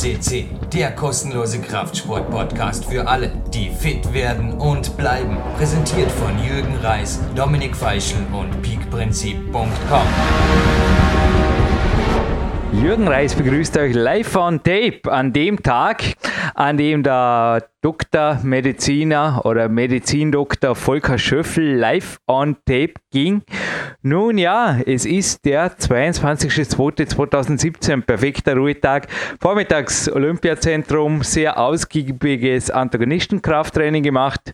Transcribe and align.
CC, 0.00 0.46
der 0.72 0.92
kostenlose 0.92 1.60
Kraftsport-Podcast 1.60 2.86
für 2.86 3.06
alle, 3.06 3.30
die 3.52 3.68
fit 3.68 4.14
werden 4.14 4.54
und 4.54 4.96
bleiben. 4.96 5.36
Präsentiert 5.58 6.10
von 6.10 6.42
Jürgen 6.42 6.74
Reis, 6.82 7.20
Dominik 7.36 7.76
Feischl 7.76 8.16
und 8.32 8.62
peakprinzip.com. 8.62 10.06
Jürgen 12.72 13.08
Reis 13.08 13.34
begrüßt 13.34 13.76
euch 13.76 13.92
live 13.92 14.34
on 14.36 14.62
tape 14.62 15.02
an 15.12 15.34
dem 15.34 15.62
Tag, 15.62 16.14
an 16.54 16.76
dem 16.76 17.02
der 17.02 17.70
Doktor, 17.82 18.40
Mediziner 18.42 19.40
oder 19.44 19.70
Medizindoktor 19.70 20.74
Volker 20.74 21.16
Schöffel 21.16 21.76
live 21.76 22.18
on 22.26 22.56
tape 22.66 22.92
ging. 23.10 23.40
Nun 24.02 24.36
ja, 24.36 24.78
es 24.84 25.06
ist 25.06 25.46
der 25.46 25.78
22.02.2017, 25.78 28.02
perfekter 28.02 28.54
Ruhetag, 28.54 29.06
vormittags 29.40 30.12
Olympiazentrum, 30.12 31.22
sehr 31.22 31.58
ausgiebiges 31.58 32.70
Antagonistenkrafttraining 32.70 34.02
gemacht 34.02 34.52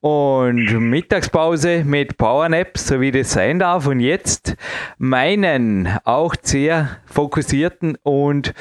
und 0.00 0.78
Mittagspause 0.78 1.82
mit 1.84 2.16
Powernap, 2.16 2.78
so 2.78 3.00
wie 3.00 3.10
das 3.10 3.32
sein 3.32 3.58
darf. 3.58 3.88
Und 3.88 3.98
jetzt 3.98 4.54
meinen 4.98 5.98
auch 6.04 6.36
sehr 6.42 6.98
fokussierten 7.06 7.98
und 8.04 8.54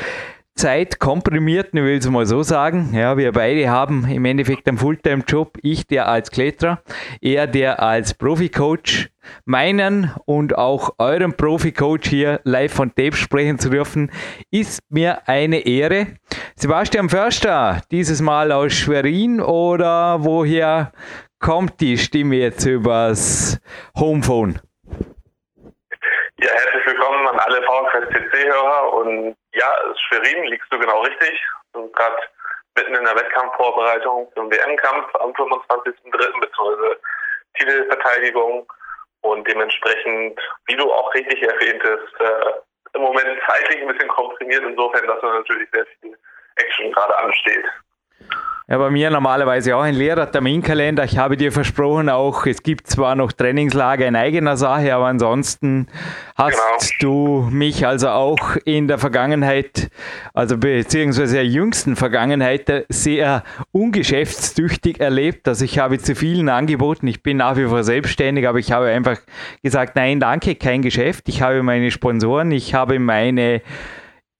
zeitkomprimierten, 0.58 1.78
ich 1.78 1.86
will 1.86 1.98
es 1.98 2.10
mal 2.10 2.26
so 2.26 2.44
sagen. 2.44 2.90
Ja, 2.94 3.16
wir 3.16 3.32
beide 3.32 3.70
haben 3.70 4.08
im 4.10 4.26
Endeffekt 4.26 4.68
einen 4.68 4.78
Fulltime-Job. 4.78 5.58
Ich 5.62 5.88
der 5.88 6.08
als 6.08 6.32
Kletterer, 6.32 6.82
er 7.22 7.48
der 7.48 7.82
als 7.82 8.14
Profi-Coach. 8.14 9.10
Meinen 9.46 10.12
und 10.26 10.58
auch 10.58 10.96
euren 10.98 11.34
Profi-Coach 11.34 12.10
hier 12.10 12.40
live 12.44 12.74
von 12.74 12.96
Tape 12.96 13.16
sprechen 13.16 13.60
zu 13.60 13.70
dürfen, 13.70 14.12
ist 14.52 14.80
mir 14.90 15.28
eine 15.28 15.66
Ehre. 15.66 16.08
Sebastian 16.56 17.10
Förster, 17.10 17.82
dieses 17.92 18.22
Mal 18.22 18.52
aus 18.52 18.74
Schwerin 18.74 19.42
oder 19.42 20.24
woher 20.24 20.92
kommt 21.40 21.80
die 21.82 21.98
Stimme 21.98 22.38
jetzt 22.38 22.66
übers 22.66 23.60
Homephone? 24.00 24.60
Ja, 26.40 26.50
herzlich 26.52 26.86
willkommen 26.86 27.28
an 27.28 27.40
alle 27.40 27.62
CC-Hörer 28.12 28.94
und 28.94 29.36
ja, 29.58 29.76
Schwerin 30.08 30.44
liegst 30.46 30.72
du 30.72 30.80
genau 30.80 31.02
richtig. 31.02 31.42
Wir 31.74 31.82
sind 31.82 31.96
gerade 31.96 32.18
mitten 32.76 32.96
in 32.96 33.04
der 33.04 33.16
Wettkampfvorbereitung 33.16 34.32
zum 34.36 34.52
WM-Kampf 34.52 35.16
am 35.16 35.32
25.03. 35.32 36.40
bzw. 36.40 36.96
Titelverteidigung 37.58 38.72
und 39.22 39.48
dementsprechend, 39.48 40.40
wie 40.68 40.76
du 40.76 40.92
auch 40.92 41.14
richtig 41.14 41.42
erwähntest, 41.42 42.14
äh, 42.20 42.52
im 42.94 43.02
Moment 43.02 43.40
zeitlich 43.48 43.82
ein 43.82 43.88
bisschen 43.88 44.10
komprimiert, 44.10 44.64
insofern, 44.64 45.08
dass 45.08 45.20
da 45.22 45.34
natürlich 45.34 45.70
sehr 45.72 45.86
viel 46.00 46.18
Action 46.56 46.92
gerade 46.92 47.18
ansteht. 47.18 47.66
Ja, 48.70 48.78
bei 48.80 48.90
mir 48.90 49.10
normalerweise 49.10 49.78
auch 49.78 49.84
ein 49.84 49.96
leerer 49.96 50.30
Terminkalender. 50.30 51.06
Ich 51.06 51.18
habe 51.18 51.38
dir 51.38 51.54
versprochen, 51.54 52.10
auch 52.10 52.46
es 52.46 52.64
gibt 52.64 52.88
zwar 52.88 53.16
noch 53.16 53.32
Trainingslager 53.32 54.06
in 54.06 54.18
eigener 54.18 54.58
Sache, 54.58 54.94
aber 54.94 55.06
ansonsten 55.06 55.88
hast 56.36 57.00
genau. 57.00 57.46
du 57.46 57.50
mich 57.50 57.88
also 57.88 58.10
auch 58.10 58.58
in 58.66 58.90
der 58.90 58.98
Vergangenheit, 58.98 59.90
also 60.34 60.58
beziehungsweise 60.58 61.36
der 61.36 61.48
jüngsten 61.48 61.96
Vergangenheit, 61.96 62.86
sehr 62.90 63.46
ungeschäftstüchtig 63.72 65.00
erlebt. 65.00 65.48
Also 65.48 65.64
ich 65.64 65.80
habe 65.80 65.98
zu 66.00 66.14
vielen 66.14 66.50
angeboten. 66.50 67.08
Ich 67.08 67.24
bin 67.24 67.38
nach 67.38 67.56
wie 67.56 67.68
vor 67.68 67.86
selbstständig, 67.86 68.50
aber 68.50 68.60
ich 68.60 68.74
habe 68.74 68.88
einfach 68.88 69.18
gesagt, 69.64 69.96
nein, 69.96 70.20
danke, 70.20 70.56
kein 70.56 70.82
Geschäft. 70.82 71.30
Ich 71.30 71.42
habe 71.42 71.64
meine 71.64 71.90
Sponsoren, 71.90 72.52
ich 72.52 72.74
habe 72.74 73.00
meine 73.00 73.62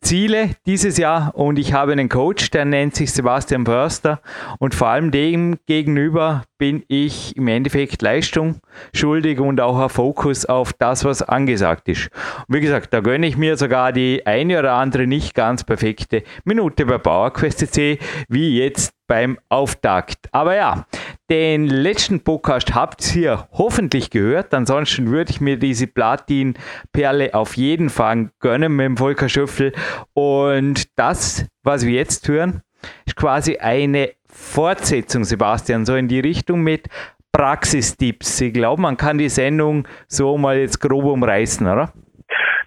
Ziele 0.02 0.52
dieses 0.66 0.98
Jahr 0.98 1.36
und 1.36 1.58
ich 1.60 1.74
habe 1.74 1.92
einen 1.92 2.08
Coach, 2.08 2.52
der 2.52 2.66
nennt 2.66 2.96
sich 2.96 3.12
Sebastian 3.12 3.66
Förster 3.66 4.22
und 4.60 4.76
vor 4.76 4.88
allem 4.90 5.12
dem 5.12 5.58
gegenüber 5.66 6.44
bin 6.58 6.84
ich 6.88 7.36
im 7.36 7.48
Endeffekt 7.48 8.02
Leistung 8.02 8.62
schuldig 8.94 9.40
und 9.40 9.60
auch 9.60 9.80
ein 9.80 9.90
Fokus 9.90 10.46
auf 10.46 10.74
das, 10.74 11.04
was 11.04 11.22
angesagt 11.22 11.90
ist. 11.90 12.10
Und 12.48 12.56
wie 12.56 12.62
gesagt, 12.62 12.94
da 12.94 13.02
gönne 13.02 13.28
ich 13.28 13.38
mir 13.38 13.58
sogar 13.58 13.92
die 13.92 14.26
eine 14.26 14.60
oder 14.60 14.74
andere 14.74 15.08
nicht 15.08 15.34
ganz 15.34 15.64
perfekte 15.64 16.24
Minute 16.46 16.86
bei 16.86 16.98
PowerQuest 16.98 17.74
C, 17.74 18.00
wie 18.30 18.58
jetzt 18.58 18.94
beim 19.08 19.40
Auftakt. 19.50 20.28
Aber 20.32 20.56
ja, 20.56 20.86
den 21.30 21.68
letzten 21.68 22.24
Podcast 22.24 22.74
habt 22.74 23.16
ihr 23.16 23.48
hoffentlich 23.52 24.10
gehört. 24.12 24.54
Ansonsten 24.54 25.12
würde 25.12 25.32
ich 25.32 25.42
mir 25.42 25.58
diese 25.58 25.88
Platin-Perle 25.88 27.34
auf 27.34 27.58
jeden 27.58 27.90
Fall 27.90 28.30
gönnen 28.40 28.76
mit 28.76 28.86
dem 28.86 28.98
Volker 28.98 29.28
Schöffel. 29.28 29.74
Und 30.14 30.98
das, 30.98 31.46
was 31.64 31.86
wir 31.86 31.94
jetzt 31.94 32.28
hören, 32.30 32.62
ist 33.06 33.18
quasi 33.18 33.58
eine 33.58 34.14
Fortsetzung, 34.30 35.26
Sebastian, 35.26 35.86
so 35.86 35.96
in 35.96 36.08
die 36.08 36.22
Richtung 36.22 36.62
mit 36.62 36.88
Praxistipps. 37.34 38.40
Ich 38.42 38.54
glaube, 38.54 38.82
man 38.82 38.96
kann 38.96 39.18
die 39.18 39.30
Sendung 39.30 39.88
so 40.08 40.38
mal 40.38 40.58
jetzt 40.58 40.80
grob 40.80 41.04
umreißen, 41.04 41.68
oder? 41.68 41.92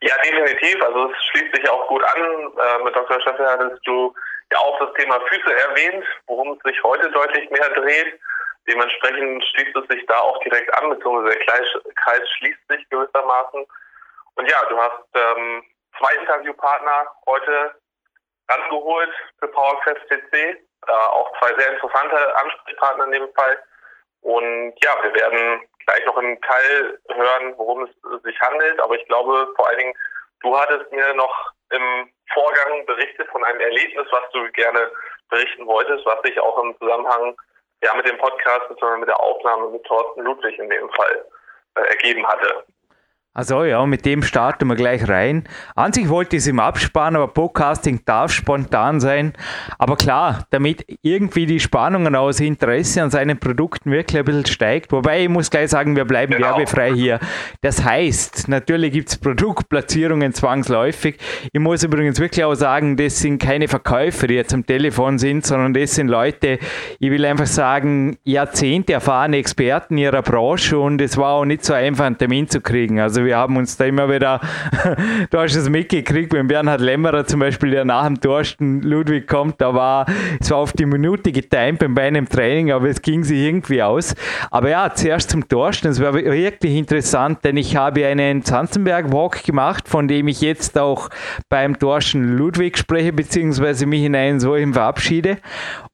Ja, 0.02 0.14
definitiv. 0.22 0.82
Also 0.82 1.10
es 1.10 1.24
schließt 1.30 1.56
sich 1.56 1.70
auch 1.70 1.86
gut 1.88 2.02
an. 2.04 2.22
Äh, 2.22 2.84
mit 2.84 2.94
Dr. 2.94 3.20
Schöffel 3.22 3.46
hattest 3.46 3.80
du 3.86 4.12
ja 4.52 4.58
auch 4.58 4.78
das 4.80 4.92
Thema 4.98 5.18
Füße 5.28 5.54
erwähnt, 5.68 6.04
worum 6.26 6.52
es 6.52 6.58
sich 6.70 6.82
heute 6.82 7.10
deutlich 7.10 7.48
mehr 7.50 7.70
dreht. 7.70 8.20
Dementsprechend 8.70 9.44
schließt 9.46 9.76
es 9.76 9.88
sich 9.88 10.06
da 10.06 10.18
auch 10.20 10.38
direkt 10.40 10.72
an, 10.74 10.90
beziehungsweise 10.90 11.36
der 11.36 11.94
Kreis 11.94 12.30
schließt 12.38 12.68
sich 12.68 12.88
gewissermaßen. 12.90 13.66
Und 14.36 14.50
ja, 14.50 14.64
du 14.68 14.78
hast 14.78 15.04
ähm, 15.14 15.64
zwei 15.98 16.14
Interviewpartner 16.14 17.10
heute 17.26 17.74
rangeholt 18.48 19.10
für 19.40 19.48
PowerQuest 19.48 20.00
CC. 20.08 20.50
Äh, 20.86 20.92
auch 20.92 21.36
zwei 21.38 21.52
sehr 21.58 21.72
interessante 21.72 22.36
Ansprechpartner 22.36 23.04
in 23.06 23.12
dem 23.12 23.34
Fall. 23.34 23.58
Und 24.22 24.74
ja, 24.84 25.02
wir 25.02 25.14
werden 25.14 25.68
gleich 25.86 26.06
noch 26.06 26.18
im 26.18 26.40
Teil 26.42 26.98
hören, 27.08 27.54
worum 27.56 27.84
es 27.84 28.22
sich 28.22 28.40
handelt. 28.40 28.78
Aber 28.80 28.94
ich 28.94 29.06
glaube, 29.06 29.52
vor 29.56 29.68
allen 29.68 29.78
Dingen, 29.78 29.94
du 30.42 30.56
hattest 30.56 30.92
mir 30.92 31.12
noch 31.14 31.50
im 31.70 32.08
Vorgang 32.32 32.86
berichtet 32.86 33.28
von 33.30 33.42
einem 33.42 33.60
Erlebnis, 33.60 34.06
was 34.12 34.30
du 34.32 34.48
gerne 34.52 34.92
berichten 35.28 35.66
wolltest, 35.66 36.06
was 36.06 36.22
sich 36.22 36.38
auch 36.38 36.62
im 36.62 36.78
Zusammenhang 36.78 37.36
ja, 37.82 37.94
mit 37.94 38.06
dem 38.06 38.18
Podcast 38.18 38.66
sondern 38.78 39.00
mit 39.00 39.08
der 39.08 39.20
Aufnahme 39.20 39.68
mit 39.68 39.84
Thorsten 39.84 40.22
Ludwig 40.22 40.58
in 40.58 40.70
dem 40.70 40.88
Fall 40.90 41.24
äh, 41.76 41.80
ergeben 41.82 42.26
hatte. 42.26 42.64
Also 43.32 43.62
ja, 43.62 43.86
mit 43.86 44.04
dem 44.06 44.24
starten 44.24 44.66
wir 44.66 44.74
gleich 44.74 45.08
rein. 45.08 45.44
An 45.76 45.92
sich 45.92 46.08
wollte 46.08 46.34
ich 46.34 46.42
es 46.42 46.48
im 46.48 46.58
Abspann, 46.58 47.14
aber 47.14 47.28
Podcasting 47.28 48.00
darf 48.04 48.32
spontan 48.32 48.98
sein. 48.98 49.34
Aber 49.78 49.96
klar, 49.96 50.46
damit 50.50 50.84
irgendwie 51.02 51.46
die 51.46 51.60
Spannungen 51.60 52.16
aus 52.16 52.40
Interesse 52.40 53.00
an 53.00 53.10
seinen 53.10 53.38
Produkten 53.38 53.92
wirklich 53.92 54.18
ein 54.18 54.24
bisschen 54.24 54.46
steigt. 54.46 54.90
Wobei 54.90 55.22
ich 55.22 55.28
muss 55.28 55.48
gleich 55.48 55.70
sagen, 55.70 55.94
wir 55.94 56.06
bleiben 56.06 56.32
genau. 56.32 56.48
werbefrei 56.48 56.92
hier. 56.92 57.20
Das 57.60 57.84
heißt, 57.84 58.48
natürlich 58.48 58.92
gibt 58.92 59.10
es 59.10 59.16
Produktplatzierungen 59.16 60.32
zwangsläufig. 60.32 61.16
Ich 61.52 61.60
muss 61.60 61.84
übrigens 61.84 62.18
wirklich 62.18 62.44
auch 62.44 62.56
sagen, 62.56 62.96
das 62.96 63.20
sind 63.20 63.40
keine 63.40 63.68
Verkäufer, 63.68 64.26
die 64.26 64.34
jetzt 64.34 64.52
am 64.52 64.66
Telefon 64.66 65.20
sind, 65.20 65.46
sondern 65.46 65.72
das 65.72 65.94
sind 65.94 66.08
Leute, 66.08 66.58
ich 66.98 67.10
will 67.12 67.24
einfach 67.24 67.46
sagen, 67.46 68.18
Jahrzehnte 68.24 68.94
erfahrene 68.94 69.36
Experten 69.36 69.96
ihrer 69.98 70.22
Branche 70.22 70.80
und 70.80 71.00
es 71.00 71.16
war 71.16 71.34
auch 71.34 71.44
nicht 71.44 71.64
so 71.64 71.74
einfach, 71.74 72.06
einen 72.06 72.18
Termin 72.18 72.48
zu 72.48 72.60
kriegen. 72.60 72.98
Also 72.98 73.19
also 73.20 73.26
wir 73.26 73.36
haben 73.36 73.56
uns 73.58 73.76
da 73.76 73.84
immer 73.84 74.08
wieder, 74.08 74.40
du 75.30 75.38
hast 75.38 75.54
es 75.54 75.68
mitgekriegt, 75.68 76.32
wenn 76.32 76.46
Bernhard 76.46 76.80
Lämmerer 76.80 77.26
zum 77.26 77.40
Beispiel, 77.40 77.70
der 77.70 77.84
nach 77.84 78.06
dem 78.06 78.18
Thorsten 78.18 78.80
Ludwig 78.80 79.26
kommt, 79.26 79.60
da 79.60 79.74
war, 79.74 80.06
es 80.40 80.50
war 80.50 80.56
auf 80.56 80.72
die 80.72 80.86
Minute 80.86 81.30
getimt 81.30 81.84
bei 81.94 82.02
einem 82.02 82.26
Training, 82.26 82.72
aber 82.72 82.88
es 82.88 83.02
ging 83.02 83.22
sich 83.22 83.40
irgendwie 83.40 83.82
aus. 83.82 84.14
Aber 84.50 84.70
ja, 84.70 84.90
zuerst 84.94 85.30
zum 85.30 85.46
Thorsten, 85.46 85.88
es 85.88 86.00
war 86.00 86.14
wirklich 86.14 86.74
interessant, 86.74 87.44
denn 87.44 87.58
ich 87.58 87.76
habe 87.76 88.06
einen 88.06 88.42
Zanzenberg-Walk 88.42 89.44
gemacht, 89.44 89.86
von 89.86 90.08
dem 90.08 90.26
ich 90.28 90.40
jetzt 90.40 90.78
auch 90.78 91.10
beim 91.50 91.78
Thorsten 91.78 92.38
Ludwig 92.38 92.78
spreche, 92.78 93.12
beziehungsweise 93.12 93.84
mich 93.84 94.04
in 94.04 94.16
einen 94.16 94.40
solchen 94.40 94.72
verabschiede 94.72 95.36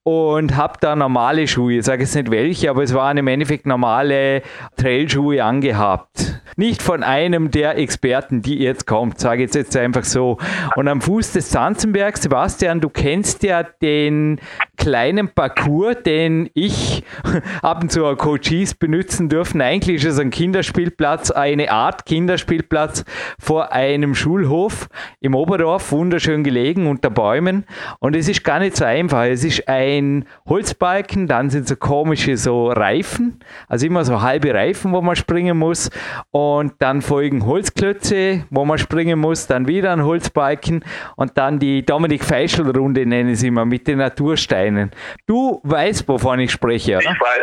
und 0.04 0.54
habe 0.54 0.74
da 0.80 0.94
normale 0.94 1.48
Schuhe, 1.48 1.78
ich 1.78 1.84
sage 1.84 2.04
jetzt 2.04 2.14
nicht 2.14 2.30
welche, 2.30 2.70
aber 2.70 2.84
es 2.84 2.94
waren 2.94 3.16
im 3.16 3.26
Endeffekt 3.26 3.66
normale 3.66 4.42
Trailschuhe 4.76 5.42
angehabt. 5.42 6.35
Nicht 6.56 6.82
von 6.82 7.02
einem 7.02 7.50
der 7.50 7.76
Experten, 7.76 8.42
die 8.42 8.58
jetzt 8.58 8.86
kommt, 8.86 9.18
sage 9.18 9.44
ich 9.44 9.54
jetzt 9.54 9.76
einfach 9.76 10.04
so. 10.04 10.38
Und 10.76 10.88
am 10.88 11.00
Fuß 11.00 11.32
des 11.32 11.50
Zanzenbergs, 11.50 12.22
Sebastian, 12.22 12.80
du 12.80 12.88
kennst 12.88 13.42
ja 13.42 13.62
den 13.62 14.40
kleinen 14.76 15.28
Parcours, 15.28 15.96
den 16.04 16.48
ich 16.54 17.02
ab 17.62 17.82
und 17.82 17.90
zu 17.90 18.04
auch 18.04 18.16
Coaches 18.16 18.74
benutzen 18.74 19.28
dürfen. 19.28 19.60
Eigentlich 19.60 20.04
ist 20.04 20.12
es 20.12 20.18
ein 20.18 20.30
Kinderspielplatz, 20.30 21.30
eine 21.30 21.70
Art 21.70 22.06
Kinderspielplatz 22.06 23.04
vor 23.38 23.72
einem 23.72 24.14
Schulhof 24.14 24.88
im 25.20 25.34
Oberdorf, 25.34 25.90
wunderschön 25.92 26.44
gelegen 26.44 26.86
unter 26.86 27.10
Bäumen. 27.10 27.64
Und 27.98 28.14
es 28.14 28.28
ist 28.28 28.44
gar 28.44 28.58
nicht 28.58 28.76
so 28.76 28.84
einfach. 28.84 29.24
Es 29.24 29.44
ist 29.44 29.68
ein 29.68 30.24
Holzbalken, 30.48 31.26
dann 31.26 31.50
sind 31.50 31.66
so 31.68 31.76
komische 31.76 32.36
so 32.36 32.68
Reifen, 32.68 33.40
also 33.68 33.86
immer 33.86 34.04
so 34.04 34.22
halbe 34.22 34.54
Reifen, 34.54 34.92
wo 34.92 35.00
man 35.00 35.16
springen 35.16 35.58
muss. 35.58 35.90
Und 36.38 36.74
dann 36.80 37.00
folgen 37.00 37.46
Holzklötze, 37.46 38.44
wo 38.50 38.66
man 38.66 38.76
springen 38.76 39.18
muss, 39.18 39.46
dann 39.46 39.66
wieder 39.66 39.90
ein 39.90 40.04
Holzbalken 40.04 40.84
und 41.16 41.38
dann 41.38 41.58
die 41.58 41.86
Dominik 41.86 42.22
Feischl 42.22 42.70
Runde 42.76 43.06
nenne 43.06 43.30
ich 43.30 43.40
sie 43.40 43.46
immer 43.46 43.64
mit 43.64 43.88
den 43.88 43.96
Natursteinen. 43.96 44.90
Du 45.26 45.62
weißt, 45.64 46.06
wovon 46.06 46.40
ich 46.40 46.52
spreche, 46.52 46.98
oder? 46.98 47.10
Ich 47.10 47.20
weiß. 47.20 47.42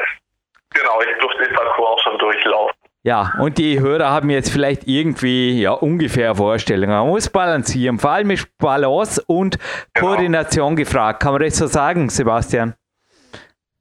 Genau, 0.75 0.99
ich 1.01 1.19
durfte 1.19 1.43
den 1.43 1.55
Parcours 1.55 1.89
auch 1.89 1.99
schon 2.03 2.19
durchlaufen. 2.19 2.75
Ja, 3.01 3.33
und 3.39 3.57
die 3.57 3.79
Hörer 3.79 4.11
haben 4.11 4.29
jetzt 4.29 4.51
vielleicht 4.51 4.87
irgendwie 4.87 5.59
ja, 5.63 5.71
ungefähr 5.71 6.35
Vorstellungen. 6.35 6.93
Man 6.93 7.07
muss 7.07 7.27
balancieren, 7.27 7.97
vor 7.97 8.11
allem 8.11 8.29
ist 8.29 8.47
Balance 8.59 9.23
und 9.25 9.57
genau. 9.95 10.07
Koordination 10.07 10.75
gefragt. 10.75 11.19
Kann 11.19 11.31
man 11.31 11.41
das 11.41 11.57
so 11.57 11.65
sagen, 11.65 12.09
Sebastian? 12.09 12.75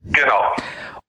Genau. 0.04 0.54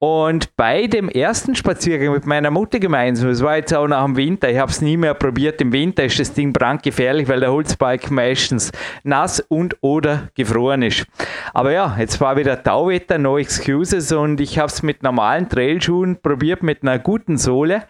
Und 0.05 0.57
bei 0.57 0.87
dem 0.87 1.07
ersten 1.07 1.55
Spaziergang 1.55 2.11
mit 2.11 2.25
meiner 2.25 2.51
Mutter 2.51 2.77
gemeinsam, 2.79 3.29
das 3.29 3.41
war 3.41 3.55
jetzt 3.55 3.73
auch 3.73 3.87
nach 3.87 4.03
dem 4.03 4.17
Winter, 4.17 4.49
ich 4.49 4.57
habe 4.57 4.69
es 4.69 4.81
nie 4.81 4.97
mehr 4.97 5.13
probiert, 5.13 5.61
im 5.61 5.71
Winter 5.71 6.03
ist 6.03 6.19
das 6.19 6.33
Ding 6.33 6.51
brandgefährlich, 6.51 7.29
weil 7.29 7.39
der 7.39 7.53
Holzbalken 7.53 8.13
meistens 8.13 8.73
nass 9.05 9.39
und 9.39 9.77
oder 9.79 10.27
gefroren 10.35 10.81
ist. 10.81 11.05
Aber 11.53 11.71
ja, 11.71 11.95
jetzt 11.97 12.19
war 12.19 12.35
wieder 12.35 12.61
Tauwetter, 12.61 13.17
no 13.17 13.37
excuses 13.37 14.11
und 14.11 14.41
ich 14.41 14.59
habe 14.59 14.67
es 14.67 14.83
mit 14.83 15.03
normalen 15.03 15.47
Trailschuhen 15.47 16.21
probiert, 16.21 16.63
mit 16.63 16.81
einer 16.81 16.99
guten 16.99 17.37
Sohle 17.37 17.83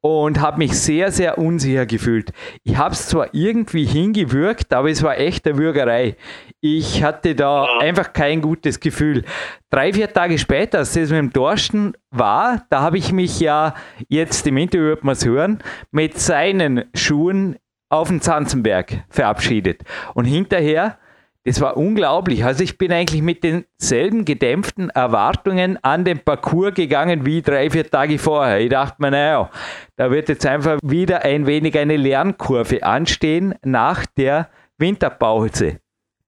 und 0.00 0.40
habe 0.40 0.56
mich 0.56 0.80
sehr, 0.80 1.12
sehr 1.12 1.36
unsicher 1.36 1.84
gefühlt. 1.84 2.32
Ich 2.64 2.78
habe 2.78 2.94
es 2.94 3.06
zwar 3.06 3.34
irgendwie 3.34 3.84
hingewürgt, 3.84 4.72
aber 4.72 4.88
es 4.88 5.02
war 5.02 5.18
echt 5.18 5.46
eine 5.46 5.58
Würgerei. 5.58 6.16
Ich 6.62 7.02
hatte 7.02 7.34
da 7.34 7.78
einfach 7.78 8.12
kein 8.12 8.42
gutes 8.42 8.80
Gefühl. 8.80 9.24
Drei, 9.70 9.94
vier 9.94 10.12
Tage 10.12 10.38
später, 10.38 10.78
als 10.78 10.92
das 10.92 11.08
mit 11.08 11.18
dem 11.18 11.32
Dorsten 11.32 11.94
war, 12.10 12.66
da 12.68 12.82
habe 12.82 12.98
ich 12.98 13.12
mich 13.12 13.40
ja 13.40 13.74
jetzt 14.08 14.46
im 14.46 14.58
Interview, 14.58 14.88
wird 14.88 15.04
man 15.04 15.14
es 15.14 15.24
hören, 15.24 15.62
mit 15.90 16.18
seinen 16.18 16.84
Schuhen 16.94 17.56
auf 17.88 18.08
den 18.08 18.20
Zanzenberg 18.20 19.04
verabschiedet. 19.08 19.84
Und 20.14 20.26
hinterher 20.26 20.98
das 21.44 21.60
war 21.62 21.78
unglaublich. 21.78 22.44
Also 22.44 22.62
ich 22.62 22.76
bin 22.76 22.92
eigentlich 22.92 23.22
mit 23.22 23.42
denselben 23.42 24.26
gedämpften 24.26 24.90
Erwartungen 24.90 25.82
an 25.82 26.04
den 26.04 26.18
Parcours 26.18 26.74
gegangen 26.74 27.24
wie 27.24 27.40
drei, 27.40 27.70
vier 27.70 27.90
Tage 27.90 28.18
vorher. 28.18 28.60
Ich 28.60 28.68
dachte 28.68 28.96
mir, 28.98 29.10
naja, 29.10 29.50
da 29.96 30.10
wird 30.10 30.28
jetzt 30.28 30.44
einfach 30.44 30.78
wieder 30.82 31.24
ein 31.24 31.46
wenig 31.46 31.78
eine 31.78 31.96
Lernkurve 31.96 32.82
anstehen 32.82 33.54
nach 33.64 34.04
der 34.04 34.50
Winterpause. 34.76 35.80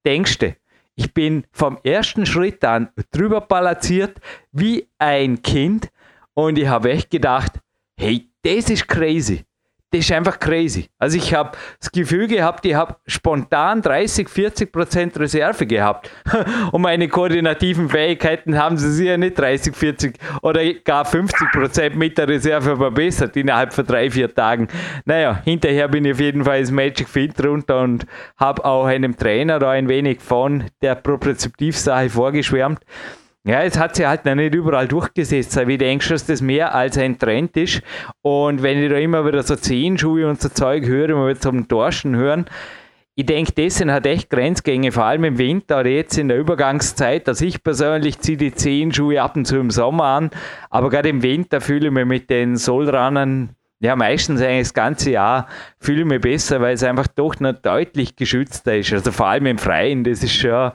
Denkste, 0.04 0.56
ich 0.94 1.14
bin 1.14 1.44
vom 1.52 1.78
ersten 1.82 2.26
Schritt 2.26 2.64
an 2.64 2.90
drüber 3.10 3.40
balanciert 3.40 4.18
wie 4.52 4.88
ein 4.98 5.42
Kind. 5.42 5.90
Und 6.34 6.58
ich 6.58 6.66
habe 6.66 6.90
echt 6.90 7.10
gedacht, 7.10 7.60
hey, 7.96 8.30
das 8.42 8.70
ist 8.70 8.88
crazy 8.88 9.44
das 9.92 10.00
ist 10.00 10.12
einfach 10.12 10.40
crazy. 10.40 10.88
Also 10.98 11.18
ich 11.18 11.34
habe 11.34 11.52
das 11.78 11.92
Gefühl 11.92 12.26
gehabt, 12.26 12.64
ich 12.64 12.74
habe 12.74 12.96
spontan 13.06 13.82
30, 13.82 14.26
40 14.26 14.72
Prozent 14.72 15.20
Reserve 15.20 15.66
gehabt. 15.66 16.10
Und 16.72 16.80
meine 16.80 17.08
koordinativen 17.08 17.90
Fähigkeiten 17.90 18.56
haben 18.56 18.78
sie 18.78 18.90
sicher 18.90 19.18
nicht 19.18 19.38
30, 19.38 19.76
40 19.76 20.18
oder 20.40 20.60
gar 20.72 21.04
50 21.04 21.52
Prozent 21.52 21.96
mit 21.96 22.16
der 22.16 22.26
Reserve 22.26 22.74
verbessert 22.76 23.36
innerhalb 23.36 23.74
von 23.74 23.84
drei, 23.84 24.10
vier 24.10 24.34
Tagen. 24.34 24.68
Naja, 25.04 25.42
hinterher 25.44 25.88
bin 25.88 26.06
ich 26.06 26.12
auf 26.12 26.20
jeden 26.20 26.44
Fall 26.44 26.60
ins 26.60 26.70
Magic 26.70 27.06
Fit 27.06 27.44
runter 27.44 27.80
und 27.80 28.06
habe 28.38 28.64
auch 28.64 28.86
einem 28.86 29.14
Trainer 29.14 29.58
da 29.58 29.72
ein 29.72 29.90
wenig 29.90 30.22
von 30.22 30.64
der 30.80 30.94
Propriozeptivsache 30.94 32.08
vorgeschwärmt. 32.08 32.80
Ja, 33.44 33.62
es 33.62 33.76
hat 33.76 33.96
sich 33.96 34.06
halt 34.06 34.24
noch 34.24 34.36
nicht 34.36 34.54
überall 34.54 34.86
durchgesetzt, 34.86 35.56
weil 35.56 35.70
ich 35.70 35.78
denke 35.78 36.08
dass 36.08 36.26
das 36.26 36.40
mehr 36.40 36.74
als 36.74 36.96
ein 36.96 37.18
Trend 37.18 37.56
ist. 37.56 37.82
Und 38.20 38.62
wenn 38.62 38.80
ich 38.80 38.88
da 38.88 38.96
immer 38.96 39.26
wieder 39.26 39.42
so 39.42 39.56
Zehenschuhe 39.56 40.28
und 40.28 40.40
so 40.40 40.48
Zeug 40.48 40.86
höre, 40.86 41.08
wenn 41.08 41.26
wir 41.26 41.40
zum 41.40 41.66
Dorschen 41.66 42.14
hören, 42.14 42.46
ich 43.14 43.26
denke, 43.26 43.52
das 43.52 43.76
sind 43.76 43.90
halt 43.90 44.06
echt 44.06 44.30
Grenzgänge, 44.30 44.92
vor 44.92 45.04
allem 45.04 45.24
im 45.24 45.38
Winter 45.38 45.80
oder 45.80 45.90
jetzt 45.90 46.16
in 46.16 46.28
der 46.28 46.38
Übergangszeit. 46.38 47.28
Also 47.28 47.44
ich 47.44 47.62
persönlich 47.62 48.20
ziehe 48.20 48.38
die 48.38 48.54
Zehenschuhe 48.54 49.20
ab 49.20 49.36
und 49.36 49.44
zu 49.44 49.56
im 49.56 49.70
Sommer 49.70 50.04
an, 50.04 50.30
aber 50.70 50.88
gerade 50.88 51.08
im 51.08 51.22
Winter 51.22 51.60
fühle 51.60 51.88
ich 51.88 51.92
mich 51.92 52.06
mit 52.06 52.30
den 52.30 52.56
Sollrunnern 52.56 53.56
ja, 53.80 53.96
meistens 53.96 54.40
eigentlich 54.40 54.68
das 54.68 54.74
ganze 54.74 55.10
Jahr 55.10 55.48
fühle 55.80 56.02
ich 56.02 56.06
mich 56.06 56.20
besser, 56.20 56.60
weil 56.60 56.74
es 56.74 56.84
einfach 56.84 57.08
doch 57.08 57.40
noch 57.40 57.54
deutlich 57.54 58.14
geschützter 58.14 58.76
ist. 58.76 58.92
Also 58.92 59.10
vor 59.10 59.26
allem 59.26 59.46
im 59.46 59.58
Freien, 59.58 60.04
das 60.04 60.22
ist 60.22 60.34
schon 60.34 60.70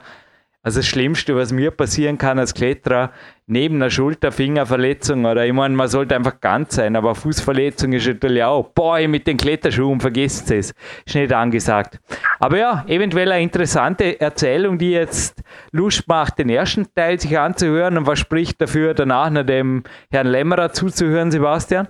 also 0.62 0.80
das 0.80 0.86
Schlimmste, 0.86 1.36
was 1.36 1.52
mir 1.52 1.70
passieren 1.70 2.18
kann 2.18 2.38
als 2.38 2.52
Kletterer, 2.52 3.12
neben 3.46 3.76
einer 3.76 3.90
Schulter-Fingerverletzung 3.90 5.24
oder 5.24 5.46
ich 5.46 5.52
meine, 5.52 5.74
man 5.74 5.88
sollte 5.88 6.16
einfach 6.16 6.40
ganz 6.40 6.74
sein, 6.74 6.96
aber 6.96 7.14
Fußverletzung 7.14 7.92
ist 7.92 8.06
natürlich 8.06 8.42
auch, 8.42 8.68
boah, 8.74 8.98
mit 9.06 9.26
den 9.26 9.36
Kletterschuhen, 9.36 10.00
vergesst 10.00 10.50
es, 10.50 10.74
ist 11.06 11.14
nicht 11.14 11.32
angesagt. 11.32 11.98
Aber 12.40 12.58
ja, 12.58 12.84
eventuell 12.88 13.30
eine 13.30 13.42
interessante 13.42 14.20
Erzählung, 14.20 14.78
die 14.78 14.90
jetzt 14.90 15.42
Lust 15.70 16.06
macht, 16.08 16.38
den 16.38 16.50
ersten 16.50 16.92
Teil 16.92 17.20
sich 17.20 17.38
anzuhören 17.38 17.96
und 17.96 18.06
was 18.06 18.18
spricht 18.18 18.60
dafür, 18.60 18.94
danach 18.94 19.30
noch 19.30 19.44
dem 19.44 19.84
Herrn 20.10 20.26
Lämmerer 20.26 20.72
zuzuhören, 20.72 21.30
Sebastian? 21.30 21.88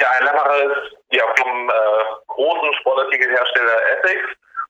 Ja, 0.00 0.08
Herr 0.10 0.26
Lämmerer 0.26 0.56
ist 0.56 0.96
ja 1.12 1.22
vom 1.38 1.70
äh, 1.70 1.72
großen 2.26 2.74
Sportartikelhersteller 2.80 3.78
Essex 3.96 4.20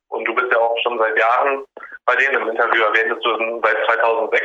und 0.09 0.25
du 0.29 0.35
bist 0.35 0.53
ja 0.53 0.59
auch 0.59 0.77
schon 0.85 0.99
seit 0.99 1.19
Jahren 1.19 1.65
bei 2.07 2.17
denen 2.17 2.43
im 2.43 2.49
Interview 2.49 2.83
erwähnt, 2.83 3.23
du 3.23 3.61
seit 3.63 3.85
2006, 3.87 4.45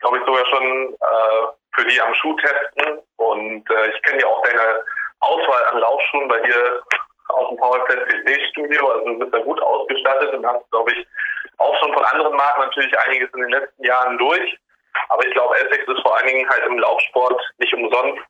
glaube 0.00 0.18
ich, 0.18 0.24
sogar 0.24 0.46
schon 0.46 0.94
äh, 0.94 1.46
für 1.74 1.84
die 1.84 2.00
am 2.00 2.14
Schuh 2.14 2.36
testen. 2.36 3.00
Und 3.16 3.70
äh, 3.70 3.90
ich 3.90 4.02
kenne 4.02 4.22
ja 4.22 4.26
auch 4.28 4.42
deine 4.42 4.84
Auswahl 5.20 5.64
an 5.72 5.78
Laufschuhen 5.78 6.28
bei 6.28 6.40
dir 6.40 6.82
aus 7.28 7.48
dem 7.48 7.58
PowerPlus 7.58 8.08
PC 8.08 8.40
Studio. 8.50 8.88
Also 8.90 9.04
du 9.04 9.18
bist 9.18 9.34
da 9.34 9.38
gut 9.40 9.60
ausgestattet 9.60 10.32
und 10.34 10.46
hast, 10.46 10.70
glaube 10.70 10.92
ich, 10.92 11.06
auch 11.58 11.76
schon 11.80 11.92
von 11.92 12.04
anderen 12.04 12.36
Marken 12.36 12.62
natürlich 12.62 12.98
einiges 13.00 13.30
in 13.34 13.40
den 13.40 13.50
letzten 13.50 13.84
Jahren 13.84 14.18
durch. 14.18 14.58
Aber 15.08 15.26
ich 15.26 15.32
glaube, 15.34 15.56
Essex 15.56 15.86
ist 15.88 16.02
vor 16.02 16.16
allen 16.16 16.26
Dingen 16.26 16.48
halt 16.48 16.64
im 16.66 16.78
Laufsport 16.78 17.40
nicht 17.58 17.74
umsonst 17.74 18.22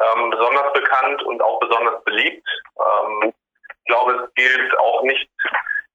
ähm, 0.00 0.30
besonders 0.30 0.72
bekannt 0.72 1.22
und 1.24 1.42
auch 1.42 1.58
besonders 1.60 2.02
beliebt. 2.04 2.46
Ähm, 2.78 3.32
ich 3.68 3.84
glaube, 3.86 4.12
es 4.12 4.34
gilt 4.34 4.78
auch 4.78 5.02
nicht 5.02 5.28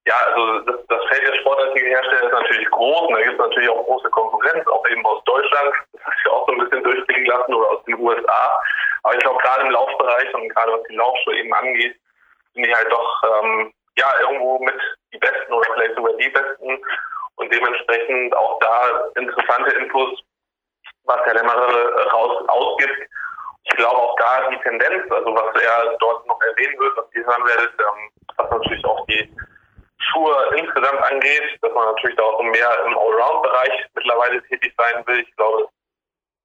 ja, 0.06 0.14
also 0.26 0.60
das, 0.60 0.86
das 0.88 1.04
Feld 1.08 1.26
der 1.26 1.38
Sportartikelhersteller 1.40 2.24
ist 2.24 2.32
natürlich 2.32 2.70
groß 2.70 3.00
und 3.08 3.14
da 3.14 3.22
gibt 3.22 3.32
es 3.32 3.38
natürlich 3.38 3.70
auch 3.70 3.84
große 3.84 4.10
Konkurrenz, 4.10 4.66
auch 4.66 4.86
eben 4.90 5.04
aus 5.06 5.24
Deutschland. 5.24 5.72
Das 5.92 6.02
hast 6.04 6.16
du 6.24 6.30
auch 6.30 6.46
so 6.46 6.52
ein 6.52 6.58
bisschen 6.58 6.84
durchblicken 6.84 7.24
lassen 7.24 7.54
oder 7.54 7.70
aus 7.70 7.84
den 7.84 7.98
USA. 7.98 8.60
Aber 9.02 9.14
ich 9.14 9.20
glaube, 9.20 9.42
gerade 9.42 9.62
im 9.62 9.70
Laufbereich 9.70 10.34
und 10.34 10.48
gerade 10.50 10.72
was 10.72 10.82
die 10.88 10.96
Laufschuhe 10.96 11.38
eben 11.38 11.54
angeht, 11.54 11.96
sind 12.52 12.66
die 12.66 12.74
halt 12.74 12.92
doch 12.92 13.22
ähm, 13.24 13.72
ja 13.96 14.06
irgendwo 14.20 14.58
mit 14.58 14.78
die 15.12 15.18
Besten 15.18 15.52
oder 15.52 15.72
vielleicht 15.72 15.94
sogar 15.94 16.12
die 16.14 16.28
Besten 16.28 16.82
und 17.36 17.52
dementsprechend 17.52 18.36
auch 18.36 18.58
da 18.60 19.10
interessante 19.16 19.70
Infos, 19.76 20.22
was 21.04 21.20
Herr 21.24 21.34
Lämmerer 21.34 22.12
raus 22.12 22.44
ausgibt. 22.48 23.08
Ich 23.64 23.76
glaube 23.76 23.96
auch 23.96 24.16
da 24.18 24.50
die 24.50 24.58
Tendenz, 24.58 25.10
also 25.10 25.34
was 25.34 25.62
er 25.62 25.96
dort 25.98 26.26
noch 26.26 26.40
erwähnen 26.42 26.78
wird, 26.78 26.96
was 26.96 27.06
ihr 27.14 27.24
hören 27.24 27.46
werdet, 27.46 27.72
ähm, 27.80 28.10
was 28.36 28.50
natürlich 28.50 28.84
auch 28.84 29.06
die 29.06 29.34
Schuhe 30.12 30.54
insgesamt 30.56 31.02
angeht, 31.10 31.58
dass 31.62 31.72
man 31.72 31.86
natürlich 31.86 32.16
da 32.16 32.22
auch 32.22 32.42
mehr 32.42 32.84
im 32.86 32.98
Allround-Bereich 32.98 33.86
mittlerweile 33.94 34.42
tätig 34.44 34.72
sein 34.76 35.06
will. 35.06 35.20
Ich 35.20 35.36
glaube, 35.36 35.68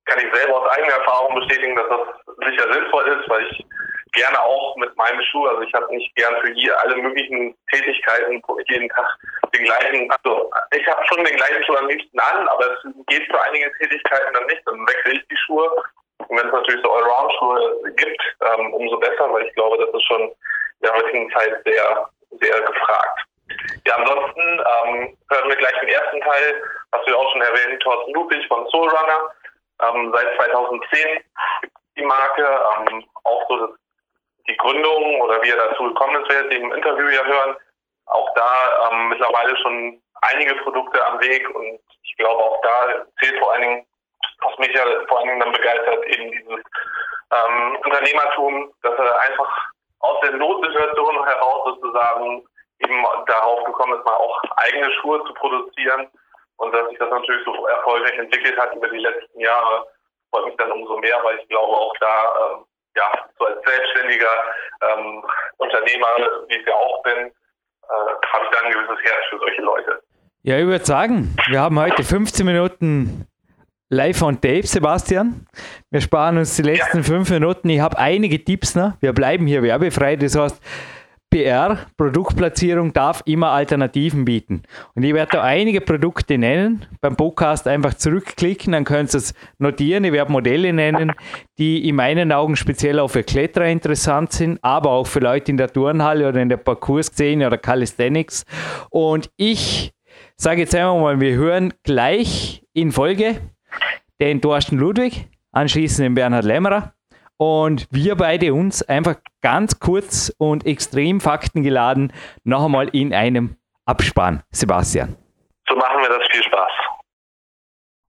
kann 0.05 0.19
ich 0.19 0.33
selber 0.33 0.61
aus 0.61 0.69
eigener 0.71 0.93
Erfahrung 0.93 1.35
bestätigen, 1.35 1.75
dass 1.75 1.87
das 1.89 2.49
sicher 2.49 2.73
sinnvoll 2.73 3.05
ist, 3.07 3.29
weil 3.29 3.45
ich 3.51 3.65
gerne 4.13 4.41
auch 4.41 4.75
mit 4.77 4.95
meinem 4.97 5.21
Schuh, 5.21 5.45
also 5.45 5.61
ich 5.61 5.73
habe 5.73 5.93
nicht 5.95 6.15
gern 6.15 6.35
für 6.41 6.51
hier 6.53 6.79
alle 6.81 6.95
möglichen 6.97 7.55
Tätigkeiten 7.71 8.41
jeden 8.67 8.89
Tag 8.89 9.17
den 9.53 9.63
gleichen, 9.63 10.11
also 10.11 10.49
ich 10.75 10.87
habe 10.87 11.05
schon 11.05 11.23
den 11.23 11.35
gleichen 11.35 11.63
Schuh 11.63 11.75
am 11.75 11.87
liebsten 11.87 12.19
an, 12.19 12.47
aber 12.47 12.71
es 12.71 12.83
geht 13.07 13.25
für 13.27 13.41
einige 13.41 13.71
Tätigkeiten 13.79 14.33
dann 14.33 14.45
nicht, 14.47 14.61
dann 14.65 14.87
wechsle 14.87 15.13
ich 15.13 15.27
die 15.27 15.37
Schuhe. 15.45 15.69
Und 16.27 16.37
wenn 16.37 16.47
es 16.47 16.53
natürlich 16.53 16.81
so 16.83 16.91
Allround-Schuhe 16.91 17.93
gibt, 17.95 18.21
ähm, 18.41 18.73
umso 18.73 18.97
besser, 18.97 19.31
weil 19.31 19.45
ich 19.45 19.53
glaube, 19.53 19.77
das 19.77 19.93
ist 19.93 20.05
schon 20.05 20.21
in 20.21 20.33
der 20.83 20.93
heutigen 20.93 21.31
Zeit 21.31 21.61
sehr, 21.65 22.09
sehr 22.41 22.61
gefragt. 22.61 23.21
Ja, 23.86 23.96
ansonsten 23.96 24.41
ähm, 24.41 25.18
hören 25.29 25.50
wir 25.50 25.56
gleich 25.56 25.82
im 25.82 25.88
ersten 25.88 26.22
Teil, 26.22 26.63
was 26.91 27.06
wir 27.06 27.18
auch 27.18 27.32
schon 27.32 27.41
erwähnt, 27.41 27.82
Thorsten 27.82 28.13
Ludwig 28.13 28.48
von 28.48 28.68
Soul 28.70 28.89
Runner. 28.89 29.32
Ähm, 29.82 30.12
seit 30.13 30.36
2010 30.36 31.24
gibt 31.62 31.74
die 31.98 32.06
Marke 32.06 32.44
ähm, 32.44 33.06
auch 33.24 33.44
so 33.50 33.75
die 34.48 34.58
Gründung 34.58 35.22
oder 35.22 35.41
wie 35.41 35.50
er 35.50 35.70
dazu 35.70 35.84
gekommen 35.84 36.22
ist, 36.22 36.29
werdet 36.29 36.51
ihr 36.53 36.60
im 36.60 36.74
Interview 36.74 37.08
ja 37.10 37.24
hören. 37.24 37.56
Auch 38.08 38.34
da 38.36 38.89
ähm, 38.91 39.10
mittlerweile 39.10 39.56
schon 39.58 40.01
einige 40.22 40.56
Produkte 40.56 41.06
am 41.06 41.20
Weg 41.22 41.48
und 41.56 41.79
ich 42.03 42.15
glaube 42.18 42.44
auch 42.44 42.62
da 42.62 43.06
zählt 43.20 43.38
vor 43.39 43.53
allen 43.53 43.62
Dingen, 43.62 43.86
was 44.41 44.58
mich 44.58 44.74
ja 44.74 44.84
vor 45.08 45.20
allen 45.20 45.27
Dingen 45.27 45.39
dann 45.39 45.51
begeistert, 45.51 46.06
eben 46.06 46.32
dieses 46.32 46.60
ähm, 47.32 47.77
Unternehmertum, 47.86 48.74
dass 48.82 48.98
er 48.98 49.22
einfach 49.22 49.72
aus 50.00 50.20
der 50.22 50.32
Notsituation 50.32 51.25
heraus 51.25 51.65
sozusagen 51.65 52.49
eben 52.79 53.05
darauf 53.27 53.63
gekommen 53.65 53.98
ist, 53.98 54.05
mal 54.05 54.15
auch 54.15 54.41
eigene 54.57 54.91
Schuhe 54.93 55.24
zu 55.25 55.33
produzieren 55.33 56.07
und 56.57 56.74
dass 56.74 56.89
sich 56.89 56.98
das 56.98 57.09
natürlich 57.09 57.45
so 57.45 57.67
erfolgreich 57.67 58.17
entwickelt 58.17 58.57
hat 58.57 58.75
über 58.75 58.89
die 58.89 59.00
letzten 59.00 59.39
Jahre, 59.39 59.88
freut 60.31 60.45
mich 60.45 60.57
dann 60.57 60.71
umso 60.71 60.98
mehr, 60.98 61.19
weil 61.24 61.38
ich 61.39 61.48
glaube, 61.48 61.74
auch 61.74 61.93
da 62.00 62.65
ja, 62.95 63.12
so 63.38 63.45
als 63.45 63.57
selbstständiger 63.65 64.29
ähm, 64.81 65.24
Unternehmer, 65.57 66.07
wie 66.48 66.55
ich 66.55 66.65
ja 66.65 66.74
auch 66.74 67.01
bin, 67.03 67.17
äh, 67.17 67.31
habe 68.33 68.45
ich 68.45 68.51
da 68.51 68.65
ein 68.65 68.71
gewisses 68.71 69.03
Herz 69.03 69.25
für 69.29 69.39
solche 69.39 69.62
Leute. 69.62 70.01
Ja, 70.43 70.57
ich 70.57 70.65
würde 70.65 70.86
sagen, 70.86 71.36
wir 71.50 71.59
haben 71.59 71.79
heute 71.79 72.03
15 72.03 72.45
Minuten 72.45 73.27
live 73.89 74.21
on 74.21 74.39
tape, 74.39 74.65
Sebastian. 74.65 75.48
Wir 75.89 76.01
sparen 76.01 76.38
uns 76.38 76.55
die 76.55 76.62
letzten 76.62 76.98
ja. 76.98 77.03
fünf 77.03 77.29
Minuten. 77.29 77.69
Ich 77.69 77.79
habe 77.79 77.98
einige 77.98 78.43
Tipps 78.43 78.75
noch. 78.75 78.93
Wir 79.01 79.13
bleiben 79.13 79.48
hier 79.48 79.63
werbefrei. 79.63 80.15
Das 80.15 80.38
heißt, 80.38 80.62
PR, 81.29 81.86
Produktplatzierung, 81.95 82.91
darf 82.91 83.21
immer 83.25 83.50
Alternativen 83.51 84.25
bieten. 84.25 84.63
Und 84.95 85.03
ich 85.03 85.13
werde 85.13 85.33
da 85.33 85.43
einige 85.43 85.81
Produkte 85.81 86.38
nennen. 86.38 86.86
Beim 87.01 87.15
Podcast 87.15 87.67
einfach 87.67 87.93
zurückklicken, 87.93 88.74
dann 88.74 88.83
können 88.83 89.07
Sie 89.07 89.17
es 89.17 89.33
notieren. 89.59 90.03
Ich 90.03 90.12
werde 90.12 90.31
Modelle 90.31 90.74
nennen, 90.74 91.13
die 91.57 91.88
in 91.88 91.95
meinen 91.95 92.31
Augen 92.31 92.55
speziell 92.55 93.00
auch 93.00 93.09
für 93.09 93.24
Kletterer 93.24 93.67
interessant 93.67 94.31
sind, 94.31 94.59
aber 94.63 94.91
auch 94.91 95.07
für 95.07 95.19
Leute 95.19 95.51
in 95.51 95.57
der 95.57 95.71
Turnhalle 95.71 96.27
oder 96.27 96.41
in 96.41 96.50
der 96.50 96.57
Parcours-Szene 96.57 97.45
oder 97.45 97.57
Calisthenics. 97.57 98.45
Und 98.89 99.29
ich 99.38 99.93
sage 100.36 100.62
jetzt 100.62 100.74
einmal 100.74 101.00
mal, 101.00 101.19
wir 101.19 101.36
hören 101.36 101.74
gleich 101.83 102.63
in 102.74 102.91
Folge 102.91 103.39
den 104.19 104.41
Thorsten 104.41 104.77
Ludwig, 104.77 105.27
anschließend 105.51 106.05
den 106.05 106.15
Bernhard 106.15 106.45
Lämmerer 106.45 106.93
und 107.39 107.88
wir 107.89 108.15
beide 108.15 108.53
uns 108.53 108.84
einfach 108.84 109.15
ganz 109.41 109.79
kurz 109.79 110.31
und 110.38 110.65
extrem 110.65 111.22
faktengeladen 111.22 112.12
noch 112.43 112.65
einmal 112.65 112.89
in 112.89 113.13
einem 113.13 113.55
Abspann. 113.86 114.43
Sebastian. 114.51 115.15
So 115.67 115.75
machen 115.75 116.01
wir 116.01 116.10
das. 116.10 116.27
Viel 116.31 116.43
Spaß. 116.43 116.72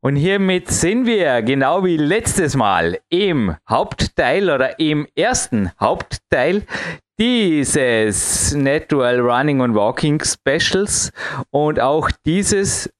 Und 0.02 0.16
hiermit 0.16 0.68
sind 0.68 1.06
wir, 1.06 1.42
genau 1.42 1.84
wie 1.84 1.96
letztes 1.96 2.56
Mal, 2.56 2.98
im 3.08 3.56
Hauptteil 3.68 4.50
oder 4.50 4.80
im 4.80 5.06
ersten 5.14 5.70
Hauptteil 5.78 6.62
dieses 7.18 8.54
Natural 8.54 9.20
Running 9.20 9.60
und 9.60 9.74
Walking 9.74 10.22
Specials. 10.24 11.12
Und 11.50 11.78
auch 11.78 12.10
dieses 12.24 12.92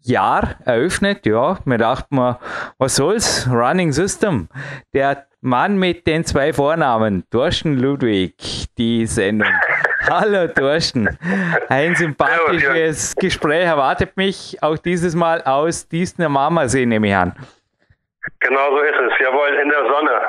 Jahr 0.00 0.56
eröffnet, 0.64 1.26
ja, 1.26 1.58
mir 1.64 1.78
dachte 1.78 2.14
man, 2.14 2.36
was 2.78 2.96
soll's, 2.96 3.48
Running 3.50 3.92
System. 3.92 4.48
Der 4.92 5.26
Mann 5.44 5.76
mit 5.76 6.06
den 6.06 6.24
zwei 6.24 6.54
Vornamen, 6.54 7.22
Thorsten 7.30 7.76
Ludwig, 7.78 8.34
die 8.78 9.04
Sendung. 9.04 9.52
Hallo 10.08 10.48
Thorsten, 10.48 11.18
ein 11.68 11.94
sympathisches 11.94 13.14
Gespräch 13.14 13.66
erwartet 13.66 14.16
mich 14.16 14.56
auch 14.62 14.78
dieses 14.78 15.14
Mal 15.14 15.42
aus 15.42 15.86
Diesner 15.86 16.30
Marmersee, 16.30 16.86
nehme 16.86 17.08
ich 17.08 17.14
an. 17.14 17.34
Genau 18.40 18.70
so 18.70 18.78
ist 18.78 18.96
es, 19.06 19.20
jawohl, 19.20 19.60
in 19.62 19.68
der 19.68 19.82
Sonne. 19.82 20.20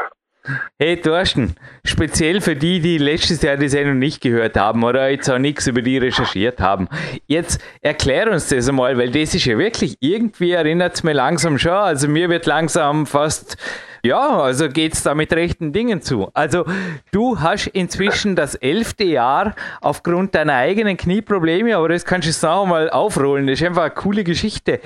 Hey 0.78 1.00
Thorsten, 1.00 1.56
speziell 1.86 2.42
für 2.42 2.58
die, 2.58 2.82
die 2.82 2.98
letztes 2.98 3.42
Jahr 3.42 3.56
die 3.56 3.70
Sendung 3.70 3.98
nicht 3.98 4.22
gehört 4.22 4.58
haben 4.58 4.84
oder 4.84 5.10
jetzt 5.10 5.30
auch 5.30 5.40
nichts 5.40 5.66
über 5.66 5.82
die 5.82 5.98
recherchiert 5.98 6.60
haben. 6.60 6.90
Jetzt 7.26 7.64
erklär 7.82 8.30
uns 8.30 8.50
das 8.50 8.68
einmal, 8.68 8.98
weil 8.98 9.12
das 9.12 9.34
ist 9.34 9.46
ja 9.46 9.58
wirklich, 9.58 9.96
irgendwie 10.02 10.52
erinnert 10.52 10.96
es 10.96 11.04
mir 11.04 11.14
langsam 11.14 11.58
schon, 11.58 11.72
also 11.72 12.10
mir 12.10 12.30
wird 12.30 12.46
langsam 12.46 13.06
fast, 13.06 13.58
ja, 14.06 14.40
also 14.42 14.70
geht 14.70 14.94
es 14.94 15.04
da 15.04 15.16
mit 15.16 15.34
rechten 15.34 15.74
Dingen 15.74 16.02
zu. 16.02 16.30
Also 16.34 16.66
du 17.12 17.40
hast 17.40 17.68
inzwischen 17.68 18.36
das 18.36 18.56
elfte 18.56 19.04
Jahr 19.04 19.56
aufgrund 19.82 20.36
deiner 20.36 20.54
eigenen 20.54 20.96
Knieprobleme, 20.96 21.76
aber 21.76 21.90
das 21.90 22.06
kannst 22.06 22.28
du 22.28 22.32
jetzt 22.32 22.44
mal 22.44 22.90
aufrollen, 22.90 23.48
das 23.48 23.60
ist 23.60 23.68
einfach 23.68 23.84
eine 23.84 23.92
coole 23.92 24.24
Geschichte, 24.24 24.80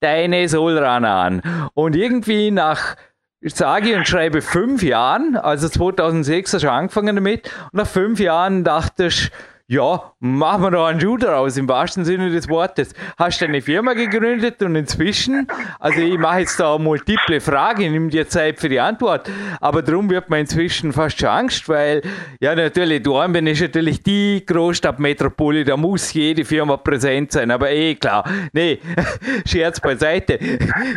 deine 0.00 0.48
Soulrunner 0.48 1.10
an. 1.10 1.42
Und 1.74 1.96
irgendwie 1.96 2.50
nach 2.50 2.96
ich 3.40 3.54
sage 3.54 3.96
und 3.96 4.08
schreibe 4.08 4.42
fünf 4.42 4.82
Jahren, 4.82 5.36
also 5.36 5.68
2006 5.68 6.54
hast 6.54 6.62
du 6.64 6.70
angefangen 6.70 7.14
damit, 7.14 7.50
und 7.70 7.74
nach 7.74 7.86
fünf 7.86 8.18
Jahren 8.18 8.64
dachte 8.64 9.06
ich, 9.06 9.30
ja, 9.68 10.12
machen 10.20 10.62
wir 10.62 10.70
doch 10.70 10.86
einen 10.86 11.00
Schuh 11.00 11.16
daraus, 11.16 11.56
im 11.56 11.68
wahrsten 11.68 12.04
Sinne 12.04 12.30
des 12.30 12.48
Wortes. 12.48 12.94
Hast 13.18 13.40
du 13.40 13.46
eine 13.46 13.60
Firma 13.60 13.94
gegründet 13.94 14.62
und 14.62 14.76
inzwischen, 14.76 15.48
also 15.80 16.00
ich 16.00 16.16
mache 16.18 16.40
jetzt 16.40 16.60
da 16.60 16.78
multiple 16.78 17.40
Fragen, 17.40 17.90
nimm 17.90 18.08
dir 18.08 18.28
Zeit 18.28 18.60
für 18.60 18.68
die 18.68 18.78
Antwort, 18.78 19.28
aber 19.60 19.82
darum 19.82 20.08
wird 20.08 20.30
man 20.30 20.40
inzwischen 20.40 20.92
fast 20.92 21.18
schon 21.18 21.30
Angst, 21.30 21.68
weil, 21.68 22.02
ja 22.38 22.54
natürlich, 22.54 23.02
Dornbirn 23.02 23.48
ist 23.48 23.60
natürlich 23.60 24.04
die 24.04 24.44
Großstadtmetropole, 24.46 25.64
da 25.64 25.76
muss 25.76 26.12
jede 26.12 26.44
Firma 26.44 26.76
präsent 26.76 27.32
sein, 27.32 27.50
aber 27.50 27.72
eh 27.72 27.96
klar, 27.96 28.24
nee, 28.52 28.78
Scherz 29.46 29.80
beiseite. 29.80 30.38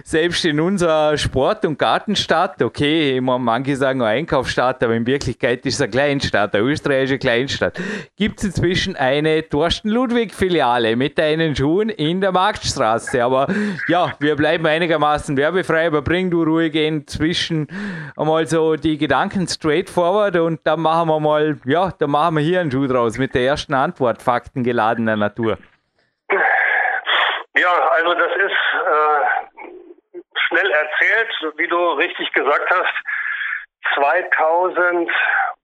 Selbst 0.04 0.46
in 0.46 0.60
unserer 0.60 1.18
Sport- 1.18 1.66
und 1.66 1.80
Gartenstadt, 1.80 2.62
okay, 2.62 3.18
immer 3.18 3.40
manche 3.40 3.76
sagen 3.76 4.04
Einkaufsstadt, 4.04 4.84
aber 4.84 4.94
in 4.94 5.08
Wirklichkeit 5.08 5.66
ist 5.66 5.76
es 5.76 5.82
eine 5.82 5.90
Kleinstadt, 5.90 6.54
eine 6.54 6.64
österreichische 6.66 7.18
Kleinstadt, 7.18 7.82
gibt 8.16 8.44
es 8.44 8.59
inzwischen 8.60 8.98
eine 8.98 9.48
Thorsten 9.48 9.88
Ludwig 9.88 10.34
Filiale 10.34 10.98
mit 10.98 11.18
deinen 11.18 11.56
Schuhen 11.56 11.88
in 11.88 12.20
der 12.20 12.34
Marktstraße. 12.34 13.24
Aber 13.24 13.48
ja, 13.88 14.12
wir 14.20 14.36
bleiben 14.36 14.66
einigermaßen 14.66 15.38
werbefrei, 15.38 15.88
aber 15.88 16.02
bring 16.02 16.30
du 16.30 16.44
ruhig 16.44 16.76
inzwischen 16.76 17.70
einmal 18.18 18.48
so 18.48 18.76
die 18.76 18.98
Gedanken 18.98 19.48
straight 19.48 19.90
forward 19.90 20.36
und 20.36 20.60
dann 20.68 20.82
machen 20.82 21.08
wir 21.08 21.22
mal, 21.22 21.56
ja, 21.64 21.92
dann 21.98 22.10
machen 22.10 22.36
wir 22.36 22.44
hier 22.44 22.60
einen 22.60 22.70
Schuh 22.70 22.86
draus 22.86 23.18
mit 23.18 23.34
der 23.34 23.44
ersten 23.44 23.74
Antwort, 23.74 24.22
faktengeladener 24.22 25.16
Natur. 25.16 25.58
Ja, 27.56 27.90
also 27.96 28.14
das 28.14 28.32
ist 28.36 28.60
äh, 30.12 30.20
schnell 30.48 30.70
erzählt, 30.70 31.54
wie 31.56 31.68
du 31.68 31.92
richtig 31.92 32.30
gesagt 32.34 32.70
hast. 32.70 32.94
2000, 33.96 35.10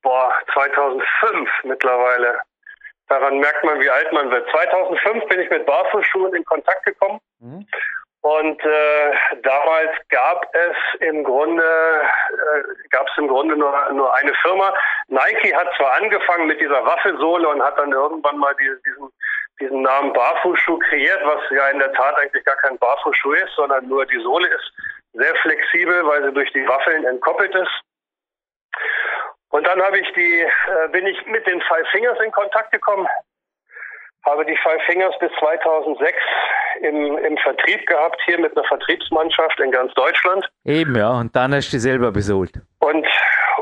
boah, 0.02 0.32
2005 0.54 1.50
mittlerweile. 1.66 2.40
Daran 3.08 3.40
merkt 3.40 3.64
man, 3.64 3.80
wie 3.80 3.90
alt 3.90 4.12
man 4.12 4.32
wird. 4.32 4.50
2005 4.50 5.26
bin 5.28 5.40
ich 5.42 5.50
mit 5.50 5.66
Barfußschuhen 5.66 6.34
in 6.34 6.44
Kontakt 6.46 6.84
gekommen. 6.86 7.20
Mhm. 7.40 7.68
Und 8.22 8.60
äh, 8.66 9.14
damals 9.44 9.92
gab 10.10 10.48
es 10.56 10.76
im 11.02 11.24
Grunde 11.24 11.64
äh, 11.64 12.88
gab 12.90 13.08
es 13.08 13.18
im 13.18 13.28
Grunde 13.28 13.56
nur, 13.56 13.72
nur 13.92 14.16
eine 14.16 14.34
Firma. 14.42 14.74
Nike 15.10 15.56
hat 15.56 15.70
zwar 15.78 16.02
angefangen 16.02 16.48
mit 16.48 16.60
dieser 16.60 16.84
Waffelsohle 16.84 17.48
und 17.48 17.62
hat 17.62 17.78
dann 17.78 17.92
irgendwann 17.92 18.40
mal 18.40 18.56
die, 18.56 18.72
diesen 18.84 19.12
diesen 19.60 19.82
Namen 19.82 20.12
Barfußschuh 20.14 20.80
kreiert, 20.80 21.22
was 21.24 21.40
ja 21.52 21.70
in 21.70 21.80
der 21.80 21.94
Tat 21.94 22.18
eigentlich 22.18 22.44
gar 22.44 22.58
kein 22.58 22.78
Barfußschuh 22.78 23.34
ist, 23.34 23.54
sondern 23.56 23.88
nur 23.88 24.06
die 24.06 24.22
Sohle 24.22 24.48
ist 24.48 24.72
sehr 25.14 25.36
flexibel, 25.38 26.06
weil 26.06 26.24
sie 26.24 26.34
durch 26.34 26.52
die 26.52 26.68
Waffeln 26.68 27.06
entkoppelt 27.06 27.56
ist. 27.56 27.82
Und 29.56 29.66
dann 29.66 29.82
habe 29.82 29.98
ich 29.98 30.12
die, 30.16 30.42
äh, 30.42 30.90
bin 30.92 31.08
ich 31.08 31.26
mit 31.28 31.48
den 31.48 31.62
Five 31.62 31.88
Fingers 31.94 32.18
in 32.20 32.30
Kontakt 32.34 32.74
gekommen, 32.74 33.08
habe 34.26 34.46
die 34.46 34.58
Five 34.58 34.82
Fingers 34.86 35.18
bis 35.20 35.32
2006 35.40 36.18
im, 36.82 37.18
im 37.20 37.38
Vertrieb 37.38 37.88
gehabt, 37.88 38.20
hier 38.26 38.38
mit 38.38 38.52
einer 38.52 38.68
Vertriebsmannschaft 38.68 39.58
in 39.62 39.72
ganz 39.72 39.94
Deutschland. 39.94 40.46
Eben, 40.66 40.98
ja, 40.98 41.10
und 41.12 41.34
dann 41.38 41.56
hast 41.56 41.72
du 41.72 41.80
selber 41.80 42.12
besohlt. 42.12 42.52
Und, 42.80 43.08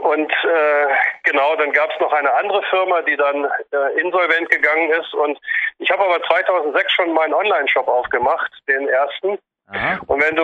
und 0.01 0.31
äh, 0.31 0.87
genau, 1.25 1.55
dann 1.57 1.71
gab 1.73 1.91
es 1.91 1.99
noch 1.99 2.11
eine 2.11 2.33
andere 2.33 2.63
Firma, 2.71 3.03
die 3.03 3.15
dann 3.15 3.45
äh, 3.45 4.01
insolvent 4.01 4.49
gegangen 4.49 4.89
ist. 4.99 5.13
Und 5.13 5.37
ich 5.77 5.91
habe 5.91 6.05
aber 6.05 6.23
2006 6.23 6.91
schon 6.91 7.13
meinen 7.13 7.35
Online-Shop 7.35 7.87
aufgemacht, 7.87 8.51
den 8.67 8.87
ersten. 8.87 9.37
Aha. 9.67 9.99
Und 10.07 10.23
wenn 10.23 10.35
du, 10.35 10.43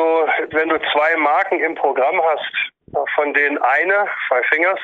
wenn 0.52 0.70
du 0.70 0.78
zwei 0.92 1.16
Marken 1.18 1.60
im 1.60 1.74
Programm 1.74 2.22
hast, 2.22 3.08
von 3.16 3.34
denen 3.34 3.58
eine, 3.58 4.08
Five 4.28 4.46
Fingers, 4.46 4.80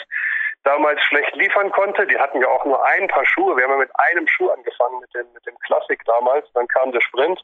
damals 0.65 1.01
schlecht 1.03 1.35
liefern 1.35 1.71
konnte. 1.71 2.05
Die 2.07 2.17
hatten 2.17 2.41
ja 2.41 2.47
auch 2.49 2.65
nur 2.65 2.83
ein 2.85 3.07
paar 3.07 3.25
Schuhe. 3.25 3.55
Wir 3.55 3.63
haben 3.63 3.71
ja 3.71 3.77
mit 3.77 3.91
einem 3.95 4.27
Schuh 4.27 4.49
angefangen, 4.49 4.99
mit 4.99 5.13
dem, 5.13 5.31
mit 5.33 5.45
dem 5.45 5.57
Classic 5.59 5.99
damals. 6.05 6.51
Dann 6.53 6.67
kam 6.67 6.91
der 6.91 7.01
Sprint. 7.01 7.41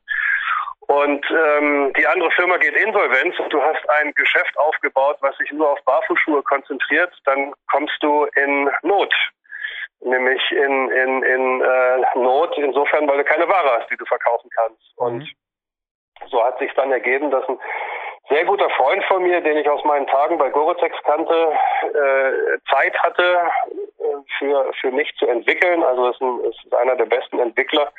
Und 0.87 1.25
ähm, 1.29 1.93
die 1.97 2.05
andere 2.07 2.31
Firma 2.31 2.57
geht 2.57 2.75
insolvenz 2.75 3.39
und 3.39 3.53
du 3.53 3.61
hast 3.61 3.87
ein 3.89 4.11
Geschäft 4.13 4.57
aufgebaut, 4.57 5.17
was 5.21 5.37
sich 5.37 5.51
nur 5.51 5.69
auf 5.69 5.79
Barfußschuhe 5.85 6.43
konzentriert, 6.43 7.13
dann 7.25 7.53
kommst 7.71 7.95
du 8.01 8.25
in 8.35 8.69
Not. 8.81 9.13
Nämlich 10.01 10.41
in, 10.51 10.89
in, 10.89 11.23
in 11.23 11.61
äh, 11.61 11.97
Not 12.15 12.57
insofern, 12.57 13.07
weil 13.07 13.19
du 13.19 13.23
keine 13.23 13.47
Ware 13.47 13.79
hast, 13.79 13.91
die 13.91 13.97
du 13.97 14.05
verkaufen 14.05 14.49
kannst. 14.55 14.97
Und 14.97 15.19
mhm. 15.19 16.27
so 16.29 16.43
hat 16.43 16.57
sich 16.57 16.73
dann 16.73 16.91
ergeben, 16.91 17.29
dass 17.29 17.47
ein 17.47 17.59
sehr 18.29 18.45
guter 18.45 18.69
Freund 18.71 19.03
von 19.05 19.23
mir, 19.23 19.41
den 19.41 19.57
ich 19.57 19.69
aus 19.69 19.83
meinen 19.83 20.07
Tagen 20.07 20.37
bei 20.37 20.49
Goretex 20.49 20.95
kannte, 21.03 21.53
äh, 21.83 22.59
Zeit 22.69 22.97
hatte 22.99 23.51
äh, 23.99 24.03
für, 24.37 24.71
für 24.79 24.91
mich 24.91 25.13
zu 25.17 25.27
entwickeln. 25.27 25.83
Also 25.83 26.09
es 26.09 26.15
ist, 26.15 26.21
ein, 26.21 26.39
es 26.49 26.65
ist 26.65 26.73
einer 26.75 26.95
der 26.95 27.05
besten 27.05 27.39
Entwickler, 27.39 27.91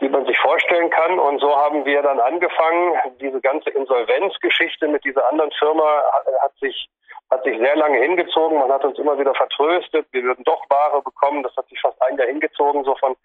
die 0.00 0.08
man 0.08 0.26
sich 0.26 0.38
vorstellen 0.38 0.90
kann. 0.90 1.18
Und 1.18 1.40
so 1.40 1.56
haben 1.56 1.84
wir 1.84 2.02
dann 2.02 2.20
angefangen. 2.20 2.98
Diese 3.20 3.40
ganze 3.40 3.70
Insolvenzgeschichte 3.70 4.88
mit 4.88 5.04
dieser 5.04 5.28
anderen 5.30 5.52
Firma 5.52 6.02
hat, 6.12 6.26
hat 6.42 6.52
sich 6.60 6.88
hat 7.32 7.44
sich 7.44 7.58
sehr 7.58 7.76
lange 7.76 7.98
hingezogen. 7.98 8.58
Man 8.58 8.70
hat 8.70 8.84
uns 8.84 8.98
immer 8.98 9.18
wieder 9.18 9.34
vertröstet. 9.34 10.06
Wir 10.12 10.22
würden 10.22 10.44
doch 10.44 10.68
Ware 10.68 11.00
bekommen. 11.00 11.42
Das 11.42 11.56
hat 11.56 11.66
sich 11.68 11.80
fast 11.80 11.96
ein 12.02 12.18
Jahr 12.18 12.26
hingezogen, 12.26 12.84
so 12.84 12.94
von 12.96 13.16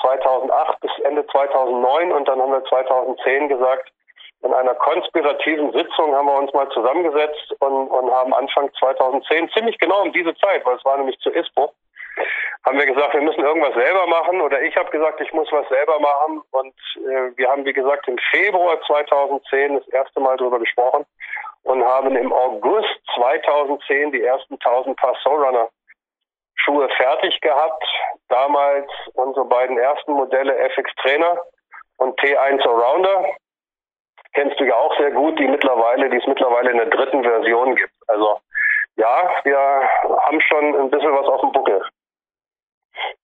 2008 0.00 0.80
bis 0.80 0.92
Ende 1.02 1.26
2009. 1.26 2.12
Und 2.12 2.28
dann 2.28 2.40
haben 2.40 2.52
wir 2.52 2.64
2010 2.64 3.48
gesagt, 3.48 3.90
in 4.42 4.52
einer 4.52 4.74
konspirativen 4.74 5.72
Sitzung 5.72 6.14
haben 6.14 6.26
wir 6.26 6.38
uns 6.38 6.52
mal 6.52 6.68
zusammengesetzt 6.70 7.54
und, 7.60 7.88
und 7.88 8.10
haben 8.10 8.34
Anfang 8.34 8.70
2010, 8.78 9.50
ziemlich 9.50 9.78
genau 9.78 10.02
um 10.02 10.12
diese 10.12 10.34
Zeit, 10.36 10.64
weil 10.64 10.76
es 10.76 10.84
war 10.84 10.98
nämlich 10.98 11.18
zu 11.20 11.30
ISPO, 11.30 11.72
haben 12.64 12.78
wir 12.78 12.86
gesagt, 12.86 13.14
wir 13.14 13.22
müssen 13.22 13.44
irgendwas 13.44 13.74
selber 13.74 14.06
machen 14.06 14.40
oder 14.40 14.60
ich 14.62 14.76
habe 14.76 14.90
gesagt, 14.90 15.20
ich 15.20 15.32
muss 15.32 15.50
was 15.52 15.68
selber 15.68 15.98
machen 16.00 16.42
und 16.50 16.74
äh, 16.96 17.36
wir 17.36 17.48
haben, 17.48 17.64
wie 17.64 17.72
gesagt, 17.72 18.08
im 18.08 18.18
Februar 18.30 18.80
2010 18.86 19.76
das 19.76 19.88
erste 19.88 20.20
Mal 20.20 20.36
darüber 20.36 20.58
gesprochen 20.58 21.06
und 21.62 21.84
haben 21.84 22.16
im 22.16 22.32
August 22.32 23.00
2010 23.16 24.12
die 24.12 24.22
ersten 24.22 24.54
1000 24.54 24.96
Paar 24.96 25.14
Soulrunner 25.22 25.68
Schuhe 26.56 26.88
fertig 26.96 27.40
gehabt. 27.40 27.84
Damals 28.28 28.90
unsere 29.14 29.44
beiden 29.44 29.78
ersten 29.78 30.12
Modelle 30.12 30.56
FX 30.70 30.90
Trainer 31.02 31.38
und 31.98 32.18
T1 32.20 32.62
Allrounder. 32.62 33.26
Kennst 34.36 34.60
du 34.60 34.64
ja 34.64 34.74
auch 34.74 34.94
sehr 34.98 35.12
gut, 35.12 35.38
die 35.38 35.48
mittlerweile, 35.48 36.10
die 36.10 36.18
es 36.18 36.26
mittlerweile 36.26 36.70
in 36.70 36.76
der 36.76 36.90
dritten 36.90 37.22
Version 37.22 37.74
gibt. 37.74 37.92
Also 38.06 38.38
ja, 38.96 39.30
wir 39.44 39.56
haben 39.56 40.40
schon 40.42 40.76
ein 40.76 40.90
bisschen 40.90 41.12
was 41.12 41.26
auf 41.26 41.40
dem 41.40 41.52
Buckel. 41.52 41.82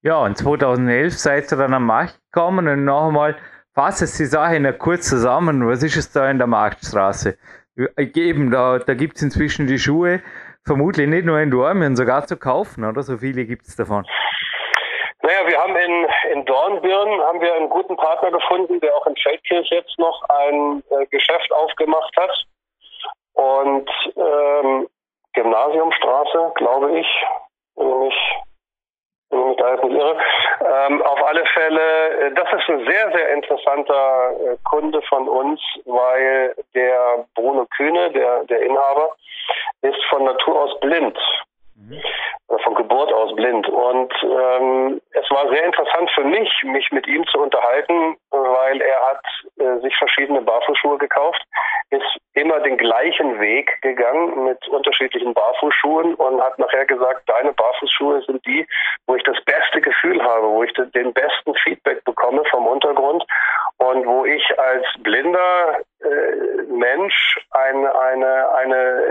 Ja, 0.01 0.23
und 0.23 0.39
2011 0.39 1.13
seid 1.13 1.53
ihr 1.53 1.59
dann 1.59 1.75
am 1.75 1.85
Markt 1.85 2.19
gekommen 2.33 2.67
und 2.67 2.87
noch 2.87 3.09
einmal, 3.09 3.37
fass 3.75 4.01
es 4.01 4.17
die 4.17 4.25
Sache 4.25 4.57
in 4.57 4.79
kurz 4.79 5.11
zusammen. 5.11 5.69
Was 5.69 5.83
ist 5.83 5.97
es 5.97 6.11
da 6.13 6.31
in 6.31 6.39
der 6.39 6.47
Marktstraße? 6.47 7.37
Eben, 7.99 8.51
da, 8.51 8.79
da 8.79 8.95
gibt 8.95 9.17
es 9.17 9.23
inzwischen 9.23 9.67
die 9.67 9.79
Schuhe, 9.79 10.23
vermutlich 10.65 11.09
nicht 11.09 11.27
nur 11.27 11.41
in 11.41 11.51
Dormien, 11.51 11.95
sogar 11.95 12.27
zu 12.27 12.39
kaufen, 12.39 12.85
oder? 12.85 13.03
So 13.03 13.19
viele 13.19 13.45
gibt 13.45 13.67
es 13.67 13.77
davon. 13.77 14.07
Naja, 15.23 15.47
wir 15.47 15.59
haben 15.59 15.77
in, 15.77 16.07
in 16.33 16.45
Dornbirn 16.45 17.21
haben 17.23 17.41
wir 17.41 17.55
einen 17.55 17.69
guten 17.69 17.97
Partner 17.97 18.31
gefunden, 18.33 18.81
der 18.81 18.95
auch 18.97 19.07
in 19.07 19.17
Feldkirch 19.17 19.69
jetzt 19.71 19.99
noch 19.99 20.21
ein 20.29 20.83
äh, 20.91 21.07
Geschäft 21.07 21.53
aufgemacht 21.53 22.15
hat. 22.17 22.45
Und 23.35 23.91
ähm, 24.17 24.89
Gymnasiumstraße, 25.33 26.53
glaube 26.57 26.99
ich, 26.99 27.07
wenn 27.77 28.09
ich 28.09 28.43
mich 29.31 29.53
mich 29.53 29.57
da 29.57 29.75
jetzt 29.75 29.85
nicht 29.85 29.97
irre. 29.97 30.19
Ähm, 30.61 31.03
auf 31.03 31.23
alle 31.23 31.45
Fälle, 31.47 32.21
äh, 32.21 32.35
das 32.35 32.53
ist 32.53 32.69
ein 32.69 32.85
sehr, 32.87 33.13
sehr 33.13 33.35
interessanter 33.35 34.33
äh, 34.33 34.57
Kunde 34.69 35.01
von 35.03 35.29
uns, 35.29 35.61
weil 35.85 36.55
der 36.75 37.25
Bruno 37.35 37.67
Kühne, 37.77 38.11
der, 38.13 38.45
der 38.45 38.61
Inhaber, 38.63 39.15
ist 39.83 40.03
von 40.11 40.25
Natur 40.25 40.63
aus 40.63 40.81
blind. 40.81 41.19
Mhm. 41.89 42.01
Von 42.63 42.75
Geburt 42.75 43.13
aus 43.13 43.35
blind. 43.35 43.69
Und 43.69 44.13
ähm, 44.23 45.01
es 45.13 45.31
war 45.31 45.49
sehr 45.49 45.65
interessant 45.65 46.11
für 46.15 46.25
mich, 46.25 46.51
mich 46.65 46.91
mit 46.93 47.07
ihm 47.07 47.27
zu 47.27 47.41
unterhalten, 47.41 48.17
weil 48.31 48.81
er 48.81 49.01
hat 49.09 49.25
äh, 49.59 49.81
sich 49.81 49.97
verschiedene 49.97 50.43
Barfußschuhe 50.43 50.99
gekauft, 50.99 51.43
ist 51.91 52.19
immer 52.35 52.61
den 52.61 52.77
gleichen 52.77 53.41
Weg 53.41 53.81
gegangen 53.83 54.45
mit 54.45 54.69
unterschiedlichen 54.69 55.35
Barfußschuhen 55.35 56.15
und 56.15 56.43
hat 56.43 56.59
nachher 56.59 56.87
gesagt, 56.87 57.29
deine 57.29 57.53
Barfußschuhe 57.53 58.23
sind 58.23 58.45
die, 58.47 58.67
wo 59.07 59.17
ich 59.17 59.23
das 59.25 59.43
beste 59.45 59.81
Gefühl 59.81 60.23
habe, 60.23 60.49
wo 60.49 60.63
ich 60.63 60.73
den 60.73 61.13
besten 61.13 61.55
Feedback 61.65 62.05
bekomme 62.05 62.43
vom 62.51 62.67
Untergrund 62.67 63.25
und 63.79 64.07
wo 64.07 64.25
ich 64.25 64.59
als 64.59 64.87
blinder 65.01 65.79
äh, 66.05 66.63
Mensch 66.69 67.39
eine, 67.51 67.95
eine, 67.99 68.49
eine, 68.57 69.03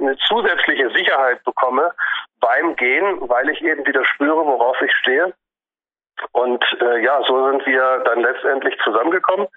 eine 0.00 0.16
zusätzliche 0.28 0.90
Sicherheit 0.90 1.42
bekomme 1.44 1.92
beim 2.40 2.76
Gehen, 2.76 3.28
weil 3.28 3.48
ich 3.50 3.62
eben 3.62 3.86
wieder 3.86 4.04
spüre, 4.04 4.44
worauf 4.44 4.80
ich 4.82 4.92
stehe. 4.92 5.32
Und 6.32 6.64
äh, 6.80 7.02
ja, 7.02 7.20
so 7.26 7.50
sind 7.50 7.66
wir 7.66 8.02
dann 8.04 8.20
letztendlich 8.20 8.76
zusammengekommen. 8.84 9.48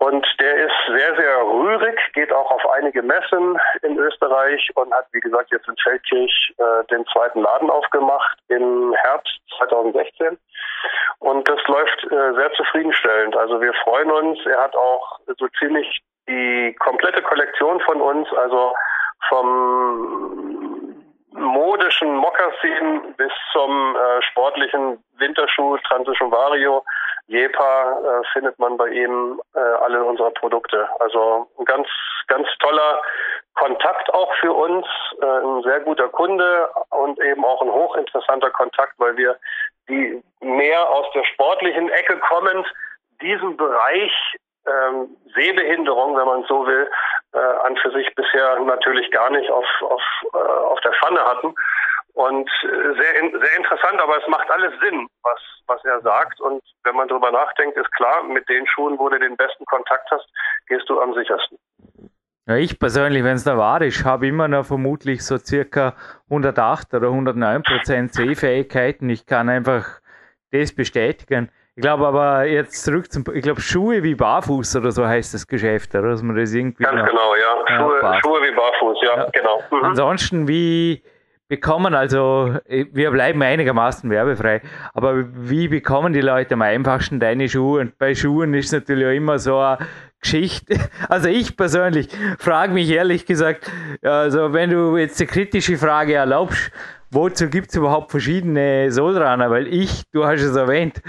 Und 0.00 0.26
der 0.40 0.56
ist 0.56 0.72
sehr, 0.88 1.14
sehr 1.14 1.42
rührig, 1.44 2.00
geht 2.14 2.32
auch 2.32 2.50
auf 2.50 2.66
einige 2.70 3.02
Messen 3.02 3.60
in 3.82 3.98
Österreich 3.98 4.70
und 4.74 4.90
hat, 4.94 5.06
wie 5.12 5.20
gesagt, 5.20 5.50
jetzt 5.52 5.68
in 5.68 5.76
Feldkirch 5.76 6.54
äh, 6.56 6.84
den 6.90 7.04
zweiten 7.12 7.42
Laden 7.42 7.68
aufgemacht 7.68 8.38
im 8.48 8.94
Herbst 8.94 9.38
2016. 9.58 10.38
Und 11.18 11.46
das 11.46 11.60
läuft 11.66 12.04
äh, 12.04 12.32
sehr 12.32 12.50
zufriedenstellend. 12.54 13.36
Also 13.36 13.60
wir 13.60 13.74
freuen 13.84 14.10
uns. 14.10 14.38
Er 14.46 14.62
hat 14.62 14.74
auch 14.74 15.20
so 15.38 15.46
ziemlich 15.58 16.00
die 16.26 16.74
komplette 16.78 17.20
Kollektion 17.20 17.78
von 17.80 18.00
uns, 18.00 18.26
also 18.32 18.72
vom 19.28 20.90
modischen 21.32 22.16
Mokassin 22.16 23.14
bis 23.18 23.32
zum 23.52 23.96
äh, 23.96 24.22
sportlichen 24.30 25.04
Winterschuh 25.18 25.76
Transition 25.86 26.30
Vario 26.32 26.82
Jepa 27.30 27.92
äh, 27.92 28.26
findet 28.32 28.58
man 28.58 28.76
bei 28.76 28.88
ihm 28.88 29.40
äh, 29.54 29.58
alle 29.58 30.02
unsere 30.02 30.32
Produkte. 30.32 30.88
Also 30.98 31.48
ein 31.58 31.64
ganz, 31.64 31.86
ganz 32.26 32.48
toller 32.58 33.00
Kontakt 33.54 34.12
auch 34.12 34.32
für 34.40 34.52
uns, 34.52 34.84
äh, 35.22 35.24
ein 35.24 35.62
sehr 35.62 35.80
guter 35.80 36.08
Kunde 36.08 36.68
und 36.90 37.20
eben 37.20 37.44
auch 37.44 37.62
ein 37.62 37.70
hochinteressanter 37.70 38.50
Kontakt, 38.50 38.94
weil 38.98 39.16
wir 39.16 39.36
die 39.88 40.20
mehr 40.40 40.88
aus 40.90 41.06
der 41.14 41.24
sportlichen 41.24 41.88
Ecke 41.90 42.18
kommend 42.18 42.66
diesen 43.22 43.56
Bereich 43.56 44.12
ähm, 44.66 45.16
Sehbehinderung, 45.34 46.16
wenn 46.16 46.26
man 46.26 46.44
so 46.48 46.66
will, 46.66 46.90
äh, 47.32 47.38
an 47.38 47.76
für 47.76 47.92
sich 47.92 48.12
bisher 48.16 48.58
natürlich 48.58 49.08
gar 49.12 49.30
nicht 49.30 49.50
auf, 49.50 49.66
auf, 49.82 50.02
äh, 50.34 50.36
auf 50.36 50.80
der 50.80 50.92
Pfanne 50.94 51.24
hatten. 51.24 51.54
Und 52.14 52.50
äh, 52.62 52.66
sehr, 52.66 53.30
sehr 53.30 53.56
interessant, 53.56 54.00
aber 54.02 54.18
es 54.18 54.28
macht 54.28 54.50
alles 54.50 54.72
Sinn, 54.80 55.06
was, 55.22 55.40
was 55.66 55.84
er 55.84 56.00
sagt. 56.00 56.40
Und 56.40 56.62
wenn 56.84 56.96
man 56.96 57.08
darüber 57.08 57.30
nachdenkt, 57.30 57.76
ist 57.76 57.90
klar, 57.92 58.24
mit 58.24 58.48
den 58.48 58.66
Schuhen, 58.66 58.98
wo 58.98 59.08
du 59.08 59.18
den 59.18 59.36
besten 59.36 59.64
Kontakt 59.66 60.10
hast, 60.10 60.26
gehst 60.66 60.88
du 60.88 61.00
am 61.00 61.14
sichersten. 61.14 61.58
Ja, 62.46 62.56
ich 62.56 62.78
persönlich, 62.78 63.22
wenn 63.22 63.36
es 63.36 63.44
da 63.44 63.56
war, 63.56 63.80
ich 63.82 64.04
habe 64.04 64.26
immer 64.26 64.48
noch 64.48 64.66
vermutlich 64.66 65.24
so 65.24 65.38
circa 65.38 65.94
108 66.30 66.94
oder 66.94 67.08
109 67.08 67.62
Prozent 67.62 68.12
Sehfähigkeiten. 68.12 69.08
Ich 69.08 69.24
kann 69.26 69.48
einfach 69.48 70.00
das 70.50 70.74
bestätigen. 70.74 71.50
Ich 71.76 71.82
glaube 71.82 72.06
aber 72.06 72.44
jetzt 72.44 72.84
zurück 72.84 73.10
zum, 73.12 73.24
ich 73.32 73.42
glaube 73.42 73.60
Schuhe 73.60 74.02
wie 74.02 74.14
Barfuß 74.14 74.76
oder 74.76 74.90
so 74.90 75.06
heißt 75.06 75.32
das 75.32 75.46
Geschäft, 75.46 75.94
oder? 75.94 76.10
Dass 76.10 76.22
man 76.22 76.36
das 76.36 76.52
irgendwie. 76.52 76.82
Ganz 76.82 77.08
genau, 77.08 77.34
ja. 77.36 77.76
Schuhe, 77.78 78.20
Schuhe 78.20 78.42
wie 78.42 78.54
Barfuß, 78.54 78.98
ja, 79.02 79.16
ja. 79.16 79.30
genau. 79.32 79.62
Mhm. 79.70 79.84
Ansonsten, 79.84 80.48
wie, 80.48 81.02
bekommen, 81.50 81.94
also 81.94 82.56
wir 82.68 83.10
bleiben 83.10 83.42
einigermaßen 83.42 84.08
werbefrei, 84.08 84.62
aber 84.94 85.26
wie 85.34 85.66
bekommen 85.66 86.12
die 86.12 86.20
Leute 86.20 86.54
am 86.54 86.62
einfachsten 86.62 87.18
deine 87.18 87.48
Schuhe? 87.48 87.80
Und 87.80 87.98
bei 87.98 88.14
Schuhen 88.14 88.54
ist 88.54 88.72
natürlich 88.72 89.04
auch 89.04 89.10
immer 89.10 89.38
so 89.40 89.58
eine 89.58 89.78
Geschichte. 90.20 90.78
Also 91.08 91.28
ich 91.28 91.56
persönlich 91.56 92.08
frage 92.38 92.72
mich 92.72 92.88
ehrlich 92.88 93.26
gesagt, 93.26 93.70
also 94.02 94.52
wenn 94.52 94.70
du 94.70 94.96
jetzt 94.96 95.20
eine 95.20 95.26
kritische 95.26 95.76
Frage 95.76 96.14
erlaubst, 96.14 96.70
wozu 97.10 97.48
gibt 97.48 97.70
es 97.70 97.74
überhaupt 97.74 98.12
verschiedene 98.12 98.92
Solraner? 98.92 99.50
Weil 99.50 99.66
ich, 99.66 100.04
du 100.12 100.24
hast 100.24 100.42
es 100.42 100.54
erwähnt, 100.54 101.02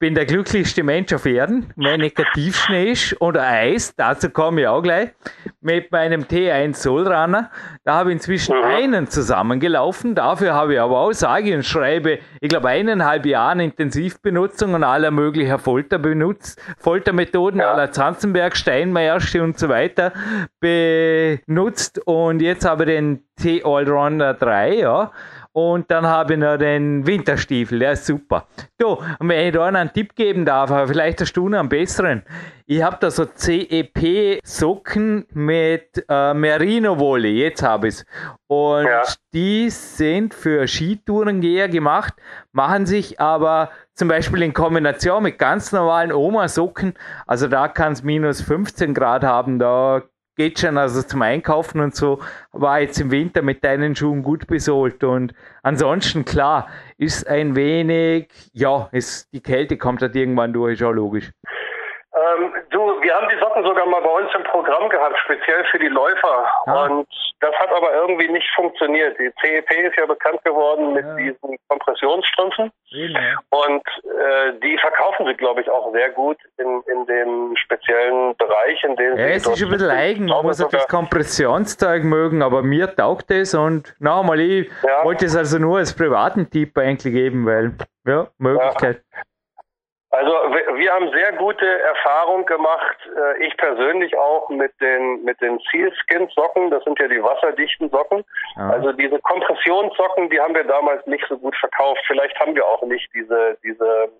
bin 0.00 0.14
der 0.14 0.24
glücklichste 0.24 0.82
Mensch 0.82 1.12
auf 1.12 1.26
Erden, 1.26 1.74
wenn 1.76 2.00
Negativschnee 2.00 2.92
ist 2.92 3.20
oder 3.20 3.46
Eis, 3.46 3.94
dazu 3.94 4.30
komme 4.30 4.62
ich 4.62 4.66
auch 4.66 4.80
gleich, 4.80 5.10
mit 5.60 5.92
meinem 5.92 6.22
T1 6.22 6.76
Solrunner. 6.76 7.50
Da 7.84 7.96
habe 7.96 8.08
ich 8.10 8.14
inzwischen 8.14 8.56
mhm. 8.56 8.64
einen 8.64 9.08
zusammengelaufen, 9.08 10.14
dafür 10.14 10.54
habe 10.54 10.72
ich 10.74 10.80
aber 10.80 11.00
auch 11.00 11.12
sage 11.12 11.54
und 11.54 11.66
schreibe, 11.66 12.18
ich 12.40 12.48
glaube 12.48 12.70
eineinhalb 12.70 13.26
Jahren 13.26 13.60
Intensivbenutzung 13.60 14.72
und 14.72 14.84
aller 14.84 15.10
möglicher 15.10 15.58
Folter 15.58 15.98
benutzt, 15.98 16.58
Foltermethoden 16.78 17.60
ja. 17.60 17.70
aller 17.70 17.92
Zanzenberg, 17.92 18.56
Steinmeiersche 18.56 19.42
und 19.42 19.58
so 19.58 19.68
weiter 19.68 20.14
benutzt 20.60 22.00
und 22.06 22.40
jetzt 22.40 22.64
habe 22.64 22.84
ich 22.84 22.90
den 22.90 23.22
T 23.36 23.62
Allrounder 23.62 24.32
3, 24.32 24.76
ja, 24.76 25.12
und 25.52 25.90
dann 25.90 26.06
habe 26.06 26.34
ich 26.34 26.38
noch 26.38 26.56
den 26.56 27.06
Winterstiefel, 27.06 27.80
der 27.80 27.92
ist 27.92 28.06
super. 28.06 28.46
Du, 28.78 28.98
und 29.18 29.28
wenn 29.28 29.48
ich 29.48 29.52
da 29.52 29.66
einen 29.66 29.92
Tipp 29.92 30.14
geben 30.14 30.44
darf, 30.44 30.70
aber 30.70 30.86
vielleicht 30.86 31.20
hast 31.20 31.32
du 31.32 31.48
noch 31.48 31.58
einen 31.58 31.68
besseren. 31.68 32.22
Ich 32.66 32.82
habe 32.82 32.98
da 33.00 33.10
so 33.10 33.26
CEP-Socken 33.26 35.26
mit 35.32 36.04
äh, 36.08 36.34
Merino-Wolle, 36.34 37.28
jetzt 37.28 37.64
habe 37.64 37.88
ich 37.88 37.94
es. 37.94 38.06
Und 38.46 38.84
ja. 38.84 39.02
die 39.32 39.70
sind 39.70 40.34
für 40.34 40.68
Skitourengeher 40.68 41.68
gemacht, 41.68 42.14
machen 42.52 42.86
sich 42.86 43.18
aber 43.18 43.70
zum 43.94 44.06
Beispiel 44.06 44.42
in 44.42 44.54
Kombination 44.54 45.24
mit 45.24 45.38
ganz 45.38 45.72
normalen 45.72 46.12
Oma-Socken, 46.12 46.94
also 47.26 47.48
da 47.48 47.66
kann 47.66 47.92
es 47.92 48.04
minus 48.04 48.40
15 48.40 48.94
Grad 48.94 49.24
haben, 49.24 49.58
da 49.58 50.02
geht 50.40 50.58
schon, 50.58 50.78
also 50.78 51.02
zum 51.02 51.20
Einkaufen 51.20 51.82
und 51.82 51.94
so, 51.94 52.18
war 52.52 52.80
jetzt 52.80 52.98
im 52.98 53.10
Winter 53.10 53.42
mit 53.42 53.62
deinen 53.62 53.94
Schuhen 53.94 54.22
gut 54.22 54.46
besohlt. 54.46 55.04
Und 55.04 55.34
ansonsten, 55.62 56.24
klar, 56.24 56.68
ist 56.96 57.28
ein 57.28 57.56
wenig, 57.56 58.28
ja, 58.54 58.88
ist, 58.90 59.30
die 59.34 59.42
Kälte 59.42 59.76
kommt 59.76 60.00
halt 60.00 60.16
irgendwann 60.16 60.54
durch, 60.54 60.80
ist 60.80 60.82
auch 60.82 60.92
logisch. 60.92 61.30
Ähm, 62.20 62.52
du, 62.70 62.78
wir 63.00 63.14
haben 63.14 63.28
die 63.32 63.38
Socken 63.38 63.64
sogar 63.64 63.86
mal 63.86 64.02
bei 64.02 64.10
uns 64.10 64.30
im 64.34 64.42
Programm 64.44 64.88
gehabt, 64.88 65.16
speziell 65.24 65.64
für 65.70 65.78
die 65.78 65.88
Läufer. 65.88 66.50
Ah. 66.66 66.86
Und 66.86 67.08
das 67.40 67.54
hat 67.54 67.70
aber 67.72 67.94
irgendwie 67.94 68.28
nicht 68.28 68.48
funktioniert. 68.54 69.18
Die 69.18 69.32
CEP 69.40 69.70
ist 69.88 69.96
ja 69.96 70.04
bekannt 70.06 70.44
geworden 70.44 70.92
mit 70.92 71.04
ja. 71.04 71.14
diesen 71.14 71.56
Kompressionsstrümpfen. 71.68 72.70
Ja. 72.88 73.38
Und 73.50 73.82
äh, 74.04 74.52
die 74.62 74.76
verkaufen 74.78 75.26
sie, 75.26 75.34
glaube 75.34 75.62
ich, 75.62 75.70
auch 75.70 75.92
sehr 75.92 76.10
gut 76.10 76.36
in, 76.58 76.82
in 76.92 77.06
den 77.06 77.56
speziellen 77.56 78.36
Bereich, 78.36 78.84
in 78.84 78.96
dem 78.96 79.16
ja, 79.16 79.26
es 79.26 79.46
ist 79.46 79.62
ein 79.62 79.70
bisschen 79.70 79.90
eigen, 79.90 80.26
man 80.26 80.44
muss 80.44 80.58
das 80.58 80.88
Kompressionszeug 80.88 82.04
mögen, 82.04 82.42
aber 82.42 82.62
mir 82.62 82.94
taugt 82.94 83.30
es 83.30 83.54
und 83.54 83.94
nochmal, 83.98 84.40
ich 84.40 84.70
ja. 84.82 85.04
wollte 85.04 85.24
es 85.24 85.36
also 85.36 85.58
nur 85.58 85.78
als 85.78 85.96
privaten 85.96 86.50
Tipp 86.50 86.76
eigentlich 86.76 87.14
geben, 87.14 87.46
weil, 87.46 87.72
ja, 88.04 88.28
Möglichkeit. 88.38 89.02
Ja. 89.12 89.22
Also 90.12 90.32
wir 90.32 90.92
haben 90.92 91.10
sehr 91.12 91.32
gute 91.34 91.66
Erfahrung 91.82 92.44
gemacht, 92.44 92.96
äh, 93.16 93.46
ich 93.46 93.56
persönlich 93.56 94.16
auch 94.18 94.48
mit 94.48 94.72
den 94.80 95.22
mit 95.22 95.40
den 95.40 95.60
Sealskin 95.70 96.28
Socken, 96.34 96.70
das 96.70 96.82
sind 96.82 96.98
ja 96.98 97.06
die 97.06 97.22
wasserdichten 97.22 97.90
Socken. 97.90 98.24
Ja. 98.56 98.70
Also 98.70 98.92
diese 98.92 99.20
Kompressionssocken, 99.20 100.28
die 100.30 100.40
haben 100.40 100.54
wir 100.54 100.64
damals 100.64 101.06
nicht 101.06 101.24
so 101.28 101.38
gut 101.38 101.54
verkauft. 101.56 102.02
Vielleicht 102.06 102.38
haben 102.40 102.56
wir 102.56 102.66
auch 102.66 102.82
nicht 102.82 103.08
diese 103.14 103.56
diese 103.62 104.10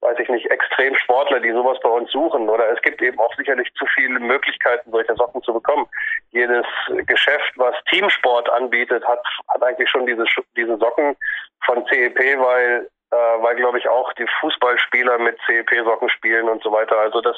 weiß 0.00 0.18
ich 0.18 0.28
nicht, 0.28 0.50
Extremsportler, 0.50 1.40
die 1.40 1.52
sowas 1.52 1.78
bei 1.82 1.90
uns 1.90 2.10
suchen. 2.10 2.48
Oder 2.48 2.70
es 2.72 2.80
gibt 2.82 3.02
eben 3.02 3.18
auch 3.18 3.34
sicherlich 3.36 3.72
zu 3.74 3.86
viele 3.94 4.18
Möglichkeiten, 4.18 4.90
solche 4.90 5.14
Socken 5.14 5.42
zu 5.42 5.52
bekommen. 5.52 5.86
Jedes 6.30 6.66
Geschäft, 7.06 7.52
was 7.56 7.74
Teamsport 7.90 8.48
anbietet, 8.50 9.06
hat, 9.06 9.22
hat 9.48 9.62
eigentlich 9.62 9.90
schon 9.90 10.06
diese, 10.06 10.24
diese 10.56 10.76
Socken 10.78 11.16
von 11.64 11.84
CEP, 11.86 12.18
weil, 12.38 12.88
äh, 13.10 13.16
weil 13.16 13.56
glaube 13.56 13.78
ich 13.78 13.88
auch 13.88 14.12
die 14.14 14.26
Fußballspieler 14.40 15.18
mit 15.18 15.38
CEP-Socken 15.46 16.10
spielen 16.10 16.48
und 16.48 16.62
so 16.62 16.70
weiter. 16.72 16.96
Also 16.98 17.20
das, 17.20 17.36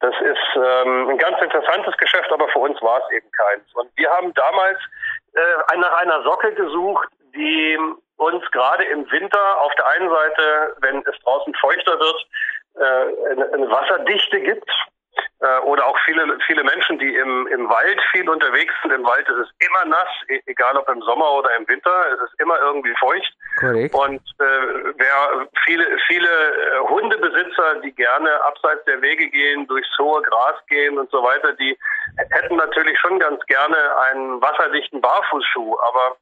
das 0.00 0.14
ist 0.20 0.56
ähm, 0.56 1.08
ein 1.10 1.18
ganz 1.18 1.40
interessantes 1.40 1.96
Geschäft, 1.96 2.32
aber 2.32 2.48
für 2.48 2.60
uns 2.60 2.80
war 2.82 3.02
es 3.04 3.16
eben 3.16 3.30
keins. 3.32 3.74
Und 3.74 3.90
wir 3.96 4.10
haben 4.10 4.32
damals 4.34 4.78
äh, 5.34 5.78
nach 5.78 5.92
einer 6.00 6.22
Socke 6.22 6.54
gesucht, 6.54 7.08
die 7.34 7.78
uns 8.16 8.48
gerade 8.52 8.84
im 8.84 9.10
Winter 9.10 9.60
auf 9.60 9.74
der 9.74 9.86
einen 9.88 10.08
Seite, 10.08 10.76
wenn 10.80 10.98
es 11.00 11.18
draußen 11.22 11.54
feuchter 11.54 11.98
wird, 11.98 12.26
äh, 12.76 13.30
eine, 13.32 13.52
eine 13.52 13.70
Wasserdichte 13.70 14.40
gibt. 14.40 14.70
Äh, 15.40 15.58
oder 15.64 15.86
auch 15.86 15.98
viele, 16.04 16.38
viele 16.46 16.64
Menschen, 16.64 16.98
die 16.98 17.14
im, 17.16 17.46
im 17.48 17.68
Wald 17.68 18.00
viel 18.12 18.28
unterwegs 18.28 18.72
sind. 18.82 18.92
Im 18.92 19.04
Wald 19.04 19.28
ist 19.28 19.36
es 19.36 19.66
immer 19.66 19.84
nass, 19.84 20.08
e, 20.28 20.40
egal 20.46 20.76
ob 20.76 20.88
im 20.88 21.02
Sommer 21.02 21.32
oder 21.32 21.54
im 21.56 21.68
Winter. 21.68 21.92
Es 22.14 22.30
ist 22.30 22.40
immer 22.40 22.58
irgendwie 22.60 22.94
feucht. 22.98 23.32
Korrekt. 23.60 23.94
Und 23.94 24.22
äh, 24.38 24.94
wer 24.96 25.46
viele, 25.64 25.84
viele 26.06 26.28
äh, 26.28 26.78
Hundebesitzer, 26.88 27.80
die 27.82 27.92
gerne 27.92 28.42
abseits 28.44 28.84
der 28.86 29.02
Wege 29.02 29.28
gehen, 29.28 29.66
durchs 29.66 29.98
hohe 29.98 30.22
Gras 30.22 30.56
gehen 30.68 30.98
und 30.98 31.10
so 31.10 31.22
weiter, 31.22 31.52
die 31.52 31.76
hätten 32.30 32.56
natürlich 32.56 32.98
schon 33.00 33.18
ganz 33.18 33.44
gerne 33.46 33.76
einen 34.08 34.40
wasserdichten 34.40 35.00
Barfußschuh. 35.00 35.76
Aber 35.80 36.16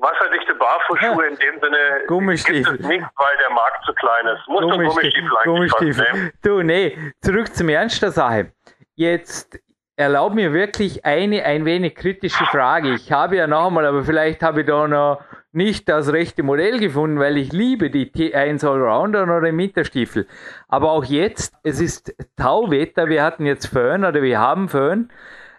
wasserdichte 0.00 0.54
Barfußschuhe 0.54 1.26
in 1.26 1.36
dem 1.36 1.60
Sinne 1.60 2.06
Gummistiefel. 2.06 2.72
gibt 2.72 2.80
es 2.80 2.86
nicht, 2.88 3.06
weil 3.16 3.36
der 3.38 3.50
Markt 3.50 3.84
zu 3.84 3.92
klein 3.94 4.26
ist. 4.26 4.48
Muss 4.48 4.62
Gummistiefel, 4.62 5.30
Gummistiefel 5.44 6.04
Gummistiefel. 6.06 6.32
Du, 6.42 6.62
nee, 6.62 6.98
zurück 7.20 7.54
zum 7.54 7.68
Ernst 7.68 8.02
der 8.02 8.10
Sache. 8.10 8.52
Jetzt 8.94 9.58
erlaub 9.96 10.34
mir 10.34 10.52
wirklich 10.52 11.04
eine 11.04 11.44
ein 11.44 11.64
wenig 11.64 11.94
kritische 11.94 12.44
Frage. 12.46 12.94
Ich 12.94 13.12
habe 13.12 13.36
ja 13.36 13.46
noch 13.46 13.66
einmal, 13.66 13.86
aber 13.86 14.04
vielleicht 14.04 14.42
habe 14.42 14.60
ich 14.60 14.66
da 14.66 14.88
noch 14.88 15.22
nicht 15.52 15.88
das 15.88 16.12
rechte 16.12 16.42
Modell 16.42 16.78
gefunden, 16.78 17.18
weil 17.18 17.36
ich 17.36 17.52
liebe 17.52 17.90
die 17.90 18.10
T1 18.10 18.66
Allrounder 18.66 19.24
oder 19.24 19.42
den 19.42 19.58
Winterstiefel. 19.58 20.26
Aber 20.68 20.92
auch 20.92 21.04
jetzt, 21.04 21.54
es 21.62 21.80
ist 21.80 22.14
Tauwetter, 22.36 23.08
wir 23.08 23.22
hatten 23.22 23.44
jetzt 23.44 23.66
Föhn 23.66 24.04
oder 24.04 24.22
wir 24.22 24.40
haben 24.40 24.68
Föhn 24.68 25.10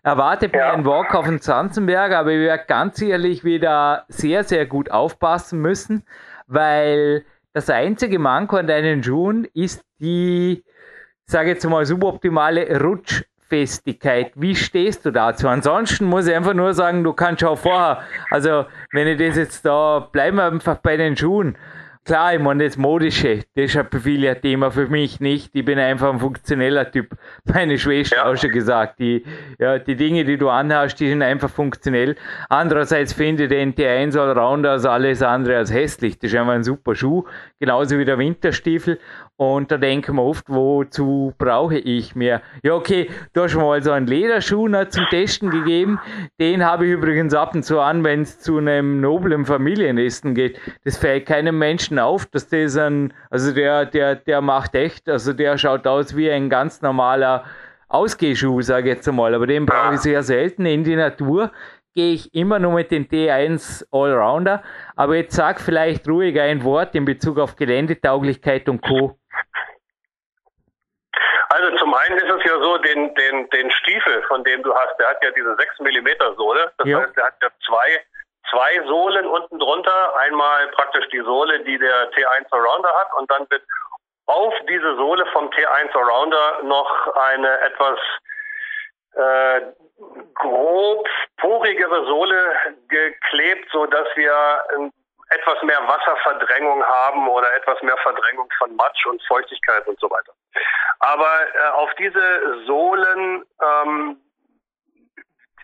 erwartet 0.04 0.54
ja. 0.54 0.72
einen 0.72 0.86
Walk 0.86 1.16
auf 1.16 1.26
den 1.26 1.42
Zanzenberg, 1.42 2.12
aber 2.12 2.32
ich 2.32 2.39
werde 2.39 2.66
ganz 2.68 3.02
ehrlich 3.02 3.44
wieder 3.44 4.06
sehr, 4.10 4.44
sehr 4.44 4.66
gut 4.66 4.92
aufpassen 4.92 5.62
müssen, 5.62 6.04
weil 6.48 7.26
das 7.54 7.70
einzige 7.70 8.20
Manko 8.20 8.58
an 8.58 8.68
deinen 8.68 9.02
Schuhen 9.02 9.48
ist 9.54 9.84
die, 10.00 10.63
sage 11.26 11.50
jetzt 11.50 11.68
mal, 11.68 11.86
suboptimale 11.86 12.82
Rutschfestigkeit. 12.82 14.34
Wie 14.36 14.56
stehst 14.56 15.06
du 15.06 15.12
dazu? 15.12 15.48
Ansonsten 15.48 16.06
muss 16.06 16.28
ich 16.28 16.36
einfach 16.36 16.54
nur 16.54 16.74
sagen, 16.74 17.04
du 17.04 17.13
kannst 17.13 17.44
auch 17.44 17.58
vorher, 17.58 18.04
also 18.30 18.66
wenn 18.92 19.08
ich 19.08 19.18
das 19.18 19.38
jetzt 19.38 19.66
da, 19.66 20.00
bleiben 20.12 20.38
wir 20.38 20.46
einfach 20.46 20.78
bei 20.78 20.98
den 20.98 21.16
Schuhen. 21.16 21.58
Klar, 22.06 22.34
ich 22.34 22.42
meine, 22.42 22.66
das 22.66 22.76
Modische, 22.76 23.46
das 23.56 23.74
ist 23.74 23.78
ein 23.78 24.42
Thema 24.42 24.72
für 24.72 24.88
mich 24.88 25.22
nicht. 25.22 25.56
Ich 25.56 25.63
bin 25.63 25.80
einfach 25.80 26.12
ein 26.12 26.20
funktioneller 26.20 26.92
Typ. 26.92 27.16
Meine 27.46 27.78
Schwester 27.78 28.18
ja. 28.18 28.26
auch 28.26 28.36
schon 28.36 28.52
gesagt, 28.52 29.00
die, 29.00 29.24
ja, 29.58 29.80
die 29.80 29.96
Dinge, 29.96 30.26
die 30.26 30.38
du 30.38 30.50
anhast, 30.50 31.00
die 31.00 31.08
sind 31.08 31.22
einfach 31.22 31.50
funktionell. 31.50 32.18
Andererseits 32.50 33.13
finde 33.13 33.44
ich 33.44 33.50
den 33.50 33.74
T1 33.74 34.20
Allrounder 34.20 34.72
als 34.72 34.86
alles 34.86 35.22
andere 35.22 35.56
als 35.56 35.72
hässlich. 35.72 36.20
Das 36.20 36.34
ist 36.34 36.38
einfach 36.38 36.52
ein 36.52 36.66
super 36.66 36.94
Schuh, 36.94 37.24
genauso 37.62 37.98
wie 37.98 38.04
der 38.04 38.18
Winterstiefel. 38.18 39.00
Und 39.36 39.72
da 39.72 39.78
denken 39.78 40.15
wir 40.15 40.24
oft, 40.24 40.46
wozu 40.48 41.34
brauche 41.39 41.78
ich 41.78 42.15
mehr? 42.15 42.41
Ja, 42.62 42.76
okay, 42.76 43.10
du 43.34 43.41
hast 43.41 43.56
mir 43.56 43.63
mal 43.63 43.82
so 43.82 43.91
einen 43.91 44.06
Lederschuh 44.06 44.67
zum 44.89 45.06
Testen 45.10 45.50
gegeben. 45.50 46.00
Den 46.39 46.63
habe 46.63 46.86
ich 46.86 46.91
übrigens 46.91 47.34
ab 47.34 47.56
und 47.56 47.63
zu 47.63 47.80
an, 47.80 48.04
wenn 48.04 48.22
es 48.22 48.39
zu 48.39 48.58
einem 48.58 49.02
noblen 49.02 49.46
Familienessen 49.46 50.36
geht. 50.36 50.60
Das 50.84 50.98
fällt 50.98 51.26
keinem 51.26 51.58
Menschen 51.58 51.98
auf, 51.98 52.28
dass 52.28 52.48
das 52.48 52.78
ein, 52.78 53.12
also 53.32 53.52
der, 53.54 53.86
der, 53.86 54.15
der 54.15 54.41
macht 54.41 54.76
echt, 54.76 55.10
also 55.10 55.34
der 55.34 55.58
schaut 55.58 55.88
aus 55.88 56.15
wie 56.15 56.30
ein 56.30 56.50
ganz 56.50 56.84
normaler 56.84 57.43
Ausgehschuh, 57.88 58.62
sage 58.62 58.91
ich 58.91 58.96
jetzt 58.98 59.08
einmal. 59.08 59.34
Aber 59.34 59.48
den 59.48 59.65
brauche 59.65 59.96
ich 59.96 60.02
sehr 60.02 60.22
selten 60.22 60.67
in 60.67 60.84
die 60.84 60.96
Natur 60.96 61.52
gehe 61.96 62.13
ich 62.13 62.34
immer 62.34 62.60
nur 62.60 62.74
mit 62.74 62.91
dem 62.91 63.06
T1 63.06 63.86
Allrounder. 63.91 64.63
Aber 64.96 65.15
jetzt 65.15 65.36
sag 65.36 65.62
vielleicht 65.62 66.08
ruhig 66.08 66.39
ein 66.39 66.63
Wort 66.63 66.96
in 66.96 67.06
Bezug 67.06 67.38
auf 67.39 67.56
Geländetauglichkeit 67.56 68.67
und 68.67 68.82
Co. 68.82 69.19
Also 71.63 71.78
zum 71.78 71.93
einen 71.93 72.17
ist 72.17 72.30
es 72.30 72.43
ja 72.43 72.60
so, 72.60 72.78
den, 72.78 73.15
den, 73.15 73.49
den 73.52 73.71
Stiefel, 73.71 74.21
von 74.23 74.43
dem 74.43 74.63
du 74.63 74.76
hast, 74.76 74.99
der 74.99 75.10
hat 75.10 75.23
ja 75.23 75.32
diese 75.32 75.56
6 75.56 75.80
mm 75.80 76.36
Sohle. 76.36 76.73
Das 76.78 76.88
ja. 76.88 76.99
heißt, 76.99 77.15
der 77.15 77.26
hat 77.26 77.36
ja 77.41 77.49
zwei, 77.65 78.06
zwei 78.52 78.86
Sohlen 78.86 79.26
unten 79.26 79.60
drunter. 79.60 80.17
Einmal 80.17 80.67
praktisch 80.69 81.08
die 81.10 81.21
Sohle, 81.21 81.63
die 81.63 81.78
der 81.78 82.12
T1 82.12 82.52
Allrounder 82.52 82.91
hat 82.99 83.13
und 83.17 83.32
dann 83.32 83.49
wird 83.49 83.63
auf 84.26 84.54
diese 84.67 84.95
Sohle 84.97 85.26
vom 85.28 85.49
T1 85.52 85.95
Allrounder 85.95 86.63
noch 86.63 87.15
eine 87.15 87.62
etwas 87.62 87.99
äh, 89.15 89.62
grob 90.34 91.08
porigere 91.38 92.06
Sohle 92.06 92.58
geklebt, 92.89 93.69
so 93.71 93.86
dass 93.86 94.08
wir 94.15 94.91
etwas 95.34 95.62
mehr 95.63 95.80
Wasserverdrängung 95.88 96.84
haben 96.84 97.28
oder 97.28 97.54
etwas 97.56 97.82
mehr 97.82 97.98
Verdrängung 97.98 98.50
von 98.58 98.76
Matsch 98.76 99.06
und 99.06 99.22
Feuchtigkeit 99.24 99.88
und 99.88 100.00
so 100.00 100.10
weiter. 100.10 100.34
Aber 101.00 101.30
äh, 101.54 101.69
auf 101.74 101.93
diese 101.96 102.65
Sohlen 102.65 103.46
ähm, 103.62 104.22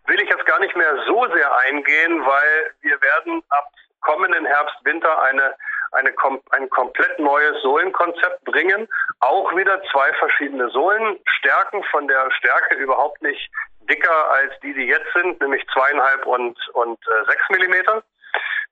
will 0.08 0.21
ich 0.21 0.29
jetzt 0.29 0.45
gar 0.45 0.60
nicht 0.60 0.75
mehr 0.75 0.95
so 1.05 1.27
sehr 1.34 1.58
eingehen, 1.60 2.25
weil 2.25 2.73
wir 2.82 3.01
werden 3.01 3.43
ab 3.49 3.67
kommenden 4.01 4.45
Herbst, 4.45 4.75
Winter 4.84 5.21
eine, 5.21 5.55
eine, 5.91 6.13
ein 6.51 6.69
komplett 6.69 7.19
neues 7.19 7.62
Sohlenkonzept 7.62 8.43
bringen. 8.45 8.88
Auch 9.19 9.55
wieder 9.55 9.82
zwei 9.91 10.12
verschiedene 10.13 10.69
Sohlen, 10.69 11.19
Stärken 11.25 11.84
von 11.86 12.08
der 12.08 12.32
Stärke 12.32 12.75
überhaupt 12.75 13.21
nicht 13.21 13.51
dicker 13.89 14.32
als 14.32 14.53
die, 14.62 14.73
die 14.73 14.86
jetzt 14.86 15.12
sind, 15.13 15.41
nämlich 15.41 15.65
zweieinhalb 15.73 16.25
und, 16.25 16.58
und 16.73 16.99
äh, 17.08 17.25
sechs 17.25 17.43
Millimeter. 17.49 18.03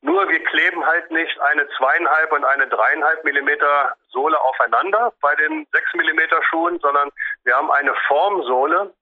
Nur 0.02 0.30
wir 0.30 0.44
kleben 0.44 0.86
halt 0.86 1.10
nicht 1.12 1.40
eine 1.42 1.68
zweieinhalb 1.78 2.32
und 2.32 2.46
eine 2.46 2.68
dreieinhalb 2.68 3.24
Millimeter 3.24 3.96
Sohle 4.10 4.40
aufeinander 4.40 5.12
bei 5.22 5.34
den 5.36 5.68
sechs 5.72 5.94
Millimeter 5.96 6.42
Schuhen, 6.50 6.80
sondern 6.80 7.10
wir 7.44 7.56
haben 7.56 7.72
eine 7.72 7.94
Formsohle, 8.08 8.94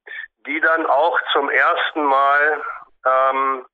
die 0.47 0.59
dann 0.61 0.85
auch 0.85 1.19
zum 1.33 1.49
ersten 1.49 2.03
Mal 2.03 2.63
ähm, 3.05 3.65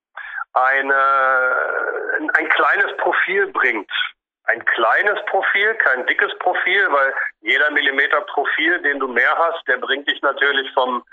eine, 0.54 2.32
ein 2.34 2.50
kleines 2.50 2.98
Profil 2.98 3.48
bringt. 3.48 3.92
Ein 4.46 4.66
kleines 4.66 5.24
Profil, 5.28 5.76
kein 5.76 6.08
dickes 6.08 6.36
Profil, 6.40 6.92
weil 6.92 7.14
jeder 7.42 7.70
Millimeter 7.72 8.22
Profil, 8.22 8.82
den 8.82 9.00
du 9.00 9.08
mehr 9.08 9.38
hast, 9.38 9.66
der 9.68 9.78
bringt 9.78 10.10
dich 10.10 10.22
natürlich 10.22 10.74
vom 10.74 11.04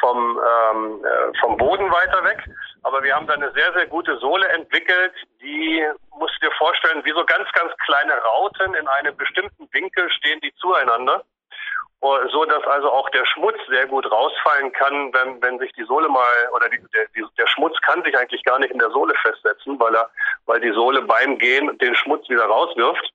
vom, 0.00 0.38
ähm, 0.38 1.04
äh, 1.04 1.38
vom 1.40 1.56
Boden 1.56 1.90
weiter 1.90 2.24
weg. 2.24 2.44
Aber 2.86 3.02
wir 3.02 3.16
haben 3.16 3.26
da 3.26 3.34
eine 3.34 3.50
sehr, 3.50 3.72
sehr 3.72 3.88
gute 3.88 4.16
Sohle 4.18 4.46
entwickelt, 4.50 5.12
die, 5.42 5.84
musst 6.20 6.34
du 6.40 6.46
dir 6.46 6.54
vorstellen, 6.56 7.04
wie 7.04 7.10
so 7.10 7.24
ganz, 7.24 7.50
ganz 7.50 7.72
kleine 7.84 8.14
Rauten 8.14 8.74
in 8.74 8.86
einem 8.86 9.16
bestimmten 9.16 9.68
Winkel 9.72 10.08
stehen 10.12 10.40
die 10.40 10.54
zueinander. 10.54 11.24
So 12.00 12.44
dass 12.44 12.62
also 12.62 12.92
auch 12.92 13.10
der 13.10 13.26
Schmutz 13.26 13.58
sehr 13.68 13.88
gut 13.88 14.08
rausfallen 14.08 14.70
kann, 14.70 15.12
wenn, 15.12 15.42
wenn 15.42 15.58
sich 15.58 15.72
die 15.72 15.82
Sohle 15.82 16.08
mal, 16.08 16.48
oder 16.54 16.68
die, 16.68 16.78
der, 16.94 17.08
der 17.36 17.46
Schmutz 17.48 17.76
kann 17.80 18.04
sich 18.04 18.16
eigentlich 18.16 18.44
gar 18.44 18.60
nicht 18.60 18.70
in 18.70 18.78
der 18.78 18.90
Sohle 18.90 19.14
festsetzen, 19.20 19.80
weil 19.80 19.96
er, 19.96 20.08
weil 20.44 20.60
die 20.60 20.70
Sohle 20.70 21.02
beim 21.02 21.38
Gehen 21.38 21.76
den 21.78 21.96
Schmutz 21.96 22.28
wieder 22.28 22.44
rauswirft. 22.44 23.12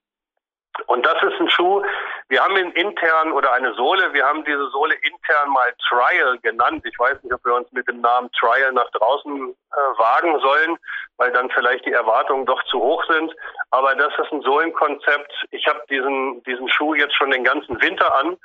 Und 0.87 1.05
das 1.05 1.21
ist 1.21 1.39
ein 1.39 1.49
Schuh, 1.49 1.83
wir 2.29 2.41
haben 2.41 2.55
ihn 2.55 2.71
intern 2.71 3.31
oder 3.33 3.51
eine 3.53 3.73
Sohle, 3.73 4.13
wir 4.13 4.25
haben 4.25 4.43
diese 4.45 4.69
Sohle 4.69 4.95
intern 4.95 5.49
mal 5.49 5.73
Trial 5.89 6.39
genannt. 6.39 6.85
Ich 6.85 6.97
weiß 6.97 7.21
nicht, 7.21 7.33
ob 7.33 7.43
wir 7.45 7.55
uns 7.55 7.71
mit 7.71 7.87
dem 7.87 8.01
Namen 8.01 8.31
Trial 8.31 8.71
nach 8.71 8.89
draußen 8.91 9.49
äh, 9.49 9.99
wagen 9.99 10.39
sollen, 10.39 10.77
weil 11.17 11.31
dann 11.33 11.49
vielleicht 11.51 11.85
die 11.85 11.91
Erwartungen 11.91 12.45
doch 12.45 12.63
zu 12.63 12.79
hoch 12.79 13.03
sind. 13.09 13.35
Aber 13.71 13.95
das 13.95 14.13
ist 14.17 14.31
ein 14.31 14.41
Sohlenkonzept. 14.41 15.31
Ich 15.51 15.67
habe 15.67 15.81
diesen, 15.89 16.41
diesen 16.43 16.69
Schuh 16.69 16.93
jetzt 16.93 17.15
schon 17.15 17.31
den 17.31 17.43
ganzen 17.43 17.79
Winter 17.81 18.15
an 18.15 18.37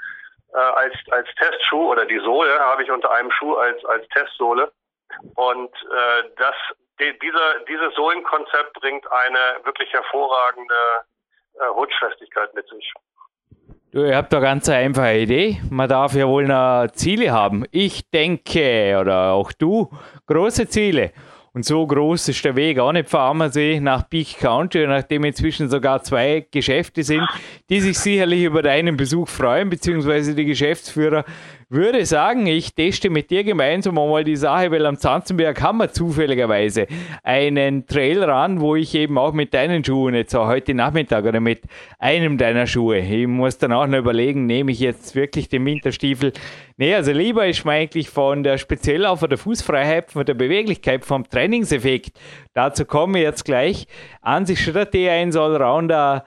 äh, 0.53 0.59
als, 0.59 0.95
als 1.11 1.29
Testschuh 1.37 1.91
oder 1.93 2.05
die 2.07 2.19
Sohle 2.19 2.59
habe 2.59 2.83
ich 2.83 2.91
unter 2.91 3.13
einem 3.13 3.31
Schuh 3.31 3.55
als, 3.55 3.85
als 3.85 4.07
Testsohle. 4.09 4.73
Und 5.37 5.73
äh, 5.75 6.25
das, 6.37 6.55
die, 6.99 7.17
dieser, 7.21 7.61
dieses 7.69 7.95
Sohlenkonzept 7.95 8.73
bringt 8.75 9.11
eine 9.11 9.65
wirklich 9.65 9.93
hervorragende 9.93 11.05
äh, 11.61 11.65
Rutschfestigkeit 11.67 12.55
mit 12.55 12.69
sich. 12.69 12.93
Du, 13.93 14.05
ihr 14.05 14.17
habt 14.17 14.35
eine 14.35 14.43
ganz 14.43 14.69
einfache 14.69 15.19
Idee. 15.19 15.61
Man 15.71 15.89
darf 15.89 16.15
ja 16.15 16.29
wohl 16.29 16.47
noch 16.47 16.89
Ziele 16.93 17.31
haben. 17.31 17.65
Ich 17.71 18.11
denke, 18.11 18.99
oder 19.01 19.33
auch 19.33 19.53
du, 19.53 19.91
große 20.27 20.69
Ziele. 20.69 21.13
Und 21.57 21.65
so 21.65 21.87
groß 21.87 22.29
ist 22.29 22.45
der 22.45 22.55
Weg 22.55 22.79
auch 22.79 22.93
nicht 22.93 23.09
von 23.09 23.21
Ammersee 23.21 23.81
nach 23.81 24.11
Peak 24.11 24.41
County, 24.41 24.87
nachdem 24.87 25.25
inzwischen 25.25 25.71
sogar 25.71 26.03
zwei 26.03 26.47
Geschäfte 26.51 27.03
sind, 27.03 27.27
die 27.71 27.81
sich 27.81 27.99
sicherlich 27.99 28.45
über 28.45 28.61
deinen 28.61 28.99
Besuch 28.99 29.27
freuen, 29.27 29.71
beziehungsweise 29.71 30.35
die 30.35 30.45
Geschäftsführer 30.45 31.25
würde 31.69 32.07
sagen, 32.07 32.47
ich 32.47 32.75
teste 32.75 33.11
mit 33.11 33.29
dir 33.31 33.43
gemeinsam 33.43 33.99
einmal 33.99 34.23
die 34.23 34.37
Sache, 34.37 34.71
weil 34.71 34.87
am 34.87 34.99
Zanzenberg 34.99 35.61
haben 35.61 35.79
wir 35.79 35.91
zufälligerweise 35.91 36.87
einen 37.25 37.89
Trail 37.89 38.23
ran, 38.23 38.61
wo 38.61 38.77
ich 38.77 38.95
eben 38.95 39.19
auch 39.19 39.33
mit 39.33 39.53
deinen 39.53 39.85
Schuhen 39.85 40.15
jetzt 40.15 40.37
auch 40.37 40.47
heute 40.47 40.75
Nachmittag 40.75 41.25
oder 41.25 41.41
mit 41.41 41.63
einem 41.99 42.39
deiner 42.39 42.69
Schuhe, 42.69 42.99
ich 42.99 43.27
muss 43.27 43.59
dann 43.59 43.73
auch 43.73 43.89
noch 43.89 43.99
überlegen, 43.99 44.47
nehme 44.47 44.71
ich 44.71 44.79
jetzt 44.79 45.17
wirklich 45.17 45.49
den 45.49 45.67
Winterstiefel? 45.67 46.33
Nee, 46.77 46.95
also 46.95 47.11
lieber 47.11 47.49
ist 47.49 47.65
mir 47.65 47.73
eigentlich 47.73 48.11
von 48.11 48.45
der 48.45 48.59
speziell 48.59 49.05
auch 49.05 49.19
von 49.19 49.29
der 49.29 49.39
Fußfreiheit, 49.39 50.13
von 50.13 50.25
der 50.25 50.35
Beweglichkeit, 50.35 51.05
vom 51.05 51.29
Trainingseffekt, 51.29 52.17
dazu 52.55 52.85
komme 52.85 53.19
ich 53.19 53.25
jetzt 53.25 53.45
gleich, 53.45 53.89
an 54.21 54.47
sich 54.47 54.63
schon 54.63 54.75
der 54.75 54.93
T1 54.93 55.37
Allrounder 55.37 56.25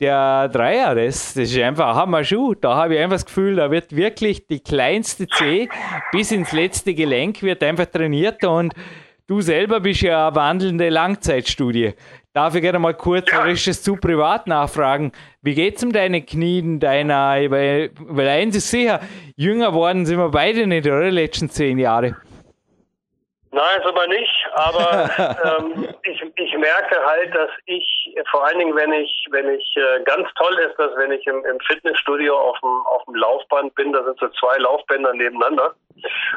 der 0.00 0.48
Dreier, 0.48 0.94
das, 0.94 1.34
das 1.34 1.50
ist 1.50 1.58
einfach 1.58 1.88
ein 1.88 1.94
Hammer-Schuh. 1.96 2.54
Da 2.54 2.76
habe 2.76 2.94
ich 2.94 3.00
einfach 3.00 3.16
das 3.16 3.26
Gefühl, 3.26 3.56
da 3.56 3.70
wird 3.70 3.94
wirklich 3.94 4.46
die 4.46 4.60
kleinste 4.60 5.26
C 5.26 5.68
bis 6.12 6.30
ins 6.30 6.52
letzte 6.52 6.94
Gelenk 6.94 7.42
wird 7.42 7.62
einfach 7.62 7.86
trainiert 7.86 8.44
und 8.44 8.74
du 9.26 9.40
selber 9.40 9.80
bist 9.80 10.02
ja 10.02 10.28
eine 10.28 10.36
wandelnde 10.36 10.88
Langzeitstudie. 10.88 11.94
Darf 12.32 12.54
ich 12.54 12.62
gerne 12.62 12.78
mal 12.78 12.94
kurz, 12.94 13.30
ja. 13.32 13.44
ist 13.46 13.84
zu 13.84 13.96
privat 13.96 14.46
nachfragen? 14.46 15.10
Wie 15.42 15.54
geht's 15.54 15.82
um 15.82 15.92
deine 15.92 16.22
Knien, 16.22 16.78
deiner, 16.78 17.50
weil, 17.50 17.90
weil 17.98 18.28
eins 18.28 18.54
ist 18.54 18.70
sicher, 18.70 19.00
jünger 19.34 19.74
worden 19.74 20.06
sind 20.06 20.18
wir 20.18 20.28
beide 20.28 20.66
nicht, 20.68 20.86
oder? 20.86 21.06
Die 21.06 21.10
letzten 21.10 21.50
zehn 21.50 21.78
Jahre. 21.78 22.16
Nein, 23.50 23.78
ist 23.78 23.86
aber 23.86 24.06
nicht. 24.06 24.37
Aber 24.58 25.08
ähm, 25.58 25.88
ich, 26.02 26.22
ich 26.36 26.58
merke 26.58 27.04
halt, 27.06 27.34
dass 27.34 27.50
ich 27.66 28.14
vor 28.30 28.44
allen 28.44 28.58
Dingen, 28.58 28.74
wenn 28.74 28.92
ich, 28.92 29.26
wenn 29.30 29.48
ich 29.50 29.76
äh, 29.76 30.02
ganz 30.04 30.28
toll 30.34 30.58
ist, 30.58 30.78
dass 30.78 30.96
wenn 30.96 31.12
ich 31.12 31.26
im, 31.26 31.44
im 31.44 31.60
Fitnessstudio 31.60 32.36
auf 32.36 32.58
dem, 32.60 32.86
auf 32.86 33.04
dem 33.04 33.14
Laufband 33.14 33.74
bin, 33.74 33.92
da 33.92 34.02
sind 34.04 34.18
so 34.18 34.28
zwei 34.40 34.56
Laufbänder 34.58 35.12
nebeneinander. 35.14 35.74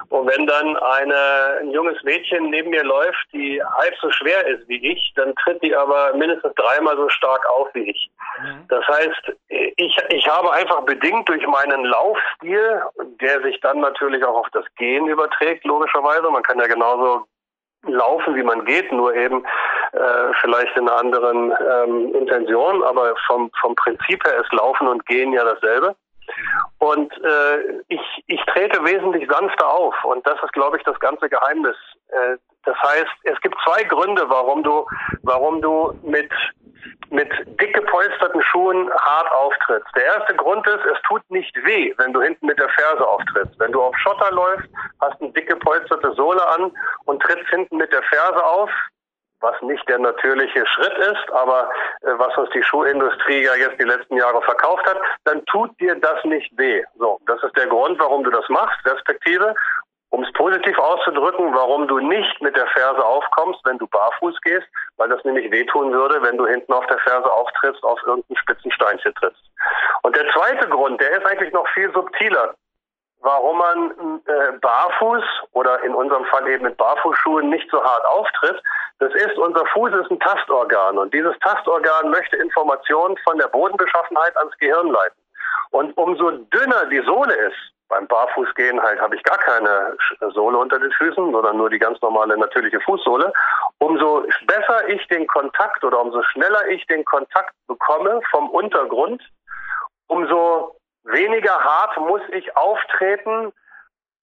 Und 0.10 0.28
wenn 0.28 0.48
dann 0.48 0.76
eine, 0.78 1.60
ein 1.62 1.72
junges 1.72 2.02
Mädchen 2.04 2.50
neben 2.50 2.72
mir 2.72 2.84
läuft, 2.84 3.28
die 3.34 3.62
halb 3.64 3.94
so 4.02 4.10
schwer 4.12 4.46
ist 4.48 4.68
wie 4.68 4.92
ich, 4.92 5.14
dann 5.16 5.36
tritt 5.36 5.62
die 5.64 5.76
aber 5.76 6.14
mindestens 6.14 6.54
dreimal 6.56 6.96
so 6.96 7.10
stark 7.10 7.48
auf 7.50 7.68
wie 7.74 7.90
ich. 7.92 8.10
Mhm. 8.42 8.66
Das 8.70 8.86
heißt, 8.88 9.34
ich, 9.50 9.98
ich 10.10 10.28
habe 10.28 10.52
einfach 10.52 10.82
bedingt 10.82 11.28
durch 11.30 11.46
meinen 11.46 11.86
Laufstil, 11.86 12.82
der 13.22 13.42
sich 13.42 13.60
dann 13.62 13.80
natürlich 13.80 14.24
auch 14.26 14.38
auf 14.38 14.50
das 14.52 14.66
Gehen 14.78 15.08
überträgt, 15.08 15.64
logischerweise. 15.66 16.30
Man 16.30 16.44
kann 16.44 16.60
ja 16.60 16.68
genauso 16.68 17.26
laufen, 17.88 18.36
wie 18.36 18.44
man 18.44 18.66
geht, 18.66 18.92
nur 18.92 19.16
eben 19.16 19.44
äh, 19.94 20.34
vielleicht 20.42 20.76
in 20.78 20.88
einer 20.88 21.00
anderen 21.00 21.52
ähm, 21.52 22.16
Intention, 22.16 22.84
aber 22.84 23.14
vom, 23.28 23.52
vom 23.60 23.76
Prinzip 23.76 24.24
her 24.26 24.42
ist 24.42 24.54
Laufen 24.54 24.88
und 24.88 25.06
Gehen 25.06 25.34
ja 25.34 25.44
dasselbe. 25.44 25.96
Und 26.80 27.12
äh, 27.24 27.82
ich, 27.90 28.24
ich 28.28 28.42
trete 28.46 28.84
wesentlich 28.84 29.30
sanfter 29.30 29.68
auf 29.68 29.96
und 30.04 30.26
das 30.26 30.42
ist, 30.44 30.54
glaube 30.54 30.78
ich, 30.78 30.84
das 30.84 31.00
ganze 31.00 31.30
Geheimnis. 31.30 31.76
Äh, 32.10 32.38
das 32.66 32.78
heißt, 32.84 33.12
es 33.24 33.40
gibt 33.42 33.56
zwei 33.66 33.84
Gründe, 33.84 34.30
warum 34.30 34.64
du, 34.64 34.86
warum 35.24 35.62
du 35.62 35.98
mit 36.04 36.32
mit 37.10 37.30
dick 37.60 37.74
gepolsterten 37.74 38.42
Schuhen 38.42 38.90
hart 38.94 39.32
auftrittst. 39.32 39.90
Der 39.96 40.06
erste 40.06 40.34
Grund 40.36 40.66
ist, 40.66 40.86
es 40.86 41.02
tut 41.08 41.22
nicht 41.30 41.54
weh, 41.66 41.94
wenn 41.98 42.14
du 42.14 42.22
hinten 42.22 42.46
mit 42.46 42.58
der 42.58 42.70
Ferse 42.70 43.06
auftrittst. 43.06 43.60
Wenn 43.60 43.72
du 43.72 43.82
auf 43.82 43.96
Schotter 43.98 44.32
läufst, 44.32 44.68
hast 45.02 45.22
eine 45.22 45.32
dick 45.32 45.50
gepolsterte 45.50 46.14
Sohle 46.14 46.46
an 46.56 46.72
und 47.06 47.22
trittst 47.22 47.50
hinten 47.50 47.78
mit 47.78 47.92
der 47.92 48.04
Ferse 48.04 48.44
auf, 48.44 48.70
was 49.42 49.62
nicht 49.62 49.88
der 49.90 50.00
natürliche 50.00 50.66
Schritt 50.66 50.98
ist, 50.98 51.32
aber 51.34 51.70
äh, 52.02 52.12
was 52.18 52.36
uns 52.38 52.50
die 52.52 52.64
Schuhindustrie 52.64 53.44
ja 53.44 53.56
jetzt 53.56 53.80
die 53.80 53.86
letzten 53.86 54.18
Jahre 54.18 54.42
verkauft 54.42 54.88
hat, 54.88 55.00
dann 55.26 55.44
tut 55.46 55.78
dir 55.80 55.96
das 55.96 56.24
nicht 56.24 56.52
weh. 56.58 56.84
So, 56.98 57.20
das 57.26 57.42
ist 57.44 57.58
der 57.58 57.68
Grund, 57.68 58.00
warum 58.00 58.24
du 58.24 58.32
das 58.32 58.48
machst, 58.50 58.80
respektive 58.86 59.54
um 60.12 60.24
es 60.24 60.34
positiv 60.34 60.78
auszudrücken, 60.78 61.54
warum 61.54 61.88
du 61.88 62.00
nicht 62.00 62.42
mit 62.42 62.56
der 62.56 62.68
Ferse 62.68 63.04
aufkommst, 63.04 63.62
wenn 63.64 63.78
du 63.78 63.88
barfuß 63.88 64.40
gehst, 64.42 64.68
weil 64.98 65.08
das 65.08 65.24
nämlich 65.24 65.50
wehtun 65.52 65.94
würde, 65.94 66.22
wenn 66.22 66.38
du 66.38 66.46
hinten 66.46 66.74
auf 66.74 66.86
der 66.88 67.00
Ferse 67.00 67.32
auftrittst, 67.32 67.82
auf 67.84 68.00
irgendein 68.06 68.36
spitzen 68.36 68.72
Steinchen 68.72 69.14
trittst. 69.16 69.42
Und 70.04 70.16
der 70.16 70.30
zweite 70.34 70.68
Grund, 70.68 71.00
der 71.00 71.12
ist 71.12 71.26
eigentlich 71.26 71.54
noch 71.54 71.68
viel 71.70 71.92
subtiler, 71.94 72.54
warum 73.22 73.58
man 73.58 74.22
äh, 74.26 74.58
barfuß 74.60 75.24
oder 75.54 75.82
in 75.84 75.94
unserem 75.94 76.26
Fall 76.26 76.48
eben 76.48 76.64
mit 76.64 76.78
Barfußschuhen 76.78 77.50
nicht 77.50 77.70
so 77.72 77.84
hart 77.84 78.06
auftritt. 78.06 78.62
Das 79.00 79.14
ist, 79.14 79.38
unser 79.38 79.66
Fuß 79.68 79.94
ist 79.94 80.12
ein 80.12 80.20
Tastorgan 80.20 80.98
und 80.98 81.14
dieses 81.14 81.38
Tastorgan 81.40 82.10
möchte 82.10 82.38
Informationen 82.38 83.18
von 83.24 83.38
der 83.38 83.48
Bodenbeschaffenheit 83.48 84.36
ans 84.38 84.58
Gehirn 84.58 84.88
leiten. 84.88 85.22
Und 85.72 85.98
umso 85.98 86.32
dünner 86.32 86.86
die 86.92 87.04
Sohle 87.06 87.34
ist, 87.34 87.58
beim 87.88 88.08
Barfußgehen 88.08 88.82
halt 88.82 89.02
habe 89.02 89.16
ich 89.16 89.24
gar 89.24 89.38
keine 89.38 89.98
Sohle 90.34 90.58
unter 90.58 90.80
den 90.80 90.92
Füßen, 90.94 91.32
sondern 91.32 91.58
nur 91.58 91.70
die 91.70 91.80
ganz 91.80 92.02
normale 92.02 92.38
natürliche 92.38 92.80
Fußsohle. 92.80 93.34
Umso 93.80 94.26
besser 94.48 94.88
ich 94.88 95.06
den 95.08 95.28
Kontakt 95.28 95.84
oder 95.84 96.00
umso 96.00 96.24
schneller 96.24 96.68
ich 96.70 96.86
den 96.88 97.04
Kontakt 97.04 97.54
bekomme 97.68 98.22
vom 98.32 98.50
Untergrund, 98.50 99.22
umso 100.08 100.76
weniger 101.04 101.54
hart 101.54 101.98
muss 101.98 102.22
ich 102.32 102.56
auftreten, 102.56 103.54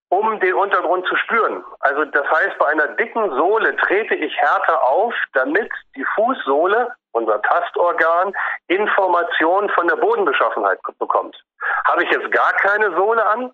um 0.09 0.39
den 0.39 0.53
Untergrund 0.55 1.05
zu 1.07 1.15
spüren. 1.17 1.63
Also 1.79 2.05
das 2.05 2.25
heißt, 2.29 2.57
bei 2.57 2.67
einer 2.67 2.87
dicken 2.95 3.29
Sohle 3.31 3.75
trete 3.77 4.15
ich 4.15 4.35
härter 4.37 4.83
auf, 4.83 5.13
damit 5.33 5.71
die 5.95 6.05
Fußsohle, 6.15 6.93
unser 7.11 7.41
Tastorgan, 7.41 8.33
Informationen 8.67 9.69
von 9.69 9.87
der 9.87 9.97
Bodenbeschaffenheit 9.97 10.79
bekommt. 10.97 11.39
Habe 11.85 12.03
ich 12.03 12.11
jetzt 12.11 12.31
gar 12.31 12.53
keine 12.53 12.95
Sohle 12.95 13.25
an, 13.25 13.51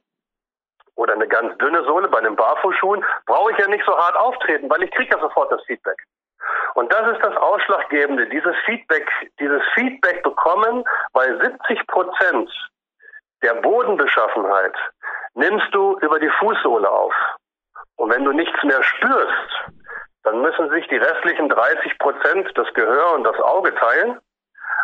oder 0.96 1.14
eine 1.14 1.28
ganz 1.28 1.58
dünne 1.58 1.84
Sohle 1.84 2.08
bei 2.08 2.22
den 2.22 2.36
Barfußschuhen, 2.36 3.04
brauche 3.26 3.52
ich 3.52 3.58
ja 3.58 3.68
nicht 3.68 3.86
so 3.86 3.98
hart 3.98 4.16
auftreten, 4.16 4.70
weil 4.70 4.84
ich 4.84 4.92
kriege 4.92 5.14
ja 5.14 5.20
sofort 5.20 5.52
das 5.52 5.64
Feedback. 5.66 5.98
Und 6.76 6.92
das 6.92 7.12
ist 7.12 7.24
das 7.24 7.36
Ausschlaggebende, 7.38 8.28
dieses 8.28 8.56
Feedback, 8.66 9.10
dieses 9.40 9.62
Feedback 9.74 10.24
bekommen, 10.24 10.84
weil 11.14 11.40
70 11.42 11.88
Prozent 11.88 12.50
der 13.44 13.56
Bodenbeschaffenheit 13.56 14.76
nimmst 15.36 15.68
du 15.74 15.98
über 16.00 16.20
die 16.20 16.32
Fußsohle 16.40 16.90
auf. 16.90 17.14
Und 17.98 18.14
wenn 18.14 18.24
du 18.24 18.32
nichts 18.32 18.62
mehr 18.64 18.82
spürst, 18.84 19.72
dann 20.24 20.42
müssen 20.42 20.70
sich 20.72 20.88
die 20.88 20.98
restlichen 20.98 21.50
30 21.50 21.98
Prozent 22.00 22.52
das 22.56 22.74
Gehör 22.74 23.14
und 23.14 23.24
das 23.24 23.40
Auge 23.40 23.74
teilen. 23.76 24.20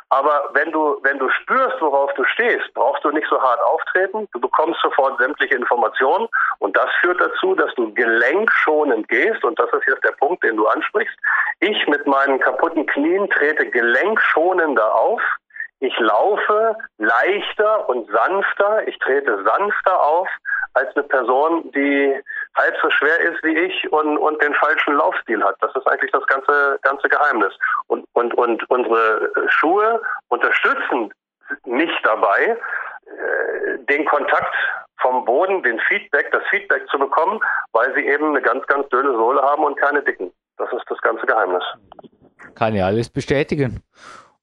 Aber 0.10 0.50
wenn 0.54 0.72
du, 0.74 1.00
wenn 1.04 1.20
du 1.20 1.30
spürst, 1.30 1.80
worauf 1.80 2.14
du 2.16 2.26
stehst, 2.26 2.74
brauchst 2.74 3.04
du 3.04 3.12
nicht 3.12 3.28
so 3.30 3.42
hart 3.42 3.62
auftreten. 3.62 4.28
Du 4.34 4.42
bekommst 4.42 4.82
sofort 4.82 5.18
sämtliche 5.20 5.56
Informationen. 5.56 6.28
Und 6.60 6.76
das 6.76 6.90
führt 7.00 7.22
dazu, 7.22 7.56
dass 7.56 7.74
du 7.76 7.94
gelenkschonend 7.94 9.08
gehst. 9.08 9.42
Und 9.46 9.58
das 9.58 9.72
ist 9.72 9.88
jetzt 9.88 10.04
der 10.04 10.12
Punkt, 10.12 10.44
den 10.44 10.58
du 10.58 10.68
ansprichst. 10.68 11.16
Ich 11.62 11.88
mit 11.88 12.06
meinen 12.08 12.40
kaputten 12.40 12.86
Knien 12.88 13.30
trete 13.30 13.70
gelenkschonender 13.70 14.94
auf. 14.94 15.22
Ich 15.82 15.98
laufe 15.98 16.78
leichter 17.00 17.90
und 17.90 18.08
sanfter. 18.12 18.88
Ich 18.88 18.98
trete 19.00 19.44
sanfter 19.44 20.00
auf 20.00 20.28
als 20.74 20.96
eine 20.96 21.04
Person, 21.04 21.72
die 21.72 22.16
halb 22.56 22.76
so 22.84 22.90
schwer 22.92 23.20
ist 23.20 23.44
wie 23.44 23.58
ich 23.58 23.92
und, 23.92 24.18
und 24.20 24.42
den 24.44 24.54
falschen 24.54 24.94
Laufstil 24.94 25.44
hat. 25.44 25.56
Das 25.60 25.76
ist 25.76 25.88
eigentlich 25.88 26.12
das 26.12 26.26
ganze, 26.28 26.80
ganze 26.84 27.10
Geheimnis. 27.10 27.54
Und, 27.88 28.06
und, 28.14 28.34
und 28.36 28.70
unsere 28.70 29.32
Schuhe 29.48 30.02
unterstützen 30.30 31.12
mich 31.66 31.92
dabei, 32.04 32.58
äh, 33.06 33.78
den 33.90 34.06
Kontakt 34.06 34.54
vom 35.02 35.26
Boden, 35.26 35.64
den 35.64 35.80
Feedback, 35.80 36.32
das 36.32 36.44
Feedback 36.52 36.88
zu 36.90 37.00
bekommen, 37.00 37.40
weil 37.72 37.92
sie 37.96 38.06
eben 38.06 38.30
eine 38.30 38.42
ganz, 38.42 38.66
ganz 38.68 38.88
dünne 38.90 39.14
Sohle 39.14 39.42
haben 39.42 39.64
und 39.64 39.78
keine 39.80 40.04
dicken. 40.04 40.32
Das 40.58 40.72
ist 40.74 40.86
das 40.90 41.02
ganze 41.02 41.26
Geheimnis. 41.26 41.64
Kann 42.54 42.76
ja 42.76 42.86
alles 42.86 43.10
bestätigen. 43.10 43.82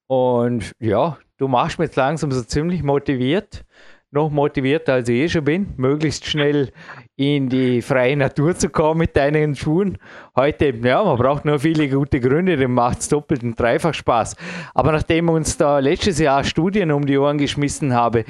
Und 0.09 0.73
ja, 0.81 1.19
du 1.37 1.49
machst 1.49 1.79
mich 1.79 1.89
jetzt 1.89 1.97
langsam 1.97 2.33
so 2.33 2.43
ziemlich 2.43 2.83
motiviert, 2.83 3.65
noch 4.11 4.31
motivierter 4.31 4.95
als 4.95 5.09
ich 5.11 5.17
eh 5.17 5.29
schon 5.29 5.45
bin, 5.45 5.75
möglichst 5.77 6.25
schnell 6.25 6.71
in 7.17 7.51
die 7.51 7.83
freie 7.83 8.17
Natur 8.17 8.57
zu 8.57 8.71
kommen 8.71 9.01
mit 9.01 9.15
deinen 9.19 9.55
Schuhen. 9.55 9.99
Heute, 10.35 10.71
ja, 10.71 11.05
man 11.05 11.19
braucht 11.19 11.45
nur 11.45 11.59
viele 11.59 11.91
gute 11.91 12.21
Gründe, 12.21 12.57
dann 12.57 12.73
macht 12.73 13.01
es 13.01 13.09
doppelt 13.11 13.43
und 13.43 13.61
dreifach 13.61 13.93
Spaß. 13.93 14.37
Aber 14.73 14.93
nachdem 14.93 15.29
uns 15.29 15.59
da 15.59 15.79
letztes 15.79 16.19
Jahr 16.19 16.43
Studien 16.43 16.91
um 16.91 17.05
die 17.05 17.19
Ohren 17.19 17.37
geschmissen 17.37 17.93
habe 17.93 18.25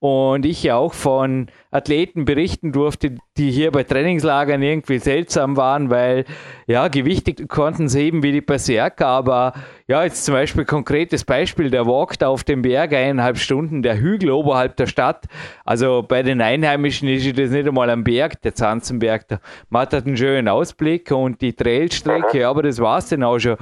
und 0.00 0.46
ich 0.46 0.62
ja 0.62 0.76
auch 0.76 0.94
von 0.94 1.48
Athleten 1.72 2.24
berichten 2.24 2.70
durfte, 2.70 3.16
die 3.36 3.50
hier 3.50 3.72
bei 3.72 3.82
Trainingslagern 3.82 4.62
irgendwie 4.62 4.98
seltsam 4.98 5.56
waren, 5.56 5.90
weil 5.90 6.24
ja, 6.68 6.86
Gewichte 6.86 7.34
konnten 7.46 7.88
sie 7.88 8.02
heben 8.02 8.22
wie 8.22 8.30
die 8.30 8.40
Berserker, 8.40 9.08
aber 9.08 9.54
ja, 9.88 10.04
jetzt 10.04 10.24
zum 10.24 10.34
Beispiel 10.34 10.64
konkretes 10.64 11.24
Beispiel, 11.24 11.70
der 11.70 11.86
walkt 11.86 12.22
auf 12.22 12.44
dem 12.44 12.62
Berg 12.62 12.92
eineinhalb 12.92 13.38
Stunden, 13.38 13.82
der 13.82 13.98
Hügel 13.98 14.30
oberhalb 14.30 14.76
der 14.76 14.86
Stadt, 14.86 15.26
also 15.64 16.04
bei 16.06 16.22
den 16.22 16.40
Einheimischen 16.40 17.08
ist 17.08 17.36
das 17.36 17.50
nicht 17.50 17.66
einmal 17.66 17.90
am 17.90 18.04
Berg, 18.04 18.40
der 18.42 18.54
Zanzenberg, 18.54 19.26
man 19.68 19.82
hat 19.82 19.94
einen 19.94 20.16
schönen 20.16 20.46
Ausblick 20.46 21.10
und 21.10 21.40
die 21.40 21.54
Trailstrecke, 21.54 22.46
aber 22.46 22.62
das 22.62 22.78
war 22.78 22.98
es 22.98 23.08
dann 23.08 23.24
auch 23.24 23.40
schon, 23.40 23.56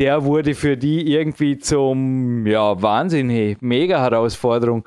der 0.00 0.24
wurde 0.24 0.54
für 0.54 0.76
die 0.76 1.12
irgendwie 1.12 1.58
zum, 1.58 2.44
ja, 2.44 2.82
Wahnsinn, 2.82 3.56
mega 3.60 4.02
Herausforderung. 4.02 4.84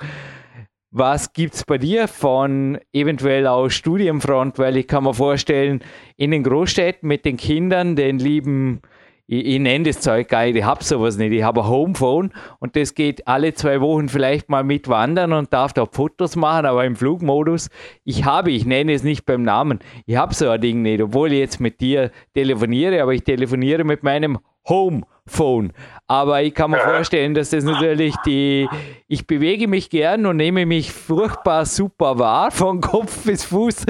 Was 0.92 1.34
gibt 1.34 1.54
es 1.54 1.66
bei 1.66 1.78
dir 1.78 2.08
von 2.08 2.80
eventuell 2.94 3.46
aus 3.46 3.76
Studienfront? 3.76 4.58
Weil 4.58 4.76
ich 4.76 4.88
kann 4.88 5.04
mir 5.04 5.14
vorstellen, 5.14 5.84
in 6.18 6.32
den 6.32 6.42
Großstädten 6.42 7.08
mit 7.08 7.26
den 7.26 7.38
Kindern, 7.38 7.96
den 7.96 8.18
lieben, 8.18 8.82
ich, 9.28 9.46
ich 9.46 9.60
nenne 9.60 9.86
das 9.86 10.02
Zeug 10.02 10.30
gar 10.30 10.46
nicht, 10.46 10.56
ich 10.56 10.64
habe 10.64 10.84
sowas 10.84 11.18
nicht, 11.18 11.32
ich 11.32 11.44
habe 11.44 11.62
ein 11.62 11.68
Homephone 11.68 12.32
und 12.58 12.76
das 12.76 12.96
geht 12.96 13.28
alle 13.28 13.54
zwei 13.54 13.82
Wochen 13.82 14.10
vielleicht 14.10 14.50
mal 14.50 14.64
mit 14.64 14.88
wandern 14.88 15.32
und 15.34 15.54
darf 15.54 15.74
da 15.74 15.86
Fotos 15.86 16.36
machen, 16.36 16.66
aber 16.66 16.84
im 16.86 16.96
Flugmodus, 16.96 17.70
ich 18.04 18.26
habe, 18.26 18.50
ich 18.50 18.66
nenne 18.66 18.94
es 18.94 19.04
nicht 19.04 19.28
beim 19.28 19.44
Namen, 19.44 19.82
ich 20.08 20.16
habe 20.16 20.34
so 20.34 20.50
ein 20.50 20.60
Ding 20.60 20.82
nicht, 20.82 21.04
obwohl 21.04 21.32
ich 21.32 21.38
jetzt 21.38 21.60
mit 21.60 21.82
dir 21.82 22.10
telefoniere, 22.34 23.04
aber 23.04 23.14
ich 23.14 23.24
telefoniere 23.24 23.84
mit 23.84 24.02
meinem 24.02 24.40
Homephone. 24.68 25.74
Aber 26.10 26.42
ich 26.42 26.56
kann 26.56 26.72
mir 26.72 26.80
vorstellen, 26.80 27.36
dass 27.36 27.52
das 27.52 27.64
natürlich 27.64 28.16
die, 28.26 28.68
ich 29.08 29.28
bewege 29.28 29.68
mich 29.68 29.92
gern 29.92 30.26
und 30.26 30.38
nehme 30.38 30.66
mich 30.66 30.92
furchtbar 30.92 31.68
super 31.68 32.18
wahr, 32.18 32.50
von 32.60 32.82
Kopf 32.82 33.26
bis 33.26 33.44
Fuß. 33.46 33.86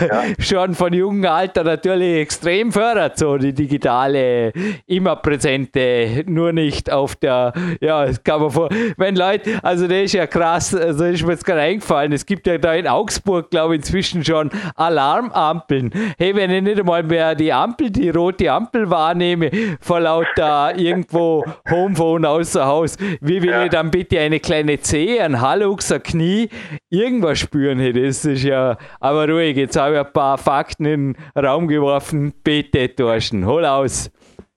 Ja. 0.00 0.22
Schon 0.38 0.74
von 0.74 0.94
jungem 0.94 1.30
Alter 1.30 1.62
natürlich 1.62 2.22
extrem 2.22 2.72
fördert, 2.72 3.18
so 3.18 3.36
die 3.36 3.52
digitale, 3.52 4.54
immer 4.86 5.16
präsente, 5.16 6.24
nur 6.26 6.52
nicht 6.52 6.90
auf 6.90 7.16
der, 7.16 7.52
ja, 7.82 8.06
das 8.06 8.24
kann 8.24 8.40
man 8.40 8.50
vor, 8.50 8.70
wenn 8.96 9.14
Leute, 9.14 9.58
also 9.62 9.86
das 9.86 10.04
ist 10.04 10.14
ja 10.14 10.26
krass, 10.26 10.74
also 10.74 11.04
ist 11.04 11.22
mir 11.22 11.32
jetzt 11.32 11.44
gerade 11.44 11.60
eingefallen, 11.60 12.12
es 12.12 12.24
gibt 12.24 12.46
ja 12.46 12.56
da 12.56 12.72
in 12.72 12.88
Augsburg, 12.88 13.50
glaube 13.50 13.74
ich, 13.74 13.80
inzwischen 13.80 14.24
schon 14.24 14.50
Alarmampeln. 14.74 15.90
Hey, 16.16 16.34
wenn 16.34 16.50
ich 16.50 16.62
nicht 16.62 16.80
einmal 16.80 17.02
mehr 17.02 17.34
die 17.34 17.52
Ampel, 17.52 17.90
die 17.90 18.08
rote 18.08 18.50
Ampel 18.50 18.88
wahrnehme, 18.88 19.50
vor 19.82 20.00
lauter 20.00 20.74
irgendwo 20.78 21.25
Homephone 21.70 22.24
außer 22.24 22.66
Haus. 22.66 22.96
Wie 23.20 23.42
will 23.42 23.50
ja. 23.50 23.64
ich 23.64 23.70
dann 23.70 23.90
bitte 23.90 24.18
eine 24.20 24.40
kleine 24.40 24.80
Zehe, 24.80 25.22
ein 25.22 25.40
Hallux, 25.40 25.90
ein 25.92 26.02
Knie, 26.02 26.48
irgendwas 26.90 27.38
spüren? 27.38 27.78
Hey, 27.78 27.92
das 27.92 28.24
ist 28.24 28.42
ja, 28.42 28.76
aber 29.00 29.28
ruhig, 29.28 29.56
jetzt 29.56 29.76
habe 29.76 29.94
ich 29.94 30.00
ein 30.00 30.12
paar 30.12 30.38
Fakten 30.38 30.84
in 30.84 31.12
den 31.12 31.44
Raum 31.44 31.68
geworfen. 31.68 32.32
Bitte, 32.42 32.94
Torschen, 32.94 33.46
hol 33.46 33.64
aus. 33.64 34.10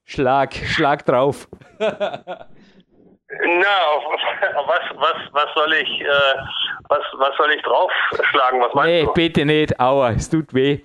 Schlag, 0.05 0.55
schlag 0.55 1.05
drauf. 1.05 1.47
Na, 3.31 3.37
was, 4.65 4.81
was, 4.95 5.33
was 5.33 5.45
soll 5.53 5.73
ich, 5.73 6.01
äh, 6.01 6.07
was, 6.89 7.01
was 7.13 7.37
soll 7.37 7.51
ich 7.55 7.61
draufschlagen? 7.61 8.59
Was 8.59 8.73
meinst 8.73 8.89
nee, 8.89 9.03
du? 9.03 9.13
bitte 9.13 9.45
nicht. 9.45 9.79
Aua, 9.79 10.13
es 10.13 10.31
tut 10.31 10.51
weh. 10.51 10.79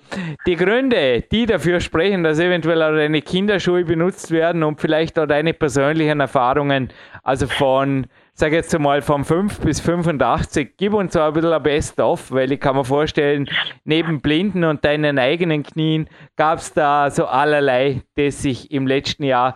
Die 0.45 0.55
Gründe, 0.55 1.23
die 1.23 1.47
dafür 1.47 1.79
sprechen, 1.79 2.23
dass 2.23 2.37
eventuell 2.37 2.83
auch 2.83 2.95
deine 2.95 3.23
Kinderschuhe 3.23 3.83
benutzt 3.83 4.29
werden 4.29 4.61
und 4.61 4.79
vielleicht 4.79 5.17
auch 5.17 5.25
deine 5.25 5.55
persönlichen 5.55 6.19
Erfahrungen, 6.19 6.93
also 7.23 7.47
von, 7.47 8.05
sag 8.35 8.51
jetzt 8.51 8.77
mal, 8.77 9.01
von 9.01 9.25
5 9.25 9.61
bis 9.61 9.79
85, 9.79 10.77
gib 10.77 10.93
uns 10.93 11.17
auch 11.17 11.29
ein 11.29 11.33
bisschen 11.33 11.51
ein 11.51 11.63
Best-of, 11.63 12.31
weil 12.31 12.51
ich 12.51 12.59
kann 12.59 12.75
mir 12.75 12.85
vorstellen, 12.85 13.49
neben 13.85 14.21
Blinden 14.21 14.65
und 14.65 14.85
deinen 14.85 15.17
eigenen 15.17 15.63
Knien 15.63 16.07
gab 16.35 16.59
es 16.59 16.71
da 16.71 17.09
so 17.09 17.25
allerlei, 17.25 18.03
das 18.15 18.43
sich 18.43 18.69
im 18.69 18.85
letzten 18.85 19.23
Jahr 19.23 19.55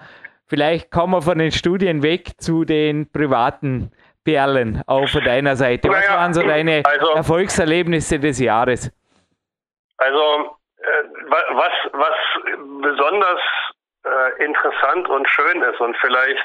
Vielleicht 0.50 0.92
kommen 0.92 1.14
wir 1.14 1.22
von 1.22 1.38
den 1.38 1.52
Studien 1.52 2.02
weg 2.02 2.32
zu 2.40 2.66
den 2.66 3.12
privaten 3.12 3.92
Perlen 4.26 4.82
auf 4.88 5.12
deiner 5.12 5.56
Seite. 5.56 5.90
Was 5.90 6.06
naja, 6.08 6.20
waren 6.20 6.34
so 6.34 6.42
deine 6.42 6.84
also, 6.86 7.12
Erfolgserlebnisse 7.12 8.20
des 8.20 8.40
Jahres? 8.40 8.92
Also, 9.98 10.58
äh, 10.78 11.04
was, 11.28 11.74
was 11.94 12.16
besonders 12.82 13.40
äh, 14.04 14.44
interessant 14.44 15.08
und 15.08 15.30
schön 15.30 15.62
ist 15.62 15.80
und 15.80 15.96
vielleicht 15.98 16.44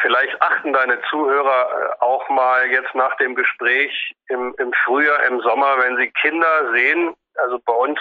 Vielleicht 0.00 0.40
achten 0.40 0.72
deine 0.72 1.00
Zuhörer 1.10 1.70
äh, 1.72 2.04
auch 2.04 2.28
mal 2.28 2.66
jetzt 2.70 2.94
nach 2.94 3.16
dem 3.16 3.34
Gespräch 3.34 4.14
im, 4.28 4.54
im 4.58 4.72
Frühjahr, 4.84 5.24
im 5.24 5.40
Sommer, 5.40 5.76
wenn 5.78 5.96
sie 5.96 6.10
Kinder 6.12 6.72
sehen. 6.72 7.14
Also 7.34 7.58
bei 7.64 7.72
uns 7.72 7.98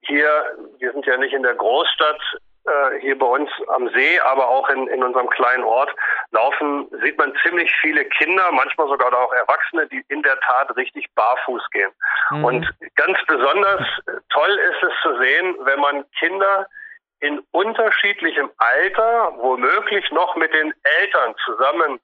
hier, 0.00 0.56
wir 0.78 0.92
sind 0.92 1.06
ja 1.06 1.16
nicht 1.16 1.32
in 1.32 1.44
der 1.44 1.54
Großstadt, 1.54 2.20
äh, 2.66 3.00
hier 3.00 3.18
bei 3.18 3.26
uns 3.26 3.50
am 3.68 3.88
See, 3.90 4.18
aber 4.20 4.48
auch 4.48 4.68
in, 4.68 4.88
in 4.88 5.02
unserem 5.02 5.28
kleinen 5.30 5.64
Ort 5.64 5.94
laufen, 6.30 6.88
sieht 7.02 7.18
man 7.18 7.32
ziemlich 7.42 7.70
viele 7.80 8.04
Kinder, 8.04 8.50
manchmal 8.52 8.88
sogar 8.88 9.12
auch 9.16 9.32
Erwachsene, 9.32 9.86
die 9.88 10.04
in 10.08 10.22
der 10.22 10.38
Tat 10.40 10.76
richtig 10.76 11.06
barfuß 11.14 11.62
gehen. 11.70 11.90
Mhm. 12.30 12.44
Und 12.44 12.74
ganz 12.96 13.18
besonders 13.26 13.82
toll 14.30 14.58
ist 14.70 14.82
es 14.82 14.92
zu 15.02 15.18
sehen, 15.18 15.56
wenn 15.60 15.80
man 15.80 16.04
Kinder 16.18 16.66
in 17.20 17.40
unterschiedlichem 17.52 18.50
Alter, 18.58 19.32
womöglich 19.38 20.10
noch 20.10 20.36
mit 20.36 20.52
den 20.52 20.74
Eltern 21.00 21.34
zusammen 21.44 21.98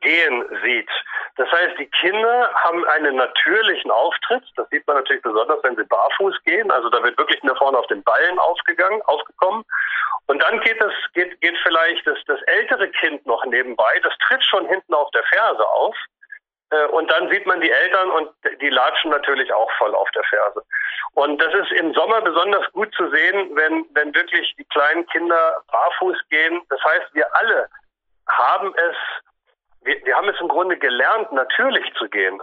gehen 0.00 0.44
sieht. 0.62 0.90
Das 1.36 1.50
heißt, 1.50 1.78
die 1.78 1.86
Kinder 1.86 2.50
haben 2.54 2.84
einen 2.86 3.16
natürlichen 3.16 3.90
Auftritt. 3.90 4.44
Das 4.56 4.68
sieht 4.70 4.86
man 4.86 4.96
natürlich 4.96 5.22
besonders, 5.22 5.62
wenn 5.64 5.76
sie 5.76 5.84
barfuß 5.84 6.42
gehen. 6.44 6.70
Also 6.70 6.90
da 6.90 7.02
wird 7.02 7.18
wirklich 7.18 7.42
nur 7.42 7.56
vorne 7.56 7.78
auf 7.78 7.86
den 7.88 8.02
Ballen 8.02 8.38
aufgegangen, 8.38 9.02
aufgekommen. 9.02 9.64
Und 10.26 10.42
dann 10.42 10.60
geht 10.60 10.80
es, 10.80 10.92
geht, 11.12 11.40
geht 11.40 11.56
vielleicht 11.62 12.06
das, 12.06 12.18
das 12.26 12.40
ältere 12.42 12.88
Kind 12.88 13.26
noch 13.26 13.44
nebenbei. 13.46 14.00
Das 14.02 14.14
tritt 14.26 14.44
schon 14.44 14.66
hinten 14.66 14.94
auf 14.94 15.10
der 15.10 15.24
Ferse 15.24 15.66
auf. 15.66 15.96
Äh, 16.70 16.86
und 16.86 17.10
dann 17.10 17.28
sieht 17.30 17.46
man 17.46 17.60
die 17.60 17.70
Eltern 17.70 18.10
und 18.10 18.30
die 18.60 18.70
latschen 18.70 19.10
natürlich 19.10 19.52
auch 19.52 19.70
voll 19.72 19.94
auf 19.94 20.10
der 20.12 20.24
Ferse. 20.24 20.62
Und 21.14 21.40
das 21.40 21.54
ist 21.54 21.72
im 21.72 21.92
Sommer 21.94 22.20
besonders 22.22 22.70
gut 22.72 22.94
zu 22.94 23.08
sehen, 23.10 23.50
wenn, 23.54 23.86
wenn 23.92 24.14
wirklich 24.14 24.54
die 24.56 24.64
kleinen 24.64 25.06
Kinder 25.06 25.62
barfuß 25.70 26.16
gehen. 26.30 26.62
Das 26.70 26.82
heißt, 26.84 27.14
wir 27.14 27.26
alle 27.36 27.68
haben 28.28 28.74
es 28.76 28.96
wir, 29.84 30.04
wir 30.04 30.16
haben 30.16 30.28
es 30.28 30.40
im 30.40 30.48
Grunde 30.48 30.76
gelernt, 30.76 31.30
natürlich 31.32 31.84
zu 31.94 32.08
gehen. 32.08 32.40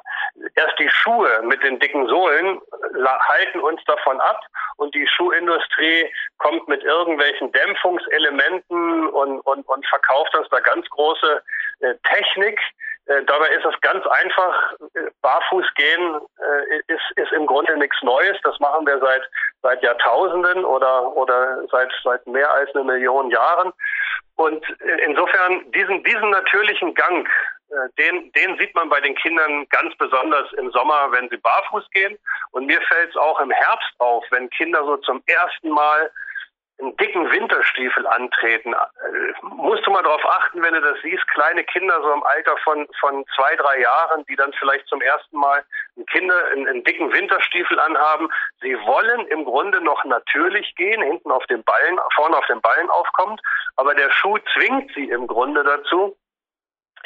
Erst 0.56 0.78
die 0.80 0.90
Schuhe 0.90 1.42
mit 1.44 1.62
den 1.64 1.80
dicken 1.80 2.08
Sohlen 2.08 2.62
halten 3.28 3.60
uns 3.60 3.84
davon 3.86 4.20
ab 4.22 4.42
und 4.78 4.94
die 4.96 5.08
Schuhindustrie 5.08 6.12
kommt 6.38 6.68
mit 6.68 6.84
irgendwelchen 6.84 7.52
Dämpfungselementen 7.52 9.08
und, 9.10 9.40
und, 9.42 9.68
und 9.68 9.88
verkauft 9.88 10.36
uns 10.36 10.48
da 10.50 10.60
ganz 10.60 10.88
große 10.90 11.44
äh, 11.82 11.96
Technik. 12.04 12.60
Äh, 13.08 13.24
dabei 13.26 13.48
ist 13.50 13.66
es 13.66 13.80
ganz 13.82 14.06
einfach, 14.06 14.74
äh, 14.94 15.10
barfuß 15.22 15.66
gehen 15.76 16.22
äh, 16.40 16.94
ist, 16.94 17.12
ist 17.16 17.32
im 17.32 17.48
Grunde 17.48 17.76
nichts 17.78 17.98
Neues. 18.04 18.38
Das 18.44 18.60
machen 18.60 18.86
wir 18.86 19.00
seit, 19.00 19.24
seit 19.64 19.82
Jahrtausenden 19.82 20.64
oder, 20.66 21.16
oder 21.16 21.66
seit, 21.72 21.92
seit 22.04 22.26
mehr 22.28 22.52
als 22.52 22.74
eine 22.76 22.84
Million 22.84 23.30
Jahren. 23.32 23.74
Und 24.36 24.64
äh, 24.82 25.04
insofern 25.06 25.72
diesen, 25.72 26.04
diesen 26.04 26.30
natürlichen 26.30 26.94
Gang, 26.94 27.28
den, 27.98 28.30
den 28.34 28.58
sieht 28.58 28.76
man 28.76 28.90
bei 28.90 29.00
den 29.00 29.16
Kindern 29.16 29.66
ganz 29.70 29.96
besonders 29.96 30.52
im 30.54 30.72
Sommer, 30.72 31.10
wenn 31.12 31.30
sie 31.30 31.38
barfuß 31.38 31.90
gehen. 31.92 32.18
Und 32.52 32.66
mir 32.66 32.82
fällt 32.82 33.12
es 33.12 33.16
auch 33.16 33.40
im 33.40 33.50
Herbst 33.50 33.94
auf, 34.00 34.26
wenn 34.30 34.50
Kinder 34.50 34.84
so 34.84 34.98
zum 34.98 35.24
ersten 35.26 35.70
Mal 35.70 36.12
einen 36.82 36.98
dicken 36.98 37.30
Winterstiefel 37.32 38.06
antreten. 38.08 38.74
Äh, 38.74 39.34
musst 39.42 39.86
du 39.86 39.92
mal 39.92 40.04
darauf 40.04 40.26
achten, 40.26 40.62
wenn 40.62 40.74
du 40.74 40.82
das 40.82 40.98
siehst, 41.04 41.28
kleine 41.28 41.64
Kinder 41.64 42.02
so 42.02 42.12
im 42.12 42.24
Alter 42.24 42.58
von, 42.64 42.88
von 43.00 43.26
zwei, 43.36 43.56
drei 43.56 43.80
Jahren, 43.80 44.26
die 44.26 44.36
dann 44.36 44.52
vielleicht 44.54 44.88
zum 44.88 45.02
ersten 45.02 45.38
Mal 45.38 45.64
einen, 45.96 46.06
Kinder, 46.08 46.36
einen, 46.52 46.68
einen 46.68 46.84
dicken 46.84 47.12
Winterstiefel 47.14 47.80
anhaben. 47.80 48.30
Sie 48.62 48.76
wollen 48.80 49.28
im 49.28 49.46
Grunde 49.46 49.82
noch 49.82 50.04
natürlich 50.06 50.76
gehen, 50.76 51.02
hinten 51.02 51.32
auf 51.32 51.46
den 51.48 51.64
Ballen, 51.64 52.00
vorne 52.16 52.38
auf 52.38 52.46
den 52.48 52.62
Ballen 52.62 52.90
aufkommt, 52.90 53.42
aber 53.78 53.96
der 53.96 54.10
Schuh 54.12 54.38
zwingt 54.54 54.92
sie 54.96 55.10
im 55.10 55.28
Grunde 55.28 55.64
dazu, 55.64 56.18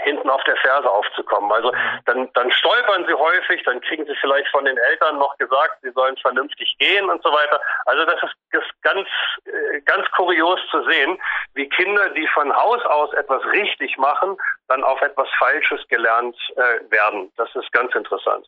hinten 0.03 0.29
auf 0.29 0.43
der 0.43 0.55
Ferse 0.57 0.89
aufzukommen. 0.89 1.51
Also 1.51 1.71
dann, 2.05 2.31
dann 2.33 2.51
stolpern 2.51 3.05
sie 3.07 3.13
häufig, 3.13 3.63
dann 3.63 3.81
kriegen 3.81 4.05
sie 4.05 4.15
vielleicht 4.21 4.47
von 4.49 4.65
den 4.65 4.77
Eltern 4.77 5.17
noch 5.17 5.37
gesagt, 5.37 5.77
sie 5.81 5.91
sollen 5.91 6.17
vernünftig 6.17 6.75
gehen 6.79 7.09
und 7.09 7.21
so 7.23 7.31
weiter. 7.31 7.59
Also 7.85 8.05
das 8.05 8.21
ist, 8.23 8.35
ist 8.51 8.81
ganz, 8.81 9.07
äh, 9.45 9.81
ganz 9.81 10.09
kurios 10.11 10.59
zu 10.71 10.83
sehen, 10.89 11.19
wie 11.53 11.69
Kinder, 11.69 12.09
die 12.09 12.27
von 12.27 12.55
Haus 12.55 12.83
aus 12.85 13.13
etwas 13.13 13.43
richtig 13.45 13.97
machen, 13.97 14.37
dann 14.67 14.83
auf 14.83 15.01
etwas 15.01 15.29
Falsches 15.37 15.87
gelernt 15.87 16.37
äh, 16.55 16.91
werden. 16.91 17.31
Das 17.37 17.53
ist 17.55 17.71
ganz 17.71 17.93
interessant. 17.95 18.47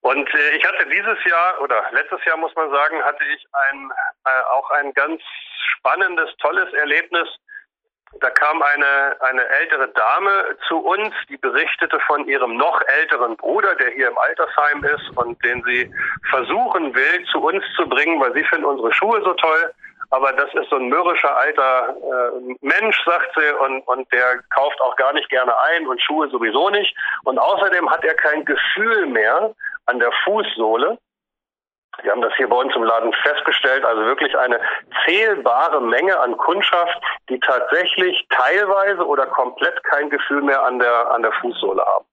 Und 0.00 0.32
äh, 0.32 0.50
ich 0.56 0.64
hatte 0.66 0.86
dieses 0.86 1.24
Jahr 1.24 1.60
oder 1.60 1.84
letztes 1.92 2.24
Jahr 2.24 2.36
muss 2.36 2.54
man 2.54 2.70
sagen, 2.70 3.02
hatte 3.02 3.24
ich 3.24 3.46
ein, 3.70 3.90
äh, 4.24 4.42
auch 4.52 4.70
ein 4.70 4.92
ganz 4.94 5.22
spannendes, 5.76 6.30
tolles 6.38 6.72
Erlebnis 6.74 7.28
da 8.20 8.30
kam 8.30 8.62
eine, 8.62 9.16
eine 9.20 9.46
ältere 9.60 9.88
Dame 9.88 10.56
zu 10.66 10.78
uns, 10.78 11.14
die 11.28 11.36
berichtete 11.36 12.00
von 12.00 12.26
ihrem 12.26 12.56
noch 12.56 12.80
älteren 13.00 13.36
Bruder, 13.36 13.74
der 13.76 13.90
hier 13.90 14.08
im 14.08 14.18
Altersheim 14.18 14.84
ist 14.84 15.16
und 15.16 15.42
den 15.44 15.62
sie 15.64 15.90
versuchen 16.30 16.94
will, 16.94 17.24
zu 17.30 17.40
uns 17.40 17.64
zu 17.76 17.88
bringen, 17.88 18.20
weil 18.20 18.32
sie 18.32 18.44
finden 18.44 18.64
unsere 18.64 18.92
Schuhe 18.92 19.22
so 19.22 19.34
toll. 19.34 19.72
Aber 20.10 20.32
das 20.32 20.52
ist 20.54 20.70
so 20.70 20.76
ein 20.76 20.88
mürrischer 20.88 21.36
alter 21.36 21.94
äh, 22.00 22.56
Mensch, 22.62 22.98
sagt 23.04 23.30
sie, 23.36 23.52
und, 23.64 23.82
und 23.82 24.10
der 24.10 24.38
kauft 24.54 24.80
auch 24.80 24.96
gar 24.96 25.12
nicht 25.12 25.28
gerne 25.28 25.52
ein 25.74 25.86
und 25.86 26.00
Schuhe 26.00 26.30
sowieso 26.30 26.70
nicht. 26.70 26.96
Und 27.24 27.38
außerdem 27.38 27.90
hat 27.90 28.02
er 28.04 28.14
kein 28.14 28.44
Gefühl 28.46 29.06
mehr 29.06 29.54
an 29.84 29.98
der 29.98 30.10
Fußsohle. 30.24 30.98
Wir 32.02 32.12
haben 32.12 32.22
das 32.22 32.34
hier 32.36 32.48
bei 32.48 32.56
uns 32.56 32.74
im 32.76 32.84
Laden 32.84 33.12
festgestellt, 33.22 33.84
also 33.84 34.04
wirklich 34.04 34.36
eine 34.38 34.60
zählbare 35.04 35.80
Menge 35.80 36.18
an 36.18 36.36
Kundschaft, 36.36 37.00
die 37.28 37.40
tatsächlich 37.40 38.26
teilweise 38.30 39.04
oder 39.06 39.26
komplett 39.26 39.82
kein 39.84 40.10
Gefühl 40.10 40.42
mehr 40.42 40.62
an 40.62 40.78
der, 40.78 41.10
an 41.10 41.22
der 41.22 41.32
Fußsohle 41.32 41.84
haben. 41.84 42.04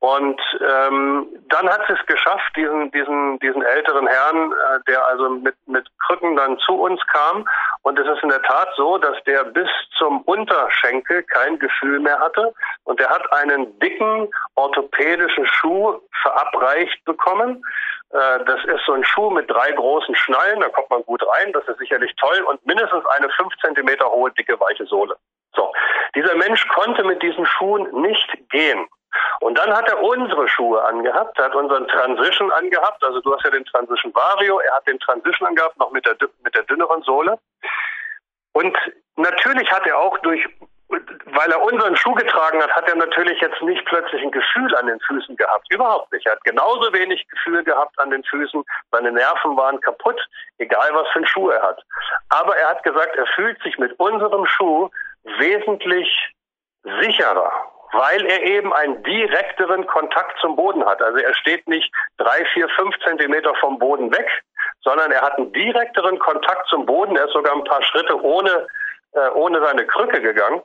Und 0.00 0.40
ähm, 0.60 1.26
dann 1.48 1.68
hat 1.68 1.80
sie 1.88 1.94
es 1.94 2.06
geschafft, 2.06 2.54
diesen, 2.56 2.90
diesen, 2.92 3.38
diesen 3.40 3.62
älteren 3.62 4.06
Herrn, 4.06 4.52
äh, 4.52 4.80
der 4.86 5.06
also 5.08 5.30
mit, 5.30 5.56
mit 5.66 5.88
Krücken 6.06 6.36
dann 6.36 6.58
zu 6.58 6.74
uns 6.74 7.04
kam. 7.08 7.48
Und 7.88 7.98
es 7.98 8.06
ist 8.06 8.22
in 8.22 8.28
der 8.28 8.42
Tat 8.42 8.68
so, 8.76 8.98
dass 8.98 9.16
der 9.24 9.44
bis 9.44 9.70
zum 9.96 10.20
Unterschenkel 10.24 11.22
kein 11.22 11.58
Gefühl 11.58 12.00
mehr 12.00 12.18
hatte. 12.18 12.52
Und 12.84 13.00
der 13.00 13.08
hat 13.08 13.32
einen 13.32 13.78
dicken 13.78 14.28
orthopädischen 14.56 15.46
Schuh 15.46 15.98
verabreicht 16.20 17.02
bekommen. 17.06 17.64
Äh, 18.10 18.44
das 18.44 18.62
ist 18.66 18.84
so 18.84 18.92
ein 18.92 19.06
Schuh 19.06 19.30
mit 19.30 19.50
drei 19.50 19.72
großen 19.72 20.14
Schnallen, 20.16 20.60
da 20.60 20.68
kommt 20.68 20.90
man 20.90 21.02
gut 21.04 21.22
rein, 21.26 21.50
das 21.54 21.66
ist 21.66 21.78
sicherlich 21.78 22.14
toll 22.16 22.42
und 22.42 22.64
mindestens 22.66 23.06
eine 23.06 23.30
fünf 23.30 23.56
Zentimeter 23.64 24.10
hohe, 24.10 24.30
dicke, 24.32 24.60
weiche 24.60 24.84
Sohle. 24.84 25.16
So, 25.56 25.72
dieser 26.14 26.34
Mensch 26.34 26.68
konnte 26.68 27.04
mit 27.04 27.22
diesen 27.22 27.46
Schuhen 27.46 27.88
nicht 28.02 28.28
gehen. 28.50 28.86
Und 29.40 29.56
dann 29.58 29.72
hat 29.72 29.88
er 29.88 30.02
unsere 30.02 30.48
Schuhe 30.48 30.82
angehabt, 30.84 31.38
hat 31.38 31.54
unseren 31.54 31.86
Transition 31.88 32.50
angehabt, 32.52 33.02
also 33.02 33.20
du 33.20 33.34
hast 33.34 33.44
ja 33.44 33.50
den 33.50 33.64
Transition 33.64 34.14
Vario, 34.14 34.58
er 34.58 34.74
hat 34.74 34.86
den 34.86 34.98
Transition 35.00 35.48
angehabt, 35.48 35.78
noch 35.78 35.90
mit 35.90 36.04
der, 36.06 36.16
mit 36.42 36.54
der 36.54 36.64
dünneren 36.64 37.02
Sohle. 37.02 37.38
Und 38.52 38.76
natürlich 39.16 39.70
hat 39.70 39.86
er 39.86 39.98
auch 39.98 40.18
durch 40.18 40.46
weil 40.88 41.50
er 41.50 41.62
unseren 41.62 41.96
Schuh 41.96 42.14
getragen 42.14 42.62
hat, 42.62 42.70
hat 42.70 42.88
er 42.88 42.96
natürlich 42.96 43.38
jetzt 43.40 43.60
nicht 43.62 43.84
plötzlich 43.84 44.22
ein 44.22 44.30
Gefühl 44.30 44.74
an 44.76 44.86
den 44.86 44.98
Füßen 45.00 45.36
gehabt. 45.36 45.66
Überhaupt 45.70 46.10
nicht. 46.12 46.26
Er 46.26 46.32
hat 46.32 46.44
genauso 46.44 46.92
wenig 46.92 47.26
Gefühl 47.28 47.62
gehabt 47.62 47.98
an 47.98 48.10
den 48.10 48.24
Füßen. 48.24 48.64
Seine 48.90 49.12
Nerven 49.12 49.56
waren 49.56 49.80
kaputt, 49.80 50.18
egal 50.56 50.88
was 50.92 51.06
für 51.08 51.18
einen 51.18 51.26
Schuh 51.26 51.50
er 51.50 51.62
hat. 51.62 51.82
Aber 52.30 52.56
er 52.56 52.70
hat 52.70 52.82
gesagt, 52.82 53.16
er 53.16 53.26
fühlt 53.26 53.62
sich 53.62 53.76
mit 53.78 53.92
unserem 53.98 54.46
Schuh 54.46 54.88
wesentlich 55.38 56.08
sicherer, 57.00 57.52
weil 57.92 58.24
er 58.26 58.42
eben 58.42 58.72
einen 58.72 59.02
direkteren 59.02 59.86
Kontakt 59.86 60.38
zum 60.40 60.56
Boden 60.56 60.84
hat. 60.84 61.00
Also 61.02 61.18
er 61.18 61.34
steht 61.34 61.66
nicht 61.68 61.90
drei, 62.18 62.44
vier, 62.52 62.68
fünf 62.70 62.94
Zentimeter 63.04 63.54
vom 63.56 63.78
Boden 63.78 64.12
weg, 64.12 64.28
sondern 64.82 65.10
er 65.10 65.22
hat 65.22 65.38
einen 65.38 65.52
direkteren 65.52 66.18
Kontakt 66.18 66.68
zum 66.68 66.86
Boden. 66.86 67.16
Er 67.16 67.26
ist 67.26 67.32
sogar 67.32 67.54
ein 67.54 67.64
paar 67.64 67.82
Schritte 67.82 68.20
ohne, 68.22 68.66
äh, 69.12 69.28
ohne 69.30 69.60
seine 69.64 69.86
Krücke 69.86 70.20
gegangen. 70.20 70.62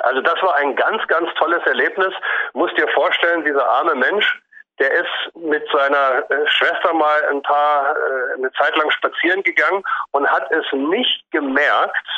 Also 0.00 0.20
das 0.20 0.42
war 0.42 0.56
ein 0.56 0.74
ganz, 0.74 1.06
ganz 1.06 1.28
tolles 1.34 1.64
Erlebnis. 1.66 2.14
Muss 2.54 2.72
dir 2.74 2.88
vorstellen, 2.88 3.44
dieser 3.44 3.68
arme 3.68 3.94
Mensch, 3.94 4.42
der 4.78 4.90
ist 4.90 5.36
mit 5.36 5.64
seiner 5.72 6.28
äh, 6.30 6.46
Schwester 6.48 6.92
mal 6.94 7.22
ein 7.30 7.42
paar, 7.42 7.94
äh, 7.94 8.34
eine 8.38 8.50
Zeit 8.52 8.74
lang 8.76 8.90
spazieren 8.90 9.42
gegangen 9.42 9.82
und 10.12 10.28
hat 10.28 10.50
es 10.50 10.64
nicht 10.72 11.24
gemerkt, 11.30 12.08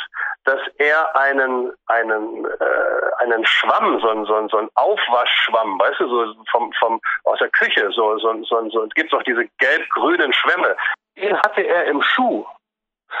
dass 0.45 0.59
er 0.77 1.15
einen, 1.15 1.73
einen, 1.87 2.45
äh, 2.45 3.23
einen 3.23 3.45
Schwamm, 3.45 3.99
so 3.99 4.09
ein, 4.09 4.25
so 4.25 4.35
ein, 4.35 4.47
so 4.49 4.57
ein 4.57 4.69
Aufwaschschwamm, 4.75 5.79
weißt 5.79 5.99
du, 5.99 6.07
so 6.07 6.33
vom, 6.51 6.71
vom, 6.73 7.01
aus 7.23 7.39
der 7.39 7.49
Küche, 7.49 7.89
so, 7.91 8.17
so, 8.19 8.43
so, 8.43 8.69
so 8.69 8.87
gibt 8.93 9.11
es 9.11 9.19
auch 9.19 9.23
diese 9.23 9.45
gelb-grünen 9.57 10.31
Schwämme. 10.33 10.77
Den 11.17 11.37
hatte 11.41 11.61
er 11.61 11.85
im 11.85 12.01
Schuh. 12.01 12.45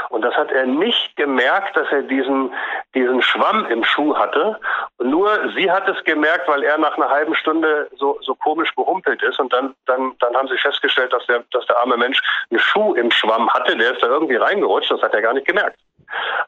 Und 0.09 0.21
das 0.23 0.35
hat 0.35 0.51
er 0.51 0.65
nicht 0.65 1.15
gemerkt, 1.15 1.75
dass 1.75 1.89
er 1.91 2.01
diesen, 2.03 2.53
diesen 2.93 3.21
Schwamm 3.21 3.65
im 3.67 3.83
Schuh 3.83 4.15
hatte. 4.15 4.59
nur 4.99 5.53
sie 5.55 5.71
hat 5.71 5.87
es 5.87 6.03
gemerkt, 6.03 6.47
weil 6.47 6.63
er 6.63 6.77
nach 6.77 6.97
einer 6.97 7.09
halben 7.09 7.35
Stunde 7.35 7.89
so, 7.95 8.17
so 8.21 8.35
komisch 8.35 8.73
gehumpelt 8.75 9.21
ist. 9.23 9.39
Und 9.39 9.53
dann, 9.53 9.73
dann, 9.85 10.13
dann 10.19 10.35
haben 10.35 10.47
sie 10.47 10.57
festgestellt, 10.57 11.13
dass 11.13 11.25
der, 11.27 11.43
dass 11.51 11.65
der 11.67 11.77
arme 11.79 11.97
Mensch 11.97 12.19
einen 12.49 12.59
Schuh 12.59 12.93
im 12.95 13.09
Schwamm 13.11 13.49
hatte. 13.53 13.77
Der 13.77 13.93
ist 13.93 14.03
da 14.03 14.07
irgendwie 14.07 14.35
reingerutscht. 14.35 14.91
Das 14.91 15.01
hat 15.01 15.13
er 15.13 15.21
gar 15.21 15.33
nicht 15.33 15.47
gemerkt. 15.47 15.77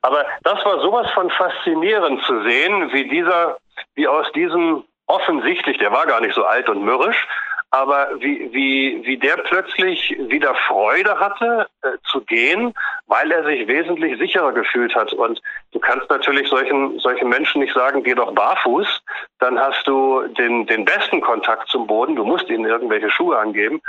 Aber 0.02 0.26
das 0.44 0.64
war 0.66 0.80
sowas 0.82 1.10
von 1.12 1.30
faszinierend 1.32 2.24
zu 2.24 2.44
sehen, 2.44 2.92
wie 2.94 3.08
dieser, 3.08 3.58
wie 3.96 4.08
aus 4.08 4.32
diesem 4.34 4.84
offensichtlich, 5.08 5.78
der 5.78 5.92
war 5.92 6.06
gar 6.06 6.22
nicht 6.22 6.36
so 6.36 6.44
alt 6.46 6.70
und 6.70 6.84
mürrisch, 6.84 7.28
aber 7.70 8.10
wie, 8.20 8.50
wie, 8.54 9.02
wie 9.04 9.18
der 9.18 9.38
plötzlich 9.38 10.16
wieder 10.18 10.56
Freude 10.68 11.20
hatte 11.20 11.68
äh, 11.82 11.90
zu 12.10 12.22
gehen, 12.22 12.74
weil 13.08 13.30
er 13.32 13.44
sich 13.44 13.68
wesentlich 13.68 14.18
sicherer 14.20 14.54
gefühlt 14.54 14.96
hat. 14.96 15.12
Und 15.12 15.42
du 15.74 15.80
kannst 15.80 16.10
natürlich 16.10 16.48
solchen, 16.48 16.98
solchen 17.00 17.28
Menschen 17.28 17.62
nicht 17.62 17.74
sagen, 17.74 18.04
geh 18.04 18.16
doch 18.16 18.34
barfuß, 18.34 19.02
dann 19.40 19.60
hast 19.60 19.86
du 19.86 20.28
den, 20.38 20.66
den 20.66 20.86
besten 20.86 21.20
Kontakt 21.20 21.68
zum 21.70 21.88
Boden, 21.88 22.16
du 22.16 22.24
musst 22.24 22.50
ihnen 22.50 22.66
irgendwelche 22.66 23.10
Schuhe 23.10 23.38
angeben. 23.38 23.82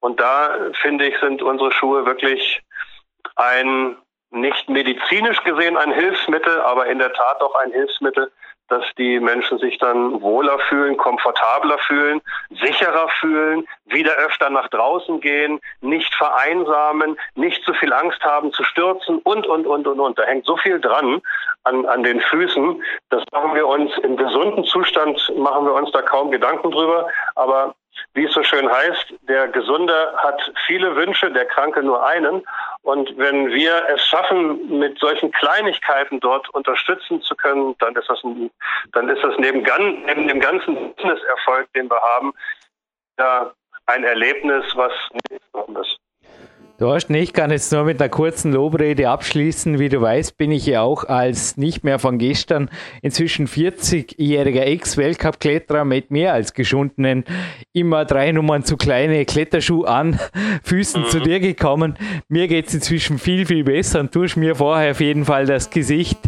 Und 0.00 0.18
da, 0.18 0.56
finde 0.80 1.06
ich, 1.06 1.18
sind 1.20 1.42
unsere 1.42 1.72
Schuhe 1.72 2.06
wirklich 2.06 2.62
ein, 3.34 3.96
nicht 4.30 4.68
medizinisch 4.68 5.42
gesehen 5.44 5.76
ein 5.76 5.92
Hilfsmittel, 5.92 6.60
aber 6.60 6.86
in 6.86 6.98
der 6.98 7.12
Tat 7.12 7.40
doch 7.40 7.54
ein 7.54 7.72
Hilfsmittel, 7.72 8.30
dass 8.68 8.84
die 8.98 9.20
Menschen 9.20 9.58
sich 9.58 9.78
dann 9.78 10.20
wohler 10.20 10.58
fühlen, 10.68 10.96
komfortabler 10.96 11.78
fühlen, 11.78 12.20
sicherer 12.50 13.08
fühlen, 13.20 13.66
wieder 13.84 14.12
öfter 14.16 14.50
nach 14.50 14.68
draußen 14.68 15.20
gehen, 15.20 15.60
nicht 15.80 16.12
vereinsamen, 16.14 17.16
nicht 17.34 17.64
zu 17.64 17.72
viel 17.74 17.92
Angst 17.92 18.22
haben 18.24 18.52
zu 18.52 18.64
stürzen 18.64 19.18
und, 19.18 19.46
und, 19.46 19.66
und, 19.66 19.86
und, 19.86 20.00
und. 20.00 20.18
Da 20.18 20.24
hängt 20.24 20.46
so 20.46 20.56
viel 20.56 20.80
dran 20.80 21.22
an, 21.64 21.86
an 21.86 22.02
den 22.02 22.20
Füßen. 22.20 22.82
Das 23.10 23.22
machen 23.32 23.54
wir 23.54 23.66
uns 23.66 23.96
im 23.98 24.16
gesunden 24.16 24.64
Zustand, 24.64 25.32
machen 25.36 25.66
wir 25.66 25.74
uns 25.74 25.90
da 25.92 26.02
kaum 26.02 26.30
Gedanken 26.30 26.70
drüber. 26.70 27.08
Aber 27.36 27.74
wie 28.14 28.24
es 28.24 28.34
so 28.34 28.42
schön 28.42 28.70
heißt, 28.70 29.14
der 29.22 29.48
Gesunde 29.48 30.14
hat 30.16 30.52
viele 30.66 30.96
Wünsche, 30.96 31.30
der 31.30 31.46
Kranke 31.46 31.82
nur 31.82 32.04
einen. 32.04 32.42
Und 32.82 33.16
wenn 33.16 33.52
wir 33.52 33.88
es 33.88 34.04
schaffen, 34.06 34.78
mit 34.78 34.98
solchen 34.98 35.30
Kleinigkeiten 35.32 36.20
dort 36.20 36.48
unterstützen 36.50 37.22
zu 37.22 37.34
können, 37.36 37.74
dann 37.78 37.94
ist 37.94 38.08
das, 38.08 38.22
ein, 38.24 38.50
dann 38.92 39.08
ist 39.08 39.22
das 39.22 39.34
neben, 39.38 39.62
neben 40.06 40.28
dem 40.28 40.40
ganzen 40.40 40.94
Business-Erfolg, 40.94 41.72
den 41.74 41.90
wir 41.90 42.00
haben, 42.00 42.32
ein 43.86 44.04
Erlebnis, 44.04 44.64
was 44.74 44.92
nicht 45.30 45.42
ist. 45.78 45.98
Du 46.78 46.92
hast 46.92 47.08
nicht, 47.08 47.32
kann 47.32 47.50
jetzt 47.50 47.72
nur 47.72 47.84
mit 47.84 48.02
einer 48.02 48.10
kurzen 48.10 48.52
Lobrede 48.52 49.08
abschließen. 49.08 49.78
Wie 49.78 49.88
du 49.88 49.98
weißt, 50.02 50.36
bin 50.36 50.50
ich 50.50 50.66
ja 50.66 50.82
auch 50.82 51.04
als 51.04 51.56
nicht 51.56 51.84
mehr 51.84 51.98
von 51.98 52.18
gestern 52.18 52.68
inzwischen 53.00 53.46
40-jähriger 53.46 54.60
Ex-Weltcup-Kletterer 54.60 55.86
mit 55.86 56.10
mehr 56.10 56.34
als 56.34 56.52
geschundenen, 56.52 57.24
immer 57.72 58.04
drei 58.04 58.30
Nummern 58.30 58.62
zu 58.62 58.76
kleine 58.76 59.24
Kletterschuh 59.24 59.84
an 59.84 60.20
Füßen 60.64 61.04
mhm. 61.04 61.06
zu 61.06 61.20
dir 61.20 61.40
gekommen. 61.40 61.96
Mir 62.28 62.46
geht 62.46 62.66
es 62.66 62.74
inzwischen 62.74 63.18
viel, 63.18 63.46
viel 63.46 63.64
besser 63.64 64.00
und 64.00 64.14
du 64.14 64.24
hast 64.24 64.36
mir 64.36 64.54
vorher 64.54 64.90
auf 64.90 65.00
jeden 65.00 65.24
Fall 65.24 65.46
das 65.46 65.70
Gesicht 65.70 66.18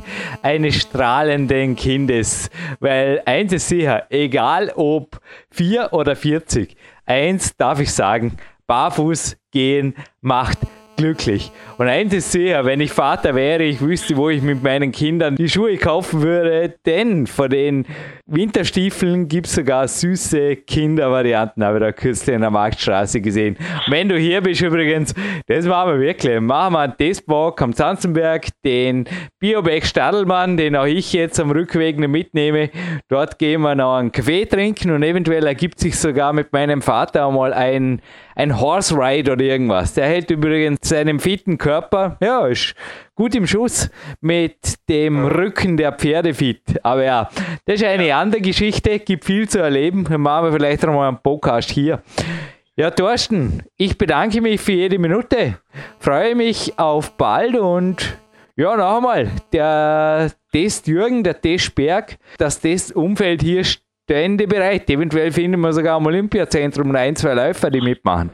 eines 0.40 0.76
strahlenden 0.76 1.76
Kindes. 1.76 2.48
Weil 2.80 3.20
eins 3.26 3.52
ist 3.52 3.68
sicher, 3.68 4.06
egal 4.08 4.72
ob 4.74 5.20
vier 5.50 5.90
oder 5.92 6.16
40, 6.16 6.74
eins 7.04 7.54
darf 7.54 7.80
ich 7.80 7.92
sagen, 7.92 8.38
barfuß 8.68 9.36
gehen 9.50 9.94
macht 10.20 10.58
glücklich. 10.98 11.52
Und 11.78 11.86
eins 11.86 12.12
ist 12.12 12.32
sicher, 12.32 12.64
wenn 12.64 12.80
ich 12.80 12.90
Vater 12.90 13.36
wäre, 13.36 13.62
ich 13.62 13.80
wüsste, 13.80 14.16
wo 14.16 14.30
ich 14.30 14.42
mit 14.42 14.64
meinen 14.64 14.90
Kindern 14.90 15.36
die 15.36 15.48
Schuhe 15.48 15.76
kaufen 15.78 16.22
würde, 16.22 16.74
denn 16.84 17.28
von 17.28 17.48
den 17.48 17.86
Winterstiefeln 18.26 19.28
gibt 19.28 19.46
es 19.46 19.54
sogar 19.54 19.86
süße 19.86 20.56
Kindervarianten, 20.56 21.64
habe 21.64 21.78
ich 21.78 21.84
da 21.84 21.92
kürzlich 21.92 22.34
in 22.34 22.40
der 22.40 22.50
Marktstraße 22.50 23.20
gesehen. 23.20 23.56
Und 23.86 23.92
wenn 23.92 24.08
du 24.08 24.18
hier 24.18 24.40
bist 24.40 24.60
übrigens, 24.60 25.14
das 25.46 25.66
machen 25.66 25.92
wir 25.92 26.00
wirklich, 26.00 26.40
machen 26.40 26.74
wir 26.74 26.80
einen 26.80 26.96
Testbock 26.96 27.62
am 27.62 27.72
Zanzenberg, 27.72 28.48
den 28.64 29.08
Biobeck 29.38 29.86
Stadelmann, 29.86 30.56
den 30.56 30.74
auch 30.74 30.84
ich 30.84 31.12
jetzt 31.12 31.38
am 31.38 31.52
Rückweg 31.52 31.96
mitnehme. 31.96 32.70
Dort 33.08 33.38
gehen 33.38 33.60
wir 33.60 33.76
noch 33.76 33.98
einen 33.98 34.10
Kaffee 34.10 34.46
trinken 34.46 34.90
und 34.90 35.04
eventuell 35.04 35.46
ergibt 35.46 35.78
sich 35.78 35.96
sogar 35.96 36.32
mit 36.32 36.52
meinem 36.52 36.82
Vater 36.82 37.28
einmal 37.28 37.54
ein, 37.54 38.02
ein 38.38 38.60
Horse 38.60 38.94
Ride 38.94 39.32
oder 39.32 39.44
irgendwas. 39.44 39.94
Der 39.94 40.06
hält 40.06 40.30
übrigens 40.30 40.78
seinem 40.88 41.18
fitten 41.18 41.58
Körper, 41.58 42.16
ja, 42.22 42.46
ist 42.46 42.74
gut 43.16 43.34
im 43.34 43.48
Schuss 43.48 43.90
mit 44.20 44.56
dem 44.88 45.26
Rücken 45.26 45.76
der 45.76 45.92
Pferde 45.92 46.32
fit. 46.32 46.62
Aber 46.84 47.04
ja, 47.04 47.28
das 47.66 47.80
ist 47.80 47.84
eine 47.84 48.14
andere 48.14 48.40
Geschichte, 48.40 49.00
gibt 49.00 49.24
viel 49.24 49.48
zu 49.48 49.58
erleben. 49.58 50.04
Dann 50.04 50.20
machen 50.20 50.46
wir 50.46 50.52
vielleicht 50.52 50.84
noch 50.84 50.94
mal 50.94 51.08
einen 51.08 51.18
Podcast 51.20 51.70
hier. 51.70 52.00
Ja, 52.76 52.92
Thorsten, 52.92 53.64
ich 53.76 53.98
bedanke 53.98 54.40
mich 54.40 54.60
für 54.60 54.72
jede 54.72 55.00
Minute. 55.00 55.58
Freue 55.98 56.36
mich 56.36 56.78
auf 56.78 57.16
bald 57.16 57.56
und 57.56 58.18
ja, 58.54 58.76
noch 58.76 58.98
einmal, 58.98 59.30
der 59.52 60.30
Test 60.52 60.86
Jürgen, 60.86 61.24
der 61.24 61.40
Testberg, 61.40 62.18
das 62.38 62.60
Testumfeld 62.60 63.42
hier 63.42 63.64
stände 64.08 64.46
bereit. 64.46 64.88
Eventuell 64.88 65.30
finden 65.30 65.60
wir 65.60 65.72
sogar 65.72 65.96
am 65.96 66.06
Olympiazentrum 66.06 66.96
ein, 66.96 67.14
zwei 67.14 67.34
Läufer, 67.34 67.68
die 67.68 67.82
mitmachen. 67.82 68.30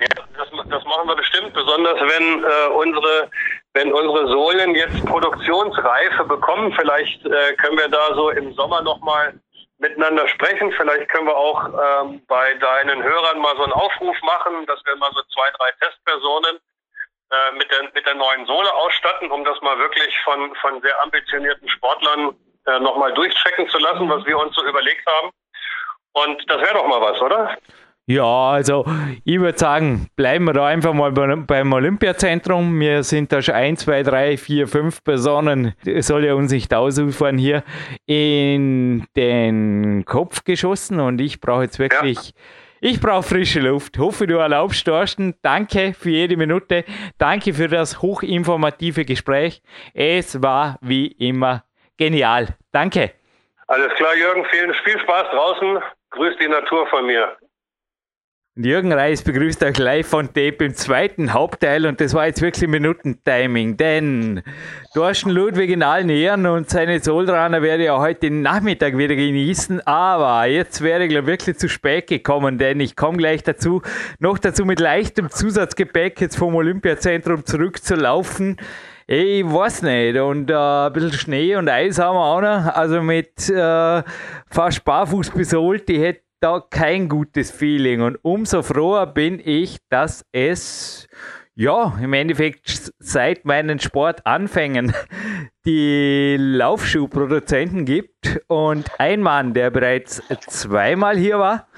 Ja, 0.00 0.24
das, 0.38 0.48
das 0.70 0.84
machen 0.84 1.06
wir 1.06 1.16
bestimmt, 1.16 1.52
besonders 1.52 2.00
wenn 2.00 2.42
äh, 2.42 2.68
unsere 2.74 3.28
wenn 3.74 3.92
unsere 3.92 4.28
Sohlen 4.28 4.74
jetzt 4.76 5.04
Produktionsreife 5.04 6.24
bekommen. 6.24 6.72
Vielleicht 6.78 7.26
äh, 7.26 7.54
können 7.56 7.76
wir 7.76 7.88
da 7.88 8.14
so 8.14 8.30
im 8.30 8.54
Sommer 8.54 8.80
nochmal 8.82 9.34
miteinander 9.78 10.28
sprechen. 10.28 10.72
Vielleicht 10.78 11.08
können 11.08 11.26
wir 11.26 11.36
auch 11.36 11.66
ähm, 11.66 12.22
bei 12.28 12.54
deinen 12.54 13.02
Hörern 13.02 13.40
mal 13.40 13.56
so 13.56 13.64
einen 13.64 13.72
Aufruf 13.72 14.16
machen, 14.22 14.64
dass 14.66 14.80
wir 14.86 14.94
mal 14.96 15.10
so 15.12 15.20
zwei, 15.34 15.50
drei 15.58 15.70
Testpersonen 15.80 16.56
äh, 16.56 17.58
mit, 17.58 17.68
der, 17.70 17.82
mit 17.92 18.06
der 18.06 18.14
neuen 18.14 18.46
Sohle 18.46 18.72
ausstatten, 18.72 19.30
um 19.32 19.44
das 19.44 19.60
mal 19.60 19.76
wirklich 19.76 20.16
von, 20.24 20.54
von 20.62 20.80
sehr 20.80 21.02
ambitionierten 21.02 21.68
Sportlern 21.68 22.36
äh, 22.66 22.80
nochmal 22.80 23.12
durchchecken 23.14 23.68
zu 23.68 23.78
lassen, 23.78 24.08
was 24.08 24.24
wir 24.26 24.38
uns 24.38 24.54
so 24.54 24.66
überlegt 24.66 25.06
haben. 25.06 25.30
Und 26.12 26.42
das 26.48 26.60
wäre 26.60 26.74
doch 26.74 26.86
mal 26.86 27.00
was, 27.00 27.20
oder? 27.20 27.56
Ja, 28.06 28.50
also 28.50 28.84
ich 29.24 29.40
würde 29.40 29.58
sagen, 29.58 30.08
bleiben 30.14 30.44
wir 30.44 30.52
da 30.52 30.66
einfach 30.66 30.92
mal 30.92 31.10
beim 31.10 31.72
Olympiazentrum. 31.72 32.78
Wir 32.78 33.02
sind 33.02 33.32
da 33.32 33.40
schon 33.40 33.54
ein, 33.54 33.78
zwei, 33.78 34.02
drei, 34.02 34.36
vier, 34.36 34.68
fünf 34.68 35.02
Personen, 35.02 35.74
es 35.86 36.08
soll 36.08 36.26
ja 36.26 36.34
uns 36.34 36.52
nicht 36.52 36.74
ausufern 36.74 37.38
hier, 37.38 37.64
in 38.04 39.06
den 39.16 40.04
Kopf 40.04 40.44
geschossen 40.44 41.00
und 41.00 41.18
ich 41.18 41.40
brauche 41.40 41.62
jetzt 41.62 41.78
wirklich. 41.78 42.18
Ja. 42.18 42.32
Ich 42.86 43.00
brauche 43.00 43.22
frische 43.22 43.60
Luft. 43.60 43.96
Hoffe, 43.96 44.26
du 44.26 44.36
erlaubst, 44.36 44.84
Thorsten. 44.84 45.36
Danke 45.40 45.94
für 45.98 46.10
jede 46.10 46.36
Minute. 46.36 46.84
Danke 47.16 47.54
für 47.54 47.68
das 47.68 48.02
hochinformative 48.02 49.06
Gespräch. 49.06 49.62
Es 49.94 50.42
war 50.42 50.78
wie 50.82 51.06
immer 51.06 51.64
genial. 51.96 52.48
Danke. 52.72 53.12
Alles 53.66 53.92
klar, 53.94 54.14
Jürgen. 54.16 54.44
Vielen, 54.50 54.74
viel 54.84 54.98
Spaß 55.00 55.30
draußen. 55.30 55.78
Grüß 56.10 56.36
die 56.40 56.48
Natur 56.48 56.86
von 56.88 57.06
mir. 57.06 57.36
Jürgen 58.56 58.92
Reis 58.92 59.22
begrüßt 59.22 59.64
euch 59.64 59.78
live 59.78 60.06
von 60.06 60.28
Tape 60.28 60.66
im 60.66 60.74
zweiten 60.76 61.32
Hauptteil 61.32 61.86
und 61.86 62.00
das 62.00 62.14
war 62.14 62.26
jetzt 62.26 62.40
wirklich 62.40 62.70
Minutentiming, 62.70 63.76
denn 63.76 64.44
Thorsten 64.94 65.30
Ludwig 65.30 65.70
in 65.70 65.82
allen 65.82 66.08
Ehren 66.08 66.46
und 66.46 66.70
seine 66.70 67.00
Soldraner 67.00 67.62
werde 67.62 67.82
ich 67.82 67.90
auch 67.90 67.98
heute 67.98 68.30
Nachmittag 68.30 68.96
wieder 68.96 69.16
genießen, 69.16 69.84
aber 69.88 70.46
jetzt 70.46 70.82
wäre 70.82 71.04
ich 71.04 71.26
wirklich 71.26 71.58
zu 71.58 71.68
spät 71.68 72.06
gekommen, 72.06 72.56
denn 72.56 72.78
ich 72.78 72.94
komme 72.94 73.18
gleich 73.18 73.42
dazu, 73.42 73.82
noch 74.20 74.38
dazu 74.38 74.64
mit 74.64 74.78
leichtem 74.78 75.30
Zusatzgepäck 75.30 76.20
jetzt 76.20 76.36
vom 76.38 76.54
Olympiazentrum 76.54 77.44
zurückzulaufen. 77.44 78.58
Ich 79.06 79.44
weiß 79.44 79.82
nicht. 79.82 80.18
Und 80.18 80.50
äh, 80.50 80.54
ein 80.54 80.92
bisschen 80.92 81.12
Schnee 81.12 81.56
und 81.56 81.68
Eis 81.68 81.98
haben 81.98 82.16
wir 82.16 82.24
auch 82.24 82.40
noch. 82.40 82.74
Also 82.74 83.02
mit 83.02 83.48
äh, 83.50 84.02
fast 84.50 84.84
barfuß 84.84 85.30
besohlt. 85.30 85.88
Ich 85.90 86.00
hätte 86.00 86.22
da 86.40 86.62
kein 86.68 87.08
gutes 87.08 87.50
Feeling. 87.50 88.00
Und 88.00 88.18
umso 88.22 88.62
froher 88.62 89.06
bin 89.06 89.40
ich, 89.44 89.78
dass 89.90 90.24
es 90.32 91.06
ja, 91.56 91.96
im 92.02 92.12
Endeffekt 92.12 92.92
seit 92.98 93.44
meinen 93.44 93.78
Sportanfängen 93.78 94.92
die 95.66 96.36
Laufschuhproduzenten 96.38 97.84
gibt. 97.84 98.40
Und 98.48 98.90
ein 98.98 99.20
Mann, 99.20 99.54
der 99.54 99.70
bereits 99.70 100.22
zweimal 100.48 101.16
hier 101.16 101.38
war, 101.38 101.68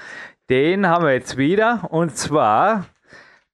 den 0.49 0.87
haben 0.87 1.05
wir 1.05 1.13
jetzt 1.13 1.37
wieder. 1.37 1.87
Und 1.91 2.17
zwar 2.17 2.85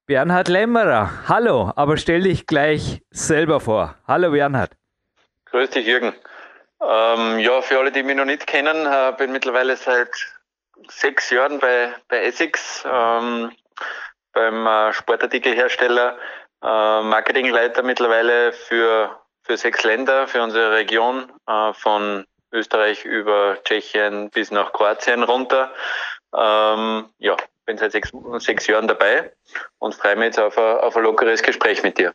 Bernhard 0.06 0.50
Lämmerer. 0.50 1.30
Hallo, 1.30 1.72
aber 1.78 1.96
stell 1.96 2.24
dich 2.24 2.46
gleich 2.46 3.02
selber 3.10 3.62
vor. 3.62 3.96
Hallo 4.06 4.32
Bernhard. 4.32 4.72
Grüß 5.46 5.70
dich, 5.70 5.88
Jürgen. 5.88 6.14
Ähm, 6.82 7.40
ja, 7.40 7.62
für 7.62 7.80
alle, 7.80 7.90
die 7.90 8.04
mich 8.04 8.18
noch 8.18 8.26
nicht 8.26 8.46
kennen, 8.46 8.86
äh, 8.86 9.14
bin 9.18 9.32
mittlerweile 9.32 9.78
seit 9.78 10.10
sechs 10.90 11.30
Jahren 11.30 11.60
bei, 11.60 11.94
bei 12.10 12.22
Essex, 12.26 12.84
ähm, 12.86 13.54
beim 14.34 14.68
äh, 14.68 14.92
Sportartikelhersteller, 14.92 16.18
äh, 16.62 17.02
Marketingleiter 17.04 17.82
mittlerweile 17.84 18.52
für, 18.52 19.18
für 19.44 19.56
sechs 19.56 19.86
Länder, 19.86 20.28
für 20.28 20.44
unsere 20.44 20.72
Region, 20.72 21.32
äh, 21.48 21.72
von 21.72 22.26
Österreich 22.52 23.06
über 23.06 23.58
Tschechien 23.64 24.30
bis 24.32 24.52
nach 24.52 24.74
Kroatien 24.74 25.24
runter. 25.24 25.72
Ähm, 26.36 27.10
ja, 27.20 27.38
bin 27.66 27.78
seit 27.78 27.92
sechs, 27.92 28.12
sechs 28.40 28.68
Jahren 28.68 28.88
dabei 28.88 29.32
und 29.80 29.96
freue 29.96 30.16
mich 30.16 30.26
jetzt 30.26 30.40
auf 30.40 30.58
ein, 30.58 30.78
auf 30.78 30.96
ein 30.96 31.04
lockeres 31.04 31.42
Gespräch 31.42 31.84
mit 31.84 31.98
dir. 31.98 32.14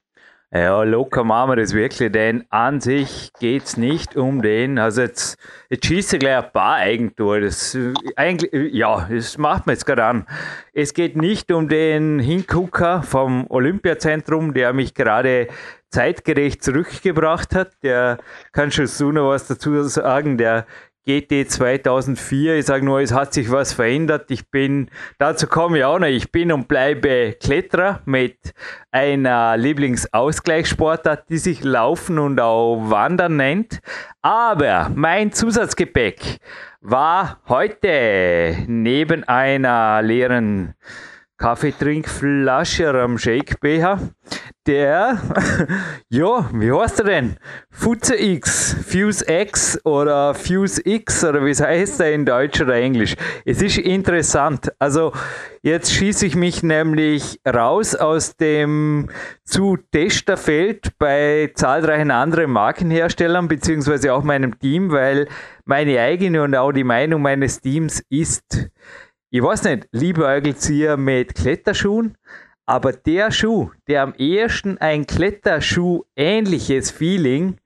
Ja, 0.51 0.83
locker 0.83 1.25
machen 1.25 1.51
wir 1.51 1.57
das 1.57 1.75
wirklich, 1.75 2.11
denn 2.11 2.47
an 2.49 2.81
sich 2.81 3.35
geht 3.39 3.65
es 3.65 3.77
nicht 3.77 4.17
um 4.17 4.41
den, 4.41 4.79
also 4.79 5.03
jetzt, 5.03 5.37
jetzt 5.69 5.85
schießt 5.85 6.15
er 6.15 6.19
gleich 6.21 6.37
ein 6.39 6.53
paar 6.53 6.77
Eigentor, 6.77 7.41
das 7.41 7.77
eigentlich, 8.17 8.73
ja, 8.73 9.07
das 9.11 9.37
macht 9.37 9.67
man 9.67 9.75
jetzt 9.75 9.85
gerade 9.85 10.05
an. 10.05 10.27
Es 10.73 10.95
geht 10.95 11.17
nicht 11.17 11.53
um 11.53 11.69
den 11.69 12.19
Hingucker 12.19 13.03
vom 13.03 13.45
Olympiazentrum, 13.51 14.55
der 14.55 14.73
mich 14.73 14.95
gerade 14.95 15.49
zeitgerecht 15.91 16.65
zurückgebracht 16.65 17.55
hat, 17.55 17.73
der 17.83 18.17
kann 18.53 18.71
schon 18.71 18.87
so 18.87 19.13
noch 19.13 19.29
was 19.29 19.49
dazu 19.49 19.83
sagen, 19.83 20.39
der 20.39 20.65
GT 21.09 21.51
2004. 21.51 22.59
Ich 22.59 22.67
sage 22.67 22.85
nur, 22.85 23.01
es 23.01 23.15
hat 23.15 23.33
sich 23.33 23.51
was 23.51 23.73
verändert. 23.73 24.31
Ich 24.31 24.51
bin, 24.51 24.91
dazu 25.17 25.47
komme 25.47 25.79
ich 25.79 25.85
auch 25.85 25.99
noch, 25.99 26.07
ich 26.07 26.31
bin 26.31 26.53
und 26.53 26.69
bleibe 26.69 27.35
Kletterer 27.43 28.03
mit 28.05 28.53
einer 28.91 29.57
Lieblingsausgleichssportart, 29.57 31.31
die 31.31 31.39
sich 31.39 31.65
Laufen 31.65 32.19
und 32.19 32.39
auch 32.41 32.91
Wandern 32.91 33.37
nennt. 33.37 33.81
Aber 34.21 34.91
mein 34.95 35.33
Zusatzgepäck 35.33 36.41
war 36.83 37.41
heute 37.49 38.65
neben 38.67 39.25
einer 39.25 40.03
leeren 40.03 40.75
Kaffeetrinkflasche 41.39 42.91
oder 42.91 43.03
am 43.03 43.17
Shakebecher 43.17 44.01
der, 44.69 45.19
ja, 46.11 46.49
wie 46.53 46.71
heißt 46.71 47.01
er 47.01 47.05
denn? 47.07 47.37
Fuse 47.71 48.15
X, 48.21 48.77
Fuse 48.87 49.25
X 49.27 49.85
oder 49.85 50.35
Fuse 50.35 50.83
X 50.85 51.25
oder 51.25 51.45
wie 51.45 51.55
heißt 51.55 52.01
er 52.01 52.13
in 52.13 52.27
Deutsch 52.27 52.61
oder 52.61 52.75
Englisch? 52.75 53.17
Es 53.47 53.63
ist 53.63 53.79
interessant. 53.79 54.71
Also 54.79 55.13
jetzt 55.63 55.93
schieße 55.93 56.27
ich 56.27 56.37
mich 56.37 56.63
nämlich 56.63 57.41
raus 57.49 57.95
aus 57.95 58.37
dem 58.37 59.09
zu 59.45 59.79
Testerfeld 59.91 60.99
bei 60.99 61.51
zahlreichen 61.55 62.11
anderen 62.11 62.51
Markenherstellern 62.51 63.49
beziehungsweise 63.49 64.13
auch 64.13 64.23
meinem 64.23 64.59
Team, 64.59 64.93
weil 64.93 65.29
meine 65.65 65.99
eigene 65.99 66.43
und 66.43 66.55
auch 66.55 66.73
die 66.73 66.85
Meinung 66.85 67.23
meines 67.23 67.63
Teams 67.63 68.03
ist, 68.11 68.69
ich 69.31 69.43
weiß 69.43 69.65
nicht, 69.65 69.89
Liebäugelzieher 69.93 70.97
mit 70.97 71.35
Kletterschuhen, 71.35 72.17
aber 72.65 72.93
der 72.93 73.31
Schuh, 73.31 73.71
der 73.87 74.03
am 74.03 74.15
ehesten 74.15 74.79
ein 74.79 75.07
Kletterschuh 75.07 76.05
ähnliches 76.17 76.91
Feeling 76.91 77.57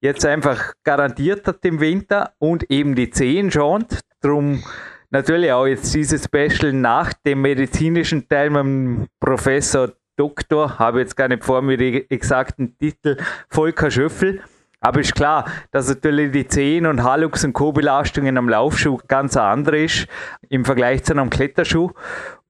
jetzt 0.00 0.24
einfach 0.24 0.72
garantiert 0.82 1.46
hat 1.46 1.64
im 1.64 1.80
Winter 1.80 2.32
und 2.38 2.70
eben 2.70 2.94
die 2.94 3.10
Zehen 3.10 3.50
schont, 3.50 4.00
drum 4.22 4.62
natürlich 5.10 5.52
auch 5.52 5.66
jetzt 5.66 5.94
dieses 5.94 6.24
Special 6.24 6.72
nach 6.72 7.12
dem 7.12 7.42
medizinischen 7.42 8.28
Teil 8.28 8.50
mit 8.50 8.60
dem 8.60 9.06
Professor 9.18 9.92
Doktor, 10.16 10.78
habe 10.78 11.00
jetzt 11.00 11.16
gar 11.16 11.28
nicht 11.28 11.44
vor 11.44 11.62
mir 11.62 11.76
den 11.76 12.08
exakten 12.10 12.76
Titel, 12.78 13.16
Volker 13.48 13.90
Schöffel. 13.90 14.42
Aber 14.80 15.00
ist 15.00 15.14
klar, 15.14 15.44
dass 15.72 15.88
natürlich 15.88 16.32
die 16.32 16.46
Zehen 16.46 16.86
und 16.86 17.02
Halux 17.02 17.44
und 17.44 17.52
Co-Belastungen 17.52 18.38
am 18.38 18.48
Laufschuh 18.48 18.98
ganz 19.08 19.36
andere 19.36 19.84
ist 19.84 20.06
im 20.48 20.64
Vergleich 20.64 21.04
zu 21.04 21.12
einem 21.12 21.28
Kletterschuh. 21.28 21.90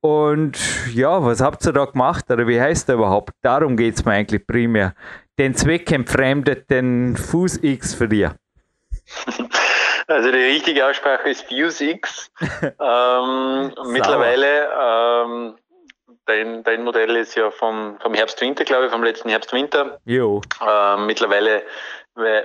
Und 0.00 0.58
ja, 0.94 1.22
was 1.22 1.40
habt 1.40 1.66
ihr 1.66 1.72
da 1.72 1.84
gemacht 1.84 2.30
oder 2.30 2.46
wie 2.46 2.60
heißt 2.60 2.88
der 2.88 2.94
überhaupt? 2.94 3.34
Darum 3.42 3.76
geht 3.76 3.96
es 3.96 4.04
mir 4.04 4.12
eigentlich 4.12 4.46
primär. 4.46 4.94
Den 5.38 5.54
Zweck 5.54 5.90
entfremdet 5.90 6.70
den 6.70 7.16
Fuß 7.16 7.62
X 7.62 7.94
für 7.94 8.08
dir. 8.08 8.36
Also 10.10 10.32
die 10.32 10.38
richtige 10.38 10.84
Aussprache 10.84 11.30
ist 11.30 11.46
Fuse 11.46 11.84
X. 11.84 12.32
ähm, 12.40 13.72
mittlerweile, 13.92 14.68
ähm, 14.82 15.54
dein, 16.26 16.64
dein 16.64 16.82
Modell 16.82 17.14
ist 17.14 17.36
ja 17.36 17.52
vom, 17.52 17.96
vom 18.00 18.14
Herbst-Winter, 18.14 18.64
glaube 18.64 18.86
ich, 18.86 18.90
vom 18.90 19.04
letzten 19.04 19.28
Herbst-Winter. 19.28 20.00
Jo. 20.06 20.40
Ähm, 20.68 21.06
mittlerweile 21.06 21.62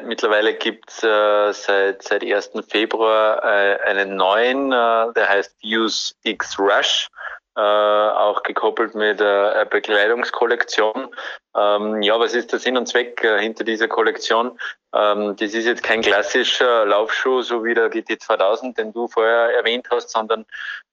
Mittlerweile 0.04 0.54
gibt 0.54 0.90
es 0.90 1.04
äh, 1.04 1.52
seit, 1.54 2.02
seit 2.04 2.24
1. 2.24 2.52
Februar 2.68 3.44
äh, 3.44 3.80
einen 3.82 4.16
neuen, 4.16 4.72
äh, 4.72 5.14
der 5.14 5.30
heißt 5.30 5.56
Fuse 5.62 6.14
X 6.24 6.58
Rush 6.60 7.10
äh, 7.58 7.62
auch 7.62 8.44
gekoppelt 8.44 8.96
mit 8.96 9.22
äh, 9.22 9.24
einer 9.24 9.66
Bekleidungskollektion. 9.66 11.16
Ähm, 11.56 12.02
ja, 12.02 12.20
was 12.20 12.34
ist 12.34 12.52
der 12.52 12.60
Sinn 12.60 12.76
und 12.76 12.88
Zweck 12.88 13.24
äh, 13.24 13.40
hinter 13.40 13.64
dieser 13.64 13.88
Kollektion? 13.88 14.60
Ähm, 14.94 15.38
das 15.38 15.54
ist 15.54 15.66
jetzt 15.66 15.82
kein 15.82 16.02
klassischer 16.02 16.86
Laufschuh, 16.86 17.44
so 17.44 17.64
wie 17.64 17.74
der 17.74 17.90
GT 17.90 18.22
2000, 18.22 18.78
den 18.78 18.92
du 18.92 19.08
vorher 19.08 19.56
erwähnt 19.56 19.88
hast, 19.90 20.10
sondern 20.10 20.46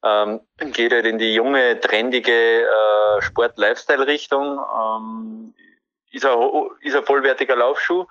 ähm, 0.04 0.40
geht 0.72 0.92
halt 0.92 1.06
in 1.06 1.18
die 1.18 1.34
junge, 1.34 1.80
trendige 1.80 2.68
Sport-Lifestyle-Richtung. 3.20 4.60
Ähm, 4.60 5.54
ist, 6.12 6.24
ist 6.82 6.96
ein 6.96 7.04
vollwertiger 7.04 7.56
Laufschuh, 7.56 8.06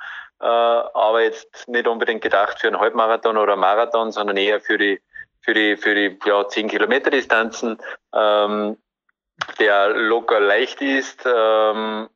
aber 0.46 1.22
jetzt 1.22 1.68
nicht 1.68 1.88
unbedingt 1.88 2.22
gedacht 2.22 2.60
für 2.60 2.68
einen 2.68 2.80
Halbmarathon 2.80 3.38
oder 3.38 3.56
Marathon, 3.56 4.12
sondern 4.12 4.38
eher 4.38 4.60
für 4.62 4.78
die 4.78 5.02
für 5.42 5.54
die 5.54 5.78
für 5.78 5.96
die 5.96 6.20
ja, 6.26 6.48
10 6.48 6.68
Kilometer 6.68 7.10
Distanzen, 7.10 7.78
ähm, 8.14 8.78
der 9.60 9.90
locker 9.90 10.40
leicht 10.40 10.82
ist 10.82 11.26
ähm, 11.26 12.10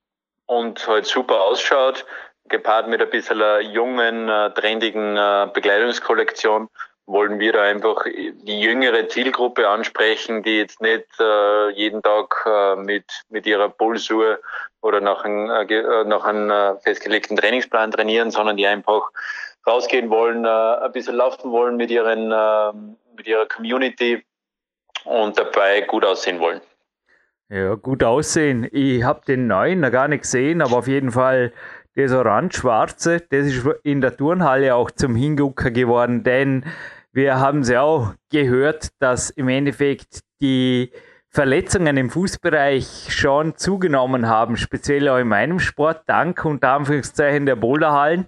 und 0.46 0.88
halt 0.88 1.06
super 1.06 1.42
ausschaut, 1.42 2.06
gepaart 2.50 2.88
mit 2.88 3.02
ein 3.02 3.10
bisschen 3.10 3.42
einer 3.42 3.62
jungen, 3.62 4.30
äh, 4.30 4.52
trendigen 4.52 5.18
äh, 5.18 5.48
Bekleidungskollektion 5.54 6.70
wollen 7.08 7.40
wir 7.40 7.54
da 7.54 7.64
einfach 7.64 8.06
die 8.06 8.60
jüngere 8.60 9.08
Zielgruppe 9.08 9.70
ansprechen, 9.70 10.42
die 10.42 10.58
jetzt 10.58 10.82
nicht 10.82 11.06
äh, 11.20 11.70
jeden 11.72 12.02
Tag 12.02 12.44
äh, 12.46 12.76
mit, 12.76 13.06
mit 13.30 13.46
ihrer 13.46 13.70
Pulsuhr 13.70 14.40
oder 14.82 15.02
nach 15.02 15.24
einem, 15.24 15.50
äh, 15.50 15.64
äh, 15.64 16.06
nach 16.06 16.26
einem 16.26 16.50
äh, 16.50 16.80
festgelegten 16.80 17.38
Trainingsplan 17.38 17.92
trainieren, 17.92 18.32
sondern 18.32 18.58
die 18.58 18.68
einfach 18.68 19.10
rausgehen 19.68 20.12
wollen, 20.12 20.46
ein 20.46 20.92
bisschen 20.92 21.16
laufen 21.16 21.52
wollen 21.52 21.76
mit, 21.76 21.90
ihren, 21.90 22.32
äh, 22.32 22.72
mit 23.18 23.26
ihrer 23.26 23.48
Community 23.48 24.24
und 25.06 25.40
dabei 25.40 25.82
gut 25.82 26.06
aussehen 26.06 26.40
wollen. 26.40 26.62
Ja, 27.50 27.74
gut 27.74 28.04
aussehen. 28.04 28.68
Ich 28.72 29.04
habe 29.04 29.22
den 29.28 29.48
neuen 29.48 29.80
noch 29.80 29.92
gar 29.92 30.08
nicht 30.08 30.22
gesehen, 30.22 30.62
aber 30.62 30.78
auf 30.78 30.88
jeden 30.88 31.12
Fall 31.12 31.52
das 31.96 32.12
orange-schwarze, 32.12 33.22
das 33.30 33.48
ist 33.48 33.66
in 33.84 34.02
der 34.02 34.16
Turnhalle 34.16 34.76
auch 34.76 34.92
zum 34.92 35.16
Hingucker 35.16 35.72
geworden, 35.72 36.24
denn 36.24 36.66
wir 37.12 37.40
haben 37.40 37.62
es 37.62 37.70
ja 37.70 37.82
auch 37.82 38.14
gehört, 38.30 38.90
dass 39.00 39.30
im 39.30 39.48
Endeffekt 39.48 40.20
die 40.42 40.92
Verletzungen 41.36 41.98
im 41.98 42.10
Fußbereich 42.10 43.08
schon 43.10 43.58
zugenommen 43.58 44.26
haben, 44.26 44.56
speziell 44.56 45.10
auch 45.10 45.18
in 45.18 45.28
meinem 45.28 45.60
Sport, 45.60 46.04
dank 46.08 46.46
unter 46.46 46.70
Anführungszeichen 46.70 47.46
der 47.46 47.58
Boulderhallen. 47.58 48.28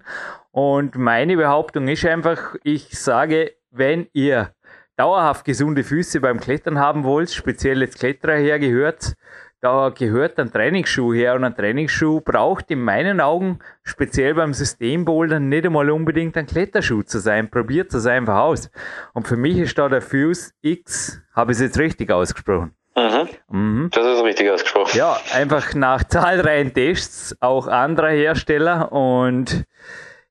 Und 0.51 0.97
meine 0.97 1.37
Behauptung 1.37 1.87
ist 1.87 2.05
einfach, 2.05 2.55
ich 2.63 2.99
sage, 2.99 3.53
wenn 3.71 4.07
ihr 4.11 4.51
dauerhaft 4.97 5.45
gesunde 5.45 5.85
Füße 5.85 6.19
beim 6.19 6.41
Klettern 6.41 6.79
haben 6.79 7.05
wollt, 7.05 7.31
speziell 7.31 7.79
jetzt 7.79 7.97
Kletterer 7.97 8.35
hergehört, 8.35 9.13
da 9.61 9.87
gehört 9.87 10.37
ein 10.37 10.51
Trainingsschuh 10.51 11.13
her 11.13 11.35
und 11.35 11.45
ein 11.45 11.55
Trainingsschuh 11.55 12.19
braucht 12.19 12.69
in 12.71 12.81
meinen 12.81 13.21
Augen, 13.21 13.59
speziell 13.83 14.33
beim 14.33 14.53
Systembouldern, 14.53 15.47
nicht 15.47 15.65
einmal 15.65 15.89
unbedingt 15.91 16.35
ein 16.35 16.45
Kletterschuh 16.45 17.03
zu 17.03 17.19
sein. 17.19 17.49
Probiert 17.49 17.93
es 17.93 18.05
einfach 18.05 18.39
aus. 18.39 18.69
Und 19.13 19.29
für 19.29 19.37
mich 19.37 19.57
ist 19.57 19.77
da 19.77 19.87
der 19.87 20.01
Fuse 20.01 20.51
X, 20.61 21.21
habe 21.33 21.53
ich 21.53 21.57
es 21.57 21.61
jetzt 21.61 21.79
richtig 21.79 22.11
ausgesprochen? 22.11 22.73
Mhm. 22.97 23.29
Mhm. 23.49 23.89
Das 23.91 24.05
ist 24.05 24.23
richtig 24.23 24.49
ausgesprochen. 24.49 24.97
Ja, 24.97 25.17
einfach 25.33 25.75
nach 25.75 26.03
zahlreichen 26.03 26.73
Tests 26.73 27.35
auch 27.39 27.67
anderer 27.67 28.09
Hersteller 28.09 28.91
und 28.91 29.65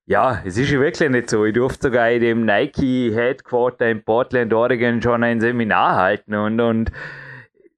ja, 0.04 0.42
es 0.44 0.56
ist 0.56 0.70
ja 0.70 0.80
wirklich 0.80 1.08
nicht 1.10 1.30
so. 1.30 1.44
Ich 1.44 1.54
durfte 1.54 1.88
sogar 1.88 2.10
in 2.10 2.20
dem 2.20 2.44
Nike 2.44 3.12
Headquarter 3.14 3.88
in 3.88 4.04
Portland, 4.04 4.52
Oregon 4.52 5.00
schon 5.00 5.22
ein 5.22 5.40
Seminar 5.40 5.96
halten 5.96 6.34
und, 6.34 6.60
und 6.60 6.92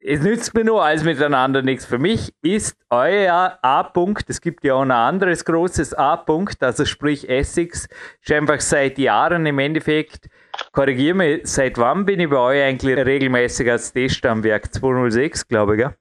es 0.01 0.23
nützt 0.23 0.55
mir 0.55 0.65
nur 0.65 0.83
alles 0.83 1.05
miteinander 1.05 1.61
nichts. 1.61 1.85
Für 1.85 1.99
mich 1.99 2.33
ist 2.41 2.79
euer 2.89 3.59
A-Punkt, 3.61 4.31
es 4.31 4.41
gibt 4.41 4.65
ja 4.65 4.75
auch 4.75 4.83
ein 4.83 4.91
anderes 4.91 5.45
großes 5.45 5.93
A-Punkt, 5.95 6.63
also 6.63 6.87
sprich 6.87 7.29
Essex, 7.29 7.89
ist 8.23 8.33
einfach 8.33 8.61
seit 8.61 8.97
Jahren 8.99 9.45
im 9.45 9.59
Endeffekt, 9.59 10.29
korrigiere 10.73 11.15
mich, 11.15 11.41
seit 11.45 11.79
wann 11.79 12.05
bin 12.05 12.21
ich 12.21 12.31
bei 12.31 12.39
euch 12.39 12.63
eigentlich 12.63 12.97
regelmäßig 12.97 13.71
als 13.71 13.93
Test 13.93 14.25
am 14.27 14.43
Werk? 14.45 14.73
206, 14.73 15.49
glaube 15.49 15.75
ich, 15.75 15.81
gell? 15.81 15.95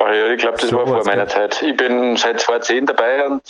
Oh 0.00 0.06
ja, 0.06 0.28
ich 0.32 0.40
glaube, 0.40 0.58
das 0.58 0.70
so 0.70 0.76
war 0.76 0.86
vor 0.86 1.04
meiner 1.04 1.26
Zeit. 1.28 1.62
Ich 1.62 1.76
bin 1.76 2.16
seit 2.16 2.40
2010 2.40 2.86
dabei 2.86 3.26
und 3.26 3.42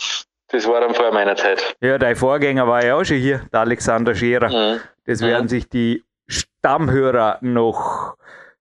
das 0.48 0.68
war 0.68 0.80
dann 0.80 0.94
vor 0.94 1.10
meiner 1.12 1.36
Zeit. 1.36 1.74
Ja, 1.80 1.98
dein 1.98 2.16
Vorgänger 2.16 2.66
war 2.68 2.84
ja 2.84 2.96
auch 2.96 3.04
schon 3.04 3.16
hier, 3.16 3.46
der 3.52 3.60
Alexander 3.60 4.14
Scherer. 4.14 4.50
Mhm. 4.50 4.80
Das 5.06 5.20
werden 5.20 5.44
mhm. 5.44 5.48
sich 5.48 5.68
die 5.68 6.04
Stammhörer 6.26 7.38
noch 7.40 8.16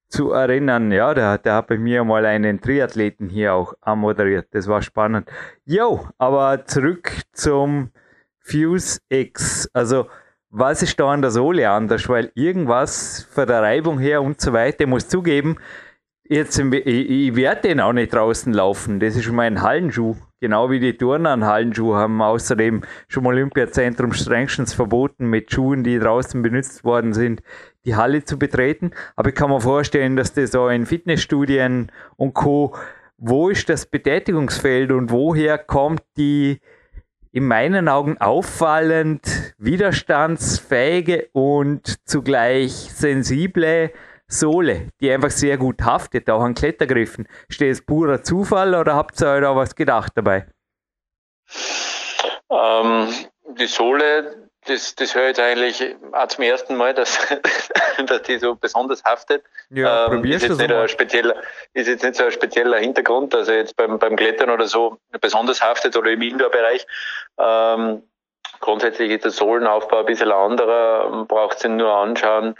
zu 0.07 0.31
erinnern. 0.31 0.91
Ja, 0.91 1.13
der, 1.13 1.37
der 1.39 1.55
hat 1.55 1.67
bei 1.67 1.77
mir 1.77 2.03
mal 2.03 2.25
einen 2.25 2.61
Triathleten 2.61 3.29
hier 3.29 3.53
auch 3.53 3.73
moderiert. 3.95 4.47
Das 4.51 4.67
war 4.67 4.81
spannend. 4.81 5.29
Jo, 5.65 6.07
aber 6.17 6.65
zurück 6.65 7.11
zum 7.33 7.91
Fuse 8.39 8.99
X. 9.09 9.69
Also, 9.73 10.07
was 10.55 10.83
ist 10.83 10.99
da 10.99 11.09
an 11.09 11.23
der 11.23 11.31
Sohle 11.31 11.67
anders? 11.67 12.07
Weil 12.07 12.31
irgendwas 12.35 13.27
von 13.31 13.47
der 13.47 13.63
Reibung 13.63 13.97
her 13.97 14.21
und 14.21 14.39
so 14.39 14.53
weiter, 14.53 14.81
ich 14.81 14.87
muss 14.87 15.07
zugeben, 15.07 15.57
jetzt, 16.25 16.59
ich, 16.59 16.85
ich 16.85 17.35
werde 17.35 17.69
den 17.69 17.79
auch 17.79 17.91
nicht 17.91 18.13
draußen 18.13 18.53
laufen. 18.53 18.99
Das 18.99 19.15
ist 19.15 19.31
mein 19.31 19.63
Hallenschuh. 19.63 20.15
Genau 20.39 20.69
wie 20.69 20.79
die 20.79 20.95
Turner 20.95 21.33
einen 21.33 21.45
Hallenschuh 21.45 21.95
haben. 21.95 22.21
Außerdem 22.21 22.83
schon 23.07 23.23
im 23.23 23.27
Olympiazentrum 23.27 24.13
strengstens 24.13 24.75
verboten, 24.75 25.25
mit 25.25 25.51
Schuhen, 25.51 25.83
die 25.83 25.97
draußen 25.97 26.43
benutzt 26.43 26.83
worden 26.83 27.13
sind, 27.13 27.41
die 27.85 27.95
Halle 27.95 28.23
zu 28.23 28.37
betreten. 28.37 28.91
Aber 29.15 29.29
ich 29.29 29.35
kann 29.35 29.49
mir 29.49 29.59
vorstellen, 29.59 30.15
dass 30.15 30.33
das 30.33 30.53
auch 30.53 30.69
in 30.69 30.85
Fitnessstudien 30.85 31.91
und 32.15 32.35
Co. 32.35 32.75
Wo 33.17 33.49
ist 33.49 33.69
das 33.69 33.87
Betätigungsfeld 33.87 34.91
und 34.91 35.09
woher 35.09 35.57
kommt 35.57 36.03
die 36.15 36.59
in 37.33 37.47
meinen 37.47 37.89
Augen 37.89 38.19
auffallend 38.19 39.55
widerstandsfähige 39.57 41.29
und 41.33 42.07
zugleich 42.07 42.71
sensible 42.71 43.91
Sohle, 44.27 44.89
die 45.01 45.11
einfach 45.11 45.31
sehr 45.31 45.57
gut 45.57 45.81
haftet, 45.81 46.29
auch 46.29 46.41
an 46.41 46.53
Klettergriffen. 46.53 47.27
Steht 47.49 47.71
es 47.71 47.85
purer 47.85 48.21
Zufall 48.21 48.75
oder 48.75 48.95
habt 48.95 49.19
ihr 49.19 49.27
euch 49.27 49.41
da 49.41 49.55
was 49.55 49.75
gedacht 49.75 50.13
dabei? 50.15 50.45
Ähm, 52.51 53.07
die 53.57 53.65
Sohle 53.65 54.43
das, 54.65 54.95
das 54.95 55.13
höre 55.13 55.23
ich 55.23 55.37
jetzt 55.37 55.39
eigentlich 55.39 55.95
auch 56.11 56.27
zum 56.27 56.43
ersten 56.43 56.75
Mal, 56.75 56.93
dass, 56.93 57.19
dass 58.05 58.21
die 58.23 58.37
so 58.37 58.55
besonders 58.55 59.03
haftet. 59.03 59.43
Ja, 59.69 60.11
ähm, 60.11 60.23
ist, 60.23 60.43
jetzt 60.43 60.57
nicht 60.57 60.71
ein 60.71 60.87
spezieller, 60.87 61.35
ist 61.73 61.87
jetzt 61.87 62.03
nicht 62.03 62.15
so 62.15 62.23
ein 62.25 62.31
spezieller 62.31 62.77
Hintergrund, 62.77 63.35
also 63.35 63.51
jetzt 63.51 63.75
beim, 63.75 63.99
beim 63.99 64.15
Klettern 64.15 64.49
oder 64.49 64.67
so 64.67 64.97
besonders 65.19 65.61
haftet 65.61 65.95
oder 65.97 66.11
im 66.11 66.21
Indoor-Bereich. 66.21 66.85
Ähm, 67.39 68.03
grundsätzlich 68.59 69.11
ist 69.11 69.25
der 69.25 69.31
Sohlenaufbau 69.31 69.99
ein 69.99 70.05
bisschen 70.05 70.31
anderer, 70.31 71.25
braucht 71.27 71.57
es 71.57 71.65
ihn 71.65 71.77
nur 71.77 71.91
anschauen. 71.91 72.55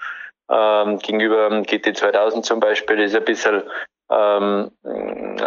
Ähm, 0.50 1.00
gegenüber 1.00 1.50
GT 1.62 1.98
2000 1.98 2.46
zum 2.46 2.60
Beispiel 2.60 3.00
ist 3.00 3.16
ein 3.16 3.24
bisschen 3.24 3.64
ähm, 4.12 4.72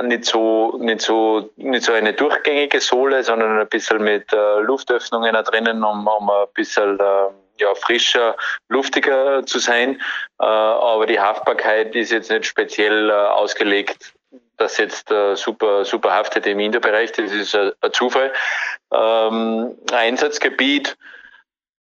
nicht 0.03 0.25
so 0.25 0.77
nicht 0.79 1.03
so 1.03 1.51
nicht 1.57 1.85
so 1.85 1.93
eine 1.93 2.13
durchgängige 2.15 2.81
Sohle, 2.81 3.23
sondern 3.23 3.61
ein 3.61 3.69
bisschen 3.69 4.03
mit 4.03 4.33
äh, 4.33 4.61
Luftöffnungen 4.61 5.35
da 5.35 5.43
drinnen, 5.43 5.85
um, 5.85 6.07
um 6.07 6.31
ein 6.31 6.47
bisschen 6.55 6.99
äh, 6.99 7.29
ja, 7.59 7.75
frischer, 7.75 8.37
luftiger 8.69 9.45
zu 9.45 9.59
sein. 9.59 10.01
Äh, 10.41 10.45
aber 10.45 11.07
die 11.07 11.21
Haftbarkeit 11.21 11.95
ist 11.95 12.13
jetzt 12.13 12.31
nicht 12.31 12.47
speziell 12.47 13.11
äh, 13.11 13.13
ausgelegt, 13.13 14.15
dass 14.57 14.79
jetzt 14.79 15.11
äh, 15.11 15.37
super 15.37 15.85
super 15.85 16.13
haftet 16.13 16.47
im 16.47 16.61
Indoor-Bereich. 16.61 17.13
Das 17.13 17.33
ist 17.33 17.55
ein 17.55 17.73
Zufall. 17.93 18.33
Ähm, 18.93 19.77
Einsatzgebiet 19.93 20.97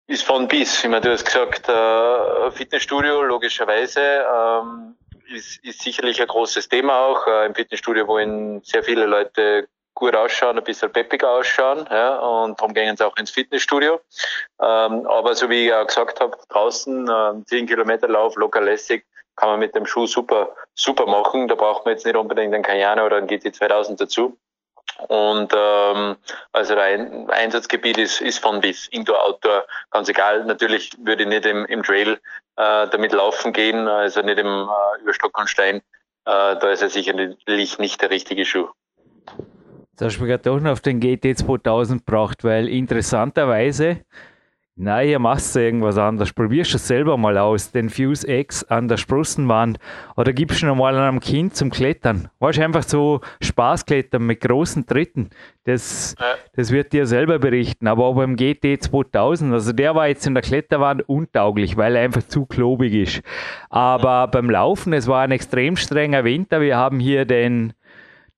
ist 0.07 0.23
von 0.23 0.47
bis. 0.47 0.83
Ich 0.83 0.89
meine, 0.89 1.01
du 1.01 1.11
hast 1.11 1.25
gesagt, 1.25 1.69
äh, 1.69 2.51
Fitnessstudio, 2.51 3.21
logischerweise. 3.23 4.01
Ähm, 4.01 4.95
ist, 5.33 5.63
ist 5.63 5.81
sicherlich 5.81 6.21
ein 6.21 6.27
großes 6.27 6.69
Thema 6.69 6.99
auch. 6.99 7.27
Äh, 7.27 7.45
Im 7.45 7.55
Fitnessstudio 7.55 8.07
wollen 8.07 8.61
sehr 8.63 8.83
viele 8.83 9.05
Leute 9.05 9.67
gut 9.93 10.15
ausschauen, 10.15 10.57
ein 10.57 10.63
bisschen 10.63 10.91
peppiger 10.91 11.29
ausschauen, 11.29 11.87
ja, 11.89 12.17
und 12.17 12.59
darum 12.59 12.73
gehen 12.73 12.97
sie 12.97 13.05
auch 13.05 13.15
ins 13.17 13.31
Fitnessstudio. 13.31 14.01
Ähm, 14.59 15.07
aber 15.07 15.35
so 15.35 15.49
wie 15.49 15.67
ich 15.67 15.73
auch 15.73 15.85
gesagt 15.85 16.19
habe, 16.19 16.37
draußen 16.49 17.07
äh, 17.07 17.45
10 17.45 17.67
Kilometer 17.67 18.07
Lauf, 18.07 18.35
locker 18.35 18.61
lässig, 18.61 19.05
kann 19.35 19.49
man 19.49 19.59
mit 19.59 19.75
dem 19.75 19.85
Schuh 19.85 20.05
super, 20.05 20.55
super 20.75 21.05
machen. 21.05 21.47
Da 21.47 21.55
braucht 21.55 21.85
man 21.85 21.93
jetzt 21.93 22.05
nicht 22.05 22.15
unbedingt 22.15 22.53
einen 22.53 22.63
Cayenne 22.63 23.03
oder 23.03 23.17
einen 23.17 23.27
GT 23.27 23.55
2000 23.55 23.99
dazu. 23.99 24.37
Und 25.07 25.51
ähm, 25.55 26.15
also 26.51 26.75
der 26.75 27.29
Einsatzgebiet 27.29 27.97
ist, 27.97 28.21
ist 28.21 28.39
von 28.39 28.61
bis 28.61 28.87
Indoor, 28.87 29.23
Outdoor, 29.23 29.65
ganz 29.91 30.09
egal. 30.09 30.45
Natürlich 30.45 30.91
würde 31.03 31.23
ich 31.23 31.29
nicht 31.29 31.45
im, 31.45 31.65
im 31.65 31.83
Trail 31.83 32.19
äh, 32.57 32.87
damit 32.87 33.11
laufen 33.11 33.53
gehen, 33.53 33.87
also 33.87 34.21
nicht 34.21 34.39
im 34.39 34.69
äh, 34.69 35.01
Überstock 35.01 35.37
und 35.37 35.49
Stein. 35.49 35.77
Äh, 35.77 35.81
da 36.25 36.69
ist 36.69 36.81
er 36.81 36.89
sicherlich 36.89 37.79
nicht 37.79 38.01
der 38.01 38.09
richtige 38.09 38.45
Schuh. 38.45 38.67
Da 39.95 40.05
hast 40.05 40.17
du 40.17 40.21
mich 40.21 40.29
gerade 40.29 40.43
doch 40.43 40.59
noch 40.59 40.71
auf 40.71 40.81
den 40.81 40.99
GT 40.99 41.37
2000 41.37 42.05
gebracht, 42.05 42.43
weil 42.43 42.67
interessanterweise 42.67 44.01
Nein, 44.75 45.09
ihr 45.09 45.19
macht 45.19 45.55
irgendwas 45.55 45.99
anderes. 45.99 46.33
Probierst 46.33 46.73
es 46.73 46.87
selber 46.87 47.15
mal 47.15 47.37
aus, 47.37 47.71
den 47.71 47.91
Fuse 47.91 48.27
X 48.27 48.63
an 48.63 48.87
der 48.87 48.97
Sprossenwand 48.97 49.77
oder 50.15 50.33
gibst 50.33 50.63
du 50.63 50.65
noch 50.65 50.75
mal 50.75 50.97
einem 50.97 51.19
Kind 51.19 51.55
zum 51.55 51.69
Klettern. 51.69 52.29
Weißt 52.39 52.59
einfach 52.59 52.81
so 52.81 53.21
Spaßklettern 53.39 54.25
mit 54.25 54.41
großen 54.41 54.87
Tritten. 54.87 55.29
Das, 55.65 56.15
ja. 56.19 56.25
das 56.55 56.71
wird 56.71 56.91
dir 56.91 57.05
selber 57.05 57.37
berichten. 57.37 57.85
Aber 57.85 58.05
auch 58.05 58.15
beim 58.15 58.35
GT 58.35 58.81
2000, 58.81 59.53
also 59.53 59.73
der 59.73 59.93
war 59.93 60.07
jetzt 60.07 60.25
in 60.25 60.33
der 60.33 60.41
Kletterwand 60.41 61.07
untauglich, 61.07 61.77
weil 61.77 61.95
er 61.95 62.05
einfach 62.05 62.23
zu 62.23 62.47
klobig 62.47 62.95
ist. 62.95 63.21
Aber 63.69 64.27
beim 64.27 64.49
Laufen, 64.49 64.91
es 64.93 65.05
war 65.05 65.21
ein 65.21 65.31
extrem 65.31 65.75
strenger 65.75 66.23
Winter. 66.23 66.61
Wir 66.61 66.77
haben 66.77 66.99
hier 66.99 67.25
den 67.25 67.73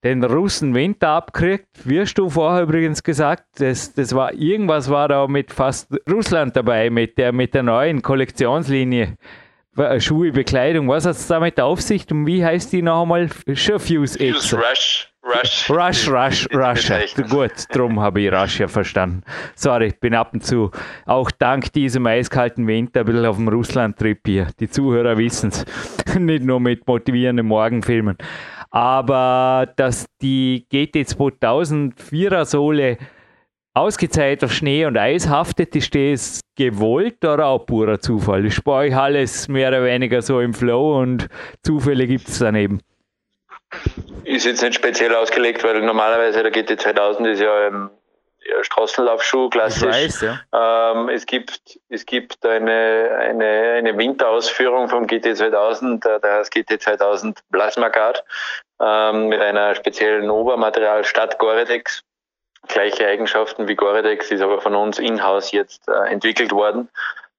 den 0.06 0.24
Russen 0.24 0.74
Winter 0.74 1.08
abkriegt. 1.08 1.66
Wirst 1.84 2.18
du 2.18 2.30
vorher 2.30 2.62
übrigens 2.62 3.02
gesagt, 3.02 3.44
das, 3.58 3.92
das 3.92 4.14
war 4.14 4.32
irgendwas 4.32 4.88
war 4.88 5.08
da 5.08 5.26
mit 5.26 5.52
fast 5.52 5.88
Russland 6.08 6.54
dabei, 6.54 6.90
mit 6.90 7.18
der, 7.18 7.32
mit 7.32 7.54
der 7.54 7.64
neuen 7.64 8.02
Kollektionslinie. 8.02 9.16
Schuhe, 9.98 10.32
Bekleidung, 10.32 10.88
was 10.88 11.04
hat 11.04 11.16
es 11.16 11.26
damit 11.26 11.60
auf 11.60 11.82
sich 11.82 12.10
und 12.10 12.26
wie 12.26 12.42
heißt 12.42 12.72
die 12.72 12.80
noch 12.82 13.02
einmal? 13.02 13.28
Fuse 13.28 14.18
X. 14.22 14.54
Rush. 14.54 15.12
Rush. 15.22 15.68
Rush, 15.68 16.08
Rush, 16.08 16.48
Rush. 16.54 17.14
Gut, 17.28 17.50
darum 17.70 18.00
habe 18.00 18.20
ich 18.20 18.32
Rush 18.32 18.60
ja 18.60 18.68
verstanden. 18.68 19.22
Sorry, 19.56 19.88
ich 19.88 19.98
bin 19.98 20.14
ab 20.14 20.30
und 20.32 20.46
zu 20.46 20.70
auch 21.04 21.32
dank 21.32 21.72
diesem 21.72 22.06
eiskalten 22.06 22.66
Winter 22.68 23.00
ein 23.00 23.06
bisschen 23.06 23.26
auf 23.26 23.36
dem 23.36 23.48
Russland-Trip 23.48 24.20
hier. 24.24 24.46
Die 24.60 24.70
Zuhörer 24.70 25.18
wissen 25.18 25.50
es. 25.50 25.64
Nicht 26.18 26.44
nur 26.44 26.60
mit 26.60 26.86
motivierenden 26.86 27.46
Morgenfilmen. 27.46 28.16
Aber 28.76 29.72
dass 29.76 30.04
die 30.20 30.66
GT 30.68 31.08
2004er 31.08 32.44
Sohle 32.44 32.98
ausgezeichnet 33.72 34.44
auf 34.44 34.52
Schnee 34.52 34.84
und 34.84 34.98
Eis 34.98 35.30
haftet, 35.30 35.74
ist 35.74 35.94
das 35.94 36.40
gewollt 36.56 37.24
oder 37.24 37.46
auch 37.46 37.64
purer 37.64 38.00
Zufall? 38.00 38.44
Ist 38.44 38.62
bei 38.64 38.88
euch 38.88 38.94
alles 38.94 39.48
mehr 39.48 39.70
oder 39.70 39.82
weniger 39.82 40.20
so 40.20 40.40
im 40.40 40.52
Flow 40.52 41.00
und 41.00 41.26
Zufälle 41.62 42.06
gibt 42.06 42.28
es 42.28 42.38
daneben? 42.38 42.82
Ist 44.24 44.44
jetzt 44.44 44.62
nicht 44.62 44.74
speziell 44.74 45.14
ausgelegt, 45.14 45.64
weil 45.64 45.80
normalerweise 45.80 46.42
der 46.42 46.52
GT 46.52 46.78
2000 46.78 47.28
ist 47.28 47.40
ja 47.40 47.68
ein 47.68 47.72
ja, 47.74 48.05
Straßenlaufschuh, 48.62 49.48
klassisch. 49.50 49.88
Weiß, 49.88 50.20
ja. 50.20 50.92
ähm, 50.92 51.08
es 51.08 51.26
gibt, 51.26 51.78
es 51.88 52.06
gibt 52.06 52.44
eine, 52.44 53.10
eine, 53.18 53.74
eine 53.78 53.96
Winterausführung 53.98 54.88
vom 54.88 55.06
GT 55.06 55.36
2000, 55.36 56.04
der, 56.04 56.18
der 56.20 56.34
heißt 56.34 56.52
GT 56.52 56.80
2000 56.80 57.40
Plasma 57.50 57.88
Guard, 57.88 58.24
ähm, 58.80 59.28
mit 59.28 59.40
einer 59.40 59.74
speziellen 59.74 60.30
Obermaterial 60.30 61.04
statt 61.04 61.38
Goredex. 61.38 62.02
Gleiche 62.68 63.06
Eigenschaften 63.06 63.68
wie 63.68 63.76
Goredex, 63.76 64.30
ist 64.30 64.40
aber 64.40 64.60
von 64.60 64.74
uns 64.74 64.98
in-house 64.98 65.52
jetzt 65.52 65.88
äh, 65.88 66.10
entwickelt 66.10 66.52
worden. 66.52 66.88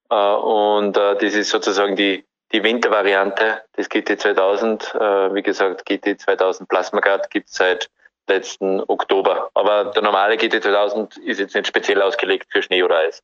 Äh, 0.09 0.15
und 0.15 0.97
äh, 0.97 1.15
das 1.17 1.33
ist 1.33 1.49
sozusagen 1.49 1.95
die, 1.95 2.25
die 2.53 2.63
Wintervariante 2.63 3.61
des 3.77 3.89
GT 3.89 4.19
2000, 4.19 4.95
äh, 4.95 5.33
wie 5.33 5.43
gesagt, 5.43 5.85
GT 5.85 6.19
2000 6.19 6.69
Plasma 6.69 7.01
Guard 7.01 7.29
gibt 7.29 7.49
es 7.49 7.55
seit 7.55 7.89
letzten 8.29 8.81
Oktober. 8.81 9.49
Aber 9.53 9.91
der 9.91 10.01
normale 10.01 10.37
GT 10.37 10.61
2000 10.61 11.17
ist 11.17 11.39
jetzt 11.39 11.55
nicht 11.55 11.67
speziell 11.67 12.01
ausgelegt 12.01 12.47
für 12.49 12.61
Schnee 12.61 12.83
oder 12.83 12.97
Eis. 12.99 13.23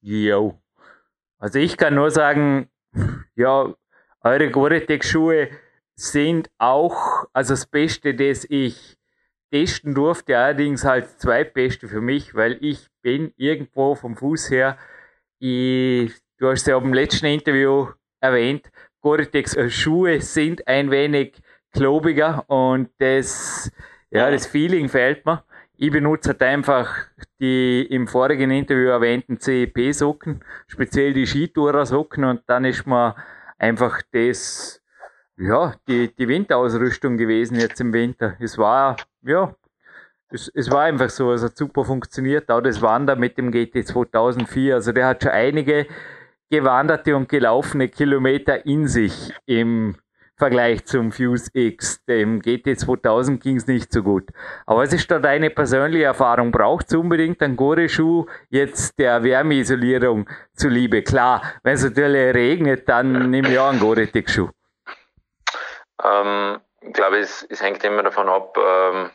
Jo. 0.00 0.58
Also 1.38 1.58
ich 1.58 1.76
kann 1.76 1.94
nur 1.94 2.10
sagen, 2.10 2.70
ja, 3.34 3.72
eure 4.22 4.50
Gore-Tex-Schuhe 4.50 5.48
sind 5.94 6.50
auch, 6.58 7.24
also 7.32 7.54
das 7.54 7.66
Beste, 7.66 8.14
das 8.14 8.46
ich 8.48 8.96
testen 9.50 9.94
durfte, 9.94 10.38
allerdings 10.38 10.84
halt 10.84 11.04
das 11.04 11.18
zweitbeste 11.18 11.88
für 11.88 12.00
mich, 12.00 12.34
weil 12.34 12.58
ich 12.60 12.88
bin 13.02 13.32
irgendwo 13.36 13.94
vom 13.94 14.16
Fuß 14.16 14.50
her, 14.50 14.78
ich, 15.38 16.12
du 16.38 16.48
hast 16.48 16.66
ja 16.66 16.76
im 16.76 16.94
letzten 16.94 17.26
Interview 17.26 17.88
erwähnt, 18.20 18.70
Gore-Tex 19.00 19.56
äh, 19.56 20.20
sind 20.20 20.66
ein 20.68 20.90
wenig 20.90 21.40
klobiger 21.72 22.44
und 22.48 22.90
das, 22.98 23.70
ja, 24.10 24.30
das 24.30 24.46
Feeling 24.46 24.88
fehlt 24.88 25.24
mir. 25.24 25.44
Ich 25.76 25.90
benutze 25.90 26.30
halt 26.30 26.42
einfach 26.42 26.94
die 27.40 27.86
im 27.88 28.06
vorigen 28.06 28.50
Interview 28.50 28.88
erwähnten 28.88 29.40
CEP-Socken, 29.40 30.44
speziell 30.66 31.14
die 31.14 31.26
Skitourer-Socken 31.26 32.24
und 32.24 32.42
dann 32.46 32.66
ist 32.66 32.86
mir 32.86 33.16
einfach 33.58 34.02
das, 34.12 34.82
ja, 35.38 35.74
die, 35.88 36.14
die 36.14 36.28
Winterausrüstung 36.28 37.16
gewesen 37.16 37.58
jetzt 37.58 37.80
im 37.80 37.94
Winter. 37.94 38.36
Es 38.40 38.58
war, 38.58 38.96
ja, 39.22 39.54
es, 40.30 40.50
es 40.54 40.70
war 40.70 40.82
einfach 40.82 41.08
so, 41.10 41.32
es 41.32 41.42
hat 41.42 41.56
super 41.56 41.84
funktioniert. 41.84 42.50
Auch 42.50 42.60
das 42.60 42.82
Wandern 42.82 43.18
mit 43.18 43.38
dem 43.38 43.50
GT 43.50 43.86
2004, 43.86 44.74
also 44.74 44.92
der 44.92 45.06
hat 45.06 45.22
schon 45.22 45.32
einige 45.32 45.86
gewanderte 46.50 47.16
und 47.16 47.28
gelaufene 47.28 47.88
Kilometer 47.88 48.66
in 48.66 48.86
sich 48.86 49.32
im 49.46 49.96
Vergleich 50.40 50.86
zum 50.86 51.12
Fuse 51.12 51.50
X. 51.52 52.02
Dem 52.06 52.40
GT 52.40 52.80
2000 52.80 53.42
ging 53.42 53.58
es 53.58 53.66
nicht 53.66 53.92
so 53.92 54.02
gut. 54.02 54.30
Aber 54.64 54.80
was 54.80 54.92
ist 54.94 55.10
da 55.10 55.18
deine 55.18 55.50
persönliche 55.50 56.04
Erfahrung? 56.04 56.50
Braucht 56.50 56.86
es 56.88 56.94
unbedingt 56.94 57.42
einen 57.42 57.56
Gore-Schuh 57.56 58.24
jetzt 58.48 58.98
der 58.98 59.22
Wärmeisolierung 59.22 60.28
zuliebe? 60.54 61.02
Klar, 61.02 61.42
wenn 61.62 61.74
es 61.74 61.84
natürlich 61.84 62.34
regnet, 62.34 62.88
dann 62.88 63.28
nimm 63.28 63.44
ich 63.44 63.58
auch 63.58 63.68
einen 63.68 63.80
Gore-Tex-Schuh. 63.80 64.48
Ähm, 66.02 66.58
ich 66.80 66.92
glaube, 66.94 67.18
es, 67.18 67.46
es 67.50 67.62
hängt 67.62 67.84
immer 67.84 68.02
davon 68.02 68.30
ab, 68.30 68.56
ähm, 68.56 69.10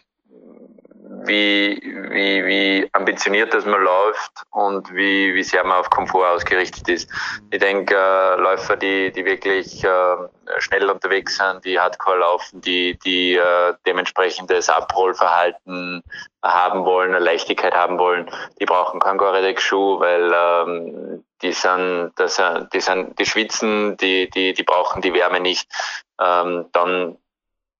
wie, 1.28 1.80
wie, 1.82 2.46
wie 2.46 2.90
ambitioniert 2.94 3.54
das 3.54 3.66
man 3.66 3.82
läuft 3.82 4.32
und 4.52 4.94
wie, 4.94 5.34
wie 5.34 5.44
sehr 5.44 5.64
man 5.64 5.80
auf 5.80 5.90
Komfort 5.90 6.28
ausgerichtet 6.28 6.88
ist. 6.90 7.10
Ich 7.52 7.60
denke, 7.60 7.96
äh, 7.96 8.40
Läufer, 8.40 8.78
die, 8.78 9.12
die 9.12 9.26
wirklich 9.26 9.84
äh, 9.84 10.16
schnell 10.60 10.90
unterwegs 10.90 11.38
sind, 11.38 11.64
die 11.66 11.80
Hardcore 11.80 12.20
laufen, 12.20 12.62
die, 12.62 12.98
die 13.06 13.36
äh, 13.36 13.74
dementsprechendes 13.86 14.70
Abrollverhalten 14.70 16.04
haben 16.44 16.86
wollen, 16.86 17.16
eine 17.16 17.24
Leichtigkeit 17.24 17.74
haben 17.74 17.98
wollen, 17.98 18.30
die 18.60 18.66
brauchen 18.66 19.00
keinen 19.00 19.18
Gore-Tex-Schuh, 19.18 20.00
weil 20.00 20.32
ähm, 20.34 21.24
die 21.42 21.52
sind, 21.52 22.12
das, 22.16 22.42
die 22.74 22.82
sind, 22.82 23.18
die 23.20 23.26
schwitzen, 23.26 23.98
die, 23.98 24.30
die, 24.30 24.54
die 24.54 24.64
brauchen 24.64 25.02
die 25.02 25.14
Wärme 25.14 25.40
nicht. 25.40 25.68
Ähm, 26.22 26.68
dann 26.72 27.18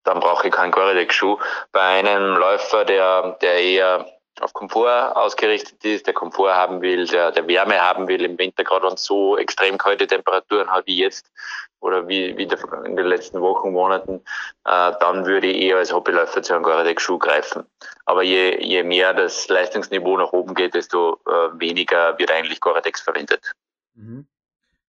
dann 0.06 0.20
brauche 0.20 0.48
ich 0.48 0.54
keinen 0.54 0.72
Gore-Tex-Schuh. 0.72 1.38
Bei 1.72 1.82
einem 1.82 2.38
Läufer, 2.38 2.86
der, 2.86 3.38
der 3.42 3.60
eher 3.60 4.06
auf 4.42 4.54
Komfort 4.54 5.16
ausgerichtet 5.16 5.84
ist, 5.86 6.08
der 6.08 6.14
Komfort 6.14 6.54
haben 6.54 6.82
will, 6.82 7.08
der, 7.08 7.32
der 7.32 7.48
Wärme 7.48 7.80
haben 7.80 8.08
will 8.08 8.24
im 8.24 8.38
Winter, 8.38 8.64
gerade 8.64 8.88
wenn 8.88 8.98
so 8.98 9.38
extrem 9.38 9.78
kalte 9.78 10.08
Temperaturen 10.08 10.70
hat 10.70 10.86
wie 10.88 10.98
jetzt 10.98 11.32
oder 11.80 12.08
wie, 12.08 12.36
wie 12.38 12.44
in 12.44 12.96
den 12.96 13.06
letzten 13.06 13.42
Wochen, 13.42 13.72
Monaten, 13.72 14.22
äh, 14.66 14.92
dann 15.00 15.26
würde 15.26 15.48
ich 15.48 15.62
eher 15.62 15.78
als 15.78 15.94
Hobbyläufer 15.94 16.42
zu 16.42 16.54
einem 16.54 16.64
Gore-Tex-Schuh 16.64 17.20
greifen. 17.20 17.64
Aber 18.06 18.24
je, 18.24 18.62
je 18.62 18.84
mehr 18.84 19.14
das 19.14 19.48
Leistungsniveau 19.48 20.18
nach 20.18 20.34
oben 20.34 20.54
geht, 20.54 20.74
desto 20.74 21.20
äh, 21.26 21.60
weniger 21.60 22.18
wird 22.18 22.32
eigentlich 22.32 22.60
Gore-Tex 22.60 23.02
verwendet. 23.02 23.54
Mhm. 23.94 24.28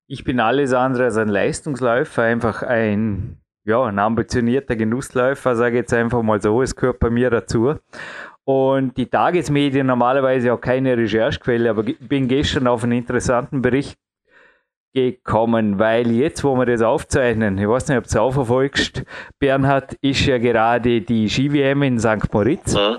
Ich 0.08 0.24
bin 0.24 0.40
alles 0.40 0.72
andere 0.72 1.04
als 1.04 1.16
ein 1.16 1.28
Leistungsläufer, 1.28 2.22
einfach 2.22 2.62
ein 2.62 3.40
ja, 3.66 3.84
ein 3.84 3.98
ambitionierter 3.98 4.76
Genussläufer, 4.76 5.56
sage 5.56 5.76
ich 5.76 5.80
jetzt 5.82 5.92
einfach 5.92 6.22
mal 6.22 6.40
so, 6.40 6.62
es 6.62 6.74
gehört 6.74 7.00
bei 7.00 7.10
mir 7.10 7.30
dazu. 7.30 7.74
Und 8.44 8.96
die 8.96 9.06
Tagesmedien 9.06 9.88
normalerweise 9.88 10.52
auch 10.52 10.60
keine 10.60 10.96
Recherchequelle, 10.96 11.68
aber 11.70 11.84
ich 11.86 11.98
bin 11.98 12.28
gestern 12.28 12.68
auf 12.68 12.84
einen 12.84 12.92
interessanten 12.92 13.60
Bericht 13.60 13.98
gekommen, 14.94 15.80
weil 15.80 16.12
jetzt, 16.12 16.44
wo 16.44 16.54
wir 16.54 16.64
das 16.64 16.80
aufzeichnen, 16.80 17.58
ich 17.58 17.68
weiß 17.68 17.88
nicht, 17.88 17.98
ob 17.98 18.04
du 18.04 18.08
es 18.08 18.16
auch 18.16 18.30
verfolgst, 18.30 19.02
Bernhard, 19.40 19.94
ist 20.00 20.24
ja 20.26 20.38
gerade 20.38 21.00
die 21.00 21.28
Ski-WM 21.28 21.82
in 21.82 21.98
St. 21.98 22.32
Moritz. 22.32 22.74
Mhm. 22.74 22.98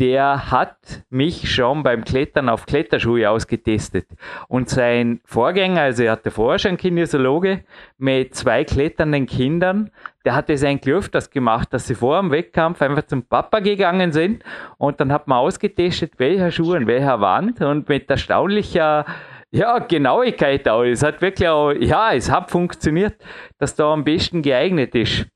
der 0.03 0.51
hat 0.51 1.05
mich 1.09 1.49
schon 1.49 1.81
beim 1.81 2.03
Klettern 2.03 2.49
auf 2.49 2.65
Kletterschuhe 2.65 3.29
ausgetestet. 3.29 4.05
Und 4.49 4.67
sein 4.67 5.21
Vorgänger, 5.23 5.79
also 5.79 6.03
er 6.03 6.11
hatte 6.11 6.29
vorher 6.29 6.59
schon 6.59 6.71
einen 6.71 6.77
Kinesiologe 6.77 7.63
mit 7.97 8.35
zwei 8.35 8.65
kletternden 8.65 9.27
Kindern, 9.27 9.91
der 10.25 10.35
hat 10.35 10.49
es 10.49 10.61
eigentlich 10.61 10.93
öfters 10.93 11.29
gemacht, 11.29 11.69
dass 11.71 11.87
sie 11.87 11.95
vor 11.95 12.19
dem 12.19 12.31
Wettkampf 12.31 12.81
einfach 12.81 13.03
zum 13.03 13.23
Papa 13.23 13.61
gegangen 13.61 14.11
sind 14.11 14.43
und 14.77 14.99
dann 14.99 15.13
hat 15.13 15.29
man 15.29 15.37
ausgetestet, 15.37 16.15
welcher 16.17 16.51
Schuh 16.51 16.73
an 16.73 16.85
welcher 16.85 17.21
Wand 17.21 17.61
und 17.61 17.87
mit 17.87 18.09
erstaunlicher 18.09 19.05
ja, 19.51 19.79
Genauigkeit 19.79 20.67
auch. 20.67 20.83
Es 20.83 21.01
hat 21.01 21.21
wirklich 21.21 21.47
auch, 21.47 21.71
ja, 21.71 22.13
es 22.13 22.29
hat 22.29 22.51
funktioniert, 22.51 23.15
dass 23.57 23.73
da 23.73 23.93
am 23.93 24.03
besten 24.03 24.41
geeignet 24.41 24.95
ist. 24.95 25.27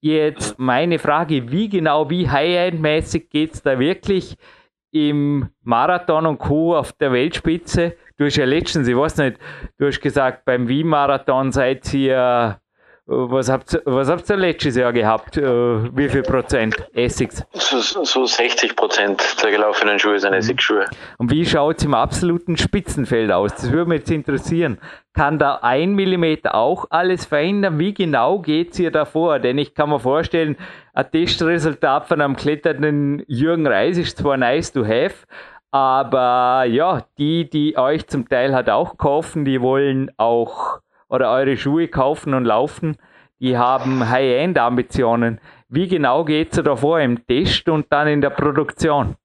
Jetzt 0.00 0.58
meine 0.58 0.98
Frage, 0.98 1.50
wie 1.50 1.68
genau, 1.68 2.08
wie 2.08 2.28
high-end-mäßig 2.28 3.30
geht 3.30 3.54
es 3.54 3.62
da 3.62 3.78
wirklich 3.78 4.36
im 4.92 5.48
Marathon 5.62 6.26
und 6.26 6.38
Co. 6.38 6.76
auf 6.76 6.92
der 6.92 7.12
Weltspitze? 7.12 7.96
Du 8.16 8.24
hast 8.24 8.36
ja 8.36 8.44
letztens, 8.44 8.86
ich 8.86 8.96
weiß 8.96 9.16
nicht, 9.18 9.38
du 9.78 9.86
hast 9.86 10.00
gesagt, 10.00 10.44
beim 10.44 10.68
Wien-Marathon 10.68 11.50
seid 11.50 11.92
ihr 11.94 12.60
was 13.10 13.48
habt, 13.48 13.80
was 13.86 14.10
habt 14.10 14.28
ihr 14.28 14.36
letztes 14.36 14.76
Jahr 14.76 14.92
gehabt? 14.92 15.38
Äh, 15.38 15.42
wie 15.96 16.10
viel 16.10 16.22
Prozent 16.22 16.76
Essigs? 16.92 17.42
So, 17.54 18.04
so 18.04 18.26
60 18.26 18.76
Prozent 18.76 19.22
der 19.42 19.50
gelaufenen 19.50 19.98
Schuhe 19.98 20.18
sind 20.18 20.32
mhm. 20.32 20.38
Essigschuhe. 20.38 20.84
Und 21.16 21.30
wie 21.30 21.46
schaut 21.46 21.78
es 21.78 21.84
im 21.84 21.94
absoluten 21.94 22.58
Spitzenfeld 22.58 23.32
aus? 23.32 23.54
Das 23.54 23.72
würde 23.72 23.88
mich 23.88 24.00
jetzt 24.00 24.10
interessieren. 24.10 24.78
Kann 25.18 25.40
da 25.40 25.58
ein 25.62 25.96
Millimeter 25.96 26.54
auch 26.54 26.84
alles 26.90 27.24
verändern? 27.24 27.80
Wie 27.80 27.92
genau 27.92 28.38
geht 28.38 28.70
es 28.70 28.76
hier 28.76 28.92
davor? 28.92 29.40
Denn 29.40 29.58
ich 29.58 29.74
kann 29.74 29.90
mir 29.90 29.98
vorstellen, 29.98 30.56
ein 30.94 31.10
Testresultat 31.10 32.06
von 32.06 32.20
einem 32.20 32.36
kletternden 32.36 33.24
Jürgen 33.26 33.66
Reis 33.66 33.98
ist 33.98 34.18
zwar 34.18 34.36
nice 34.36 34.72
to 34.72 34.84
have, 34.84 35.26
aber 35.72 36.66
ja, 36.66 37.04
die, 37.18 37.50
die 37.50 37.76
euch 37.76 38.06
zum 38.06 38.28
Teil 38.28 38.54
hat 38.54 38.70
auch 38.70 38.96
kaufen, 38.96 39.44
die 39.44 39.60
wollen 39.60 40.12
auch 40.18 40.78
oder 41.08 41.32
eure 41.32 41.56
Schuhe 41.56 41.88
kaufen 41.88 42.32
und 42.32 42.44
laufen, 42.44 42.96
die 43.40 43.58
haben 43.58 44.08
High-End-Ambitionen. 44.08 45.40
Wie 45.68 45.88
genau 45.88 46.24
geht 46.24 46.56
es 46.56 46.62
da 46.62 46.76
vor 46.76 47.00
im 47.00 47.26
Test 47.26 47.68
und 47.68 47.86
dann 47.90 48.06
in 48.06 48.20
der 48.20 48.30
Produktion? 48.30 49.16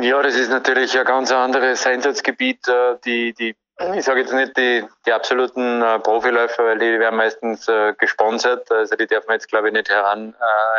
Ja, 0.00 0.22
das 0.22 0.36
ist 0.36 0.50
natürlich 0.50 0.98
ein 0.98 1.04
ganz 1.04 1.30
anderes 1.30 1.86
Einsatzgebiet. 1.86 2.66
Äh, 2.66 2.96
die, 3.04 3.34
die, 3.34 3.54
ich 3.94 4.04
sage 4.04 4.20
jetzt 4.20 4.32
nicht 4.32 4.56
die, 4.56 4.84
die 5.06 5.12
absoluten 5.12 5.82
äh, 5.82 5.98
Profiläufer, 5.98 6.64
weil 6.64 6.78
die 6.78 6.98
werden 6.98 7.16
meistens 7.16 7.68
äh, 7.68 7.92
gesponsert. 7.98 8.70
Also 8.70 8.96
die 8.96 9.06
darf 9.06 9.26
man 9.26 9.34
jetzt, 9.34 9.48
glaube 9.48 9.68
ich, 9.68 9.74
nicht 9.74 9.90
heran, 9.90 10.34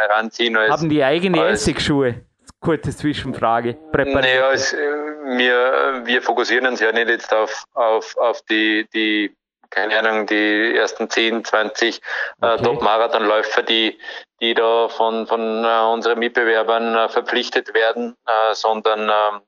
heranziehen. 0.07 0.57
Als, 0.57 0.71
Haben 0.71 0.89
die 0.89 1.03
eigene 1.03 1.45
Essigschuhe? 1.47 2.15
Kurze 2.59 2.95
Zwischenfrage. 2.95 3.73
Präpariert. 3.91 4.23
Naja, 4.23 4.51
es, 4.51 4.73
wir, 4.73 6.01
wir 6.05 6.21
fokussieren 6.21 6.65
uns 6.65 6.79
ja 6.79 6.91
nicht 6.91 7.09
jetzt 7.09 7.33
auf, 7.33 7.65
auf, 7.73 8.15
auf 8.17 8.41
die, 8.43 8.87
die, 8.93 9.35
keine 9.73 9.97
Ahnung, 9.97 10.27
die 10.27 10.75
ersten 10.75 11.09
10, 11.09 11.45
20 11.45 11.95
äh, 11.95 12.45
okay. 12.45 12.55
äh, 12.55 12.63
Top-Marathonläufer, 12.63 13.63
die, 13.63 13.99
die 14.39 14.53
da 14.53 14.87
von, 14.87 15.25
von 15.27 15.65
äh, 15.65 15.79
unseren 15.91 16.19
Mitbewerbern 16.19 16.95
äh, 16.95 17.09
verpflichtet 17.09 17.73
werden, 17.73 18.15
äh, 18.27 18.53
sondern 18.53 19.09
ähm, 19.09 19.41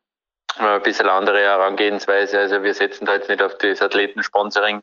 ein 0.58 0.82
bisschen 0.82 1.10
andere 1.10 1.40
Herangehensweise. 1.40 2.40
Also 2.40 2.64
wir 2.64 2.74
setzen 2.74 3.06
da 3.06 3.14
jetzt 3.14 3.30
nicht 3.30 3.42
auf 3.42 3.58
das 3.58 3.82
Athletensponsoring 3.82 4.82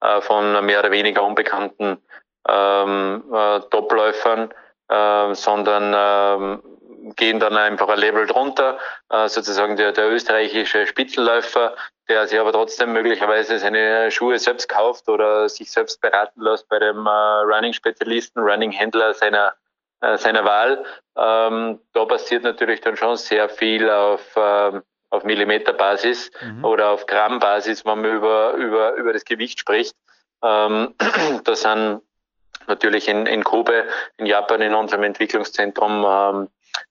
äh, 0.00 0.20
von 0.20 0.64
mehr 0.64 0.80
oder 0.80 0.90
weniger 0.90 1.22
unbekannten 1.22 2.02
ähm, 2.48 3.22
äh, 3.32 3.60
Topläufern, 3.70 4.52
äh, 4.88 5.34
sondern 5.34 5.94
ähm, 5.96 7.14
gehen 7.16 7.38
dann 7.38 7.56
einfach 7.56 7.88
ein 7.88 7.98
Level 7.98 8.26
drunter, 8.26 8.78
äh, 9.10 9.28
sozusagen 9.28 9.76
der, 9.76 9.92
der 9.92 10.10
österreichische 10.10 10.86
Spitzenläufer, 10.86 11.74
der 12.10 12.26
sich 12.26 12.38
aber 12.38 12.52
trotzdem 12.52 12.92
möglicherweise 12.92 13.58
seine 13.58 14.10
Schuhe 14.10 14.38
selbst 14.38 14.68
kauft 14.68 15.08
oder 15.08 15.48
sich 15.48 15.70
selbst 15.70 16.00
beraten 16.00 16.42
lässt 16.42 16.68
bei 16.68 16.78
dem 16.78 17.06
äh, 17.06 17.10
Running-Spezialisten, 17.10 18.40
Running-Händler 18.42 19.14
seiner, 19.14 19.54
äh, 20.00 20.18
seiner 20.18 20.44
Wahl. 20.44 20.84
Ähm, 21.16 21.80
da 21.92 22.04
passiert 22.04 22.42
natürlich 22.42 22.80
dann 22.80 22.96
schon 22.96 23.16
sehr 23.16 23.48
viel 23.48 23.88
auf, 23.88 24.20
ähm, 24.36 24.82
auf 25.10 25.24
Millimeterbasis 25.24 26.30
mhm. 26.42 26.64
oder 26.64 26.90
auf 26.90 27.06
Grammbasis, 27.06 27.84
wenn 27.84 28.02
man 28.02 28.12
über, 28.16 28.52
über, 28.54 28.94
über 28.94 29.12
das 29.12 29.24
Gewicht 29.24 29.60
spricht. 29.60 29.94
Ähm, 30.42 30.94
da 31.44 31.54
sind 31.54 32.02
natürlich 32.66 33.08
in, 33.08 33.26
in 33.26 33.44
Kobe, 33.44 33.84
in 34.16 34.26
Japan, 34.26 34.60
in 34.60 34.74
unserem 34.74 35.04
Entwicklungszentrum 35.04 36.04
ähm, 36.06 36.48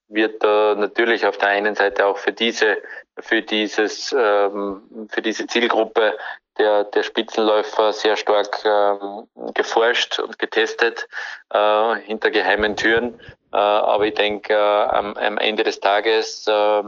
wird 0.07 0.43
da 0.43 0.75
natürlich 0.75 1.25
auf 1.25 1.37
der 1.37 1.49
einen 1.49 1.75
Seite 1.75 2.05
auch 2.05 2.17
für 2.17 2.31
diese, 2.31 2.77
für 3.21 3.41
dieses, 3.41 4.15
ähm, 4.17 5.07
für 5.09 5.21
diese 5.21 5.47
Zielgruppe 5.47 6.17
der, 6.57 6.83
der 6.83 7.03
Spitzenläufer 7.03 7.93
sehr 7.93 8.17
stark 8.17 8.63
ähm, 8.65 9.27
geforscht 9.53 10.19
und 10.19 10.37
getestet 10.37 11.07
äh, 11.51 11.95
hinter 11.97 12.31
geheimen 12.31 12.75
Türen. 12.75 13.19
Äh, 13.53 13.57
aber 13.57 14.07
ich 14.07 14.13
denke, 14.13 14.53
äh, 14.53 14.57
am, 14.57 15.15
am 15.15 15.37
Ende 15.37 15.63
des 15.63 15.79
Tages 15.79 16.45
äh, 16.47 16.83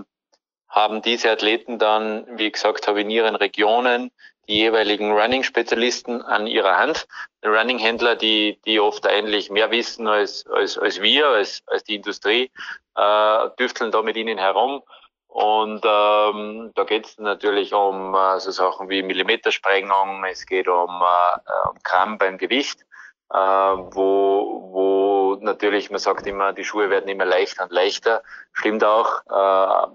haben 0.67 1.01
diese 1.01 1.31
Athleten 1.31 1.79
dann, 1.79 2.25
wie 2.37 2.51
gesagt 2.51 2.87
habe, 2.87 3.01
in 3.01 3.09
ihren 3.09 3.35
Regionen 3.35 4.11
die 4.47 4.57
jeweiligen 4.57 5.11
Running-Spezialisten 5.11 6.21
an 6.21 6.47
ihrer 6.47 6.77
Hand. 6.77 7.07
Running-Händler, 7.45 8.15
die, 8.15 8.59
die 8.65 8.79
oft 8.79 9.07
eigentlich 9.07 9.49
mehr 9.49 9.71
wissen 9.71 10.07
als, 10.07 10.45
als, 10.47 10.77
als 10.77 11.01
wir, 11.01 11.27
als, 11.27 11.63
als 11.67 11.83
die 11.83 11.95
Industrie, 11.95 12.51
äh, 12.95 13.49
düfteln 13.59 13.91
da 13.91 14.01
mit 14.01 14.17
ihnen 14.17 14.37
herum. 14.37 14.83
Und 15.31 15.81
ähm, 15.85 16.71
da 16.75 16.83
geht 16.83 17.05
es 17.05 17.17
natürlich 17.17 17.73
um 17.73 18.13
äh, 18.13 18.37
so 18.41 18.51
Sachen 18.51 18.89
wie 18.89 19.01
Millimetersprengung, 19.01 20.25
es 20.29 20.45
geht 20.45 20.67
um, 20.67 20.89
äh, 20.89 21.69
um 21.69 21.77
Gramm 21.85 22.17
beim 22.17 22.37
Gewicht, 22.37 22.81
äh, 23.33 23.37
wo, 23.37 24.69
wo 24.73 25.37
natürlich, 25.41 25.89
man 25.89 25.99
sagt 25.99 26.27
immer, 26.27 26.51
die 26.51 26.65
Schuhe 26.65 26.89
werden 26.89 27.07
immer 27.07 27.23
leichter 27.23 27.63
und 27.63 27.71
leichter. 27.71 28.23
Stimmt 28.51 28.83
auch. 28.83 29.21
Äh, 29.29 29.87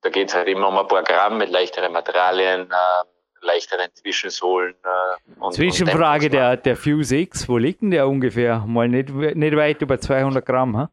da 0.00 0.10
geht 0.12 0.28
es 0.28 0.36
halt 0.36 0.46
immer 0.46 0.68
um 0.68 0.78
ein 0.78 0.86
paar 0.86 1.02
Gramm 1.02 1.38
mit 1.38 1.50
leichteren 1.50 1.92
Materialien, 1.92 2.70
äh, 2.70 3.44
leichteren 3.44 3.88
Zwischensohlen. 3.94 4.76
Äh, 4.84 5.40
und, 5.40 5.54
Zwischenfrage, 5.54 6.26
und 6.26 6.34
der, 6.34 6.56
der 6.56 6.76
Fuse 6.76 7.16
X, 7.16 7.48
wo 7.48 7.58
liegt 7.58 7.82
denn 7.82 7.90
der 7.90 8.06
ungefähr? 8.06 8.64
Mal 8.64 8.88
nicht, 8.88 9.10
nicht 9.10 9.56
weit 9.56 9.82
über 9.82 10.00
200 10.00 10.46
Gramm, 10.46 10.76
ha? 10.76 10.90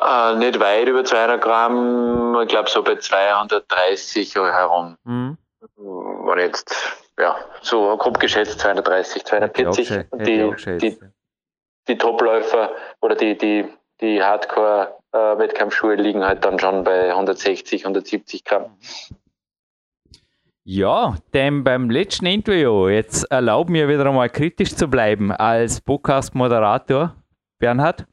Äh, 0.00 0.36
nicht 0.36 0.60
weit 0.60 0.88
über 0.88 1.04
200 1.04 1.40
Gramm, 1.40 2.38
ich 2.42 2.48
glaube 2.48 2.68
so 2.68 2.82
bei 2.82 2.96
230 2.96 4.34
herum. 4.34 4.96
Mhm. 5.04 5.38
War 5.76 6.38
jetzt, 6.38 6.74
ja, 7.18 7.36
so 7.62 7.96
grob 7.96 8.20
geschätzt 8.20 8.60
230, 8.60 9.24
240. 9.24 9.90
Hätte 9.90 10.08
die, 10.18 10.50
geschätzt, 10.50 10.82
die, 10.82 10.98
die 11.88 11.98
Topläufer 11.98 12.70
oder 13.00 13.16
die, 13.16 13.36
die, 13.36 13.64
die 14.00 14.22
Hardcore-Wettkampfschuhe 14.22 15.94
äh, 15.94 16.00
liegen 16.00 16.24
halt 16.24 16.44
dann 16.44 16.58
schon 16.58 16.84
bei 16.84 17.10
160, 17.10 17.82
170 17.82 18.44
Gramm. 18.44 18.76
Ja, 20.70 21.16
denn 21.32 21.64
beim 21.64 21.88
letzten 21.88 22.26
Interview, 22.26 22.88
jetzt 22.88 23.24
erlaub 23.30 23.70
mir 23.70 23.88
wieder 23.88 24.04
einmal 24.04 24.28
kritisch 24.28 24.76
zu 24.76 24.86
bleiben 24.86 25.32
als 25.32 25.80
Podcast-Moderator, 25.80 27.14
Bernhard. 27.58 28.06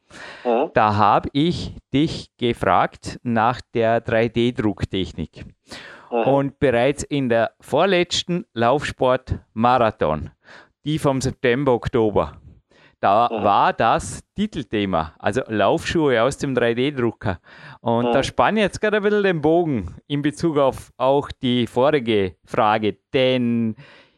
Mhm. 0.43 0.71
Da 0.73 0.95
habe 0.95 1.29
ich 1.33 1.75
dich 1.93 2.29
gefragt 2.37 3.19
nach 3.23 3.61
der 3.73 4.03
3D-Drucktechnik. 4.05 5.45
Mhm. 6.11 6.17
Und 6.17 6.59
bereits 6.59 7.03
in 7.03 7.29
der 7.29 7.51
vorletzten 7.59 8.45
Laufsport-Marathon, 8.53 10.31
die 10.83 10.99
vom 10.99 11.21
September, 11.21 11.73
Oktober, 11.73 12.39
da 12.99 13.29
mhm. 13.31 13.43
war 13.43 13.73
das 13.73 14.23
Titelthema, 14.35 15.13
also 15.19 15.41
Laufschuhe 15.47 16.21
aus 16.23 16.37
dem 16.37 16.55
3D-Drucker. 16.55 17.39
Und 17.81 18.11
da 18.13 18.23
spanne 18.23 18.61
ich 18.61 18.63
jetzt 18.63 18.81
gerade 18.81 18.97
ein 18.97 19.03
bisschen 19.03 19.23
den 19.23 19.41
Bogen 19.41 19.95
in 20.07 20.21
Bezug 20.21 20.57
auf 20.57 20.91
auch 20.97 21.29
die 21.31 21.67
vorige 21.67 22.35
Frage, 22.45 22.97
denn 23.13 23.75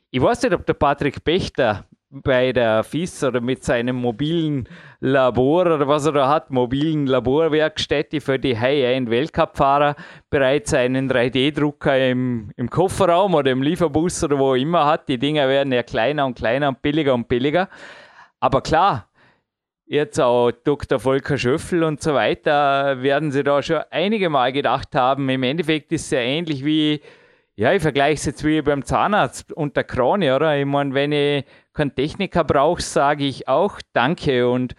ich 0.09 0.21
weiß 0.21 0.41
nicht, 0.43 0.53
ob 0.53 0.65
der 0.65 0.73
Patrick 0.73 1.23
Pechter 1.23 1.85
bei 2.09 2.53
der 2.53 2.83
FIS 2.83 3.23
oder 3.23 3.41
mit 3.41 3.63
seinem 3.63 3.97
mobilen 3.97 4.69
Labor 4.99 5.65
oder 5.65 5.87
was 5.87 6.05
er 6.05 6.13
da 6.13 6.29
hat, 6.29 6.51
mobilen 6.51 7.05
Laborwerkstätte 7.05 8.21
für 8.21 8.39
die 8.39 8.57
High-End-Weltcup-Fahrer 8.57 9.95
bereits 10.29 10.73
einen 10.73 11.11
3D-Drucker 11.11 12.09
im, 12.09 12.51
im 12.55 12.69
Kofferraum 12.69 13.33
oder 13.33 13.51
im 13.51 13.61
Lieferbus 13.61 14.23
oder 14.23 14.39
wo 14.39 14.55
immer 14.55 14.85
hat. 14.85 15.09
Die 15.09 15.17
Dinger 15.17 15.49
werden 15.49 15.73
ja 15.73 15.83
kleiner 15.83 16.25
und 16.25 16.37
kleiner 16.37 16.69
und 16.69 16.81
billiger 16.81 17.13
und 17.13 17.27
billiger. 17.27 17.67
Aber 18.39 18.61
klar, 18.61 19.09
jetzt 19.85 20.19
auch 20.19 20.51
Dr. 20.51 20.99
Volker 20.99 21.37
Schöffel 21.37 21.83
und 21.83 22.01
so 22.01 22.13
weiter, 22.13 23.01
werden 23.01 23.31
sie 23.31 23.43
da 23.43 23.61
schon 23.61 23.81
einige 23.89 24.29
Mal 24.29 24.53
gedacht 24.53 24.95
haben, 24.95 25.27
im 25.29 25.43
Endeffekt 25.43 25.91
ist 25.91 26.05
es 26.05 26.11
ja 26.11 26.19
ähnlich 26.19 26.63
wie, 26.63 27.01
ja, 27.55 27.73
ich 27.73 27.81
vergleiche 27.81 28.13
es 28.13 28.25
jetzt 28.25 28.43
wie 28.45 28.61
beim 28.61 28.85
Zahnarzt 28.85 29.51
und 29.51 29.75
der 29.75 29.83
Krone, 29.83 30.35
oder? 30.35 30.57
Ich 30.57 30.65
meine, 30.65 30.93
wenn 30.93 31.11
ich 31.11 31.45
keinen 31.77 31.95
Techniker 31.95 32.43
brauche, 32.43 32.81
sage 32.81 33.25
ich 33.25 33.47
auch 33.47 33.79
Danke. 33.93 34.49
Und 34.49 34.75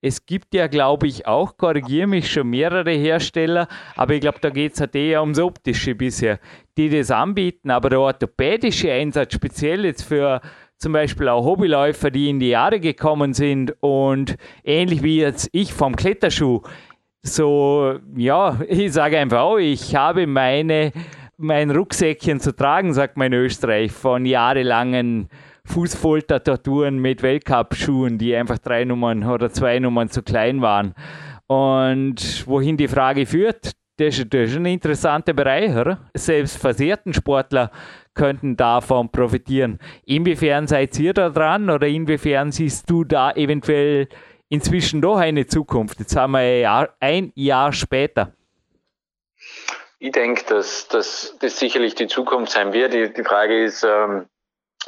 es 0.00 0.26
gibt 0.26 0.54
ja, 0.54 0.66
glaube 0.66 1.06
ich, 1.06 1.26
auch, 1.26 1.56
korrigiere 1.56 2.06
mich, 2.06 2.30
schon 2.30 2.50
mehrere 2.50 2.92
Hersteller, 2.92 3.68
aber 3.96 4.12
ich 4.12 4.20
glaube, 4.20 4.38
da 4.40 4.50
geht 4.50 4.74
es 4.74 4.80
halt 4.80 4.94
eher 4.94 5.22
ums 5.22 5.38
Optische 5.38 5.94
bisher, 5.94 6.38
die 6.76 6.90
das 6.90 7.10
anbieten, 7.10 7.70
aber 7.70 7.88
der 7.88 8.00
orthopädische 8.00 8.92
Einsatz, 8.92 9.32
speziell 9.32 9.86
jetzt 9.86 10.02
für 10.02 10.42
zum 10.76 10.92
Beispiel 10.92 11.28
auch 11.28 11.46
Hobbyläufer, 11.46 12.10
die 12.10 12.28
in 12.28 12.38
die 12.38 12.50
Jahre 12.50 12.80
gekommen 12.80 13.32
sind 13.32 13.74
und 13.80 14.36
ähnlich 14.62 15.02
wie 15.02 15.20
jetzt 15.20 15.48
ich 15.52 15.72
vom 15.72 15.96
Kletterschuh, 15.96 16.60
so, 17.22 17.98
ja, 18.14 18.60
ich 18.68 18.92
sage 18.92 19.18
einfach 19.18 19.40
auch, 19.40 19.56
ich 19.56 19.96
habe 19.96 20.26
meine, 20.26 20.92
mein 21.38 21.70
Rucksäckchen 21.70 22.40
zu 22.40 22.54
tragen, 22.54 22.92
sagt 22.92 23.16
man 23.16 23.32
in 23.32 23.40
Österreich, 23.40 23.90
von 23.90 24.26
jahrelangen 24.26 25.30
Fußfolter-Torturen 25.66 26.98
mit 26.98 27.22
Weltcup-Schuhen, 27.22 28.18
die 28.18 28.34
einfach 28.36 28.58
drei 28.58 28.84
Nummern 28.84 29.24
oder 29.24 29.50
zwei 29.50 29.78
Nummern 29.78 30.08
zu 30.08 30.22
klein 30.22 30.60
waren. 30.62 30.94
Und 31.46 32.46
wohin 32.46 32.76
die 32.76 32.88
Frage 32.88 33.26
führt, 33.26 33.72
das 33.96 34.18
ist, 34.18 34.34
das 34.34 34.50
ist 34.50 34.56
ein 34.56 34.66
interessanter 34.66 35.32
Bereich. 35.32 35.74
Oder? 35.74 36.10
Selbst 36.14 36.58
versehrten 36.58 37.12
Sportler 37.12 37.70
könnten 38.14 38.56
davon 38.56 39.10
profitieren. 39.10 39.78
Inwiefern 40.04 40.66
seid 40.66 40.98
ihr 40.98 41.12
da 41.12 41.30
dran 41.30 41.70
oder 41.70 41.86
inwiefern 41.86 42.52
siehst 42.52 42.88
du 42.88 43.04
da 43.04 43.32
eventuell 43.32 44.08
inzwischen 44.48 45.00
doch 45.00 45.16
eine 45.16 45.46
Zukunft? 45.46 45.98
Jetzt 45.98 46.16
haben 46.16 46.32
wir 46.32 46.40
ein 46.40 46.60
Jahr, 46.60 46.88
ein 47.00 47.32
Jahr 47.34 47.72
später. 47.72 48.32
Ich 49.98 50.12
denke, 50.12 50.44
dass, 50.48 50.88
dass 50.88 51.36
das 51.40 51.58
sicherlich 51.58 51.94
die 51.94 52.06
Zukunft 52.06 52.52
sein 52.52 52.72
wird. 52.72 52.92
Die, 52.92 53.12
die 53.12 53.24
Frage 53.24 53.64
ist, 53.64 53.84
ähm, 53.84 54.26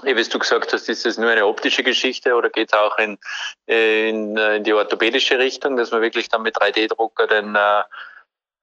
wie 0.02 0.14
du 0.14 0.38
gesagt 0.38 0.72
hast, 0.72 0.88
ist 0.88 1.04
das 1.04 1.18
nur 1.18 1.30
eine 1.30 1.46
optische 1.46 1.82
Geschichte 1.82 2.34
oder 2.34 2.50
geht 2.50 2.72
es 2.72 2.78
auch 2.78 2.98
in, 2.98 3.18
in, 3.66 4.36
in, 4.36 4.64
die 4.64 4.72
orthopädische 4.72 5.38
Richtung, 5.38 5.76
dass 5.76 5.90
man 5.90 6.02
wirklich 6.02 6.28
dann 6.28 6.42
mit 6.42 6.56
3D-Drucker 6.56 7.26
den 7.26 7.54
äh, 7.54 7.82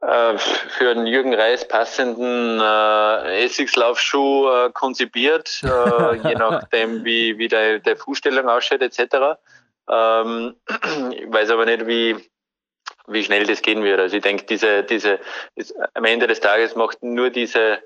äh, 0.01 0.37
für 0.37 0.91
einen 0.91 1.07
Jürgen 1.07 1.33
Reis 1.33 1.65
passenden 1.65 2.59
äh, 2.59 3.45
Essigslaufschuh 3.45 4.49
äh, 4.49 4.71
konzipiert, 4.73 5.61
äh, 5.63 6.15
je 6.27 6.35
nachdem, 6.35 7.05
wie, 7.05 7.37
wie 7.37 7.47
der, 7.47 7.79
der 7.79 7.95
Fußstellung 7.95 8.49
ausschaut, 8.49 8.81
etc. 8.81 9.39
Ähm, 9.89 10.55
ich 11.11 11.31
weiß 11.31 11.51
aber 11.51 11.65
nicht, 11.65 11.87
wie, 11.87 12.17
wie 13.07 13.23
schnell 13.23 13.45
das 13.45 13.61
gehen 13.61 13.83
wird. 13.83 13.99
Also 13.99 14.17
ich 14.17 14.23
denke, 14.23 14.43
diese, 14.43 14.83
diese, 14.83 15.19
ist, 15.55 15.73
am 15.93 16.03
Ende 16.03 16.27
des 16.27 16.41
Tages 16.41 16.75
macht 16.75 17.01
nur 17.01 17.29
diese 17.29 17.79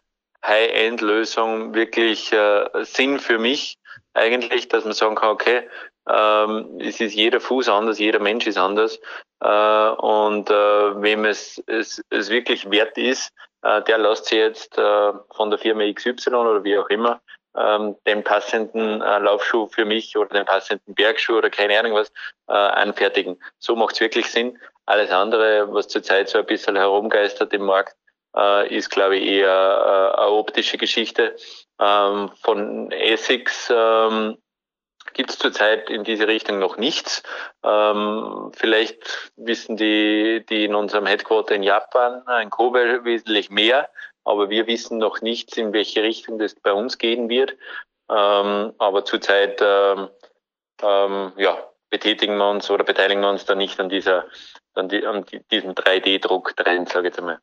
High-End-Lösung 0.48 1.74
wirklich 1.74 2.32
äh, 2.32 2.70
Sinn 2.84 3.20
für 3.20 3.38
mich 3.38 3.78
eigentlich, 4.14 4.68
dass 4.68 4.84
man 4.84 4.94
sagen 4.94 5.16
kann, 5.16 5.30
okay, 5.30 5.70
ähm, 6.10 6.80
es 6.80 7.00
ist 7.00 7.14
jeder 7.14 7.40
Fuß 7.40 7.70
anders, 7.70 8.00
jeder 8.00 8.20
Mensch 8.20 8.48
ist 8.48 8.58
anders. 8.58 9.00
Äh, 9.42 9.90
und 9.90 10.50
äh, 10.50 11.02
wem 11.02 11.26
es, 11.26 11.62
es, 11.68 12.02
es 12.10 12.30
wirklich 12.30 12.70
wert 12.72 12.98
ist, 12.98 13.32
äh, 13.62 13.82
der 13.84 13.98
lässt 13.98 14.26
sich 14.26 14.38
jetzt 14.38 14.78
äh, 14.78 15.12
von 15.36 15.50
der 15.50 15.60
Firma 15.60 15.84
XY 15.92 16.30
oder 16.30 16.64
wie 16.64 16.78
auch 16.78 16.90
immer 16.90 17.22
ähm, 17.58 17.96
den 18.06 18.24
passenden 18.24 19.02
äh, 19.02 19.20
Laufschuh 19.20 19.68
für 19.68 19.86
mich 19.86 20.16
oder 20.16 20.30
den 20.30 20.46
passenden 20.46 20.94
Bergschuh 20.94 21.38
oder 21.38 21.50
keine 21.50 21.78
Ahnung 21.80 21.94
was 21.94 22.12
äh, 22.48 22.54
anfertigen. 22.54 23.38
So 23.60 23.76
macht 23.76 23.96
es 23.96 24.02
wirklich 24.02 24.30
Sinn. 24.32 24.58
Alles 24.86 25.12
andere, 25.12 25.72
was 25.74 25.88
zurzeit 25.88 26.30
so 26.30 26.38
ein 26.38 26.46
bisschen 26.46 26.76
herumgeistert 26.78 27.52
im 27.54 27.66
Markt, 27.66 27.96
äh, 28.38 28.76
ist, 28.76 28.90
glaube 28.90 29.18
ich, 29.18 29.26
eher 29.26 30.14
äh, 30.16 30.20
eine 30.20 30.32
optische 30.32 30.78
Geschichte. 30.78 31.36
Ähm, 31.80 32.32
von 32.42 32.92
Essex 32.92 33.72
ähm, 33.76 34.38
gibt 35.14 35.32
es 35.32 35.40
zurzeit 35.40 35.90
in 35.90 36.04
diese 36.04 36.28
Richtung 36.28 36.60
noch 36.60 36.78
nichts. 36.78 37.24
Ähm, 37.64 38.52
vielleicht 38.56 39.32
wissen 39.36 39.78
die, 39.78 40.46
die 40.48 40.66
in 40.66 40.76
unserem 40.76 41.06
Headquarter 41.06 41.56
in 41.56 41.64
Japan, 41.64 42.24
in 42.42 42.50
Kobe, 42.50 43.04
wesentlich 43.04 43.50
mehr, 43.50 43.90
aber 44.24 44.50
wir 44.50 44.68
wissen 44.68 44.98
noch 44.98 45.22
nichts, 45.22 45.58
in 45.58 45.74
welche 45.74 46.04
Richtung 46.04 46.38
das 46.38 46.56
bei 46.56 46.74
uns 46.74 46.98
gehen 46.98 47.30
wird. 47.30 47.56
Ähm, 48.10 48.74
aber 48.78 49.04
zurzeit 49.06 49.60
ähm, 49.62 50.10
ähm, 50.82 51.34
ja, 51.38 51.58
betätigen 51.90 52.38
wir 52.38 52.50
uns 52.50 52.70
oder 52.70 52.84
beteiligen 52.84 53.22
wir 53.22 53.30
uns 53.30 53.46
da 53.46 53.56
nicht 53.56 53.80
an 53.80 53.90
dieser, 53.90 54.26
an, 54.76 54.90
die, 54.90 55.06
an 55.06 55.26
diesem 55.52 55.72
3D-Druck-Trend, 55.72 56.90
sage 56.90 57.08
ich 57.08 57.12
jetzt 57.14 57.20
einmal. 57.20 57.40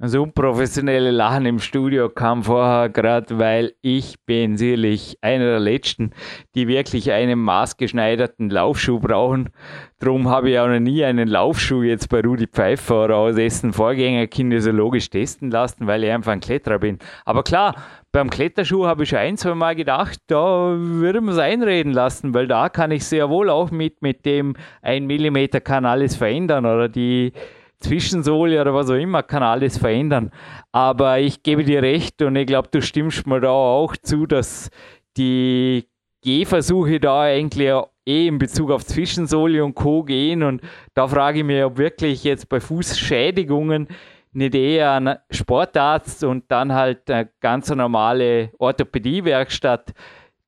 Also 0.00 0.22
unprofessionelle 0.22 1.10
Lachen 1.10 1.44
im 1.44 1.58
Studio 1.58 2.08
kam 2.08 2.44
vorher 2.44 2.88
gerade, 2.88 3.36
weil 3.40 3.72
ich 3.82 4.14
bin 4.26 4.56
sicherlich 4.56 5.18
einer 5.22 5.46
der 5.46 5.58
Letzten, 5.58 6.12
die 6.54 6.68
wirklich 6.68 7.10
einen 7.10 7.40
maßgeschneiderten 7.40 8.48
Laufschuh 8.48 9.00
brauchen. 9.00 9.50
Drum 9.98 10.28
habe 10.28 10.50
ich 10.50 10.58
auch 10.60 10.68
noch 10.68 10.78
nie 10.78 11.04
einen 11.04 11.26
Laufschuh 11.26 11.82
jetzt 11.82 12.10
bei 12.10 12.20
Rudi 12.20 12.46
Pfeiffer 12.46 13.06
oder 13.06 13.16
aus 13.16 13.34
dessen 13.34 13.72
Vorgänger 13.72 14.28
kinesiologisch 14.28 15.10
testen 15.10 15.50
lassen, 15.50 15.88
weil 15.88 16.04
ich 16.04 16.12
einfach 16.12 16.30
ein 16.30 16.38
Kletterer 16.38 16.78
bin. 16.78 17.00
Aber 17.24 17.42
klar, 17.42 17.74
beim 18.12 18.30
Kletterschuh 18.30 18.86
habe 18.86 19.02
ich 19.02 19.08
schon 19.08 19.18
ein, 19.18 19.36
zwei 19.36 19.56
Mal 19.56 19.74
gedacht, 19.74 20.20
da 20.28 20.76
würde 20.78 21.20
man 21.20 21.34
es 21.34 21.40
einreden 21.40 21.92
lassen, 21.92 22.34
weil 22.34 22.46
da 22.46 22.68
kann 22.68 22.92
ich 22.92 23.04
sehr 23.04 23.30
wohl 23.30 23.50
auch 23.50 23.72
mit, 23.72 24.00
mit 24.00 24.24
dem 24.24 24.54
1 24.82 25.08
mm 25.08 25.58
kann 25.64 25.84
alles 25.84 26.14
verändern 26.14 26.66
oder 26.66 26.88
die 26.88 27.32
Zwischensohle 27.80 28.60
oder 28.60 28.74
was 28.74 28.90
auch 28.90 28.94
immer 28.94 29.22
kann 29.22 29.42
alles 29.42 29.78
verändern. 29.78 30.30
Aber 30.72 31.18
ich 31.20 31.42
gebe 31.42 31.64
dir 31.64 31.82
recht 31.82 32.20
und 32.22 32.36
ich 32.36 32.46
glaube, 32.46 32.68
du 32.70 32.82
stimmst 32.82 33.26
mir 33.26 33.40
da 33.40 33.50
auch 33.50 33.96
zu, 33.96 34.26
dass 34.26 34.70
die 35.16 35.86
Gehversuche 36.22 36.98
da 37.00 37.22
eigentlich 37.22 37.72
eh 38.06 38.26
in 38.26 38.38
Bezug 38.38 38.70
auf 38.70 38.84
Zwischensohle 38.84 39.64
und 39.64 39.74
Co. 39.74 40.02
gehen. 40.02 40.42
Und 40.42 40.62
da 40.94 41.06
frage 41.06 41.38
ich 41.38 41.44
mich, 41.44 41.62
ob 41.62 41.78
wirklich 41.78 42.24
jetzt 42.24 42.48
bei 42.48 42.60
Fußschädigungen 42.60 43.88
nicht 44.32 44.54
eher 44.54 44.92
ein 44.92 45.16
Sportarzt 45.30 46.24
und 46.24 46.44
dann 46.48 46.72
halt 46.72 47.10
eine 47.10 47.30
ganz 47.40 47.70
normale 47.70 48.50
Orthopädiewerkstatt 48.58 49.94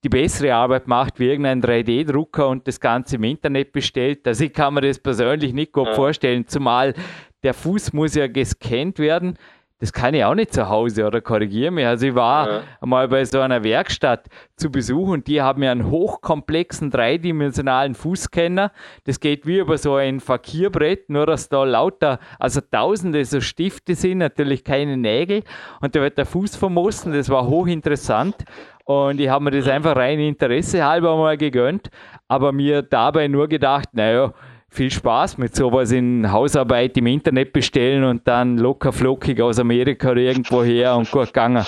die 0.03 0.09
bessere 0.09 0.55
Arbeit 0.55 0.88
macht 0.88 1.20
wie 1.20 1.28
irgendein 1.28 1.62
3D-Drucker 1.62 2.48
und 2.48 2.66
das 2.66 2.80
Ganze 2.80 3.16
im 3.16 3.24
Internet 3.24 3.72
bestellt. 3.72 4.26
Also 4.26 4.44
ich 4.44 4.53
kann 4.53 4.74
mir 4.74 4.80
das 4.80 4.98
persönlich 4.98 5.53
nicht 5.53 5.72
gut 5.72 5.88
ja. 5.88 5.94
vorstellen, 5.94 6.46
zumal 6.46 6.94
der 7.42 7.55
Fuß 7.55 7.92
muss 7.92 8.14
ja 8.14 8.26
gescannt 8.26 8.98
werden. 8.98 9.38
Das 9.80 9.94
kann 9.94 10.12
ich 10.12 10.22
auch 10.24 10.34
nicht 10.34 10.53
zu 10.53 10.68
Hause 10.68 11.07
oder 11.07 11.22
korrigiere 11.22 11.70
mich. 11.70 11.86
Also 11.86 12.09
ich 12.09 12.14
war 12.14 12.51
ja. 12.51 12.62
einmal 12.82 13.09
bei 13.09 13.24
so 13.24 13.40
einer 13.40 13.64
Werkstatt 13.64 14.26
zu 14.55 14.70
Besuch 14.70 15.09
und 15.09 15.26
die 15.26 15.40
haben 15.40 15.62
ja 15.62 15.72
einen 15.72 15.90
hochkomplexen 15.90 16.90
dreidimensionalen 16.90 17.94
Fußscanner. 17.94 18.72
Das 19.05 19.20
geht 19.20 19.46
wie 19.46 19.59
über 19.59 19.78
so 19.78 19.94
ein 19.94 20.20
Fakirbrett, 20.20 21.09
nur 21.09 21.24
dass 21.24 21.48
da 21.48 21.64
lauter, 21.64 22.18
also 22.38 22.61
tausende 22.61 23.24
so 23.24 23.40
Stifte 23.40 23.94
sind, 23.94 24.18
natürlich 24.18 24.64
keine 24.64 24.98
Nägel. 24.98 25.44
Und 25.80 25.96
da 25.96 26.03
wird 26.03 26.18
der 26.18 26.26
Fuß 26.26 26.57
vermossen. 26.57 27.14
Das 27.14 27.30
war 27.30 27.46
hochinteressant. 27.46 28.44
Und 28.85 29.20
ich 29.20 29.28
habe 29.28 29.45
mir 29.45 29.51
das 29.53 29.68
einfach 29.68 29.97
rein 29.97 30.18
Interesse 30.18 30.85
halber 30.85 31.16
mal 31.16 31.37
gegönnt, 31.37 31.91
aber 32.28 32.53
mir 32.53 32.83
dabei 32.83 33.28
nur 33.28 33.49
gedacht, 33.49 33.89
naja, 33.93 34.33
viel 34.68 34.91
Spaß 34.91 35.39
mit 35.39 35.55
sowas 35.55 35.93
in 35.93 36.31
Hausarbeit 36.31 36.97
im 36.97 37.07
Internet 37.07 37.53
bestellen 37.53 38.05
und 38.05 38.26
dann 38.26 38.57
locker 38.59 38.93
flockig 38.93 39.41
aus 39.41 39.59
Amerika 39.59 40.11
oder 40.11 40.20
irgendwo 40.20 40.62
her 40.62 40.97
und 40.97 41.11
gut 41.11 41.26
gegangen. 41.26 41.64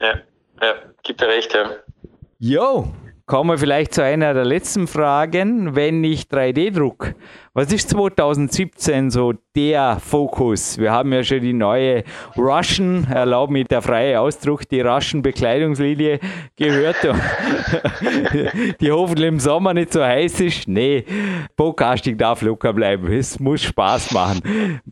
Ja, 0.00 0.14
ja, 0.60 0.74
gibt 1.02 1.20
ja 1.20 1.26
recht, 1.28 1.54
ja. 1.54 1.70
Jo, 2.38 2.88
kommen 3.26 3.50
wir 3.50 3.58
vielleicht 3.58 3.94
zu 3.94 4.02
einer 4.02 4.34
der 4.34 4.44
letzten 4.44 4.86
Fragen, 4.86 5.74
wenn 5.74 6.02
nicht 6.02 6.32
3D-Druck. 6.32 7.14
Was 7.54 7.72
ist 7.72 7.88
2017 7.90 9.10
so 9.10 9.32
der 9.56 9.98
Fokus? 9.98 10.76
Wir 10.76 10.92
haben 10.92 11.10
ja 11.12 11.22
schon 11.22 11.40
die 11.40 11.54
neue 11.54 12.04
Russian, 12.36 13.06
erlaub 13.10 13.48
mir 13.48 13.64
der 13.64 13.80
freie 13.80 14.20
Ausdruck, 14.20 14.68
die 14.68 14.82
Russian 14.82 15.22
Bekleidungslinie 15.22 16.20
gehört, 16.56 16.96
die 18.80 18.92
hoffentlich 18.92 19.28
im 19.28 19.40
Sommer 19.40 19.72
nicht 19.72 19.94
so 19.94 20.04
heiß 20.04 20.40
ist. 20.40 20.68
Nee, 20.68 21.04
Podcasting 21.56 22.18
darf 22.18 22.42
locker 22.42 22.74
bleiben. 22.74 23.10
Es 23.10 23.40
muss 23.40 23.62
Spaß 23.62 24.10
machen. 24.10 24.42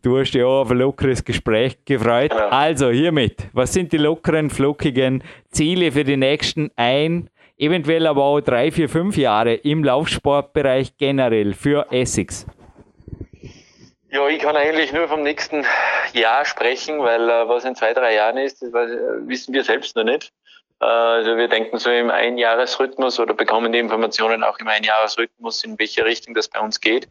Du 0.00 0.18
hast 0.18 0.32
ja 0.32 0.46
auch 0.46 0.62
auf 0.62 0.70
ein 0.70 0.78
lockeres 0.78 1.22
Gespräch 1.22 1.84
gefreut. 1.84 2.32
Also 2.32 2.90
hiermit, 2.90 3.48
was 3.52 3.74
sind 3.74 3.92
die 3.92 3.98
lockeren, 3.98 4.48
flockigen 4.48 5.22
Ziele 5.50 5.92
für 5.92 6.04
die 6.04 6.16
nächsten 6.16 6.70
ein, 6.76 7.28
eventuell 7.58 8.06
aber 8.06 8.24
auch 8.24 8.40
drei, 8.40 8.70
vier, 8.70 8.88
fünf 8.88 9.16
Jahre 9.16 9.54
im 9.54 9.84
Laufsportbereich 9.84 10.96
generell 10.96 11.54
für 11.54 11.86
Essex? 11.90 12.46
Ja, 14.10 14.28
ich 14.28 14.40
kann 14.40 14.56
eigentlich 14.56 14.92
nur 14.92 15.08
vom 15.08 15.22
nächsten 15.22 15.64
Jahr 16.12 16.44
sprechen, 16.44 16.98
weil 16.98 17.28
äh, 17.28 17.48
was 17.48 17.64
in 17.64 17.74
zwei, 17.74 17.94
drei 17.94 18.14
Jahren 18.14 18.36
ist, 18.36 18.62
das 18.62 18.72
wissen 18.72 19.54
wir 19.54 19.64
selbst 19.64 19.96
noch 19.96 20.04
nicht. 20.04 20.32
Äh, 20.80 20.84
also 20.84 21.36
wir 21.36 21.48
denken 21.48 21.78
so 21.78 21.90
im 21.90 22.10
Einjahresrhythmus 22.10 23.18
oder 23.20 23.32
bekommen 23.32 23.72
die 23.72 23.78
Informationen 23.78 24.44
auch 24.44 24.58
im 24.58 24.68
Einjahresrhythmus, 24.68 25.64
in 25.64 25.78
welche 25.78 26.04
Richtung 26.04 26.34
das 26.34 26.48
bei 26.48 26.60
uns 26.60 26.80
geht. 26.80 27.08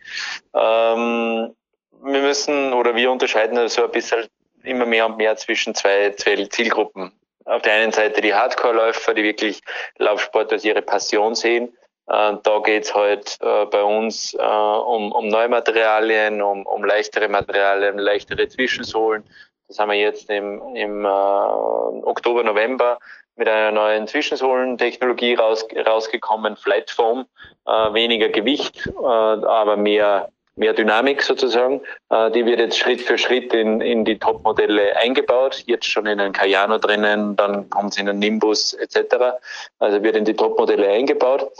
Ähm, 0.53 1.55
wir 2.03 2.21
müssen 2.21 2.73
oder 2.73 2.95
wir 2.95 3.11
unterscheiden 3.11 3.67
so 3.69 3.85
ein 3.85 3.91
bisschen 3.91 4.27
immer 4.63 4.85
mehr 4.85 5.05
und 5.05 5.17
mehr 5.17 5.35
zwischen 5.37 5.73
zwei, 5.73 6.11
zwei 6.11 6.45
Zielgruppen. 6.45 7.11
Auf 7.51 7.61
der 7.61 7.73
einen 7.73 7.91
Seite 7.91 8.21
die 8.21 8.33
Hardcore-Läufer, 8.33 9.13
die 9.13 9.23
wirklich 9.23 9.61
Laufsport 9.97 10.51
als 10.51 10.63
ihre 10.65 10.81
Passion 10.81 11.35
sehen 11.35 11.73
äh, 12.07 12.37
da 12.43 12.59
geht's 12.59 12.93
halt 12.93 13.37
äh, 13.41 13.65
bei 13.65 13.83
uns 13.83 14.33
äh, 14.33 14.37
um, 14.37 15.11
um 15.11 15.27
Neumaterialien, 15.27 16.41
um, 16.41 16.65
um 16.65 16.83
leichtere 16.83 17.29
Materialien, 17.29 17.97
leichtere 17.97 18.47
Zwischensohlen. 18.47 19.23
Das 19.67 19.79
haben 19.79 19.91
wir 19.91 19.97
jetzt 19.97 20.29
im, 20.29 20.75
im 20.75 21.05
äh, 21.05 21.07
Oktober, 21.07 22.43
November 22.43 22.99
mit 23.37 23.47
einer 23.47 23.71
neuen 23.71 24.07
Zwischensohlentechnologie 24.07 25.35
raus, 25.35 25.65
rausgekommen, 25.73 26.57
Flatfoam, 26.57 27.27
äh, 27.65 27.93
weniger 27.93 28.27
Gewicht, 28.27 28.85
äh, 28.87 29.05
aber 29.05 29.77
mehr 29.77 30.29
mehr 30.61 30.73
Dynamik 30.73 31.21
sozusagen. 31.23 31.81
Äh, 32.09 32.31
die 32.31 32.45
wird 32.45 32.59
jetzt 32.59 32.77
Schritt 32.77 33.01
für 33.01 33.17
Schritt 33.17 33.53
in, 33.53 33.81
in 33.81 34.05
die 34.05 34.17
Top-Modelle 34.17 34.95
eingebaut. 34.95 35.63
Jetzt 35.65 35.87
schon 35.87 36.05
in 36.05 36.19
einen 36.19 36.31
Cayano 36.31 36.77
drinnen, 36.77 37.35
dann 37.35 37.69
kommt 37.69 37.91
es 37.91 37.97
in 37.97 38.07
einen 38.07 38.19
Nimbus 38.19 38.73
etc. 38.73 39.35
Also 39.79 40.01
wird 40.03 40.15
in 40.15 40.23
die 40.23 40.35
Top-Modelle 40.35 40.87
eingebaut. 40.87 41.51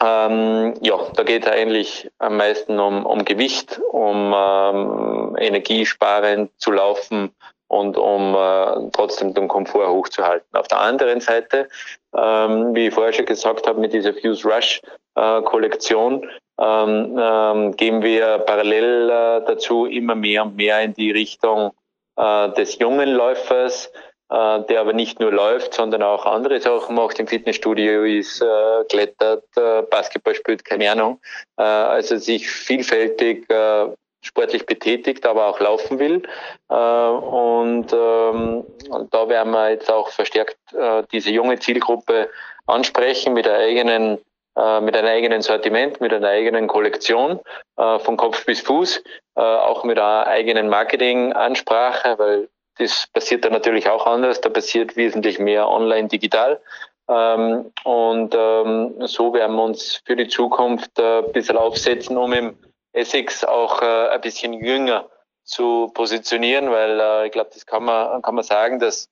Ähm, 0.00 0.74
ja, 0.80 0.98
da 1.14 1.22
geht 1.22 1.44
es 1.44 1.52
eigentlich 1.52 2.10
am 2.18 2.38
meisten 2.38 2.80
um, 2.80 3.04
um 3.04 3.24
Gewicht, 3.24 3.78
um 3.90 4.34
ähm, 4.34 5.36
energiesparend 5.38 6.50
zu 6.56 6.72
laufen 6.72 7.30
und 7.68 7.98
um 7.98 8.34
äh, 8.34 8.90
trotzdem 8.92 9.34
den 9.34 9.48
Komfort 9.48 9.88
hochzuhalten. 9.88 10.48
Auf 10.54 10.68
der 10.68 10.80
anderen 10.80 11.20
Seite, 11.20 11.68
ähm, 12.16 12.74
wie 12.74 12.86
ich 12.86 12.94
vorher 12.94 13.12
schon 13.12 13.26
gesagt 13.26 13.66
habe, 13.66 13.78
mit 13.78 13.92
dieser 13.92 14.14
Fuse 14.14 14.48
Rush 14.48 14.80
äh, 15.16 15.42
Kollektion 15.42 16.26
ähm, 16.58 17.18
ähm, 17.18 17.76
gehen 17.76 18.02
wir 18.02 18.38
parallel 18.38 19.10
äh, 19.10 19.44
dazu 19.46 19.86
immer 19.86 20.14
mehr 20.14 20.44
und 20.44 20.56
mehr 20.56 20.80
in 20.82 20.94
die 20.94 21.10
Richtung 21.10 21.72
äh, 22.16 22.50
des 22.50 22.78
jungen 22.78 23.08
Läufers, 23.08 23.90
äh, 24.28 24.60
der 24.62 24.80
aber 24.80 24.92
nicht 24.92 25.20
nur 25.20 25.32
läuft, 25.32 25.74
sondern 25.74 26.02
auch 26.02 26.26
andere 26.26 26.60
Sachen 26.60 26.94
macht, 26.94 27.18
im 27.18 27.26
Fitnessstudio 27.26 28.04
ist, 28.04 28.42
äh, 28.42 28.84
klettert, 28.88 29.44
äh, 29.56 29.82
Basketball 29.82 30.34
spielt, 30.34 30.64
keine 30.64 30.90
Ahnung. 30.90 31.20
Äh, 31.56 31.62
also 31.62 32.16
sich 32.16 32.48
vielfältig 32.50 33.48
äh, 33.50 33.88
sportlich 34.22 34.66
betätigt, 34.66 35.26
aber 35.26 35.46
auch 35.46 35.60
laufen 35.60 35.98
will. 35.98 36.22
Äh, 36.68 36.74
und, 36.74 37.92
ähm, 37.92 38.64
und 38.90 39.12
da 39.12 39.28
werden 39.28 39.52
wir 39.52 39.70
jetzt 39.70 39.90
auch 39.90 40.08
verstärkt 40.08 40.56
äh, 40.72 41.02
diese 41.12 41.30
junge 41.30 41.58
Zielgruppe 41.58 42.30
ansprechen 42.66 43.34
mit 43.34 43.46
der 43.46 43.56
eigenen 43.56 44.18
mit 44.54 44.94
einem 44.96 45.08
eigenen 45.08 45.40
Sortiment, 45.40 46.00
mit 46.00 46.12
einer 46.12 46.28
eigenen 46.28 46.66
Kollektion 46.66 47.40
äh, 47.76 47.98
von 48.00 48.16
Kopf 48.16 48.44
bis 48.44 48.60
Fuß, 48.60 49.02
äh, 49.36 49.40
auch 49.40 49.84
mit 49.84 49.98
einer 49.98 50.26
eigenen 50.26 50.68
Marketingansprache, 50.68 52.18
weil 52.18 52.48
das 52.78 53.06
passiert 53.12 53.44
dann 53.44 53.52
natürlich 53.52 53.88
auch 53.88 54.06
anders. 54.06 54.40
Da 54.40 54.48
passiert 54.48 54.96
wesentlich 54.96 55.38
mehr 55.38 55.68
online, 55.68 56.08
digital. 56.08 56.60
Ähm, 57.08 57.72
und 57.84 58.34
ähm, 58.36 58.94
so 59.06 59.34
werden 59.34 59.56
wir 59.56 59.64
uns 59.64 60.02
für 60.04 60.16
die 60.16 60.28
Zukunft 60.28 60.98
äh, 60.98 61.18
ein 61.18 61.32
bisschen 61.32 61.56
aufsetzen, 61.56 62.16
um 62.16 62.32
im 62.32 62.56
Essex 62.92 63.44
auch 63.44 63.82
äh, 63.82 64.08
ein 64.08 64.20
bisschen 64.20 64.52
jünger 64.52 65.08
zu 65.44 65.90
positionieren, 65.94 66.70
weil 66.70 67.00
äh, 67.00 67.26
ich 67.26 67.32
glaube, 67.32 67.50
das 67.52 67.66
kann 67.66 67.84
man, 67.84 68.22
kann 68.22 68.34
man 68.34 68.44
sagen, 68.44 68.78
dass 68.78 69.08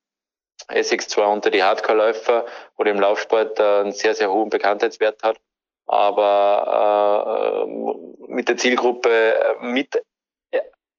Essex 0.68 1.08
zwar 1.08 1.30
unter 1.30 1.50
die 1.50 1.62
Hardcore-Läufer 1.62 2.46
oder 2.76 2.90
im 2.90 3.00
Laufsport 3.00 3.58
äh, 3.58 3.80
einen 3.80 3.92
sehr, 3.92 4.14
sehr 4.14 4.30
hohen 4.30 4.50
Bekanntheitswert 4.50 5.22
hat, 5.22 5.38
aber 5.86 7.66
äh, 7.66 8.32
mit 8.32 8.48
der 8.48 8.56
Zielgruppe 8.56 9.56
mit 9.60 10.00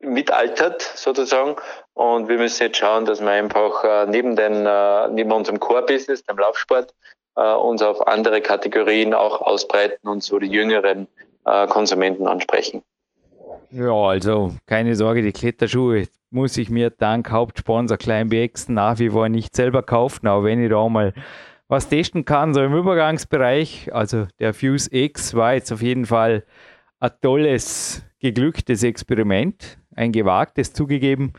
mitaltert 0.02 0.82
sozusagen. 0.82 1.56
Und 1.94 2.28
wir 2.28 2.38
müssen 2.38 2.64
jetzt 2.64 2.78
schauen, 2.78 3.06
dass 3.06 3.22
wir 3.22 3.30
einfach 3.30 3.84
äh, 3.84 4.06
neben, 4.08 4.36
den, 4.36 4.66
äh, 4.66 5.08
neben 5.10 5.32
unserem 5.32 5.60
Core-Business, 5.60 6.24
dem 6.24 6.38
Laufsport, 6.38 6.94
äh, 7.36 7.54
uns 7.54 7.82
auf 7.82 8.08
andere 8.08 8.42
Kategorien 8.42 9.14
auch 9.14 9.42
ausbreiten 9.42 10.08
und 10.08 10.24
so 10.24 10.40
die 10.40 10.48
jüngeren 10.48 11.08
äh, 11.46 11.68
Konsumenten 11.68 12.28
ansprechen. 12.28 12.84
Ja, 13.74 13.94
also 13.94 14.54
keine 14.66 14.96
Sorge, 14.96 15.22
die 15.22 15.32
Kletterschuhe 15.32 16.08
muss 16.30 16.58
ich 16.58 16.70
mir 16.70 16.90
dank 16.90 17.32
Hauptsponsor 17.32 17.98
Klein 17.98 18.28
BX 18.28 18.68
nach 18.68 19.00
wie 19.00 19.10
vor 19.10 19.30
nicht 19.30 19.56
selber 19.56 19.82
kaufen, 19.82 20.28
aber 20.28 20.44
wenn 20.44 20.62
ich 20.62 20.70
da 20.70 20.90
mal 20.90 21.14
was 21.70 21.88
testen 21.88 22.26
kann, 22.26 22.54
so 22.54 22.62
im 22.62 22.76
Übergangsbereich, 22.76 23.94
also 23.94 24.28
der 24.40 24.54
Fuse 24.54 24.90
X 24.92 25.36
war 25.36 25.54
jetzt 25.54 25.72
auf 25.72 25.82
jeden 25.82 26.06
Fall 26.06 26.44
ein 27.00 27.12
tolles, 27.22 28.04
geglücktes 28.20 28.84
Experiment 28.84 29.78
ein 29.96 30.12
gewagtes 30.12 30.74
zugegeben, 30.74 31.34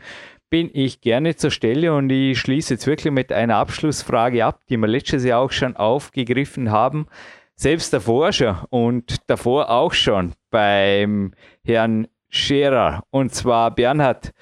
bin 0.49 0.69
ich 0.73 1.01
gerne 1.01 1.35
zur 1.35 1.51
Stelle 1.51 1.93
und 1.93 2.09
ich 2.09 2.39
schließe 2.39 2.75
jetzt 2.75 2.87
wirklich 2.87 3.13
mit 3.13 3.31
einer 3.31 3.57
Abschlussfrage 3.57 4.45
ab, 4.45 4.59
die 4.69 4.77
wir 4.77 4.87
letztes 4.87 5.23
Jahr 5.23 5.39
auch 5.39 5.51
schon 5.51 5.75
aufgegriffen 5.75 6.71
haben. 6.71 7.07
Selbst 7.55 7.93
der 7.93 8.01
Forscher 8.01 8.65
und 8.69 9.17
davor 9.27 9.69
auch 9.69 9.93
schon 9.93 10.33
beim 10.49 11.33
Herrn 11.63 12.07
Scherer 12.33 13.03
und 13.11 13.33
zwar 13.33 13.69
Bernhard, 13.69 14.33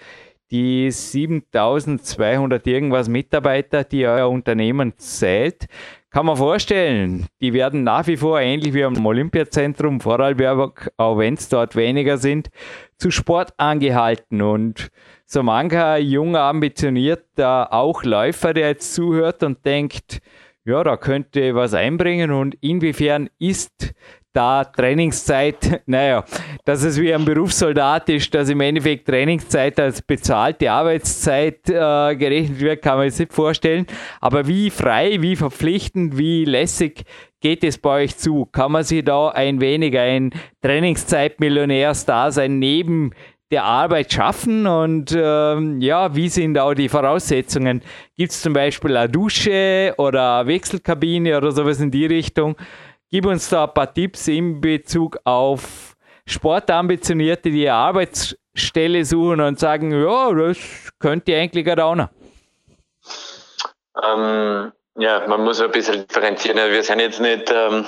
die 0.49 0.89
7200 0.89 2.65
irgendwas 2.65 3.09
Mitarbeiter, 3.09 3.83
die 3.83 4.05
euer 4.05 4.29
Unternehmen 4.29 4.93
zählt, 4.97 5.67
kann 6.09 6.25
man 6.25 6.37
vorstellen, 6.37 7.27
die 7.41 7.53
werden 7.53 7.83
nach 7.83 8.07
wie 8.07 8.17
vor 8.17 8.39
ähnlich 8.39 8.73
wie 8.73 8.83
am 8.83 9.05
Olympiazentrum 9.05 10.01
Vorarlberg, 10.01 10.91
auch 10.97 11.17
wenn 11.17 11.35
es 11.35 11.49
dort 11.49 11.75
weniger 11.75 12.17
sind, 12.17 12.49
zu 12.97 13.11
Sport 13.11 13.53
angehalten. 13.57 14.41
Und 14.41 14.89
so 15.25 15.43
mancher 15.43 15.97
junger, 15.97 16.41
ambitionierter 16.41 17.73
auch 17.73 18.03
Läufer, 18.03 18.53
der 18.53 18.69
jetzt 18.69 18.93
zuhört 18.93 19.43
und 19.43 19.65
denkt, 19.65 20.21
ja, 20.63 20.83
da 20.83 20.97
könnte 20.97 21.55
was 21.55 21.73
einbringen 21.73 22.31
und 22.31 22.55
inwiefern 22.61 23.29
ist 23.39 23.93
da 24.33 24.63
Trainingszeit, 24.63 25.81
naja, 25.85 26.23
dass 26.65 26.83
es 26.83 26.99
wie 26.99 27.13
ein 27.13 27.25
Berufssoldat 27.25 28.09
ist, 28.09 28.33
dass 28.33 28.49
im 28.49 28.61
Endeffekt 28.61 29.07
Trainingszeit 29.07 29.79
als 29.79 30.01
bezahlte 30.01 30.71
Arbeitszeit 30.71 31.69
äh, 31.69 32.15
gerechnet 32.15 32.59
wird, 32.59 32.81
kann 32.81 32.97
man 32.97 33.09
sich 33.09 33.19
nicht 33.19 33.33
vorstellen. 33.33 33.85
Aber 34.19 34.47
wie 34.47 34.69
frei, 34.69 35.21
wie 35.21 35.35
verpflichtend, 35.35 36.17
wie 36.17 36.45
lässig 36.45 37.03
geht 37.41 37.63
es 37.63 37.77
bei 37.77 38.03
euch 38.03 38.17
zu? 38.17 38.45
Kann 38.45 38.71
man 38.71 38.83
sich 38.83 39.03
da 39.03 39.29
ein 39.29 39.61
wenig 39.61 39.97
ein 39.97 40.31
Trainingszeitmillionärsdasein 40.61 42.59
neben 42.59 43.11
der 43.51 43.65
Arbeit 43.65 44.13
schaffen 44.13 44.65
und 44.65 45.13
ähm, 45.15 45.81
ja, 45.81 46.15
wie 46.15 46.29
sind 46.29 46.57
auch 46.57 46.73
die 46.73 46.87
Voraussetzungen? 46.87 47.81
Gibt 48.15 48.31
es 48.31 48.41
zum 48.41 48.53
Beispiel 48.53 48.95
eine 48.95 49.09
Dusche 49.09 49.93
oder 49.97 50.39
eine 50.39 50.47
Wechselkabine 50.47 51.37
oder 51.37 51.51
sowas 51.51 51.81
in 51.81 51.91
die 51.91 52.05
Richtung? 52.05 52.55
Gib 53.11 53.25
uns 53.25 53.49
da 53.49 53.65
ein 53.65 53.73
paar 53.73 53.93
Tipps 53.93 54.29
in 54.29 54.61
Bezug 54.61 55.17
auf 55.25 55.97
Sportambitionierte, 56.25 57.51
die 57.51 57.69
eine 57.69 57.77
Arbeitsstelle 57.77 59.03
suchen 59.03 59.41
und 59.41 59.59
sagen, 59.59 59.91
ja, 59.91 60.33
das 60.33 60.57
könnte 60.97 61.35
eigentlich 61.35 61.67
auch 61.77 61.95
noch. 61.95 62.07
Ähm, 64.01 64.71
ja, 64.95 65.27
man 65.27 65.43
muss 65.43 65.59
ein 65.59 65.71
bisschen 65.71 66.07
differenzieren. 66.07 66.57
Wir 66.71 66.83
sind 66.83 66.99
jetzt 66.99 67.19
nicht 67.19 67.51
ähm, 67.51 67.83
äh, 67.83 67.87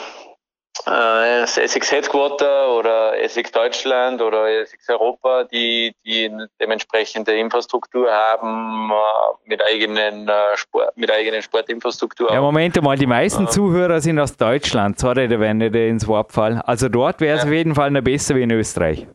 das 0.86 1.58
Essex 1.58 1.92
Headquarter 1.92 2.76
oder 2.76 3.20
Essex 3.22 3.52
Deutschland 3.52 4.22
oder 4.22 4.50
Essex 4.62 4.90
Europa, 4.90 5.46
die, 5.46 5.96
die 6.06 6.32
dementsprechende 6.60 7.34
Infrastruktur 7.36 8.12
haben 8.12 8.92
äh, 8.92 9.50
mit 9.50 9.62
eigenen 9.64 10.28
äh, 10.28 10.34
Sport, 10.56 10.96
mit 10.98 11.12
eigenen 11.12 11.42
Sportinfrastruktur. 11.42 12.32
Ja, 12.32 12.42
Moment 12.42 12.82
mal, 12.82 12.98
die 12.98 13.08
meisten 13.08 13.48
Zuhörer 13.48 14.02
sind 14.02 14.20
aus 14.20 14.36
Deutschland. 14.36 15.00
Sorry, 15.00 15.28
da 15.28 15.40
werden 15.40 15.58
nicht 15.58 15.76
ins 15.76 16.08
Wort 16.08 16.32
fallen. 16.32 16.60
Also 16.62 16.90
dort 16.90 17.22
wäre 17.22 17.38
es 17.38 17.44
ja. 17.44 17.50
auf 17.50 17.54
jeden 17.54 17.76
Fall 17.76 17.92
noch 17.92 18.02
besser 18.02 18.36
wie 18.36 18.44
in 18.44 18.52
Österreich. 18.52 19.08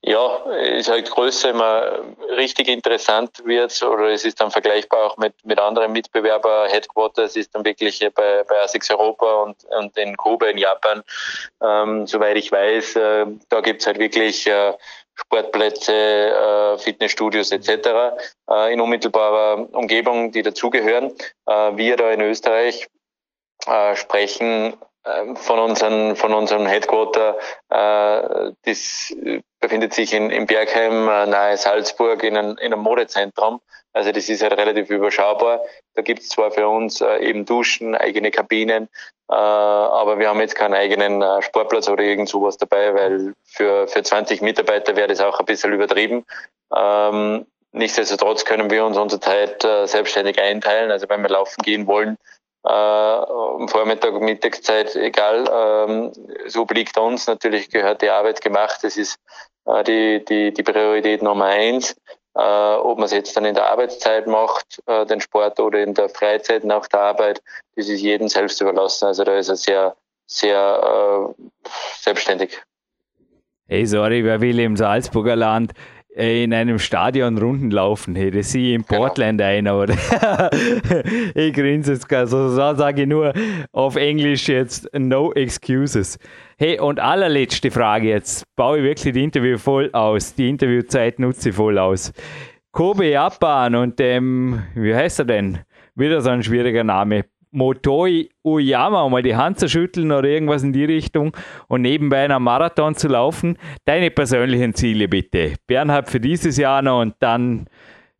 Ja, 0.00 0.36
ist 0.52 0.88
halt 0.88 1.10
größer 1.10 1.50
immer 1.50 2.00
richtig 2.36 2.68
interessant 2.68 3.42
wird 3.44 3.82
oder 3.82 4.08
es 4.08 4.24
ist 4.24 4.40
dann 4.40 4.50
vergleichbar 4.50 5.04
auch 5.04 5.16
mit, 5.18 5.34
mit 5.44 5.58
anderen 5.58 5.92
Mitbewerber. 5.92 6.66
Headquarters 6.68 7.36
ist 7.36 7.54
dann 7.54 7.64
wirklich 7.64 8.00
bei, 8.14 8.42
bei 8.44 8.60
ASICS 8.62 8.90
Europa 8.90 9.42
und, 9.42 9.56
und 9.64 9.96
in 9.98 10.16
Kobe 10.16 10.46
in 10.50 10.58
Japan. 10.58 11.02
Ähm, 11.62 12.06
soweit 12.06 12.36
ich 12.36 12.50
weiß, 12.52 12.96
äh, 12.96 13.26
da 13.50 13.60
gibt's 13.60 13.86
halt 13.86 13.98
wirklich 13.98 14.46
äh, 14.46 14.72
Sportplätze, 15.14 15.92
äh, 15.92 16.78
Fitnessstudios 16.78 17.52
etc. 17.52 18.16
Äh, 18.50 18.72
in 18.72 18.80
unmittelbarer 18.80 19.68
Umgebung, 19.74 20.32
die 20.32 20.42
dazugehören. 20.42 21.12
Äh, 21.46 21.76
wir 21.76 21.96
da 21.96 22.10
in 22.10 22.20
Österreich 22.20 22.88
äh, 23.66 23.94
sprechen 23.96 24.74
von 25.34 25.58
unseren, 25.58 26.16
von 26.16 26.32
unserem 26.32 26.66
Headquarter. 26.66 27.36
Äh, 27.68 28.52
das 28.64 29.14
befindet 29.60 29.94
sich 29.94 30.12
in, 30.14 30.30
in 30.30 30.46
Bergheim 30.46 31.08
äh, 31.08 31.26
nahe 31.26 31.56
Salzburg 31.56 32.22
in, 32.22 32.36
ein, 32.36 32.56
in 32.58 32.72
einem 32.72 32.80
Modezentrum. 32.80 33.60
Also 33.92 34.10
das 34.10 34.28
ist 34.28 34.42
halt 34.42 34.56
relativ 34.56 34.90
überschaubar. 34.90 35.60
Da 35.94 36.02
gibt 36.02 36.20
es 36.20 36.28
zwar 36.28 36.50
für 36.50 36.68
uns 36.68 37.00
äh, 37.00 37.18
eben 37.18 37.44
Duschen, 37.44 37.94
eigene 37.94 38.30
Kabinen, 38.30 38.88
äh, 39.30 39.34
aber 39.34 40.18
wir 40.18 40.28
haben 40.28 40.40
jetzt 40.40 40.56
keinen 40.56 40.74
eigenen 40.74 41.22
äh, 41.22 41.42
Sportplatz 41.42 41.88
oder 41.88 42.02
irgend 42.02 42.28
sowas 42.28 42.56
dabei, 42.56 42.92
weil 42.94 43.34
für, 43.44 43.86
für 43.86 44.02
20 44.02 44.42
Mitarbeiter 44.42 44.96
wäre 44.96 45.08
das 45.08 45.20
auch 45.20 45.38
ein 45.38 45.46
bisschen 45.46 45.72
übertrieben. 45.72 46.24
Ähm, 46.74 47.46
nichtsdestotrotz 47.72 48.44
können 48.44 48.70
wir 48.70 48.84
uns 48.84 48.96
unsere 48.96 49.20
Zeit 49.20 49.64
äh, 49.64 49.86
selbstständig 49.86 50.40
einteilen. 50.40 50.90
Also 50.90 51.08
wenn 51.08 51.22
wir 51.22 51.30
laufen 51.30 51.62
gehen 51.62 51.86
wollen, 51.86 52.18
äh, 52.64 53.66
Vormittag, 53.68 54.20
Mittagszeit, 54.20 54.96
egal, 54.96 55.48
ähm, 55.52 56.12
so 56.46 56.62
obliegt 56.62 56.96
uns. 56.96 57.26
Natürlich 57.26 57.70
gehört 57.70 58.02
die 58.02 58.10
Arbeit 58.10 58.40
gemacht. 58.40 58.78
Das 58.82 58.96
ist 58.96 59.18
äh, 59.66 59.84
die, 59.84 60.24
die, 60.24 60.52
die 60.52 60.62
Priorität 60.62 61.22
Nummer 61.22 61.46
eins. 61.46 61.94
Äh, 62.36 62.40
ob 62.40 62.98
man 62.98 63.04
es 63.06 63.12
jetzt 63.12 63.36
dann 63.36 63.44
in 63.44 63.54
der 63.54 63.70
Arbeitszeit 63.70 64.26
macht, 64.26 64.82
äh, 64.86 65.06
den 65.06 65.20
Sport 65.20 65.60
oder 65.60 65.82
in 65.82 65.94
der 65.94 66.08
Freizeit 66.08 66.64
nach 66.64 66.88
der 66.88 67.00
Arbeit, 67.00 67.42
das 67.76 67.88
ist 67.88 68.00
jedem 68.00 68.26
selbst 68.28 68.60
überlassen. 68.60 69.06
Also 69.06 69.22
da 69.22 69.36
ist 69.36 69.48
er 69.48 69.56
sehr, 69.56 69.96
sehr 70.26 71.34
äh, 71.38 71.68
selbstständig. 72.00 72.60
Hey, 73.68 73.86
sorry, 73.86 74.24
wer 74.24 74.40
will 74.40 74.58
im 74.58 74.76
Salzburger 74.76 75.36
Land 75.36 75.72
in 76.14 76.54
einem 76.54 76.78
Stadion 76.78 77.36
Runden 77.38 77.70
laufen? 77.70 78.14
Sehe 78.14 78.30
ich 78.30 78.54
in 78.54 78.82
genau. 78.82 79.00
Portland 79.00 79.40
genau. 79.40 79.50
ein, 79.50 79.68
oder? 79.68 80.50
ich 81.34 81.52
grinse 81.52 81.92
jetzt 81.92 82.08
gar 82.08 82.26
so. 82.26 82.48
So 82.48 82.74
sage 82.74 83.02
ich 83.02 83.08
nur 83.08 83.32
auf 83.72 83.96
Englisch 83.96 84.48
jetzt 84.48 84.88
no 84.96 85.32
excuses. 85.32 86.18
Hey, 86.56 86.78
und 86.78 87.00
allerletzte 87.00 87.70
Frage 87.70 88.08
jetzt. 88.08 88.44
Baue 88.54 88.78
ich 88.78 88.84
wirklich 88.84 89.12
die 89.12 89.24
Interview 89.24 89.58
voll 89.58 89.90
aus? 89.92 90.34
Die 90.34 90.48
Interviewzeit 90.48 91.18
nutze 91.18 91.48
ich 91.48 91.56
voll 91.56 91.78
aus. 91.78 92.12
Kobe 92.70 93.08
Japan 93.08 93.74
und 93.74 93.98
dem, 93.98 94.62
wie 94.74 94.94
heißt 94.94 95.20
er 95.20 95.24
denn? 95.24 95.58
Wieder 95.96 96.20
so 96.20 96.30
ein 96.30 96.42
schwieriger 96.42 96.84
Name. 96.84 97.24
Motoi 97.54 98.30
Uyama, 98.42 99.02
um 99.02 99.12
mal 99.12 99.22
die 99.22 99.36
Hand 99.36 99.58
zu 99.60 99.68
schütteln 99.68 100.10
oder 100.12 100.28
irgendwas 100.28 100.62
in 100.62 100.72
die 100.72 100.84
Richtung 100.84 101.36
und 101.68 101.82
nebenbei 101.82 102.24
einen 102.24 102.42
Marathon 102.42 102.96
zu 102.96 103.08
laufen. 103.08 103.58
Deine 103.84 104.10
persönlichen 104.10 104.74
Ziele 104.74 105.08
bitte. 105.08 105.54
Bernhard 105.66 106.10
für 106.10 106.20
dieses 106.20 106.56
Jahr 106.56 106.82
noch 106.82 107.00
und 107.00 107.14
dann 107.20 107.66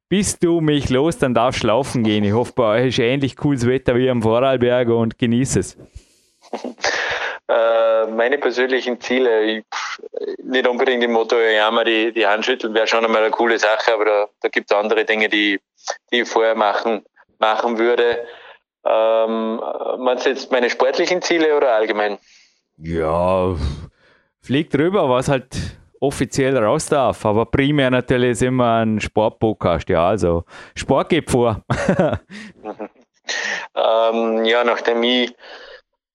bist 0.08 0.44
du 0.44 0.60
mich 0.60 0.90
los, 0.90 1.18
dann 1.18 1.34
darfst 1.34 1.64
du 1.64 1.66
laufen 1.66 2.04
gehen. 2.04 2.22
Ich 2.22 2.32
hoffe, 2.32 2.52
bei 2.54 2.82
euch 2.82 2.88
ist 2.88 2.98
ähnlich 3.00 3.36
cooles 3.36 3.66
Wetter 3.66 3.96
wie 3.96 4.08
am 4.08 4.22
Vorarlberg 4.22 4.88
und 4.88 5.18
genieße 5.18 5.60
es. 5.60 5.78
Äh, 7.46 8.06
meine 8.06 8.38
persönlichen 8.38 8.98
Ziele, 9.02 9.42
ich, 9.42 9.64
nicht 10.42 10.66
unbedingt 10.66 11.04
im 11.04 11.12
Motto 11.12 11.36
Uyama, 11.36 11.84
die, 11.84 12.10
die 12.10 12.26
Hand 12.26 12.46
schütteln 12.46 12.72
wäre 12.72 12.86
schon 12.86 13.04
einmal 13.04 13.22
eine 13.22 13.30
coole 13.30 13.58
Sache, 13.58 13.92
aber 13.92 14.04
da, 14.06 14.28
da 14.40 14.48
gibt 14.48 14.70
es 14.70 14.76
andere 14.76 15.04
Dinge, 15.04 15.28
die, 15.28 15.60
die 16.10 16.20
ich 16.20 16.28
vorher 16.28 16.54
machen, 16.54 17.04
machen 17.38 17.78
würde. 17.78 18.26
Ähm, 18.86 19.60
meinst 19.98 20.26
du 20.26 20.30
jetzt 20.30 20.50
meine 20.52 20.70
sportlichen 20.70 21.22
Ziele 21.22 21.56
oder 21.56 21.74
allgemein? 21.74 22.18
Ja, 22.76 23.54
flieg 24.42 24.70
drüber, 24.70 25.08
was 25.08 25.28
halt 25.28 25.56
offiziell 26.00 26.56
raus 26.56 26.86
darf. 26.86 27.24
Aber 27.24 27.46
primär 27.46 27.90
natürlich 27.90 28.32
ist 28.32 28.42
immer 28.42 28.84
ein 28.84 29.00
Sportpodcast. 29.00 29.88
Ja, 29.88 30.08
also 30.08 30.44
Sport 30.74 31.08
geht 31.08 31.30
vor. 31.30 31.62
ähm, 33.74 34.44
ja, 34.44 34.64
nachdem 34.64 35.02
ich 35.02 35.34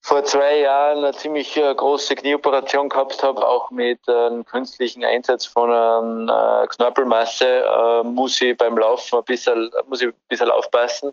vor 0.02 0.24
zwei 0.24 0.60
Jahren 0.60 1.00
eine 1.00 1.14
ziemlich 1.14 1.58
äh, 1.58 1.76
große 1.76 2.16
Knieoperation 2.16 2.90
gehabt 2.90 3.22
habe, 3.22 3.46
auch 3.46 3.70
mit 3.70 4.00
äh, 4.08 4.12
einem 4.12 4.46
künstlichen 4.46 5.04
Einsatz 5.04 5.46
von 5.46 5.72
einer 5.72 6.64
äh, 6.64 6.68
Knorpelmasse, 6.68 8.04
muss 8.06 8.42
ich 8.42 8.58
beim 8.58 8.78
Laufen 8.78 9.20
ein 9.20 9.26
bisschen, 9.26 9.72
muss 9.88 10.02
ich 10.02 10.08
ein 10.08 10.14
bisschen 10.30 10.50
aufpassen. 10.50 11.12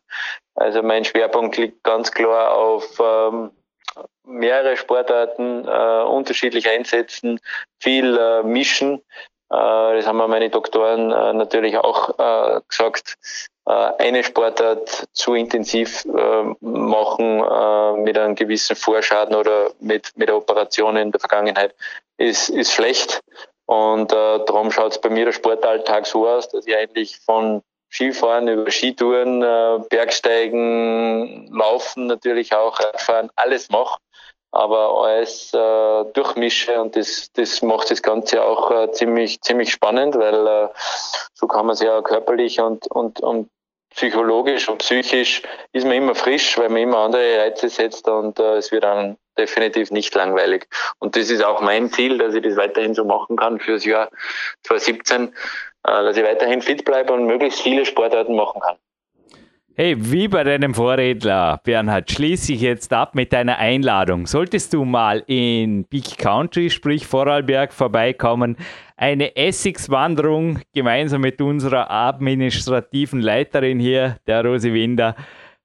Also 0.54 0.82
mein 0.82 1.04
Schwerpunkt 1.04 1.56
liegt 1.56 1.82
ganz 1.82 2.10
klar 2.12 2.54
auf 2.54 3.00
ähm, 3.00 3.50
mehrere 4.24 4.76
Sportarten 4.76 5.66
unterschiedlich 5.66 6.68
einsetzen, 6.68 7.40
viel 7.80 8.42
mischen. 8.42 9.02
Das 9.48 10.06
haben 10.06 10.16
mir 10.16 10.28
meine 10.28 10.50
Doktoren 10.50 11.08
natürlich 11.08 11.78
auch 11.78 12.16
gesagt. 12.68 13.16
Eine 13.66 14.22
Sportart 14.22 15.08
zu 15.12 15.34
intensiv 15.34 16.04
machen 16.60 17.38
mit 18.04 18.16
einem 18.16 18.36
gewissen 18.36 18.76
Vorschaden 18.76 19.34
oder 19.34 19.72
mit, 19.80 20.12
mit 20.14 20.28
der 20.28 20.36
Operation 20.36 20.96
in 20.96 21.10
der 21.10 21.18
Vergangenheit 21.18 21.74
ist, 22.16 22.48
ist 22.48 22.72
schlecht. 22.72 23.22
Und 23.66 24.12
äh, 24.12 24.38
darum 24.46 24.70
schaut 24.70 24.92
es 24.92 25.00
bei 25.00 25.10
mir 25.10 25.24
der 25.24 25.32
Sportalltag 25.32 26.06
so 26.06 26.28
aus, 26.28 26.48
dass 26.48 26.66
ich 26.66 26.76
eigentlich 26.76 27.18
von 27.18 27.62
Skifahren 27.90 28.46
über 28.48 28.70
Skitouren, 28.70 29.42
äh, 29.42 29.80
Bergsteigen, 29.90 31.48
Laufen 31.52 32.06
natürlich 32.06 32.54
auch, 32.54 32.78
Radfahren, 32.78 33.30
alles 33.34 33.68
mache 33.68 33.98
aber 34.56 35.04
alles 35.04 35.52
äh, 35.52 36.04
durchmische 36.12 36.80
und 36.80 36.96
das, 36.96 37.30
das 37.32 37.62
macht 37.62 37.90
das 37.90 38.02
Ganze 38.02 38.42
auch 38.42 38.70
äh, 38.70 38.90
ziemlich, 38.92 39.40
ziemlich 39.42 39.70
spannend, 39.70 40.16
weil 40.16 40.46
äh, 40.46 40.68
so 41.34 41.46
kann 41.46 41.66
man 41.66 41.74
es 41.74 41.80
ja 41.80 42.00
körperlich 42.02 42.60
und, 42.60 42.86
und, 42.88 43.20
und 43.20 43.48
psychologisch 43.90 44.68
und 44.68 44.78
psychisch 44.78 45.42
ist 45.72 45.84
man 45.84 45.94
immer 45.94 46.14
frisch, 46.14 46.58
weil 46.58 46.68
man 46.68 46.82
immer 46.82 46.98
andere 46.98 47.38
Reize 47.38 47.68
setzt 47.68 48.08
und 48.08 48.38
äh, 48.38 48.56
es 48.56 48.70
wird 48.70 48.84
dann 48.84 49.16
definitiv 49.38 49.90
nicht 49.90 50.14
langweilig. 50.14 50.66
Und 50.98 51.16
das 51.16 51.30
ist 51.30 51.44
auch 51.44 51.60
mein 51.60 51.90
Ziel, 51.90 52.18
dass 52.18 52.34
ich 52.34 52.42
das 52.42 52.56
weiterhin 52.56 52.94
so 52.94 53.04
machen 53.04 53.36
kann 53.36 53.58
fürs 53.58 53.84
Jahr 53.84 54.10
2017, 54.64 55.28
äh, 55.28 55.32
dass 55.82 56.16
ich 56.16 56.24
weiterhin 56.24 56.62
fit 56.62 56.84
bleibe 56.84 57.12
und 57.12 57.26
möglichst 57.26 57.60
viele 57.60 57.84
Sportarten 57.84 58.34
machen 58.34 58.60
kann. 58.60 58.76
Hey, 59.78 59.94
wie 59.98 60.26
bei 60.26 60.42
deinem 60.42 60.72
Vorredner, 60.72 61.60
Bernhard, 61.62 62.10
schließe 62.10 62.54
ich 62.54 62.62
jetzt 62.62 62.94
ab 62.94 63.14
mit 63.14 63.34
deiner 63.34 63.58
Einladung. 63.58 64.26
Solltest 64.26 64.72
du 64.72 64.86
mal 64.86 65.22
in 65.26 65.84
Big 65.84 66.16
Country, 66.16 66.70
sprich 66.70 67.06
Vorarlberg, 67.06 67.74
vorbeikommen, 67.74 68.56
eine 68.96 69.36
Essex-Wanderung 69.36 70.60
gemeinsam 70.72 71.20
mit 71.20 71.42
unserer 71.42 71.90
administrativen 71.90 73.20
Leiterin 73.20 73.78
hier, 73.78 74.16
der 74.26 74.46
Rosi 74.46 74.72
Winder, 74.72 75.14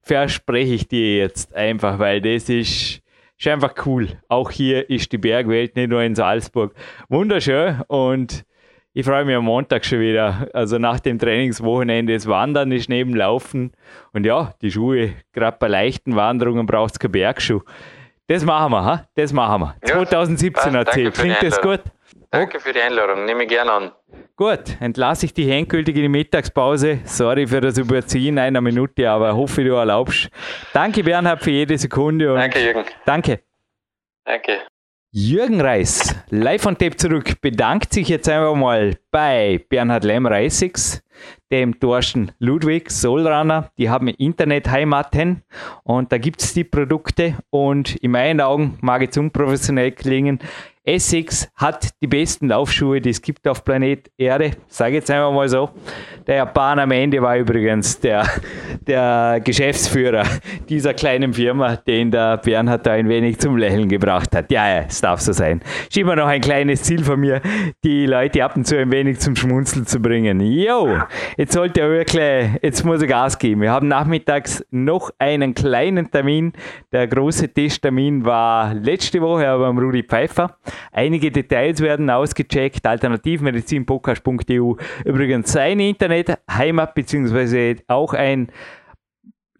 verspreche 0.02 0.74
ich 0.74 0.88
dir 0.88 1.16
jetzt 1.16 1.54
einfach, 1.54 1.98
weil 1.98 2.20
das 2.20 2.50
ist, 2.50 3.00
ist 3.38 3.48
einfach 3.48 3.72
cool. 3.86 4.08
Auch 4.28 4.50
hier 4.50 4.90
ist 4.90 5.10
die 5.12 5.16
Bergwelt, 5.16 5.74
nicht 5.74 5.88
nur 5.88 6.02
in 6.02 6.14
Salzburg, 6.14 6.74
wunderschön 7.08 7.80
und 7.88 8.44
ich 8.94 9.06
freue 9.06 9.24
mich 9.24 9.34
am 9.34 9.44
Montag 9.44 9.84
schon 9.84 10.00
wieder. 10.00 10.48
Also 10.52 10.78
nach 10.78 11.00
dem 11.00 11.18
Trainingswochenende. 11.18 12.12
Das 12.12 12.26
Wandern 12.26 12.72
ist 12.72 12.88
neben 12.88 13.14
Laufen. 13.14 13.72
Und 14.12 14.26
ja, 14.26 14.54
die 14.60 14.70
Schuhe, 14.70 15.14
gerade 15.32 15.56
bei 15.58 15.68
leichten 15.68 16.14
Wanderungen 16.14 16.66
braucht 16.66 16.92
es 16.92 16.98
keine 16.98 17.12
Bergschuh. 17.12 17.60
Das 18.26 18.44
machen 18.44 18.72
wir, 18.72 18.84
ha? 18.84 19.06
Das 19.14 19.32
machen 19.32 19.62
wir. 19.62 19.76
Ja, 19.86 20.06
2017 20.06 20.74
erzählt. 20.74 21.14
Klingt 21.14 21.42
das 21.42 21.60
gut? 21.60 21.80
Danke 22.30 22.60
für 22.60 22.72
die 22.72 22.80
Einladung. 22.80 23.24
Nehme 23.24 23.42
ich 23.42 23.48
gerne 23.48 23.72
an. 23.72 23.92
Gut, 24.36 24.80
entlasse 24.80 25.26
ich 25.26 25.34
dich 25.34 25.48
endgültig 25.48 25.96
in 25.96 26.02
die 26.02 26.08
Mittagspause. 26.08 27.00
Sorry 27.04 27.46
für 27.46 27.60
das 27.60 27.76
Überziehen 27.76 28.38
einer 28.38 28.60
Minute, 28.60 29.08
aber 29.08 29.36
hoffe, 29.36 29.62
du 29.64 29.74
erlaubst. 29.74 30.30
Danke, 30.72 31.02
Bernhard, 31.02 31.42
für 31.42 31.50
jede 31.50 31.76
Sekunde. 31.76 32.34
danke, 32.34 32.58
Jürgen. 32.58 32.84
Danke. 33.04 33.40
Danke. 34.24 34.62
Jürgen 35.14 35.60
Reis, 35.60 36.14
live 36.30 36.62
von 36.62 36.78
Tape 36.78 36.96
zurück, 36.96 37.38
bedankt 37.42 37.92
sich 37.92 38.08
jetzt 38.08 38.30
einfach 38.30 38.54
mal 38.54 38.96
bei 39.10 39.62
Bernhard 39.68 40.04
Lemm-Reisigs, 40.04 41.02
dem 41.50 41.78
Thorsten 41.78 42.32
Ludwig, 42.38 42.90
Soulrunner. 42.90 43.70
Die 43.76 43.90
haben 43.90 44.08
Internetheimaten 44.08 45.42
und 45.82 46.12
da 46.12 46.16
gibt 46.16 46.42
es 46.42 46.54
die 46.54 46.64
Produkte 46.64 47.36
und 47.50 47.96
in 47.96 48.12
meinen 48.12 48.40
Augen 48.40 48.78
mag 48.80 49.06
es 49.06 49.18
unprofessionell 49.18 49.92
klingen. 49.92 50.38
Essex 50.84 51.48
hat 51.54 51.90
die 52.00 52.08
besten 52.08 52.48
Laufschuhe, 52.48 53.00
die 53.00 53.10
es 53.10 53.22
gibt 53.22 53.46
auf 53.46 53.64
Planet 53.64 54.10
Erde. 54.18 54.52
Sage 54.66 54.96
jetzt 54.96 55.10
einfach 55.12 55.32
mal 55.32 55.48
so. 55.48 55.70
Der 56.26 56.36
Japan 56.36 56.80
am 56.80 56.90
Ende 56.90 57.22
war 57.22 57.36
übrigens 57.36 58.00
der, 58.00 58.26
der 58.86 59.40
Geschäftsführer 59.44 60.24
dieser 60.68 60.92
kleinen 60.94 61.34
Firma, 61.34 61.76
den 61.76 62.10
der 62.10 62.36
Bernhard 62.38 62.84
da 62.84 62.92
ein 62.92 63.08
wenig 63.08 63.38
zum 63.38 63.56
Lächeln 63.56 63.88
gebracht 63.88 64.34
hat. 64.34 64.50
Ja, 64.50 64.68
ja, 64.68 64.84
es 64.88 65.00
darf 65.00 65.20
so 65.20 65.32
sein. 65.32 65.60
Ist 65.88 65.96
immer 65.96 66.16
noch 66.16 66.26
ein 66.26 66.40
kleines 66.40 66.82
Ziel 66.82 67.04
von 67.04 67.20
mir, 67.20 67.40
die 67.84 68.06
Leute 68.06 68.44
ab 68.44 68.56
und 68.56 68.66
zu 68.66 68.76
ein 68.76 68.90
wenig 68.90 69.20
zum 69.20 69.36
Schmunzeln 69.36 69.86
zu 69.86 70.00
bringen. 70.00 70.40
Jo, 70.40 70.98
jetzt 71.36 71.52
sollte 71.52 71.80
er 71.80 71.90
wirklich, 71.90 72.50
jetzt 72.60 72.84
muss 72.84 73.00
er 73.00 73.06
Gas 73.06 73.38
geben. 73.38 73.60
Wir 73.60 73.70
haben 73.70 73.86
nachmittags 73.86 74.64
noch 74.70 75.10
einen 75.18 75.54
kleinen 75.54 76.10
Termin. 76.10 76.52
Der 76.90 77.06
große 77.06 77.48
Testtermin 77.48 78.24
war 78.24 78.74
letzte 78.74 79.20
Woche 79.20 79.48
aber 79.48 79.66
am 79.66 79.78
Rudi 79.78 80.02
Pfeiffer. 80.02 80.56
Einige 80.92 81.30
Details 81.30 81.80
werden 81.80 82.10
ausgecheckt. 82.10 82.86
Alternativmedizinpodcast.eu. 82.86 84.74
Übrigens 85.04 85.52
seine 85.52 85.88
Internetheimat, 85.88 86.94
beziehungsweise 86.94 87.76
auch 87.88 88.14
ein 88.14 88.48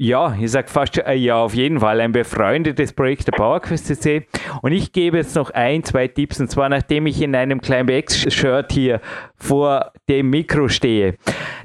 ja, 0.04 0.34
ich 0.40 0.50
sage 0.50 0.68
fast 0.68 0.98
äh, 0.98 1.14
ja, 1.14 1.36
auf 1.36 1.54
jeden 1.54 1.78
Fall 1.78 2.00
ein 2.00 2.10
befreundetes 2.10 2.92
Projekt 2.92 3.28
der 3.28 3.32
PowerQuest 3.32 3.86
CC. 3.86 4.26
Und 4.60 4.72
ich 4.72 4.90
gebe 4.90 5.18
jetzt 5.18 5.36
noch 5.36 5.50
ein, 5.50 5.84
zwei 5.84 6.08
Tipps, 6.08 6.40
und 6.40 6.50
zwar 6.50 6.68
nachdem 6.68 7.06
ich 7.06 7.22
in 7.22 7.36
einem 7.36 7.60
Climbx-Shirt 7.60 8.72
hier 8.72 9.00
vor 9.36 9.92
dem 10.08 10.30
Mikro 10.30 10.66
stehe. 10.66 11.16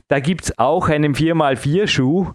Da 0.08 0.20
gibt 0.20 0.44
es 0.44 0.60
auch 0.60 0.88
einen 0.88 1.16
4x4-Schuh, 1.16 2.28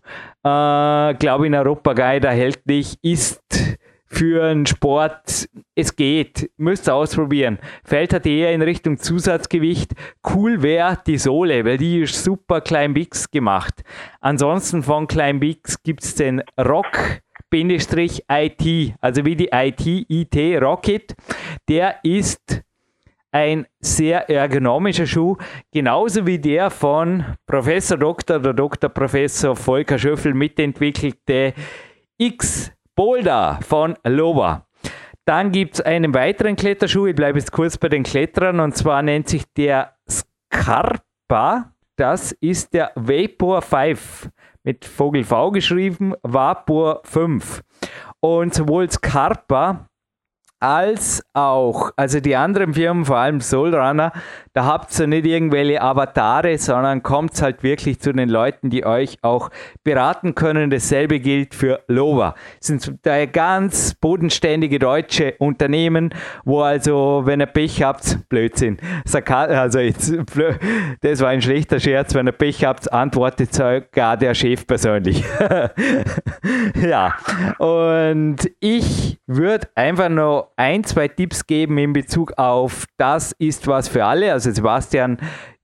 äh, 0.42 1.14
glaube 1.14 1.46
in 1.46 1.54
Europa 1.54 1.92
Guide 1.92 2.26
erhältlich, 2.26 2.98
ist 3.02 3.71
für 4.12 4.44
einen 4.44 4.66
Sport, 4.66 5.48
es 5.74 5.96
geht, 5.96 6.50
müsst 6.58 6.86
ihr 6.86 6.94
ausprobieren. 6.94 7.58
Fällt 7.82 8.12
halt 8.12 8.26
eher 8.26 8.52
in 8.52 8.60
Richtung 8.60 8.98
Zusatzgewicht. 8.98 9.92
Cool 10.22 10.62
wäre 10.62 10.98
die 11.06 11.16
Sohle, 11.16 11.64
weil 11.64 11.78
die 11.78 12.02
ist 12.02 12.22
super 12.22 12.60
Klein 12.60 12.92
Bix 12.92 13.30
gemacht. 13.30 13.82
Ansonsten 14.20 14.82
von 14.82 15.06
Klein 15.06 15.40
Bix 15.40 15.82
gibt 15.82 16.04
es 16.04 16.14
den 16.14 16.42
Rock. 16.60 17.20
IT, 17.54 18.94
also 19.02 19.24
wie 19.26 19.36
die 19.36 19.48
IT, 19.52 19.86
IT 19.86 20.62
Rocket, 20.62 21.14
der 21.68 21.96
ist 22.02 22.62
ein 23.30 23.66
sehr 23.80 24.30
ergonomischer 24.30 25.06
Schuh, 25.06 25.36
genauso 25.70 26.26
wie 26.26 26.38
der 26.38 26.70
von 26.70 27.24
Professor 27.46 27.98
Dr. 27.98 28.36
oder 28.36 28.54
Dr. 28.54 28.88
Professor 28.88 29.54
Volker 29.54 29.98
Schöffel 29.98 30.32
mitentwickelte 30.32 31.52
X 32.16 32.72
Boulder 32.94 33.58
von 33.62 33.96
Loba. 34.04 34.66
Dann 35.24 35.52
gibt 35.52 35.74
es 35.74 35.80
einen 35.80 36.14
weiteren 36.14 36.56
Kletterschuh, 36.56 37.06
ich 37.06 37.14
bleibe 37.14 37.38
jetzt 37.38 37.52
kurz 37.52 37.78
bei 37.78 37.88
den 37.88 38.02
Kletterern, 38.02 38.60
und 38.60 38.76
zwar 38.76 39.02
nennt 39.02 39.28
sich 39.28 39.44
der 39.56 39.94
Scarpa. 40.10 41.72
Das 41.96 42.32
ist 42.32 42.74
der 42.74 42.90
Vapor 42.96 43.62
5, 43.62 44.30
mit 44.64 44.84
Vogel 44.84 45.24
V 45.24 45.50
geschrieben, 45.52 46.14
Vapor 46.22 47.02
5. 47.04 47.62
Und 48.20 48.54
sowohl 48.54 48.90
Scarpa 48.90 49.86
als 50.62 51.24
auch, 51.32 51.90
also 51.96 52.20
die 52.20 52.36
anderen 52.36 52.74
Firmen, 52.74 53.04
vor 53.04 53.16
allem 53.16 53.40
Soulrunner, 53.40 54.12
da 54.52 54.64
habt 54.64 54.96
ihr 55.00 55.08
nicht 55.08 55.26
irgendwelche 55.26 55.82
Avatare, 55.82 56.56
sondern 56.56 57.02
kommt 57.02 57.40
halt 57.42 57.64
wirklich 57.64 57.98
zu 58.00 58.12
den 58.12 58.28
Leuten, 58.28 58.70
die 58.70 58.86
euch 58.86 59.18
auch 59.22 59.50
beraten 59.82 60.36
können. 60.36 60.70
Dasselbe 60.70 61.18
gilt 61.18 61.56
für 61.56 61.80
Lova. 61.88 62.36
Das 62.60 62.68
sind 62.68 62.98
daher 63.02 63.26
ganz 63.26 63.94
bodenständige 63.94 64.78
deutsche 64.78 65.34
Unternehmen, 65.38 66.14
wo 66.44 66.60
also, 66.60 67.22
wenn 67.24 67.40
ihr 67.40 67.46
Pech 67.46 67.82
habt, 67.82 68.28
Blödsinn. 68.28 68.78
Also 69.12 69.80
jetzt, 69.80 70.12
das 71.00 71.20
war 71.20 71.28
ein 71.28 71.42
schlechter 71.42 71.80
Scherz, 71.80 72.14
wenn 72.14 72.28
ihr 72.28 72.32
Pech 72.32 72.64
habt, 72.64 72.92
antwortet 72.92 73.52
sogar 73.52 74.16
der 74.16 74.34
Chef 74.34 74.64
persönlich. 74.66 75.24
ja, 76.80 77.16
und 77.58 78.48
ich 78.60 79.18
würde 79.26 79.68
einfach 79.74 80.08
noch 80.08 80.51
ein, 80.62 80.84
zwei 80.84 81.08
Tipps 81.08 81.44
geben 81.44 81.76
in 81.76 81.92
Bezug 81.92 82.38
auf 82.38 82.84
das 82.96 83.32
ist 83.32 83.66
was 83.66 83.88
für 83.88 84.04
alle. 84.04 84.32
Also 84.32 84.52
Sebastian, 84.52 85.18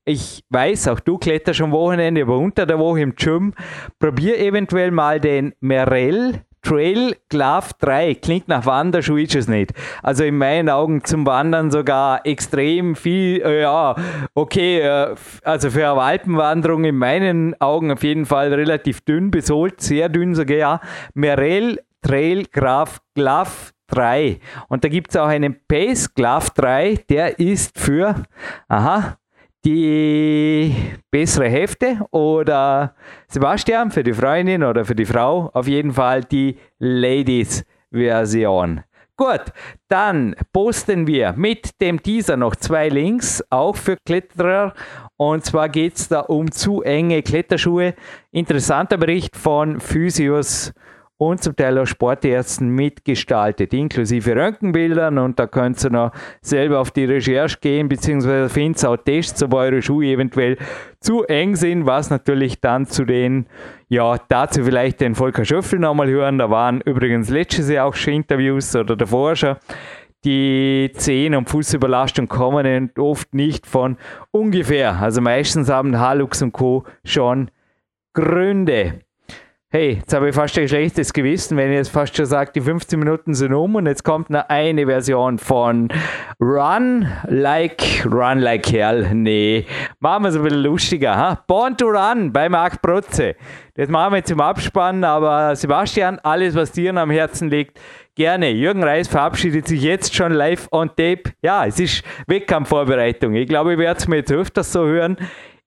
ich 0.05 0.43
weiß, 0.51 0.89
auch 0.89 0.99
du 0.99 1.19
kletterst 1.19 1.61
am 1.61 1.71
Wochenende, 1.71 2.23
aber 2.23 2.37
unter 2.37 2.67
der 2.67 2.81
Woche 2.81 3.03
im 3.03 3.15
Gym. 3.15 3.55
Probier 4.01 4.41
eventuell 4.41 4.91
mal 4.91 5.21
den 5.21 5.55
Merrell 5.61 6.43
Trail 6.63 7.15
Glove 7.29 7.71
3 7.79 8.17
klingt 8.17 8.49
nach 8.49 8.67
Wanderschuh, 8.67 9.19
ist 9.19 9.37
es 9.37 9.47
nicht. 9.47 9.73
Also 10.03 10.25
in 10.25 10.37
meinen 10.37 10.69
Augen 10.69 11.05
zum 11.05 11.25
Wandern 11.25 11.71
sogar 11.71 12.27
extrem 12.27 12.97
viel, 12.97 13.41
äh, 13.41 13.63
ja, 13.63 13.95
okay, 14.35 14.81
äh, 14.81 15.15
also 15.45 15.71
für 15.71 15.93
eine 15.93 16.01
Alpenwanderung 16.01 16.83
in 16.83 16.97
meinen 16.97 17.55
Augen 17.61 17.93
auf 17.93 18.03
jeden 18.03 18.27
Fall 18.27 18.53
relativ 18.53 19.03
dünn 19.03 19.31
besohlt, 19.31 19.81
sehr 19.81 20.09
dünn 20.09 20.35
sogar, 20.35 20.57
ja. 20.57 20.81
Merrell 21.15 21.79
Trail 22.03 22.47
Graph 22.53 22.99
Glove 23.15 23.71
3. 23.89 24.39
Und 24.69 24.85
da 24.85 24.89
gibt 24.89 25.11
es 25.11 25.17
auch 25.17 25.27
einen 25.27 25.57
Pace 25.67 26.15
Glove 26.15 26.49
3, 26.55 27.05
der 27.09 27.39
ist 27.39 27.79
für, 27.79 28.23
aha, 28.69 29.19
die 29.65 30.75
bessere 31.11 31.49
Hälfte 31.49 31.99
oder 32.11 32.95
Sebastian 33.27 33.91
für 33.91 34.03
die 34.03 34.13
Freundin 34.13 34.63
oder 34.63 34.85
für 34.85 34.95
die 34.95 35.05
Frau, 35.05 35.51
auf 35.53 35.67
jeden 35.67 35.93
Fall 35.93 36.23
die 36.23 36.57
Ladies-Version. 36.79 38.83
Gut, 39.17 39.43
dann 39.89 40.37
posten 40.53 41.09
wir 41.09 41.35
mit 41.37 41.81
dem 41.81 42.01
Teaser 42.01 42.37
noch 42.37 42.55
zwei 42.55 42.89
Links, 42.89 43.43
auch 43.51 43.75
für 43.75 43.97
Kletterer. 44.07 44.75
Und 45.17 45.45
zwar 45.45 45.69
geht 45.69 45.97
es 45.97 46.07
da 46.07 46.21
um 46.21 46.53
zu 46.53 46.83
enge 46.83 47.23
Kletterschuhe. 47.23 47.95
Interessanter 48.31 48.97
Bericht 48.97 49.37
von 49.37 49.81
Physios 49.81 50.73
und 51.19 51.43
zum 51.43 51.57
Teil 51.57 51.77
auch 51.79 51.87
Sportärzten 51.87 52.71
mitgestaltet, 52.71 53.75
inklusive 53.75 54.37
Röntgenbildern 54.37 55.19
und 55.19 55.39
da 55.39 55.49
könnt 55.49 55.83
ihr 55.85 55.91
noch 55.91 56.13
selber 56.41 56.79
auf 56.79 56.93
die 56.93 57.05
Recherche 57.05 57.59
gehen, 57.61 57.89
beziehungsweise 57.89 58.49
findet 58.49 58.85
auch 58.85 58.97
Tests, 58.97 59.43
ob 59.43 59.55
eure 59.55 59.83
Schuhe 59.83 60.07
eventuell 60.07 60.57
zu 61.01 61.25
eng 61.25 61.57
sind, 61.57 61.87
was 61.87 62.11
natürlich 62.11 62.61
dann 62.61 62.87
zu 62.87 63.05
den, 63.05 63.47
ja, 63.89 64.17
dazu 64.29 64.63
vielleicht 64.63 65.01
den 65.01 65.17
Volker 65.17 65.45
Schöffel 65.45 65.81
nochmal 65.81 66.09
hören, 66.09 66.39
da 66.39 66.51
waren 66.51 66.81
übrigens 66.83 67.29
letztes 67.31 67.69
Jahr 67.69 67.87
auch 67.87 67.95
schon 67.95 68.15
Interviews 68.15 68.75
oder 68.77 68.95
davor 68.95 69.35
schon, 69.35 69.57
die 70.25 70.91
Zehen- 70.95 71.35
und 71.35 71.49
Fußüberlastung 71.49 72.29
kommen 72.29 72.91
oft 72.97 73.35
nicht 73.35 73.67
von 73.67 73.97
ungefähr, 74.31 75.01
also 75.01 75.21
meistens 75.21 75.69
haben 75.69 75.99
Halux 75.99 76.43
und 76.43 76.53
Co. 76.53 76.85
schon 77.05 77.51
Gründe. 78.15 79.01
Hey, 79.71 79.99
jetzt 80.01 80.15
habe 80.15 80.31
ich 80.31 80.35
fast 80.35 80.59
ein 80.59 80.67
schlechtes 80.67 81.13
Gewissen, 81.13 81.59
wenn 81.59 81.69
ich 81.69 81.77
jetzt 81.77 81.91
fast 81.91 82.17
schon 82.17 82.25
sage, 82.25 82.53
die 82.55 82.63
15 82.63 82.99
Minuten 82.99 83.35
sind 83.35 83.53
um 83.53 83.75
und 83.75 83.85
jetzt 83.85 84.03
kommt 84.03 84.31
noch 84.31 84.49
eine 84.49 84.87
Version 84.87 85.37
von 85.37 85.91
Run 86.41 87.07
Like, 87.27 88.03
Run 88.07 88.39
Like 88.39 88.63
Kerl. 88.63 89.11
Nee, 89.13 89.67
machen 90.01 90.23
wir 90.23 90.31
es 90.31 90.37
ein 90.37 90.43
bisschen 90.43 90.63
lustiger. 90.63 91.15
Ha? 91.15 91.45
Born 91.47 91.77
to 91.77 91.85
Run 91.85 92.33
bei 92.33 92.49
Marc 92.49 92.81
Protze. 92.81 93.37
Das 93.75 93.91
machen 93.91 94.15
wir 94.15 94.25
zum 94.25 94.41
Abspannen, 94.41 95.05
aber 95.05 95.55
Sebastian, 95.55 96.19
alles, 96.23 96.55
was 96.55 96.73
dir 96.73 96.97
am 96.97 97.11
Herzen 97.11 97.51
liegt, 97.51 97.79
gerne. 98.15 98.49
Jürgen 98.49 98.83
Reis 98.83 99.07
verabschiedet 99.07 99.69
sich 99.69 99.83
jetzt 99.83 100.15
schon 100.15 100.33
live 100.33 100.67
on 100.73 100.89
tape. 100.89 101.25
Ja, 101.43 101.67
es 101.67 101.79
ist 101.79 102.03
Wettkampfvorbereitung. 102.27 103.35
Ich 103.35 103.47
glaube, 103.47 103.75
ich 103.75 103.79
werde 103.79 103.99
es 103.99 104.09
mir 104.09 104.17
jetzt 104.17 104.33
öfters 104.33 104.73
so 104.73 104.87
hören 104.87 105.19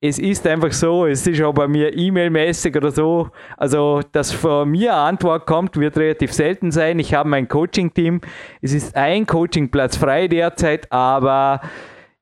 es 0.03 0.18
ist 0.18 0.48
einfach 0.48 0.72
so, 0.72 1.06
es 1.06 1.28
ist 1.28 1.41
auch 1.44 1.53
bei 1.53 1.68
mir 1.68 1.95
E-Mail-mäßig 1.95 2.76
oder 2.76 2.90
so, 2.90 3.30
also 3.56 4.02
dass 4.11 4.32
von 4.32 4.68
mir 4.69 4.94
eine 4.94 5.03
Antwort 5.03 5.45
kommt, 5.45 5.78
wird 5.78 5.95
relativ 5.95 6.34
selten 6.34 6.72
sein. 6.72 6.98
Ich 6.98 7.14
habe 7.14 7.30
mein 7.30 7.48
Coaching-Team, 7.48 8.19
es 8.61 8.73
ist 8.73 8.95
ein 8.95 9.28
Coaching-Platz 9.28 9.98
frei 9.98 10.28
derzeit, 10.28 10.91
aber 10.91 11.61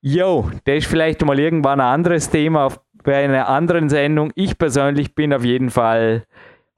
yo, 0.02 0.52
das 0.66 0.80
ist 0.80 0.88
vielleicht 0.88 1.26
mal 1.26 1.40
irgendwann 1.40 1.80
ein 1.80 1.94
anderes 1.94 2.30
Thema 2.30 2.66
auf, 2.66 2.82
bei 3.02 3.24
einer 3.24 3.48
anderen 3.48 3.88
Sendung. 3.88 4.34
Ich 4.36 4.58
persönlich 4.58 5.16
bin 5.16 5.34
auf 5.34 5.46
jeden 5.46 5.70
Fall 5.70 6.26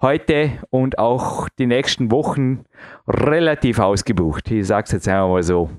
heute 0.01 0.51
und 0.69 0.99
auch 0.99 1.49
die 1.57 1.65
nächsten 1.65 2.11
Wochen 2.11 2.65
relativ 3.07 3.79
ausgebucht. 3.79 4.51
Ich 4.51 4.67
sage 4.67 4.85
es 4.85 4.91
jetzt 4.91 5.07
einmal 5.07 5.29
mal 5.29 5.43
so. 5.43 5.71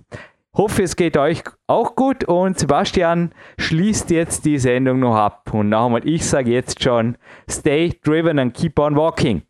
Hoffe, 0.54 0.82
es 0.82 0.96
geht 0.96 1.16
euch 1.16 1.42
auch 1.66 1.96
gut 1.96 2.24
und 2.24 2.58
Sebastian 2.58 3.34
schließt 3.58 4.10
jetzt 4.10 4.44
die 4.44 4.58
Sendung 4.58 5.00
noch 5.00 5.16
ab. 5.16 5.48
Und 5.50 5.70
nochmal, 5.70 6.06
ich 6.06 6.28
sage 6.28 6.50
jetzt 6.50 6.82
schon, 6.82 7.16
stay 7.48 7.98
driven 8.04 8.38
and 8.38 8.52
keep 8.52 8.78
on 8.78 8.94
walking. 8.94 9.46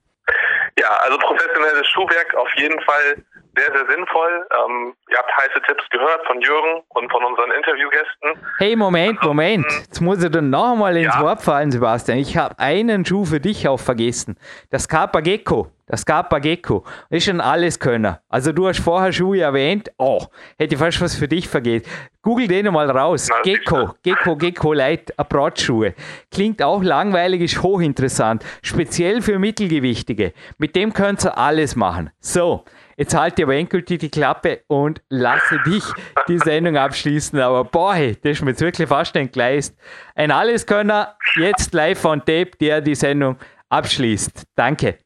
Ja, 0.79 0.87
also 1.03 1.19
professionelles 1.19 1.89
Schuhwerk 1.89 2.33
auf 2.37 2.49
jeden 2.57 2.81
Fall 2.83 3.25
sehr, 3.55 3.71
sehr 3.73 3.87
sinnvoll. 3.95 4.47
Ähm, 4.51 4.95
ihr 5.11 5.19
habt 5.19 5.31
heiße 5.37 5.61
Tipps 5.67 5.85
gehört 5.91 6.27
von 6.27 6.41
Jürgen 6.41 6.83
und 6.89 7.11
von 7.11 7.25
unseren 7.25 7.51
Interviewgästen. 7.51 8.33
Hey, 8.59 8.77
Moment, 8.77 9.23
Moment. 9.23 9.67
Jetzt 9.71 10.01
muss 10.01 10.23
ich 10.23 10.31
dann 10.31 10.51
noch 10.51 10.73
einmal 10.73 10.97
ins 10.97 11.15
ja. 11.15 11.23
Wort 11.23 11.43
fallen, 11.43 11.71
Sebastian. 11.71 12.19
Ich 12.19 12.37
habe 12.37 12.59
einen 12.59 13.05
Schuh 13.05 13.25
für 13.25 13.41
dich 13.41 13.69
auch 13.69 13.81
vergessen. 13.81 14.37
Das 14.71 14.89
Kappa 14.89 15.21
Gecko. 15.21 15.71
Das 15.87 16.07
Kappa 16.07 16.39
Gecko 16.39 16.85
ist 17.11 17.25
schon 17.25 17.41
alles 17.41 17.79
Könner. 17.79 18.23
Also 18.31 18.53
du 18.53 18.67
hast 18.67 18.81
vorher 18.81 19.13
Schuhe 19.13 19.41
erwähnt. 19.41 19.91
Oh, 19.99 20.25
hätte 20.59 20.75
ich 20.75 20.81
fast 20.81 21.03
was 21.03 21.15
für 21.15 21.29
dich 21.29 21.49
vergessen. 21.49 21.87
Google 22.23 22.49
den 22.49 22.73
mal 22.73 22.89
raus. 22.91 23.29
Na, 23.29 23.43
Gecko, 23.43 23.95
Gecko, 24.03 24.37
Gecko 24.37 24.73
Light 24.73 25.13
Approach-Schuhe. 25.19 25.95
Klingt 26.31 26.63
auch 26.63 26.83
langweilig, 26.83 27.43
ist 27.43 27.63
hochinteressant. 27.63 28.43
Speziell 28.63 29.21
für 29.21 29.39
Mittelgewichtige. 29.39 30.33
Mit 30.57 30.77
dem 30.77 30.95
könnt 30.95 31.25
ihr 31.27 31.37
alles 31.37 31.77
machen. 31.77 32.11
So, 32.21 32.65
Jetzt 32.97 33.15
halte 33.15 33.43
aber 33.45 33.55
endgültig 33.55 34.01
die 34.01 34.11
Klappe 34.11 34.63
und 34.69 35.03
lasse 35.09 35.61
dich 35.67 35.85
die 36.29 36.39
Sendung 36.39 36.77
abschließen. 36.77 37.41
Aber 37.41 37.65
boah, 37.65 37.95
das 37.95 38.33
ist 38.33 38.43
mir 38.43 38.51
jetzt 38.51 38.61
wirklich 38.61 38.89
fast 38.89 39.17
entgleist. 39.17 39.77
Ein 40.15 40.31
Alleskönner, 40.31 41.17
jetzt 41.35 41.73
live 41.75 42.01
von 42.01 42.21
Tape, 42.21 42.51
der 42.61 42.81
die 42.81 42.95
Sendung 42.95 43.39
abschließt. 43.71 44.45
Danke. 44.57 44.99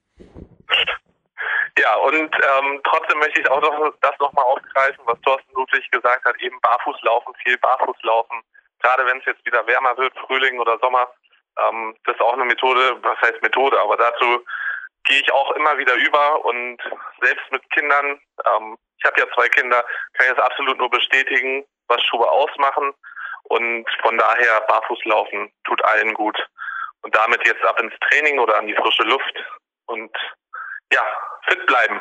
Ja, 1.79 1.95
und 1.97 2.35
ähm, 2.35 2.81
trotzdem 2.85 3.19
möchte 3.19 3.41
ich 3.41 3.51
auch 3.51 3.61
noch 3.61 3.93
das 4.01 4.19
nochmal 4.19 4.45
aufgreifen, 4.47 5.05
was 5.05 5.21
Thorsten 5.21 5.53
Ludwig 5.55 5.91
gesagt 5.91 6.25
hat, 6.25 6.41
eben 6.41 6.59
Barfußlaufen, 6.61 7.35
viel 7.45 7.59
Barfußlaufen. 7.59 8.41
Gerade 8.81 9.05
wenn 9.07 9.19
es 9.19 9.27
jetzt 9.27 9.45
wieder 9.45 9.67
wärmer 9.67 9.97
wird, 9.99 10.17
Frühling 10.27 10.59
oder 10.59 10.79
Sommer, 10.79 11.07
ähm, 11.69 11.95
das 12.05 12.15
ist 12.15 12.23
auch 12.23 12.33
eine 12.33 12.45
Methode, 12.45 12.97
was 13.03 13.21
heißt 13.21 13.43
Methode, 13.43 13.79
aber 13.81 13.97
dazu 13.97 14.43
gehe 15.07 15.21
ich 15.21 15.33
auch 15.33 15.51
immer 15.53 15.79
wieder 15.79 15.95
über 15.95 16.45
und 16.45 16.79
selbst 17.21 17.51
mit 17.51 17.63
Kindern, 17.71 18.21
ähm, 18.47 18.77
ich 18.99 19.05
habe 19.05 19.21
ja 19.21 19.27
zwei 19.35 19.49
Kinder, 19.49 19.85
kann 20.15 20.27
ich 20.29 20.35
das 20.35 20.45
absolut 20.45 20.79
nur 20.79 20.91
bestätigen, 20.91 21.65
was 21.89 22.03
Schuhe 22.05 22.29
ausmachen 22.29 22.93
und 23.45 23.87
von 24.03 24.19
daher 24.19 24.61
Barfußlaufen 24.63 25.53
tut 25.65 25.85
allen 25.85 26.15
gut. 26.15 26.39
Und 27.03 27.15
damit 27.15 27.47
jetzt 27.47 27.65
ab 27.65 27.81
ins 27.81 27.95
Training 28.09 28.39
oder 28.39 28.59
an 28.59 28.67
die 28.67 28.75
frische 28.75 29.05
Luft 29.05 29.45
und 29.87 30.11
ja, 30.93 31.03
fit 31.49 31.65
bleiben. 31.67 32.01